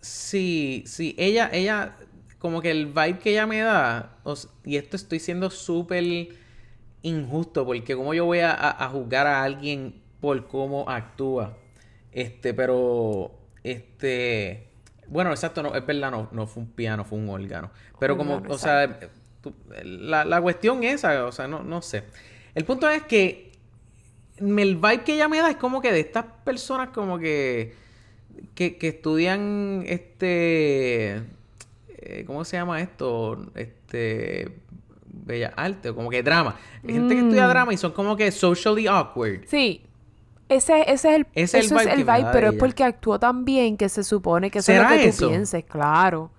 Sí, 0.00 0.82
sí, 0.86 1.14
ella, 1.18 1.48
ella, 1.52 1.96
como 2.42 2.60
que 2.60 2.72
el 2.72 2.86
vibe 2.86 3.18
que 3.20 3.30
ella 3.30 3.46
me 3.46 3.60
da, 3.60 4.16
y 4.64 4.76
esto 4.76 4.96
estoy 4.96 5.20
siendo 5.20 5.48
súper 5.48 6.04
injusto, 7.02 7.64
porque 7.64 7.94
como 7.94 8.14
yo 8.14 8.24
voy 8.24 8.40
a, 8.40 8.50
a- 8.50 8.84
a 8.84 8.88
juzgar 8.88 9.26
a 9.28 9.44
alguien 9.44 10.02
por 10.20 10.48
cómo 10.48 10.88
actúa, 10.90 11.56
este, 12.10 12.52
pero, 12.52 13.30
este, 13.62 14.66
bueno, 15.06 15.30
exacto, 15.30 15.62
no, 15.62 15.74
es 15.74 15.86
verdad, 15.86 16.10
no, 16.10 16.28
no 16.32 16.46
fue 16.48 16.64
un 16.64 16.70
piano, 16.70 17.04
fue 17.04 17.18
un 17.18 17.28
órgano, 17.28 17.70
pero 18.00 18.16
como, 18.16 18.42
o 18.48 18.58
sea, 18.58 18.98
tú- 19.40 19.54
la, 19.84 20.24
la 20.24 20.42
cuestión 20.42 20.82
esa, 20.82 21.24
o 21.26 21.32
sea, 21.32 21.46
no, 21.46 21.62
no 21.62 21.80
sé. 21.80 22.02
El 22.56 22.64
punto 22.64 22.88
es 22.90 23.04
que 23.04 23.52
el 24.38 24.76
vibe 24.76 25.04
que 25.04 25.14
ella 25.14 25.28
me 25.28 25.38
da 25.38 25.50
es 25.50 25.56
como 25.56 25.80
que 25.80 25.92
de 25.92 26.00
estas 26.00 26.24
personas 26.44 26.88
como 26.88 27.18
que 27.20 27.74
que, 28.54 28.76
que 28.78 28.88
estudian 28.88 29.84
este 29.86 31.22
eh, 32.04 32.24
¿cómo 32.26 32.44
se 32.44 32.56
llama 32.56 32.80
esto? 32.80 33.50
Este 33.54 34.58
bella 35.06 35.52
arte 35.56 35.90
o 35.90 35.94
como 35.94 36.10
que 36.10 36.22
drama. 36.22 36.56
Hay 36.86 36.94
gente 36.94 37.14
que 37.14 37.20
estudia 37.20 37.46
Mm. 37.46 37.50
drama 37.50 37.72
y 37.74 37.76
son 37.76 37.92
como 37.92 38.16
que 38.16 38.30
socially 38.32 38.86
awkward. 38.86 39.42
Sí. 39.46 39.86
Ese, 40.48 40.82
ese 40.82 40.92
es 40.92 41.04
el, 41.16 41.26
Ese 41.34 41.42
es 41.44 41.54
el 41.54 41.60
eso 41.66 41.78
es 41.78 41.84
vibe 41.86 42.18
el 42.18 42.26
pero 42.32 42.48
es 42.48 42.54
porque 42.54 42.84
actuó 42.84 43.18
tan 43.18 43.44
bien 43.44 43.76
que 43.76 43.88
se 43.88 44.04
supone 44.04 44.50
que 44.50 44.58
eso 44.58 44.72
es 44.72 44.78
lo 44.78 44.84
¿Será 44.84 44.98
que 44.98 45.04
tú 45.04 45.08
eso? 45.10 45.28
pienses, 45.28 45.64
claro. 45.64 46.30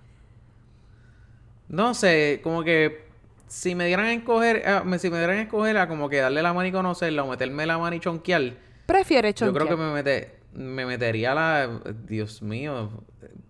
No 1.68 1.94
sé, 1.94 2.40
como 2.42 2.62
que 2.62 3.04
si 3.48 3.74
me 3.74 3.86
dieran 3.86 4.06
a 4.06 4.12
escoger, 4.12 4.62
eh, 4.64 4.80
me- 4.84 4.98
si 4.98 5.10
me 5.10 5.18
dieran 5.18 5.38
a 5.38 5.42
escoger 5.42 5.78
a 5.78 5.88
como 5.88 6.08
que 6.08 6.18
darle 6.18 6.42
la 6.42 6.52
mano 6.52 6.68
y 6.68 6.72
conocerla 6.72 7.24
o 7.24 7.28
meterme 7.28 7.66
la 7.66 7.78
mano 7.78 7.96
y 7.96 8.00
chonquear, 8.00 8.54
Prefiere 8.86 9.32
yo 9.34 9.52
creo 9.52 9.66
que 9.68 9.74
chonquear. 9.74 9.76
me 9.76 9.92
mete, 9.92 10.34
me 10.52 10.86
metería 10.86 11.34
la, 11.34 11.80
Dios 12.06 12.42
mío, 12.42 12.90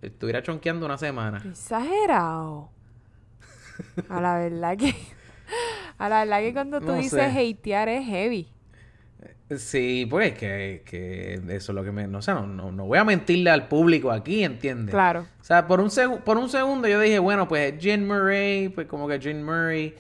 estuviera 0.07 0.43
chonqueando 0.43 0.87
una 0.87 0.99
semana. 0.99 1.43
Exagerado. 1.45 2.71
A 4.09 4.21
la 4.21 4.39
verdad 4.39 4.77
que... 4.77 4.95
A 5.99 6.09
la 6.09 6.25
verdad 6.25 6.41
que 6.41 6.53
cuando 6.53 6.81
tú 6.81 6.89
No 6.89 6.95
dices 6.95 7.33
hatear 7.35 7.89
es 7.89 8.07
heavy. 8.07 8.49
Sí, 9.57 10.07
pues 10.09 10.35
que, 10.35 10.83
que 10.87 11.35
eso 11.35 11.73
es 11.73 11.77
lo 11.77 11.85
que 11.85 11.93
me... 11.93 12.09
No 12.09 12.23
sé, 12.23 12.33
no, 12.33 12.47
no, 12.47 12.73
no 12.73 12.87
voy 12.87 12.99
a 12.99 13.05
mentirle 13.05 13.51
al 13.51 13.69
público 13.69 14.11
aquí, 14.11 14.43
¿entiendes? 14.43 14.93
Claro. 14.93 15.27
O 15.41 15.45
sea, 15.45 15.67
por 15.67 15.81
un, 15.81 15.91
por 16.25 16.39
un 16.39 16.49
segundo 16.49 16.89
yo 16.89 16.99
dije, 17.01 17.19
bueno, 17.19 17.47
pues 17.47 17.79
Jean 17.79 18.07
Murray, 18.07 18.71
pues 18.71 18.87
como 18.87 19.07
que 19.07 19.19
Jean 19.19 19.45
Murray, 19.45 19.95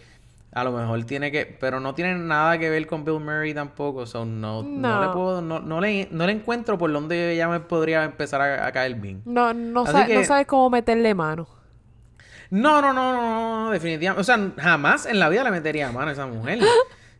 a 0.55 0.65
lo 0.65 0.73
mejor 0.73 1.03
tiene 1.05 1.31
que... 1.33 1.45
Pero 1.47 1.81
no 1.81 1.95
tiene 1.95 2.15
nada 2.15 2.59
que 2.59 2.71
ver 2.71 2.87
con 2.87 3.05
Bill 3.05 3.21
Murray 3.21 3.53
tampoco, 3.53 4.07
so 4.07 4.25
no, 4.25 4.63
no. 4.63 5.01
le 5.07 5.13
puedo... 5.13 5.43
No, 5.43 5.61
no 5.61 5.81
le, 5.81 6.09
no 6.11 6.27
le 6.27 6.33
encuentro 6.33 6.79
por 6.79 6.93
donde 6.93 7.33
ella 7.33 7.49
me 7.49 7.61
podría 7.61 8.05
empezar 8.05 8.41
a, 8.41 8.67
a 8.67 8.73
caer 8.73 8.95
bien. 8.95 9.23
No, 9.25 9.53
no, 9.53 9.85
no 9.85 10.25
sabes 10.25 10.47
cómo 10.47 10.71
meterle 10.71 11.15
mano. 11.15 11.47
No, 12.51 12.81
no, 12.81 12.93
no, 12.93 13.13
no, 13.13 13.65
no, 13.65 13.71
definitivamente. 13.71 14.21
O 14.21 14.25
sea, 14.25 14.39
jamás 14.57 15.07
en 15.07 15.19
la 15.19 15.29
vida 15.29 15.43
le 15.45 15.51
metería 15.51 15.91
mano 15.91 16.11
a 16.11 16.13
esa 16.13 16.27
mujer. 16.27 16.61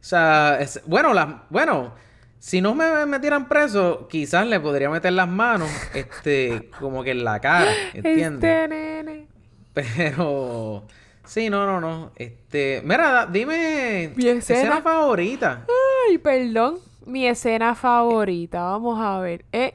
O 0.05 0.07
sea, 0.07 0.59
es- 0.61 0.83
bueno, 0.85 1.15
las, 1.15 1.29
bueno, 1.49 1.95
si 2.39 2.61
no 2.61 2.75
me 2.75 3.07
metieran 3.07 3.49
preso, 3.49 4.07
quizás 4.07 4.47
le 4.47 4.61
podría 4.61 4.91
meter 4.91 5.15
las 5.15 5.27
manos, 5.27 5.71
este, 5.95 6.69
como 6.79 7.03
que 7.03 7.13
en 7.13 7.25
la 7.25 7.41
cara, 7.41 7.71
¿entiendes? 7.95 8.35
Este 8.35 8.69
nene. 8.69 9.29
Pero, 9.73 10.85
sí, 11.25 11.51
no, 11.51 11.67
no, 11.67 11.81
no. 11.81 12.13
Este, 12.17 12.83
mira, 12.85 13.27
dime, 13.27 14.13
Mi 14.17 14.29
escena. 14.29 14.61
escena 14.61 14.83
favorita. 14.83 15.67
Ay, 16.09 16.19
perdón. 16.19 16.79
Mi 17.07 17.27
escena 17.27 17.75
favorita, 17.75 18.63
vamos 18.63 18.99
a 19.01 19.19
ver. 19.21 19.45
Eh, 19.53 19.75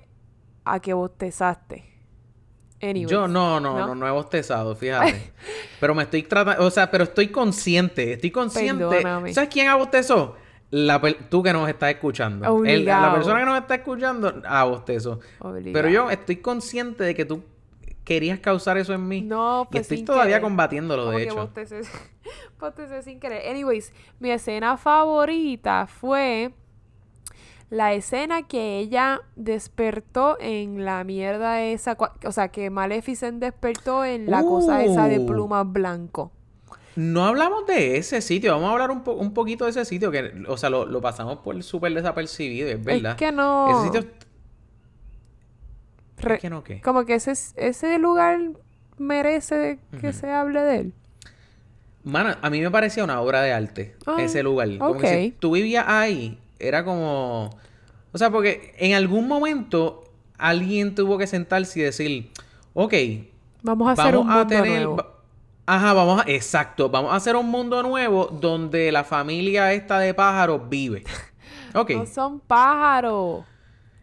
a 0.65 0.79
que 0.79 0.93
bostezaste. 0.93 1.85
Anyways. 2.81 3.09
Yo 3.11 3.27
no, 3.27 3.59
no, 3.59 3.77
¿no? 3.77 3.87
no, 3.87 3.95
no, 3.95 4.07
he 4.07 4.11
bostezado, 4.11 4.75
fíjate. 4.75 5.33
Pero 5.79 5.93
me 5.93 6.03
estoy 6.03 6.23
tratando, 6.23 6.65
o 6.65 6.71
sea, 6.71 6.89
pero 6.91 7.05
estoy 7.05 7.29
consciente, 7.29 8.13
estoy 8.13 8.31
consciente. 8.31 8.85
Perdóname. 8.85 9.33
¿Sabes 9.33 9.49
quién 9.49 9.67
abostezó? 9.69 10.35
La 10.71 11.01
tú 11.29 11.41
que 11.41 11.51
nos 11.53 11.67
estás 11.69 11.89
escuchando. 11.91 12.63
El- 12.65 12.85
la 12.85 13.13
persona 13.13 13.39
que 13.39 13.45
nos 13.45 13.57
está 13.59 13.75
escuchando. 13.75 14.27
Obligado. 14.29 15.19
Pero 15.73 15.89
yo 15.89 16.09
estoy 16.11 16.37
consciente 16.37 17.03
de 17.03 17.15
que 17.15 17.25
tú 17.25 17.43
querías 18.09 18.39
causar 18.39 18.77
eso 18.79 18.93
en 18.93 19.07
mí. 19.07 19.21
No, 19.21 19.63
y 19.69 19.71
pues 19.71 19.81
estoy 19.83 19.97
sin 19.97 20.05
todavía 20.07 20.25
querer. 20.37 20.41
combatiéndolo, 20.41 21.05
Como 21.05 21.17
de 21.17 21.23
que 21.23 21.29
hecho. 21.29 21.35
bostecé, 21.41 21.81
bostecé 22.59 23.03
sin 23.03 23.19
querer. 23.19 23.47
Anyways, 23.47 23.93
mi 24.19 24.31
escena 24.31 24.75
favorita 24.77 25.85
fue 25.87 26.51
la 27.69 27.93
escena 27.93 28.47
que 28.47 28.79
ella 28.79 29.21
despertó 29.35 30.37
en 30.39 30.83
la 30.85 31.03
mierda 31.03 31.61
esa. 31.61 31.95
O 32.25 32.31
sea, 32.31 32.47
que 32.49 32.71
Maleficent 32.71 33.39
despertó 33.39 34.03
en 34.03 34.29
la 34.29 34.41
cosa 34.41 34.83
esa 34.83 35.07
de 35.07 35.19
Uh. 35.19 35.25
plumas 35.27 35.71
blanco. 35.71 36.31
No 36.95 37.25
hablamos 37.25 37.65
de 37.67 37.97
ese 37.97 38.19
sitio, 38.21 38.51
vamos 38.51 38.69
a 38.69 38.73
hablar 38.73 38.89
un, 38.91 39.03
po- 39.03 39.13
un 39.13 39.33
poquito 39.33 39.65
de 39.65 39.69
ese 39.71 39.85
sitio, 39.85 40.09
que, 40.11 40.33
o 40.47 40.57
sea, 40.57 40.69
lo, 40.71 40.85
lo 40.85 40.99
pasamos 40.99 41.37
por 41.37 41.61
súper 41.63 41.93
desapercibido, 41.93 42.67
es 42.69 42.83
verdad. 42.83 43.11
Es 43.11 43.17
que 43.17 43.31
no. 43.31 43.69
Ese 43.85 43.85
sitio... 44.01 44.11
re- 46.21 46.35
¿Es 46.35 46.41
que 46.41 46.49
no 46.49 46.63
qué? 46.63 46.81
Como 46.81 47.05
que 47.05 47.15
ese, 47.15 47.33
ese 47.55 47.97
lugar 47.99 48.39
merece 48.97 49.79
que 50.01 50.13
se 50.13 50.31
hable 50.31 50.61
de 50.61 50.75
él. 50.79 50.93
Mano, 52.03 52.35
a 52.41 52.49
mí 52.49 52.61
me 52.61 52.71
parecía 52.71 53.03
una 53.03 53.19
obra 53.21 53.41
de 53.41 53.51
arte 53.53 53.95
Ah, 54.05 54.17
ese 54.19 54.41
lugar. 54.43 54.69
Como 54.77 54.99
que 54.99 55.07
si 55.25 55.31
tú 55.31 55.51
vivías 55.51 55.85
ahí, 55.87 56.39
era 56.59 56.83
como... 56.83 57.49
O 58.11 58.17
sea, 58.17 58.29
porque 58.31 58.73
en 58.77 58.93
algún 58.95 59.27
momento 59.27 60.05
alguien 60.37 60.95
tuvo 60.95 61.17
que 61.17 61.27
sentarse 61.27 61.79
y 61.79 61.83
decir, 61.83 62.31
ok, 62.73 62.93
Vamos 63.61 63.89
a 63.89 63.91
hacer 63.91 64.13
vamos 64.15 64.25
un 64.25 64.31
a 64.31 64.35
mundo 64.35 64.47
tener... 64.47 64.83
nuevo. 64.85 65.05
Ajá, 65.65 65.93
vamos 65.93 66.21
a... 66.25 66.29
Exacto, 66.29 66.89
vamos 66.89 67.11
a 67.13 67.17
hacer 67.17 67.35
un 67.35 67.47
mundo 67.49 67.83
nuevo 67.83 68.25
donde 68.27 68.91
la 68.91 69.03
familia 69.03 69.73
esta 69.73 69.99
de 69.99 70.13
pájaros 70.13 70.67
vive. 70.69 71.03
Ok. 71.75 71.91
No 71.91 72.05
son 72.07 72.39
pájaros. 72.39 73.45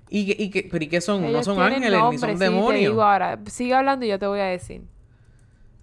¿Y, 0.09 0.43
y, 0.43 0.51
qué- 0.51 0.69
pero 0.71 0.85
¿y 0.85 0.89
qué 0.89 1.01
son? 1.01 1.33
no 1.33 1.43
son 1.43 1.61
ángeles, 1.61 1.91
nombre, 1.91 2.13
ni 2.13 2.19
son 2.19 2.31
sí, 2.33 2.39
te 2.39 2.45
demonios. 2.45 2.91
digo 2.91 3.03
ahora. 3.03 3.39
Sigue 3.47 3.75
hablando 3.75 4.07
y 4.07 4.09
yo 4.09 4.19
te 4.19 4.27
voy 4.27 4.41
a 4.41 4.45
decir. 4.45 4.83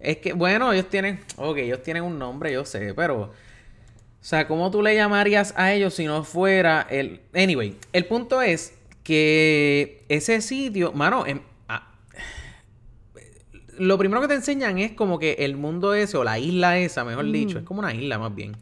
Es 0.00 0.18
que, 0.18 0.32
bueno, 0.32 0.72
ellos 0.72 0.88
tienen, 0.88 1.20
ok, 1.36 1.56
ellos 1.58 1.82
tienen 1.82 2.02
un 2.02 2.18
nombre, 2.18 2.52
yo 2.52 2.64
sé, 2.64 2.92
pero, 2.94 3.22
o 3.22 3.30
sea, 4.20 4.46
¿cómo 4.46 4.70
tú 4.70 4.82
le 4.82 4.94
llamarías 4.94 5.54
a 5.56 5.72
ellos 5.72 5.94
si 5.94 6.04
no 6.06 6.24
fuera 6.24 6.86
el... 6.90 7.20
Anyway, 7.34 7.76
el 7.92 8.04
punto 8.06 8.42
es 8.42 8.74
que 9.02 10.04
ese 10.08 10.40
sitio, 10.42 10.92
mano, 10.92 11.26
em- 11.26 11.40
ah, 11.68 11.90
lo 13.78 13.98
primero 13.98 14.20
que 14.20 14.28
te 14.28 14.34
enseñan 14.34 14.78
es 14.78 14.92
como 14.92 15.18
que 15.18 15.32
el 15.40 15.56
mundo 15.56 15.94
ese, 15.94 16.16
o 16.16 16.24
la 16.24 16.38
isla 16.38 16.78
esa, 16.78 17.04
mejor 17.04 17.30
dicho, 17.30 17.58
es 17.58 17.64
como 17.64 17.80
una 17.80 17.94
isla 17.94 18.18
más 18.18 18.34
bien. 18.34 18.56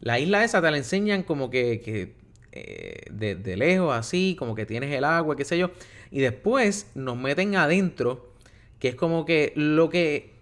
La 0.00 0.18
isla 0.18 0.42
esa 0.44 0.60
te 0.62 0.70
la 0.70 0.76
enseñan 0.78 1.22
como 1.22 1.50
que, 1.50 1.80
que 1.84 2.14
eh, 2.52 3.02
de, 3.10 3.34
de 3.34 3.56
lejos, 3.56 3.94
así, 3.94 4.36
como 4.38 4.54
que 4.54 4.66
tienes 4.66 4.92
el 4.92 5.04
agua, 5.04 5.36
qué 5.36 5.44
sé 5.44 5.58
yo. 5.58 5.70
Y 6.10 6.20
después 6.20 6.90
nos 6.94 7.16
meten 7.16 7.56
adentro, 7.56 8.30
que 8.78 8.88
es 8.88 8.94
como 8.94 9.24
que 9.24 9.52
lo 9.56 9.88
que, 9.90 10.32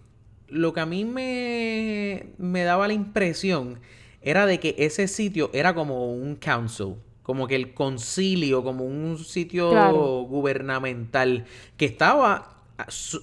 lo 0.49 0.73
que 0.73 0.81
a 0.81 0.87
mí 0.87 1.05
me, 1.05 2.27
me 2.39 2.65
daba 2.65 2.89
la 2.89 2.95
impresión 2.95 3.81
era 4.23 4.47
de 4.47 4.59
que 4.61 4.75
ese 4.79 5.09
sitio 5.09 5.51
era 5.53 5.75
como 5.75 6.13
un 6.13 6.37
council, 6.37 6.97
como 7.23 7.47
que 7.47 7.57
el 7.57 7.75
concilio, 7.75 8.63
como 8.65 8.85
un 8.85 9.19
sitio 9.19 9.69
Claro. 9.69 10.23
gubernamental, 10.29 11.45
que 11.77 11.85
estaba 11.87 12.57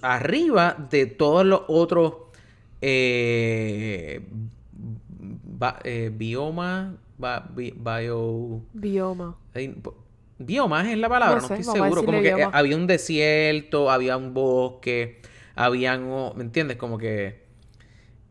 arriba 0.02 0.76
de 0.92 1.06
todos 1.06 1.46
los 1.46 1.62
otros 1.68 2.14
eh, 2.82 4.22
eh, 5.84 6.12
biomas, 6.14 6.94
bi- 7.18 7.74
bio... 7.78 8.62
Bioma. 8.74 9.38
Biomas 10.38 10.88
es 10.88 10.98
la 10.98 11.08
palabra, 11.08 11.38
no, 11.38 11.42
estoy 11.56 11.64
seguro. 11.64 12.04
Como 12.04 12.22
que 12.22 12.34
bioma. 12.36 12.52
había 12.58 12.76
un 12.76 12.88
desierto, 12.88 13.90
había 13.90 14.18
un 14.18 14.34
bosque, 14.34 15.22
habían, 15.56 16.12
o- 16.12 16.34
¿me 16.36 16.44
entiendes? 16.44 16.76
Como 16.78 16.98
que, 16.98 17.46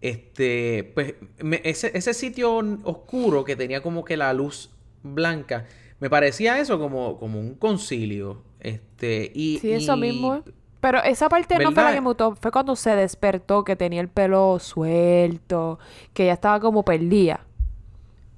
este, 0.00 0.92
pues, 0.94 1.14
me- 1.42 1.62
ese, 1.64 1.96
ese 1.96 2.12
sitio 2.12 2.56
oscuro 2.84 3.44
que 3.44 3.56
tenía 3.56 3.82
como 3.82 4.04
que 4.04 4.16
la 4.18 4.32
luz 4.34 4.70
blanca, 5.02 5.66
me 6.00 6.10
parecía 6.10 6.58
eso 6.58 6.78
como, 6.78 7.18
como 7.18 7.40
un 7.40 7.54
concilio, 7.54 8.42
este, 8.60 9.32
y... 9.34 9.58
Sí, 9.60 9.72
eso 9.72 9.96
y- 9.96 10.00
mismo. 10.00 10.34
¿eh? 10.36 10.42
Pero 10.80 11.02
esa 11.02 11.30
parte 11.30 11.58
no 11.58 11.72
fue 11.72 11.82
la 11.82 11.94
que 11.94 12.00
me 12.02 12.08
gustó. 12.08 12.36
Fue 12.36 12.50
cuando 12.50 12.76
se 12.76 12.94
despertó, 12.94 13.64
que 13.64 13.74
tenía 13.74 14.02
el 14.02 14.08
pelo 14.08 14.58
suelto, 14.58 15.78
que 16.12 16.26
ya 16.26 16.34
estaba 16.34 16.60
como 16.60 16.84
perdida. 16.84 17.46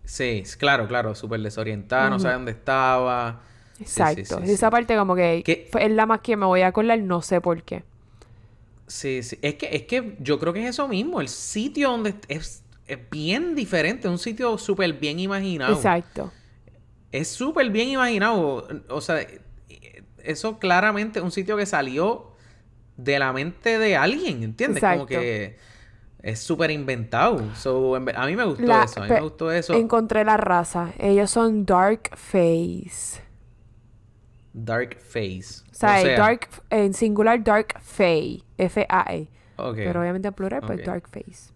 Sí, 0.06 0.44
claro, 0.58 0.86
claro, 0.86 1.14
súper 1.14 1.40
desorientada, 1.40 2.08
no 2.08 2.18
sabe 2.18 2.34
dónde 2.34 2.52
estaba. 2.52 3.42
Sí, 3.78 3.84
sí, 3.84 4.02
Exacto. 4.20 4.40
sí, 4.44 4.52
Esa 4.52 4.70
parte 4.70 4.96
como 4.96 5.14
que 5.14 5.42
es 5.46 5.90
la 5.90 6.06
más 6.06 6.20
que 6.20 6.36
me 6.36 6.46
voy 6.46 6.62
a 6.62 6.68
acordar, 6.68 6.98
no 7.00 7.20
sé 7.20 7.40
por 7.40 7.62
qué. 7.62 7.82
Sí, 8.86 9.22
sí. 9.22 9.38
Es 9.42 9.56
que, 9.56 9.68
es 9.74 9.82
que 9.82 10.16
yo 10.20 10.38
creo 10.38 10.52
que 10.52 10.62
es 10.62 10.70
eso 10.70 10.86
mismo. 10.88 11.20
El 11.20 11.28
sitio 11.28 11.90
donde 11.90 12.14
es, 12.28 12.62
es 12.86 12.98
bien 13.10 13.54
diferente. 13.56 14.06
Es 14.06 14.12
un 14.12 14.18
sitio 14.18 14.56
súper 14.58 14.92
bien 14.94 15.18
imaginado. 15.18 15.74
Exacto. 15.74 16.32
Es 17.10 17.28
súper 17.28 17.68
bien 17.70 17.88
imaginado. 17.88 18.68
O 18.88 19.00
sea, 19.00 19.26
eso 20.22 20.58
claramente 20.58 21.18
es 21.18 21.24
un 21.24 21.32
sitio 21.32 21.56
que 21.56 21.66
salió 21.66 22.32
de 22.96 23.18
la 23.18 23.32
mente 23.32 23.78
de 23.78 23.96
alguien, 23.96 24.42
¿entiendes? 24.44 24.82
Como 24.82 25.06
que 25.06 25.58
es 26.26 26.40
súper 26.40 26.70
inventado. 26.72 27.54
So, 27.54 27.94
a 27.94 28.00
mí 28.26 28.34
me 28.36 28.44
gustó 28.44 28.64
La- 28.64 28.82
eso. 28.84 29.00
A 29.00 29.04
mí 29.04 29.10
me 29.10 29.20
gustó 29.20 29.50
eso. 29.52 29.74
Encontré 29.74 30.24
la 30.24 30.36
raza. 30.36 30.92
Ellos 30.98 31.30
son 31.30 31.64
Dark 31.64 32.10
Face. 32.16 33.22
Dark 34.52 34.98
Face. 35.00 35.62
O 35.70 35.74
sea, 35.74 35.98
O 35.98 36.02
sea, 36.02 36.18
dark, 36.18 36.48
en 36.70 36.94
singular 36.94 37.42
Dark 37.44 37.78
Fae. 37.80 38.42
F-A-E. 38.58 39.28
ok. 39.56 39.74
Pero 39.76 40.00
obviamente 40.00 40.28
en 40.28 40.34
plural, 40.34 40.62
pues. 40.66 40.84
Dark 40.84 41.08
Face. 41.08 41.52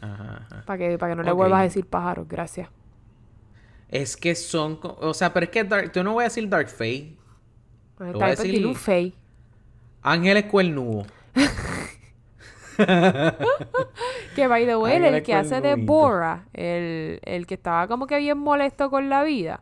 Ajá, 0.00 0.46
ajá. 0.50 0.64
Para 0.66 0.78
que, 0.78 0.98
para 0.98 1.12
que 1.12 1.16
no 1.16 1.22
le 1.22 1.32
vuelvas 1.32 1.60
a 1.60 1.62
decir 1.62 1.86
pájaros, 1.86 2.26
gracias. 2.28 2.68
Es 3.88 4.16
que 4.16 4.34
son... 4.34 4.78
O 4.82 5.14
sea, 5.14 5.32
pero 5.32 5.44
es 5.44 5.50
que 5.50 5.64
Dark... 5.64 5.92
Yo 5.92 6.02
no 6.02 6.12
voy 6.14 6.22
a 6.22 6.28
decir 6.28 6.48
Dark 6.48 6.68
Face. 6.68 7.14
Pues 7.96 8.12
Lo 8.12 8.18
voy 8.18 8.28
a 8.28 8.34
decir- 8.34 8.74
Fae. 8.74 9.14
Ángeles 10.02 10.44
Cuernudo. 10.46 11.06
Que 14.34 14.46
by 14.48 14.66
the 14.66 14.76
way, 14.76 14.96
Ay, 14.96 15.04
el 15.04 15.14
el 15.14 15.22
que 15.22 15.34
hace 15.34 15.60
de. 15.60 15.74
Bora, 15.76 16.46
el, 16.54 17.20
el 17.24 17.46
que 17.46 17.54
estaba 17.54 17.86
como 17.88 18.06
que 18.06 18.18
bien 18.18 18.38
molesto 18.38 18.90
con 18.90 19.08
la 19.08 19.22
vida. 19.24 19.60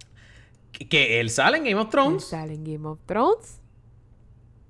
Que, 0.72 1.20
él 1.20 1.30
sale 1.30 1.58
en 1.58 1.64
Game 1.64 1.80
of 1.80 1.88
Él 1.88 1.90
Thrones. 1.90 2.24
sale 2.24 2.54
en 2.54 2.64
Game 2.64 2.86
of 2.88 3.00
Thrones. 3.06 3.60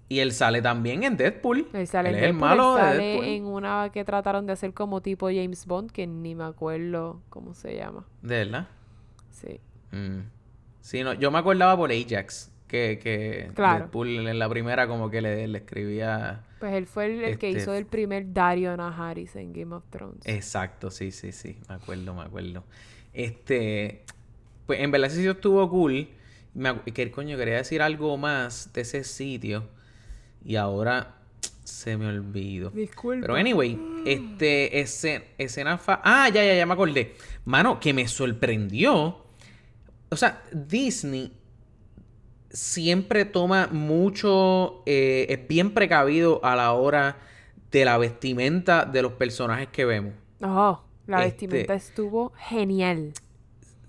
Y 0.09 0.19
él 0.21 0.33
sale 0.33 0.61
también 0.61 1.05
en 1.05 1.17
Deadpool. 1.17 1.69
Él 1.73 1.87
sale 1.87 2.09
Él 2.11 2.17
en 2.17 2.25
el 2.25 2.39
Deadpool, 2.39 2.39
malo 2.39 2.79
él 2.79 2.79
de 2.79 2.81
sale 2.81 3.03
Deadpool. 3.03 3.25
en 3.27 3.45
una 3.47 3.91
que 3.93 4.05
trataron 4.05 4.47
de 4.47 4.55
hacer 4.55 4.73
como 4.75 5.01
tipo 5.03 5.27
James 5.29 5.67
Bond, 5.67 5.91
que 5.93 6.07
ni 6.07 6.35
me 6.35 6.45
acuerdo 6.45 7.23
cómo 7.29 7.55
se 7.55 7.77
llama. 7.77 8.07
De 8.23 8.45
verdad. 8.45 8.69
Sí. 9.31 9.61
Mm. 9.93 10.21
Sí, 10.81 11.05
no, 11.05 11.13
yo 11.15 11.31
me 11.31 11.39
acordaba 11.39 11.77
por 11.77 11.93
Ajax. 11.93 12.51
Que, 12.67 12.99
que 13.03 13.51
Claro. 13.55 13.85
Deadpool 13.85 14.27
en 14.29 14.39
la 14.39 14.49
primera 14.49 14.87
como 14.89 15.11
que 15.11 15.21
le, 15.21 15.47
le 15.47 15.59
escribía... 15.59 16.45
Pues 16.61 16.75
él 16.75 16.87
fue 16.87 17.07
el, 17.07 17.25
el 17.25 17.39
que 17.39 17.49
Este- 17.49 17.63
hizo 17.63 17.75
el 17.75 17.87
primer 17.87 18.33
Dario 18.33 18.77
Naharis 18.77 19.35
en 19.37 19.53
Game 19.53 19.75
of 19.75 19.83
Thrones. 19.91 20.21
Exacto, 20.25 20.91
sí, 20.91 21.11
sí, 21.11 21.33
sí. 21.33 21.57
Me 21.69 21.75
acuerdo, 21.75 22.15
me 22.15 22.23
acuerdo. 22.23 22.65
Este... 23.13 24.05
Pues 24.67 24.79
en 24.81 24.91
verdad 24.93 25.09
ese 25.09 25.17
sitio 25.17 25.33
estuvo 25.33 25.69
cool. 25.69 26.09
Me, 26.55 26.81
que 26.83 27.11
coño, 27.11 27.37
quería 27.37 27.57
decir 27.57 27.83
algo 27.83 28.17
más 28.17 28.73
de 28.73 28.83
ese 28.83 29.03
sitio. 29.05 29.69
Y 30.45 30.57
ahora 30.57 31.17
se 31.65 31.97
me 31.97 32.07
olvidó. 32.09 32.71
Disculpa. 32.71 33.23
Pero 33.23 33.35
anyway, 33.37 33.79
este 34.07 34.81
escena, 34.81 35.25
escena 35.39 35.79
fa- 35.79 36.01
Ah, 36.05 36.29
ya, 36.29 36.45
ya, 36.45 36.55
ya 36.55 36.67
me 36.67 36.75
acordé. 36.75 37.15
Mano, 37.47 37.81
que 37.81 37.93
me 37.93 38.07
sorprendió. 38.07 39.25
O 40.11 40.17
sea, 40.17 40.43
Disney 40.53 41.33
siempre 42.51 43.25
toma 43.25 43.69
mucho. 43.73 44.83
eh, 44.87 45.27
es 45.29 45.49
bien 45.49 45.73
precavido 45.73 46.41
a 46.45 46.57
la 46.57 46.73
hora 46.73 47.17
de 47.71 47.85
la 47.85 47.99
vestimenta 47.99 48.85
de 48.85 49.03
los 49.03 49.13
personajes 49.13 49.69
que 49.69 49.85
vemos. 49.85 50.13
Oh, 50.43 50.81
la 51.07 51.25
Este- 51.25 51.47
vestimenta 51.47 51.75
estuvo 51.75 52.33
genial. 52.37 53.13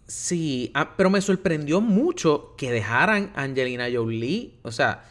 Sí, 0.07 0.71
ah, 0.73 0.93
pero 0.97 1.09
me 1.09 1.21
sorprendió 1.21 1.79
mucho 1.81 2.53
que 2.57 2.71
dejaran 2.71 3.31
Angelina 3.35 3.87
Jolie. 3.91 4.55
O 4.63 4.71
sea, 4.71 5.05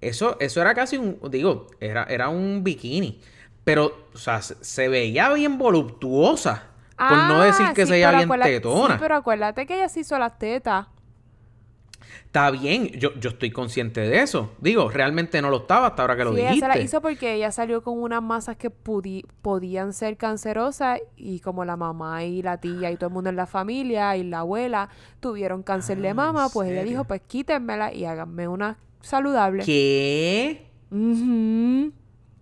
eso, 0.00 0.36
eso 0.40 0.60
era 0.60 0.74
casi 0.74 0.96
un. 0.96 1.18
Digo, 1.30 1.66
era, 1.80 2.04
era 2.04 2.28
un 2.28 2.62
bikini. 2.62 3.20
Pero, 3.64 4.08
o 4.14 4.18
sea, 4.18 4.40
se, 4.40 4.54
se 4.64 4.88
veía 4.88 5.30
bien 5.32 5.58
voluptuosa. 5.58 6.64
por 6.96 7.16
no 7.16 7.42
decir 7.42 7.66
Ah, 7.68 7.72
que 7.74 7.82
sí, 7.82 7.86
se 7.88 7.92
veía 7.94 8.10
bien 8.12 8.28
tetona. 8.42 8.94
Sí, 8.94 9.00
pero 9.00 9.16
acuérdate 9.16 9.66
que 9.66 9.74
ella 9.74 9.88
se 9.88 10.00
hizo 10.00 10.18
las 10.18 10.38
tetas. 10.38 10.86
Está 12.26 12.50
bien, 12.50 12.88
yo, 12.98 13.14
yo 13.18 13.30
estoy 13.30 13.50
consciente 13.50 14.00
de 14.00 14.20
eso. 14.22 14.52
Digo, 14.60 14.90
realmente 14.90 15.40
no 15.42 15.50
lo 15.50 15.58
estaba 15.58 15.88
hasta 15.88 16.02
ahora 16.02 16.16
que 16.16 16.24
lo 16.24 16.32
Sí, 16.34 16.40
ella 16.40 16.48
dijiste. 16.50 16.72
se 16.72 16.78
la 16.78 16.84
hizo 16.84 17.00
porque 17.00 17.34
ella 17.34 17.50
salió 17.52 17.82
con 17.82 17.98
unas 18.00 18.22
masas 18.22 18.56
que 18.56 18.70
pudi- 18.70 19.24
podían 19.42 19.92
ser 19.92 20.16
cancerosas 20.16 21.00
y 21.16 21.40
como 21.40 21.64
la 21.64 21.76
mamá 21.76 22.24
y 22.24 22.42
la 22.42 22.58
tía 22.58 22.90
y 22.90 22.96
todo 22.96 23.08
el 23.08 23.14
mundo 23.14 23.30
en 23.30 23.36
la 23.36 23.46
familia 23.46 24.16
y 24.16 24.24
la 24.24 24.40
abuela 24.40 24.88
tuvieron 25.20 25.62
cáncer 25.62 25.98
Ah, 25.98 26.02
de 26.02 26.08
¿en 26.08 26.16
mama, 26.16 26.48
pues 26.52 26.70
ella 26.70 26.84
dijo, 26.84 27.04
pues 27.04 27.20
quítenmela 27.26 27.92
y 27.92 28.04
háganme 28.04 28.46
una 28.48 28.78
saludable. 29.00 29.64
¿Qué? 29.64 30.66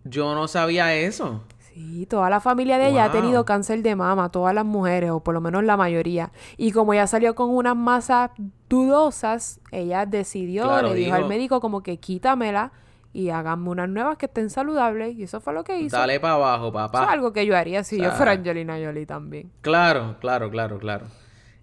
Yo 0.04 0.34
no 0.34 0.48
sabía 0.48 0.94
eso. 0.94 1.42
Sí, 1.76 2.06
toda 2.06 2.30
la 2.30 2.40
familia 2.40 2.78
de 2.78 2.88
ella 2.88 3.04
ha 3.04 3.12
tenido 3.12 3.44
cáncer 3.44 3.82
de 3.82 3.94
mama, 3.94 4.30
todas 4.30 4.54
las 4.54 4.64
mujeres, 4.64 5.10
o 5.10 5.20
por 5.20 5.34
lo 5.34 5.42
menos 5.42 5.62
la 5.62 5.76
mayoría. 5.76 6.32
Y 6.56 6.72
como 6.72 6.94
ella 6.94 7.06
salió 7.06 7.34
con 7.34 7.50
unas 7.50 7.76
masas 7.76 8.30
dudosas, 8.66 9.60
ella 9.70 10.06
decidió, 10.06 10.62
Claro, 10.64 10.88
le 10.88 10.94
dijo 10.94 11.14
al 11.14 11.28
médico 11.28 11.60
como 11.60 11.82
que 11.82 11.98
quítamela 11.98 12.72
y 13.12 13.28
háganme 13.28 13.68
unas 13.68 13.90
nuevas 13.90 14.16
que 14.16 14.24
estén 14.24 14.48
saludables. 14.48 15.18
Y 15.18 15.24
eso 15.24 15.38
fue 15.42 15.52
lo 15.52 15.64
que 15.64 15.78
hizo. 15.78 15.98
Dale 15.98 16.18
para 16.18 16.34
abajo, 16.34 16.68
Eso 16.68 16.78
es 16.78 16.90
papá. 16.90 17.12
algo 17.12 17.34
que 17.34 17.44
yo 17.44 17.54
haría 17.54 17.84
si 17.84 18.00
O 18.00 18.04
yo 18.04 18.10
fuera 18.12 18.32
Angelina 18.32 18.78
Jolie 18.82 19.04
también. 19.04 19.50
Claro, 19.60 20.16
claro, 20.18 20.50
claro, 20.50 20.78
claro. 20.78 21.08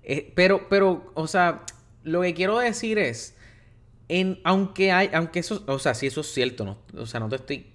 Eh, 0.03 0.31
pero, 0.35 0.69
pero, 0.69 1.11
o 1.15 1.25
sea, 1.25 1.61
lo 2.03 2.21
que 2.21 2.35
quiero 2.35 2.59
decir 2.59 2.99
es, 2.99 3.35
en, 4.19 4.39
aunque 4.43 4.91
hay, 4.91 5.09
aunque 5.13 5.39
eso, 5.39 5.63
o 5.67 5.79
sea, 5.79 5.93
sí, 5.93 6.07
eso 6.07 6.21
es 6.21 6.27
cierto, 6.33 6.65
no, 6.65 6.77
o 6.97 7.05
sea, 7.05 7.19
no 7.19 7.29
te 7.29 7.35
estoy, 7.37 7.67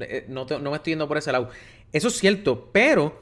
eh, 0.00 0.26
no, 0.28 0.46
te- 0.46 0.58
no 0.58 0.70
me 0.70 0.76
estoy 0.76 0.92
yendo 0.92 1.08
por 1.08 1.18
ese 1.18 1.32
lado. 1.32 1.48
Eso 1.92 2.08
es 2.08 2.14
cierto, 2.18 2.70
pero, 2.72 3.20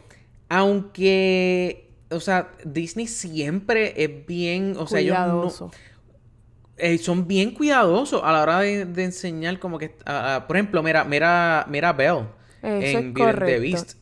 aunque, 0.48 1.90
o 2.10 2.20
sea, 2.20 2.52
Disney 2.64 3.06
siempre 3.06 3.94
es 4.02 4.26
bien, 4.26 4.74
o 4.78 4.86
sea, 4.86 5.00
ellos 5.00 5.16
no, 5.18 5.42
eh, 6.76 6.98
son 6.98 7.26
bien 7.26 7.52
cuidadosos 7.52 8.22
a 8.24 8.32
la 8.32 8.42
hora 8.42 8.60
de, 8.60 8.84
de 8.86 9.04
enseñar 9.04 9.58
como 9.58 9.78
que, 9.78 9.90
por 10.46 10.56
ejemplo, 10.56 10.82
mira, 10.82 11.04
mira, 11.04 11.66
mira 11.68 11.92
Belle 11.92 12.24
Eso 12.62 12.98
en 12.98 13.14
the. 13.14 13.58
Beast. 13.58 13.92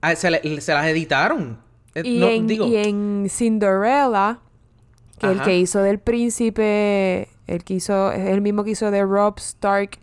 Ah, 0.00 0.14
se, 0.16 0.30
le- 0.30 0.60
se 0.60 0.72
las 0.74 0.86
editaron. 0.86 1.60
Eh, 1.94 2.02
Y, 2.04 2.18
no, 2.18 2.28
en, 2.28 2.46
digo, 2.46 2.66
y 2.66 2.76
en 2.76 3.26
Cinderella, 3.28 4.40
que 5.18 5.26
el 5.26 5.42
que 5.42 5.58
hizo 5.58 5.82
del 5.82 5.98
príncipe, 5.98 7.28
el 7.54 8.38
es 8.38 8.42
mismo 8.42 8.64
que 8.64 8.70
hizo 8.70 8.90
de 8.90 9.02
Rob 9.02 9.38
Stark 9.38 9.98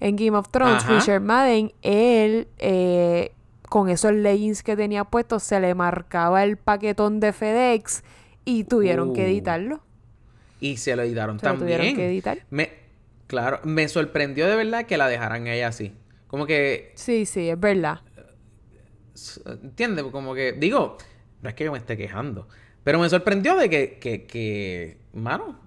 en 0.00 0.16
Game 0.16 0.36
of 0.36 0.48
Thrones, 0.50 0.82
Ajá. 0.84 0.98
Richard 0.98 1.20
Madden, 1.22 1.72
él 1.82 2.48
eh, 2.58 3.32
con 3.68 3.88
esos 3.88 4.12
leggings 4.12 4.62
que 4.62 4.76
tenía 4.76 5.04
puestos 5.04 5.42
se 5.42 5.60
le 5.60 5.74
marcaba 5.74 6.42
el 6.44 6.56
paquetón 6.56 7.20
de 7.20 7.32
FedEx 7.32 8.02
y 8.44 8.64
tuvieron 8.64 9.12
que 9.14 9.22
Uh, 9.22 9.26
editarlo. 9.26 9.80
y 10.60 10.76
se 10.76 10.94
lo 10.96 11.02
editaron 11.02 11.38
Se 11.38 11.46
lo 11.46 11.52
también. 11.52 11.78
tuvieron 11.78 11.96
que 11.96 12.08
editar. 12.08 12.38
Me, 12.50 12.70
claro, 13.28 13.60
me 13.64 13.88
sorprendió 13.88 14.48
de 14.48 14.56
verdad 14.56 14.84
que 14.86 14.96
la 14.96 15.08
dejaran 15.08 15.46
ella 15.46 15.68
así. 15.68 15.94
Como 16.26 16.46
que, 16.46 16.92
Sí, 16.96 17.24
sí, 17.26 17.48
es 17.48 17.58
verdad. 17.60 18.00
¿entiendes? 19.46 20.04
Como 20.10 20.34
que, 20.34 20.52
digo, 20.52 20.96
no 21.42 21.48
es 21.48 21.54
que 21.54 21.64
yo 21.64 21.72
me 21.72 21.78
esté 21.78 21.96
quejando, 21.96 22.48
pero 22.84 22.98
me 22.98 23.08
sorprendió 23.08 23.56
de 23.56 23.68
que, 23.68 23.98
que, 23.98 24.24
que, 24.26 24.98
mano, 25.12 25.58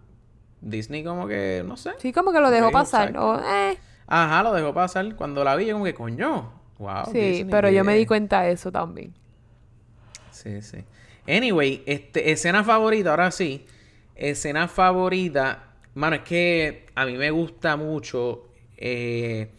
Disney 0.66 1.04
como 1.04 1.28
que, 1.28 1.64
no 1.66 1.78
sé. 1.78 1.92
Sí, 1.98 2.12
como 2.14 2.32
que 2.34 2.40
lo 2.40 2.52
dejó 2.52 2.72
pasar. 2.72 3.16
o, 3.18 3.40
eh. 3.40 3.78
Ajá, 4.08 4.44
lo 4.44 4.54
dejó 4.54 4.74
pasar. 4.74 5.16
Cuando 5.16 5.44
la 5.44 5.56
vi, 5.56 5.68
yo 5.68 5.74
como 5.76 5.86
que, 5.86 5.94
coño, 5.96 6.52
wow. 6.80 7.06
sí, 7.12 7.20
Disney, 7.20 7.46
pero 7.50 7.70
yo 7.70 7.84
me 7.84 7.96
di 7.96 8.06
cuenta 8.06 8.42
de 8.44 8.54
eso 8.54 8.72
también. 8.72 9.14
Sí, 10.32 10.62
sí. 10.62 10.86
Anyway, 11.28 11.84
este, 11.86 12.32
escena 12.32 12.64
favorita, 12.64 13.12
ahora 13.12 13.32
sí. 13.32 13.66
Escena 14.16 14.68
favorita. 14.68 15.74
Mano, 15.94 16.18
es 16.18 16.22
que 16.24 16.86
a 16.96 17.06
mí 17.06 17.18
me 17.18 17.32
gusta 17.32 17.78
mucho 17.78 18.44
eh, 18.78 19.52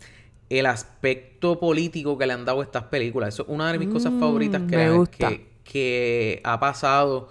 el 0.51 0.67
aspecto 0.67 1.59
político 1.59 2.19
que 2.19 2.27
le 2.27 2.33
han 2.35 2.45
dado 2.45 2.61
a 2.61 2.65
estas 2.65 2.85
películas. 2.85 3.35
Eso 3.35 3.43
es 3.45 3.49
una 3.49 3.73
de 3.73 3.79
mis 3.79 3.89
cosas 3.89 4.13
Mm, 4.13 4.21
favoritas 4.21 4.63
que, 4.63 4.77
me 4.77 4.91
gusta. 4.91 5.29
que, 5.29 5.49
que 5.65 6.41
ha 6.45 6.61
pasado 6.61 7.31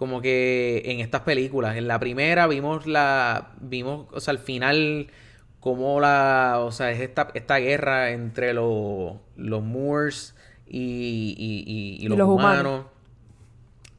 como 0.00 0.22
que 0.22 0.80
en 0.86 1.00
estas 1.00 1.20
películas. 1.20 1.76
En 1.76 1.86
la 1.86 2.00
primera 2.00 2.46
vimos 2.46 2.86
la. 2.86 3.50
Vimos, 3.60 4.06
o 4.12 4.20
sea, 4.20 4.32
al 4.32 4.38
final. 4.38 5.08
Como 5.60 6.00
la. 6.00 6.56
O 6.60 6.72
sea, 6.72 6.90
es 6.90 7.00
esta, 7.00 7.28
esta 7.34 7.58
guerra 7.58 8.12
entre 8.12 8.54
los, 8.54 9.16
los 9.36 9.62
Moors 9.62 10.34
y, 10.66 11.34
y, 11.36 12.02
y, 12.02 12.08
los, 12.08 12.18
humanos. 12.18 12.86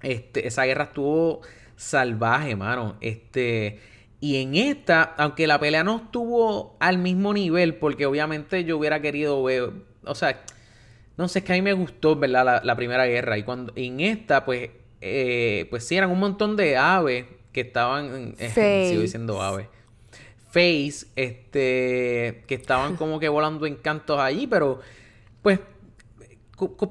Este, 0.02 0.48
esa 0.48 0.64
guerra 0.64 0.86
estuvo 0.86 1.41
salvaje, 1.76 2.56
mano. 2.56 2.95
Este. 2.99 3.80
Y 4.19 4.41
en 4.41 4.56
esta, 4.56 5.03
aunque 5.03 5.45
la 5.45 5.60
pelea 5.60 5.84
no 5.84 5.98
estuvo 5.98 6.78
al 6.80 6.98
mismo 6.98 7.32
nivel, 7.32 7.76
porque 7.76 8.07
obviamente 8.07 8.64
yo 8.64 8.80
hubiera 8.80 9.03
querido 9.03 9.44
ver. 9.44 9.69
O 10.03 10.15
sea, 10.15 10.41
no 11.15 11.28
sé, 11.28 11.40
es 11.40 11.45
que 11.45 11.53
a 11.53 11.56
mí 11.57 11.61
me 11.61 11.73
gustó, 11.73 12.15
¿verdad? 12.15 12.64
La, 12.64 12.76
primera 12.76 13.06
guerra. 13.06 13.38
Y 13.38 13.44
cuando 13.44 13.72
en 13.76 13.99
esta, 13.99 14.45
pues, 14.45 14.72
eh, 15.02 15.65
pues 15.72 15.86
sí, 15.86 15.98
eran 15.98 16.11
un 16.11 16.19
montón 16.19 16.56
de 16.56 16.78
aves 16.78 17.26
que 17.52 17.61
estaban. 17.61 18.36
Eh, 18.38 18.88
sigo 18.90 19.02
diciendo 19.02 19.41
aves. 19.41 19.68
Face, 20.49 21.07
este. 21.15 22.44
Que 22.48 22.56
estaban 22.56 22.95
como 22.95 23.19
que 23.19 23.28
volando 23.28 23.65
en 23.65 23.76
cantos 23.76 24.19
allí, 24.19 24.48
pero. 24.48 24.80
Pues. 25.41 25.60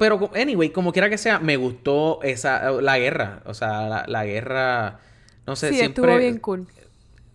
Pero, 0.01 0.31
anyway, 0.35 0.71
como 0.71 0.93
quiera 0.93 1.09
que 1.09 1.17
sea, 1.17 1.39
me 1.39 1.57
gustó 1.57 2.21
esa. 2.23 2.73
La 2.73 2.99
guerra. 2.99 3.43
O 3.47 3.55
sea, 3.55 4.05
la, 4.09 4.25
guerra. 4.25 5.01
No 5.47 5.55
sé, 5.55 5.69
sí, 5.69 5.77
siempre. 5.77 6.03
Estuvo 6.03 6.19
bien 6.19 6.39
cool. 6.39 6.67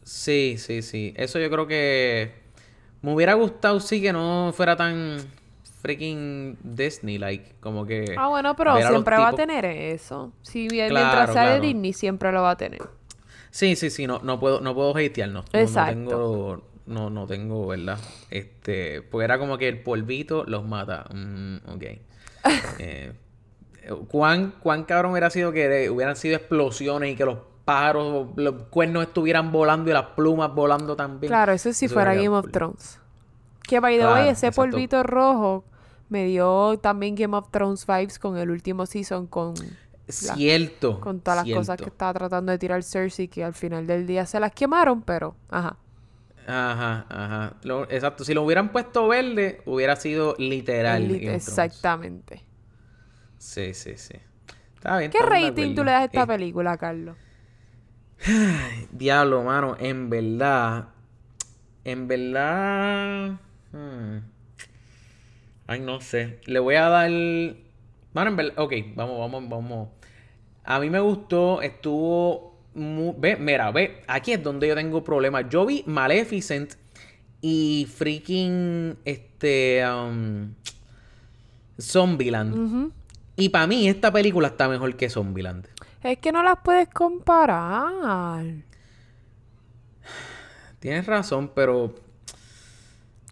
Sí, 0.04 0.58
sí, 0.58 0.82
sí. 0.82 1.14
Eso 1.16 1.40
yo 1.40 1.50
creo 1.50 1.68
que. 1.68 2.44
Me 3.02 3.14
hubiera 3.14 3.36
gustado, 3.36 3.80
sí, 3.80 4.02
que 4.02 4.12
no 4.12 4.52
fuera 4.54 4.76
tan 4.76 5.20
freaking 5.86 6.58
Disney, 6.64 7.20
like, 7.20 7.58
como 7.60 7.86
que... 7.86 8.16
Ah, 8.18 8.28
bueno, 8.28 8.56
pero 8.56 8.76
siempre 8.82 9.18
va 9.18 9.30
a 9.30 9.34
tener 9.34 9.66
eso. 9.66 10.34
Si 10.42 10.68
bien 10.68 10.92
mientras 10.92 11.32
sea 11.32 11.54
de 11.54 11.60
Disney, 11.60 11.94
siempre 11.94 12.32
lo 12.32 12.42
va 12.42 12.52
a 12.52 12.58
tener. 12.58 12.82
Sí, 13.52 13.76
sí, 13.76 13.92
sí, 13.92 14.08
no, 14.08 14.20
no 14.24 14.40
puedo, 14.40 14.62
no 14.62 14.74
puedo 14.74 14.98
hatear, 14.98 15.30
no. 15.30 15.46
Exacto. 15.54 15.94
No, 15.96 16.10
tengo, 16.10 16.64
no, 16.88 17.10
no 17.12 17.28
tengo, 17.28 17.68
¿verdad? 17.68 18.00
Este, 18.32 19.04
pues 19.04 19.26
era 19.26 19.38
como 19.38 19.60
que 19.60 19.68
el 19.68 19.84
polvito 19.84 20.44
los 20.48 20.66
mata. 20.66 21.06
Mm, 21.14 21.58
ok. 21.68 21.84
eh, 22.80 23.14
¿cuán, 24.08 24.56
¿Cuán 24.60 24.86
cabrón 24.86 25.12
hubiera 25.12 25.30
sido 25.30 25.52
que 25.52 25.88
hubieran 25.92 26.16
sido 26.16 26.36
explosiones 26.36 27.14
y 27.14 27.16
que 27.16 27.26
los 27.26 27.38
pájaros, 27.64 28.30
los 28.38 28.56
cuernos 28.72 29.04
estuvieran 29.04 29.52
volando 29.52 29.92
y 29.92 29.94
las 29.94 30.08
plumas 30.16 30.52
volando 30.52 30.96
también? 30.96 31.30
Claro, 31.30 31.54
eso 31.54 31.72
sí 31.74 31.88
fuera 31.88 32.16
Game 32.16 32.30
of 32.30 32.50
Thrones. 32.52 33.00
Que 33.62 33.80
by 33.80 34.00
the 34.00 34.08
way, 34.08 34.30
ese 34.30 34.52
polvito 34.52 35.04
rojo 35.04 35.64
me 36.10 36.26
dio 36.26 36.78
también 36.80 37.16
Game 37.16 37.36
of 37.36 37.50
Thrones 37.52 37.86
vibes 37.86 38.20
con 38.20 38.38
el 38.38 38.50
último 38.50 38.86
season 38.86 39.28
con 39.28 39.56
cierto 40.08 41.00
con 41.00 41.20
todas 41.20 41.46
las 41.46 41.56
cosas 41.56 41.78
que 41.78 41.90
estaba 41.90 42.14
tratando 42.14 42.52
de 42.52 42.60
tirar 42.60 42.84
Cersei 42.84 43.28
que 43.28 43.44
al 43.44 43.54
final 43.54 43.88
del 43.88 44.06
día 44.06 44.26
se 44.26 44.40
las 44.40 44.52
quemaron 44.52 45.02
pero 45.02 45.36
ajá. 45.50 45.78
Ajá 46.48 47.06
ajá. 47.10 47.56
Exacto 47.90 48.24
si 48.24 48.34
lo 48.36 48.44
hubieran 48.44 48.72
puesto 48.72 49.08
verde 49.08 49.62
hubiera 49.66 49.96
sido 49.96 50.36
literal 50.38 51.10
exactamente. 51.12 52.44
Sí 53.40 53.74
sí 53.74 53.98
sí. 53.98 54.16
Está 54.76 54.98
bien 55.00 55.12
qué 55.12 55.20
rating 55.20 55.74
tú 55.76 55.84
le 55.84 55.92
das 55.92 56.02
a 56.02 56.06
esta 56.06 56.28
película 56.28 56.78
Carlos 56.78 57.18
diablo 58.92 59.44
mano 59.44 59.76
en 59.80 60.10
verdad 60.10 60.90
en 61.84 62.08
verdad 62.08 63.40
hmm. 63.72 64.35
Ay, 65.68 65.80
no 65.80 66.02
sé. 66.02 66.40
Le 66.46 66.60
voy 66.60 66.76
a 66.76 66.90
dar. 66.90 67.10
Bueno, 67.10 68.30
en 68.30 68.36
verdad. 68.36 68.54
Ok, 68.58 68.74
vamos, 68.96 69.20
vamos, 69.20 69.50
vamos. 69.50 69.90
A 70.64 70.80
mí 70.80 70.90
me 70.90 71.00
gustó, 71.00 71.62
estuvo. 71.62 72.56
Ve, 72.74 73.38
mira, 73.38 73.72
ve, 73.72 74.02
aquí 74.08 74.34
es 74.34 74.44
donde 74.44 74.68
yo 74.68 74.76
tengo 74.76 75.04
problemas. 75.04 75.46
Yo 75.50 75.66
vi 75.66 75.84
Maleficent 75.86 76.74
y 77.42 77.88
freaking. 77.94 78.98
Este. 79.06 79.84
Um, 79.88 80.54
Zombieland. 81.80 82.92
Y 83.36 83.50
para 83.50 83.68
mí, 83.68 83.88
esta 83.88 84.12
película 84.12 84.48
está 84.48 84.70
mejor 84.70 84.96
que 84.96 85.10
Zombieland. 85.10 85.68
Es 86.04 86.20
que 86.20 86.32
no 86.32 86.44
las 86.44 86.58
puedes 86.64 86.88
comparar. 86.90 88.46
Tienes 90.80 91.06
razón, 91.06 91.52
pero 91.54 91.96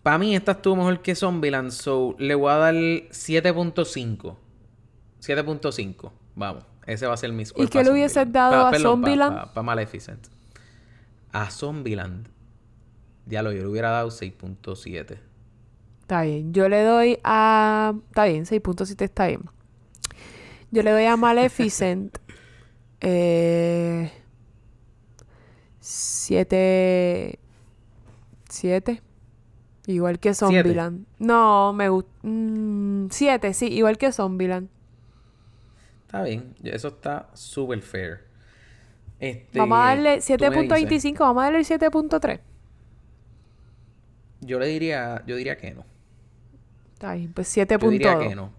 para 0.03 0.17
mí 0.17 0.35
esta 0.35 0.51
estuvo 0.51 0.75
mejor 0.75 1.01
que 1.01 1.15
Zombieland, 1.15 1.71
so 1.71 2.15
le 2.19 2.35
voy 2.35 2.51
a 2.51 2.57
dar 2.57 2.73
7.5. 2.75 4.35
7.5. 5.21 6.11
Vamos, 6.35 6.65
ese 6.85 7.07
va 7.07 7.13
a 7.13 7.17
ser 7.17 7.31
mi 7.31 7.45
score. 7.45 7.65
¿Y 7.65 7.67
qué 7.69 7.83
le 7.83 7.91
hubieses 7.91 8.29
dado 8.31 8.67
a 8.67 8.77
Zombieland? 8.77 9.53
Para 9.53 9.63
Maleficent. 9.63 10.27
A 11.31 11.49
Zombieland. 11.49 12.27
Ya 13.25 13.41
lo, 13.41 13.53
yo 13.53 13.61
le 13.61 13.67
hubiera 13.67 13.91
dado 13.91 14.09
6.7. 14.09 15.17
Está 16.01 16.23
bien. 16.23 16.53
Yo 16.53 16.67
le 16.67 16.83
doy 16.83 17.19
a. 17.23 17.93
Está 18.09 18.25
bien, 18.25 18.43
6.7 18.43 19.01
está 19.01 19.27
bien. 19.27 19.41
Yo 20.71 20.83
le 20.83 20.91
doy 20.91 21.05
a 21.05 21.15
Maleficent. 21.15 22.17
eh. 22.99 24.11
7. 25.79 27.39
7. 28.49 29.01
Igual 29.85 30.19
que 30.19 30.33
Zombieland. 30.33 31.05
No, 31.19 31.73
me 31.73 31.89
gusta. 31.89 32.11
Mm, 32.23 33.07
siete, 33.09 33.53
sí, 33.53 33.67
igual 33.67 33.97
que 33.97 34.11
Zombieland. 34.11 34.69
Está 36.05 36.23
bien, 36.23 36.55
eso 36.63 36.89
está 36.89 37.29
super 37.33 37.81
fair. 37.81 38.21
Este, 39.19 39.57
vamos 39.57 39.79
a 39.79 39.85
darle 39.85 40.17
7.25, 40.17 41.19
vamos 41.19 41.41
a 41.41 41.45
darle 41.45 41.59
el 41.59 41.65
7.3. 41.65 42.39
Yo 44.41 44.59
le 44.59 44.67
diría, 44.67 45.23
yo 45.25 45.35
diría 45.35 45.57
que 45.57 45.73
no. 45.73 45.85
Está 46.93 47.13
bien, 47.13 47.33
pues 47.33 47.55
7.2. 47.55 47.81
Yo 47.81 47.89
diría 47.89 48.19
que 48.19 48.35
no. 48.35 48.51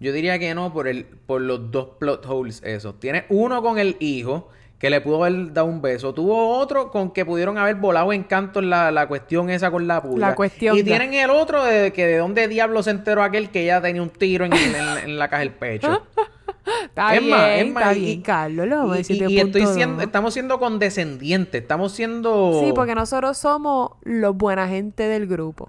Yo 0.00 0.12
diría 0.12 0.38
que 0.38 0.54
no 0.54 0.72
por 0.72 0.88
el, 0.88 1.04
por 1.04 1.40
los 1.40 1.70
dos 1.70 1.90
plot 1.98 2.26
holes 2.26 2.62
esos. 2.64 2.98
Tiene 3.00 3.24
uno 3.28 3.62
con 3.62 3.78
el 3.78 3.96
hijo 4.00 4.48
que 4.86 4.90
le 4.90 5.00
pudo 5.00 5.24
haber 5.24 5.52
dado 5.52 5.66
un 5.66 5.82
beso. 5.82 6.14
Tuvo 6.14 6.56
otro 6.58 6.92
con 6.92 7.10
que 7.10 7.24
pudieron 7.24 7.58
haber 7.58 7.74
volado 7.74 8.12
en 8.12 8.22
canto 8.22 8.62
la, 8.62 8.92
la 8.92 9.08
cuestión 9.08 9.50
esa 9.50 9.68
con 9.68 9.88
la 9.88 10.00
pulga. 10.00 10.28
La 10.28 10.34
cuestión. 10.36 10.76
Y 10.78 10.84
tienen 10.84 11.12
el 11.12 11.30
otro 11.30 11.64
de 11.64 11.92
que 11.92 12.06
de 12.06 12.18
dónde 12.18 12.46
diablo 12.46 12.84
se 12.84 12.90
enteró 12.90 13.24
aquel 13.24 13.50
que 13.50 13.64
ya 13.64 13.82
tenía 13.82 14.00
un 14.00 14.10
tiro 14.10 14.44
en, 14.44 14.52
en, 14.52 15.18
la 15.18 15.26
caja 15.26 15.40
del 15.40 15.50
pecho. 15.50 16.06
está 16.84 17.16
es 17.16 17.20
bien, 17.20 17.30
más, 17.32 17.50
es 17.50 17.72
más, 17.72 17.82
está 17.82 17.94
bien, 17.94 18.22
Carlos. 18.22 18.68
Lo 18.68 18.94
y, 18.94 19.00
y, 19.08 19.40
estoy 19.40 19.66
siendo, 19.66 20.04
estamos 20.04 20.32
siendo 20.32 20.60
condescendientes, 20.60 21.62
estamos 21.62 21.90
siendo... 21.90 22.60
Sí, 22.62 22.72
porque 22.72 22.94
nosotros 22.94 23.36
somos 23.36 23.90
los 24.02 24.36
buena 24.36 24.68
gente 24.68 25.08
del 25.08 25.26
grupo. 25.26 25.68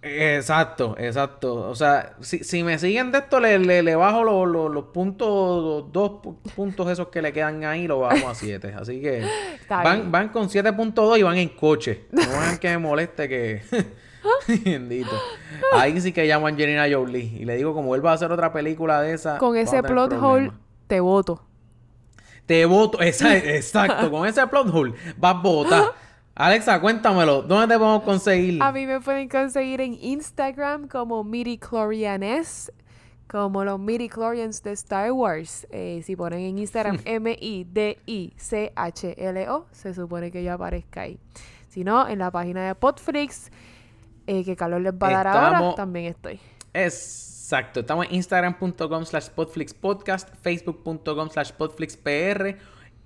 Exacto, 0.00 0.94
exacto. 0.98 1.68
O 1.68 1.74
sea, 1.74 2.14
si, 2.20 2.44
si 2.44 2.62
me 2.62 2.78
siguen 2.78 3.10
de 3.10 3.18
esto, 3.18 3.40
le, 3.40 3.58
le, 3.58 3.96
bajo 3.96 4.22
los, 4.22 4.84
puntos, 4.86 5.92
dos 5.92 6.20
puntos 6.54 6.88
esos 6.88 7.08
que 7.08 7.20
le 7.20 7.32
quedan 7.32 7.64
ahí, 7.64 7.88
lo 7.88 8.00
bajamos 8.00 8.30
a 8.30 8.34
siete. 8.34 8.74
Así 8.78 9.00
que 9.00 9.24
van, 9.68 10.10
van 10.12 10.28
con 10.28 10.48
7.2 10.48 11.18
y 11.18 11.22
van 11.22 11.36
en 11.36 11.48
coche. 11.48 12.06
No 12.12 12.22
van 12.30 12.58
que 12.58 12.68
me 12.68 12.78
moleste 12.78 13.28
que... 13.28 13.62
Bendito. 14.64 15.10
Ahí 15.72 16.00
sí 16.00 16.12
que 16.12 16.26
llamo 16.26 16.46
a 16.46 16.50
Angelina 16.50 16.86
Jolie. 16.90 17.38
Y 17.40 17.44
le 17.44 17.56
digo, 17.56 17.74
como 17.74 17.88
vuelva 17.88 18.12
a 18.12 18.14
hacer 18.14 18.30
otra 18.30 18.52
película 18.52 19.00
de 19.02 19.14
esa... 19.14 19.38
Con 19.38 19.56
ese 19.56 19.82
plot 19.82 20.12
hole, 20.12 20.52
te 20.86 21.00
voto. 21.00 21.42
Te 22.46 22.64
voto, 22.64 22.98
exacto. 23.02 24.10
con 24.10 24.26
ese 24.26 24.46
plot 24.46 24.72
hole, 24.72 24.94
vas 25.16 25.34
a 25.34 25.38
votar. 25.38 25.84
Alexa, 26.38 26.80
cuéntamelo. 26.80 27.42
¿Dónde 27.42 27.74
te 27.74 27.78
podemos 27.80 28.04
conseguir? 28.04 28.62
A 28.62 28.70
mí 28.70 28.86
me 28.86 29.00
pueden 29.00 29.28
conseguir 29.28 29.80
en 29.80 29.98
Instagram 30.00 30.86
como 30.86 31.24
MidiClorianes, 31.24 32.70
como 33.26 33.64
los 33.64 33.80
MidiClorians 33.80 34.62
de 34.62 34.70
Star 34.70 35.10
Wars. 35.10 35.66
Eh, 35.72 36.00
si 36.04 36.14
ponen 36.14 36.38
en 36.38 36.60
Instagram 36.60 37.00
M-I-D-I-C-H-L-O, 37.04 37.66
se 39.72 39.94
supone 39.94 40.30
que 40.30 40.44
yo 40.44 40.52
aparezca 40.52 41.00
ahí. 41.00 41.18
Si 41.70 41.82
no, 41.82 42.06
en 42.06 42.20
la 42.20 42.30
página 42.30 42.68
de 42.68 42.76
Podflix, 42.76 43.50
eh, 44.28 44.44
que 44.44 44.54
Carlos 44.54 44.80
les 44.80 44.94
va 44.94 45.08
a 45.08 45.10
dar 45.10 45.26
ahora, 45.26 45.74
también 45.74 46.06
estoy. 46.06 46.38
Exacto. 46.72 47.80
Estamos 47.80 48.06
en 48.06 48.14
instagram.com 48.14 49.04
slash 49.04 49.30
podflixpodcast, 49.30 50.28
facebook.com 50.40 51.30
slash 51.30 51.50
podflixpr 51.50 52.56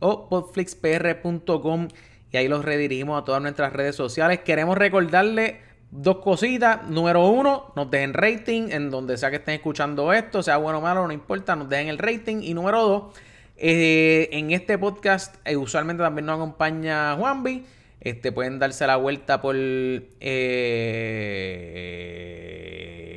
o 0.00 0.28
podflixpr.com 0.28 1.88
y 2.32 2.36
ahí 2.38 2.48
los 2.48 2.64
redirigimos 2.64 3.20
a 3.20 3.24
todas 3.24 3.42
nuestras 3.42 3.72
redes 3.72 3.94
sociales. 3.94 4.40
Queremos 4.40 4.76
recordarle 4.78 5.60
dos 5.90 6.18
cositas. 6.18 6.88
Número 6.88 7.28
uno, 7.28 7.72
nos 7.76 7.90
dejen 7.90 8.14
rating 8.14 8.70
en 8.70 8.90
donde 8.90 9.18
sea 9.18 9.30
que 9.30 9.36
estén 9.36 9.54
escuchando 9.54 10.12
esto, 10.12 10.42
sea 10.42 10.56
bueno 10.56 10.78
o 10.78 10.80
malo, 10.80 11.06
no 11.06 11.12
importa, 11.12 11.54
nos 11.54 11.68
dejen 11.68 11.88
el 11.88 11.98
rating. 11.98 12.38
Y 12.42 12.54
número 12.54 12.82
dos, 12.82 13.14
eh, 13.56 14.30
en 14.32 14.50
este 14.50 14.78
podcast 14.78 15.36
eh, 15.44 15.56
usualmente 15.56 16.02
también 16.02 16.26
nos 16.26 16.36
acompaña 16.36 17.14
Juanvi. 17.16 17.64
Este, 18.00 18.32
pueden 18.32 18.59
darse 18.59 18.84
la 18.84 18.96
vuelta 18.96 19.40
por 19.40 19.54
eh, 19.56 20.10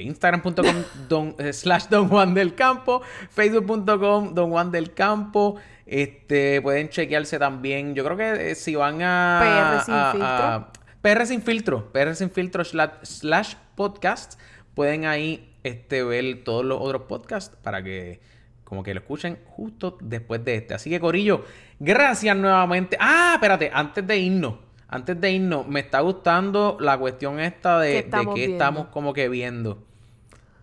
Instagram.com 0.06 1.34
eh, 1.40 1.54
slash 1.54 1.86
Don 1.90 2.08
Juan 2.08 2.36
del 2.36 2.54
Campo, 2.54 3.02
Facebook.com 3.32 4.36
Don 4.36 4.52
Juan 4.52 4.72
del 4.72 4.94
Campo. 4.94 5.56
Este, 5.86 6.62
pueden 6.62 6.90
chequearse 6.90 7.38
también. 7.40 7.94
Yo 7.96 8.04
creo 8.04 8.18
que 8.18 8.52
eh, 8.52 8.56
si 8.56 8.76
van 8.76 9.02
a. 9.02 9.40
PR 9.80 9.86
sin 9.86 9.94
a- 9.94 10.12
filtro. 10.12 10.28
a- 10.28 10.72
PR 11.02 11.26
sin 11.28 11.42
filtro. 11.42 11.92
PR 11.92 12.16
sin 12.16 12.32
filtro 12.32 12.64
slash, 12.66 12.92
slash 13.04 13.56
podcast. 13.76 14.40
Pueden 14.74 15.06
ahí 15.06 15.54
este, 15.64 16.04
ver 16.04 16.44
todos 16.44 16.66
los 16.66 16.80
otros 16.82 17.04
podcasts 17.04 17.56
para 17.62 17.84
que 17.84 18.20
como 18.64 18.82
que 18.82 18.94
lo 18.96 19.00
escuchen 19.02 19.38
justo 19.46 19.98
después 20.02 20.44
de 20.44 20.56
este. 20.56 20.74
Así 20.74 20.90
que, 20.90 21.00
Corillo, 21.00 21.46
gracias 21.80 22.36
nuevamente. 22.36 22.98
Ah, 23.00 23.34
espérate, 23.36 23.70
antes 23.72 24.06
de 24.08 24.18
irnos. 24.18 24.56
Antes 24.88 25.20
de 25.22 25.32
irnos, 25.32 25.68
me 25.68 25.80
está 25.82 26.00
gustando 26.00 26.78
la 26.80 26.98
cuestión 26.98 27.40
esta 27.40 27.80
¿Qué 27.82 27.86
de, 27.88 27.94
de 27.94 28.00
estamos 28.00 28.40
estamos 28.40 28.88
como 28.88 29.14
que 29.14 29.30
viendo. 29.30 29.84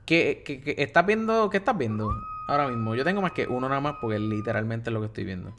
¿Qué, 0.04 0.42
qué- 0.44 0.60
qué- 0.60 0.74
estás 0.78 1.06
viendo? 1.06 1.48
¿Qué 1.48 1.58
estás 1.58 1.78
viendo 1.78 2.10
ahora 2.52 2.68
mismo? 2.68 2.94
Yo 2.94 3.04
tengo 3.04 3.20
más 3.22 3.32
que 3.32 3.46
uno 3.46 3.68
nada 3.68 3.80
más 3.80 3.94
porque 4.00 4.18
literalmente 4.18 4.90
es 4.90 4.94
lo 4.94 5.00
que 5.00 5.06
estoy 5.06 5.24
viendo. 5.24 5.52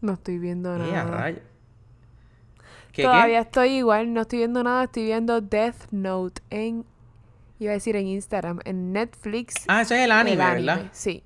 No 0.00 0.12
estoy 0.14 0.38
viendo 0.38 0.74
Eh, 0.76 0.78
nada. 0.78 1.32
¿Qué, 2.92 3.02
Todavía 3.02 3.38
qué? 3.42 3.48
estoy 3.48 3.68
igual, 3.70 4.12
no 4.12 4.20
estoy 4.22 4.38
viendo 4.40 4.62
nada, 4.62 4.84
estoy 4.84 5.04
viendo 5.04 5.40
Death 5.40 5.90
Note 5.90 6.42
en 6.50 6.84
iba 7.58 7.70
a 7.70 7.74
decir 7.74 7.96
en 7.96 8.06
Instagram, 8.06 8.60
en 8.64 8.92
Netflix. 8.92 9.64
Ah, 9.68 9.82
ese 9.82 9.96
es 9.98 10.04
el 10.04 10.12
anime, 10.12 10.36
¿verdad? 10.36 10.86
Sí. 10.92 11.22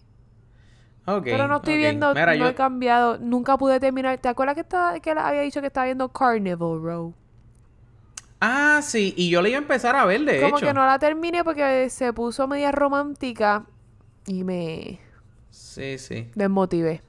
Ok, 1.06 1.24
Pero 1.24 1.48
no 1.48 1.56
estoy 1.56 1.78
viendo, 1.78 2.14
Mira, 2.14 2.26
no 2.26 2.44
yo- 2.44 2.48
he 2.48 2.54
cambiado, 2.54 3.18
nunca 3.18 3.56
pude 3.58 3.80
terminar. 3.80 4.18
¿Te 4.18 4.28
acuerdas 4.28 4.54
que 4.54 4.60
estaba, 4.60 5.00
que 5.00 5.10
había 5.10 5.40
dicho 5.40 5.60
que 5.60 5.66
estaba 5.68 5.86
viendo 5.86 6.08
Carnival 6.10 6.80
Row? 6.82 7.14
Ah, 8.40 8.80
sí, 8.82 9.14
y 9.16 9.30
yo 9.30 9.42
le 9.42 9.50
iba 9.50 9.58
a 9.58 9.62
empezar 9.62 9.96
a 9.96 10.04
ver, 10.04 10.20
de 10.24 10.40
Como 10.40 10.58
hecho. 10.58 10.66
que 10.66 10.72
no 10.74 10.86
la 10.86 10.98
terminé 10.98 11.42
porque 11.42 11.90
se 11.90 12.12
puso 12.12 12.46
media 12.46 12.70
romántica 12.70 13.66
y 14.26 14.44
me 14.44 15.00
Sí, 15.50 15.98
sí. 15.98 16.28
desmotivé. 16.34 17.02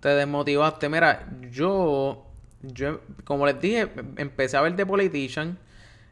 Te 0.00 0.08
desmotivaste. 0.10 0.88
Mira, 0.88 1.28
yo, 1.50 2.24
yo, 2.62 3.00
como 3.24 3.44
les 3.46 3.60
dije, 3.60 3.80
em- 3.94 4.14
empecé 4.16 4.56
a 4.56 4.62
ver 4.62 4.74
The 4.76 4.86
Politician. 4.86 5.58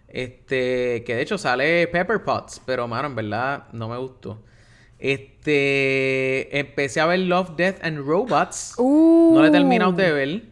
Este, 0.08 1.02
que 1.04 1.14
de 1.16 1.22
hecho 1.22 1.36
sale 1.38 1.86
Pepper 1.88 2.22
Potts, 2.22 2.60
pero 2.64 2.86
mano, 2.88 3.08
en 3.08 3.14
verdad 3.16 3.64
no 3.72 3.88
me 3.88 3.96
gustó. 3.98 4.42
Este, 4.98 6.58
empecé 6.58 7.00
a 7.00 7.06
ver 7.06 7.20
Love, 7.20 7.56
Death 7.56 7.82
and 7.84 7.98
Robots. 8.06 8.74
No 8.78 9.40
la 9.40 9.48
he 9.48 9.50
terminado 9.50 9.92
de 9.92 10.10
Uh. 10.10 10.14
ver. 10.14 10.42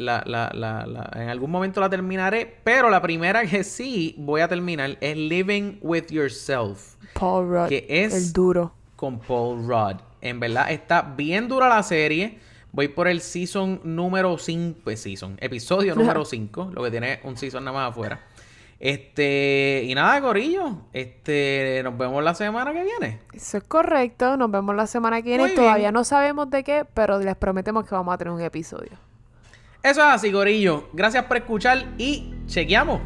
La, 0.00 0.22
la, 0.26 0.50
la, 0.54 0.86
la- 0.86 1.10
en 1.14 1.28
algún 1.28 1.50
momento 1.50 1.80
la 1.80 1.90
terminaré. 1.90 2.56
Pero 2.64 2.88
la 2.90 3.00
primera 3.02 3.42
que 3.46 3.62
sí 3.64 4.14
voy 4.18 4.40
a 4.40 4.48
terminar 4.48 4.96
es 5.00 5.16
Living 5.16 5.78
with 5.82 6.06
Yourself. 6.10 6.96
Paul 7.12 7.48
Rudd, 7.48 7.68
que 7.68 7.86
es- 7.88 8.14
el 8.14 8.32
duro. 8.32 8.72
Con 8.96 9.18
Paul 9.20 9.66
Rudd. 9.66 10.00
En 10.20 10.40
verdad 10.40 10.70
está 10.70 11.02
bien 11.02 11.48
dura 11.48 11.68
la 11.68 11.82
serie. 11.82 12.38
Voy 12.72 12.88
por 12.88 13.08
el 13.08 13.20
season 13.20 13.80
número 13.84 14.38
5. 14.38 14.80
Pues 14.84 15.00
season. 15.02 15.36
Episodio 15.40 15.94
número 15.96 16.24
5. 16.24 16.70
Lo 16.72 16.82
que 16.82 16.90
tiene 16.90 17.20
un 17.24 17.36
season 17.36 17.64
nada 17.64 17.76
más 17.76 17.90
afuera. 17.90 18.20
Este. 18.78 19.82
Y 19.86 19.94
nada, 19.94 20.20
Corillo. 20.20 20.78
Este. 20.92 21.80
Nos 21.84 21.96
vemos 21.98 22.22
la 22.24 22.34
semana 22.34 22.72
que 22.72 22.82
viene. 22.82 23.20
Eso 23.32 23.58
es 23.58 23.64
correcto. 23.64 24.36
Nos 24.36 24.50
vemos 24.50 24.74
la 24.74 24.86
semana 24.86 25.20
que 25.22 25.28
viene. 25.30 25.44
Muy 25.44 25.54
Todavía 25.54 25.76
bien. 25.88 25.94
no 25.94 26.04
sabemos 26.04 26.48
de 26.50 26.64
qué, 26.64 26.86
pero 26.94 27.18
les 27.18 27.36
prometemos 27.36 27.84
que 27.86 27.94
vamos 27.94 28.14
a 28.14 28.18
tener 28.18 28.32
un 28.32 28.40
episodio. 28.40 28.92
Eso 29.82 30.00
es 30.00 30.06
así, 30.06 30.30
Corillo. 30.30 30.90
Gracias 30.92 31.24
por 31.24 31.38
escuchar 31.38 31.84
y 31.96 32.34
chequeamos. 32.46 33.00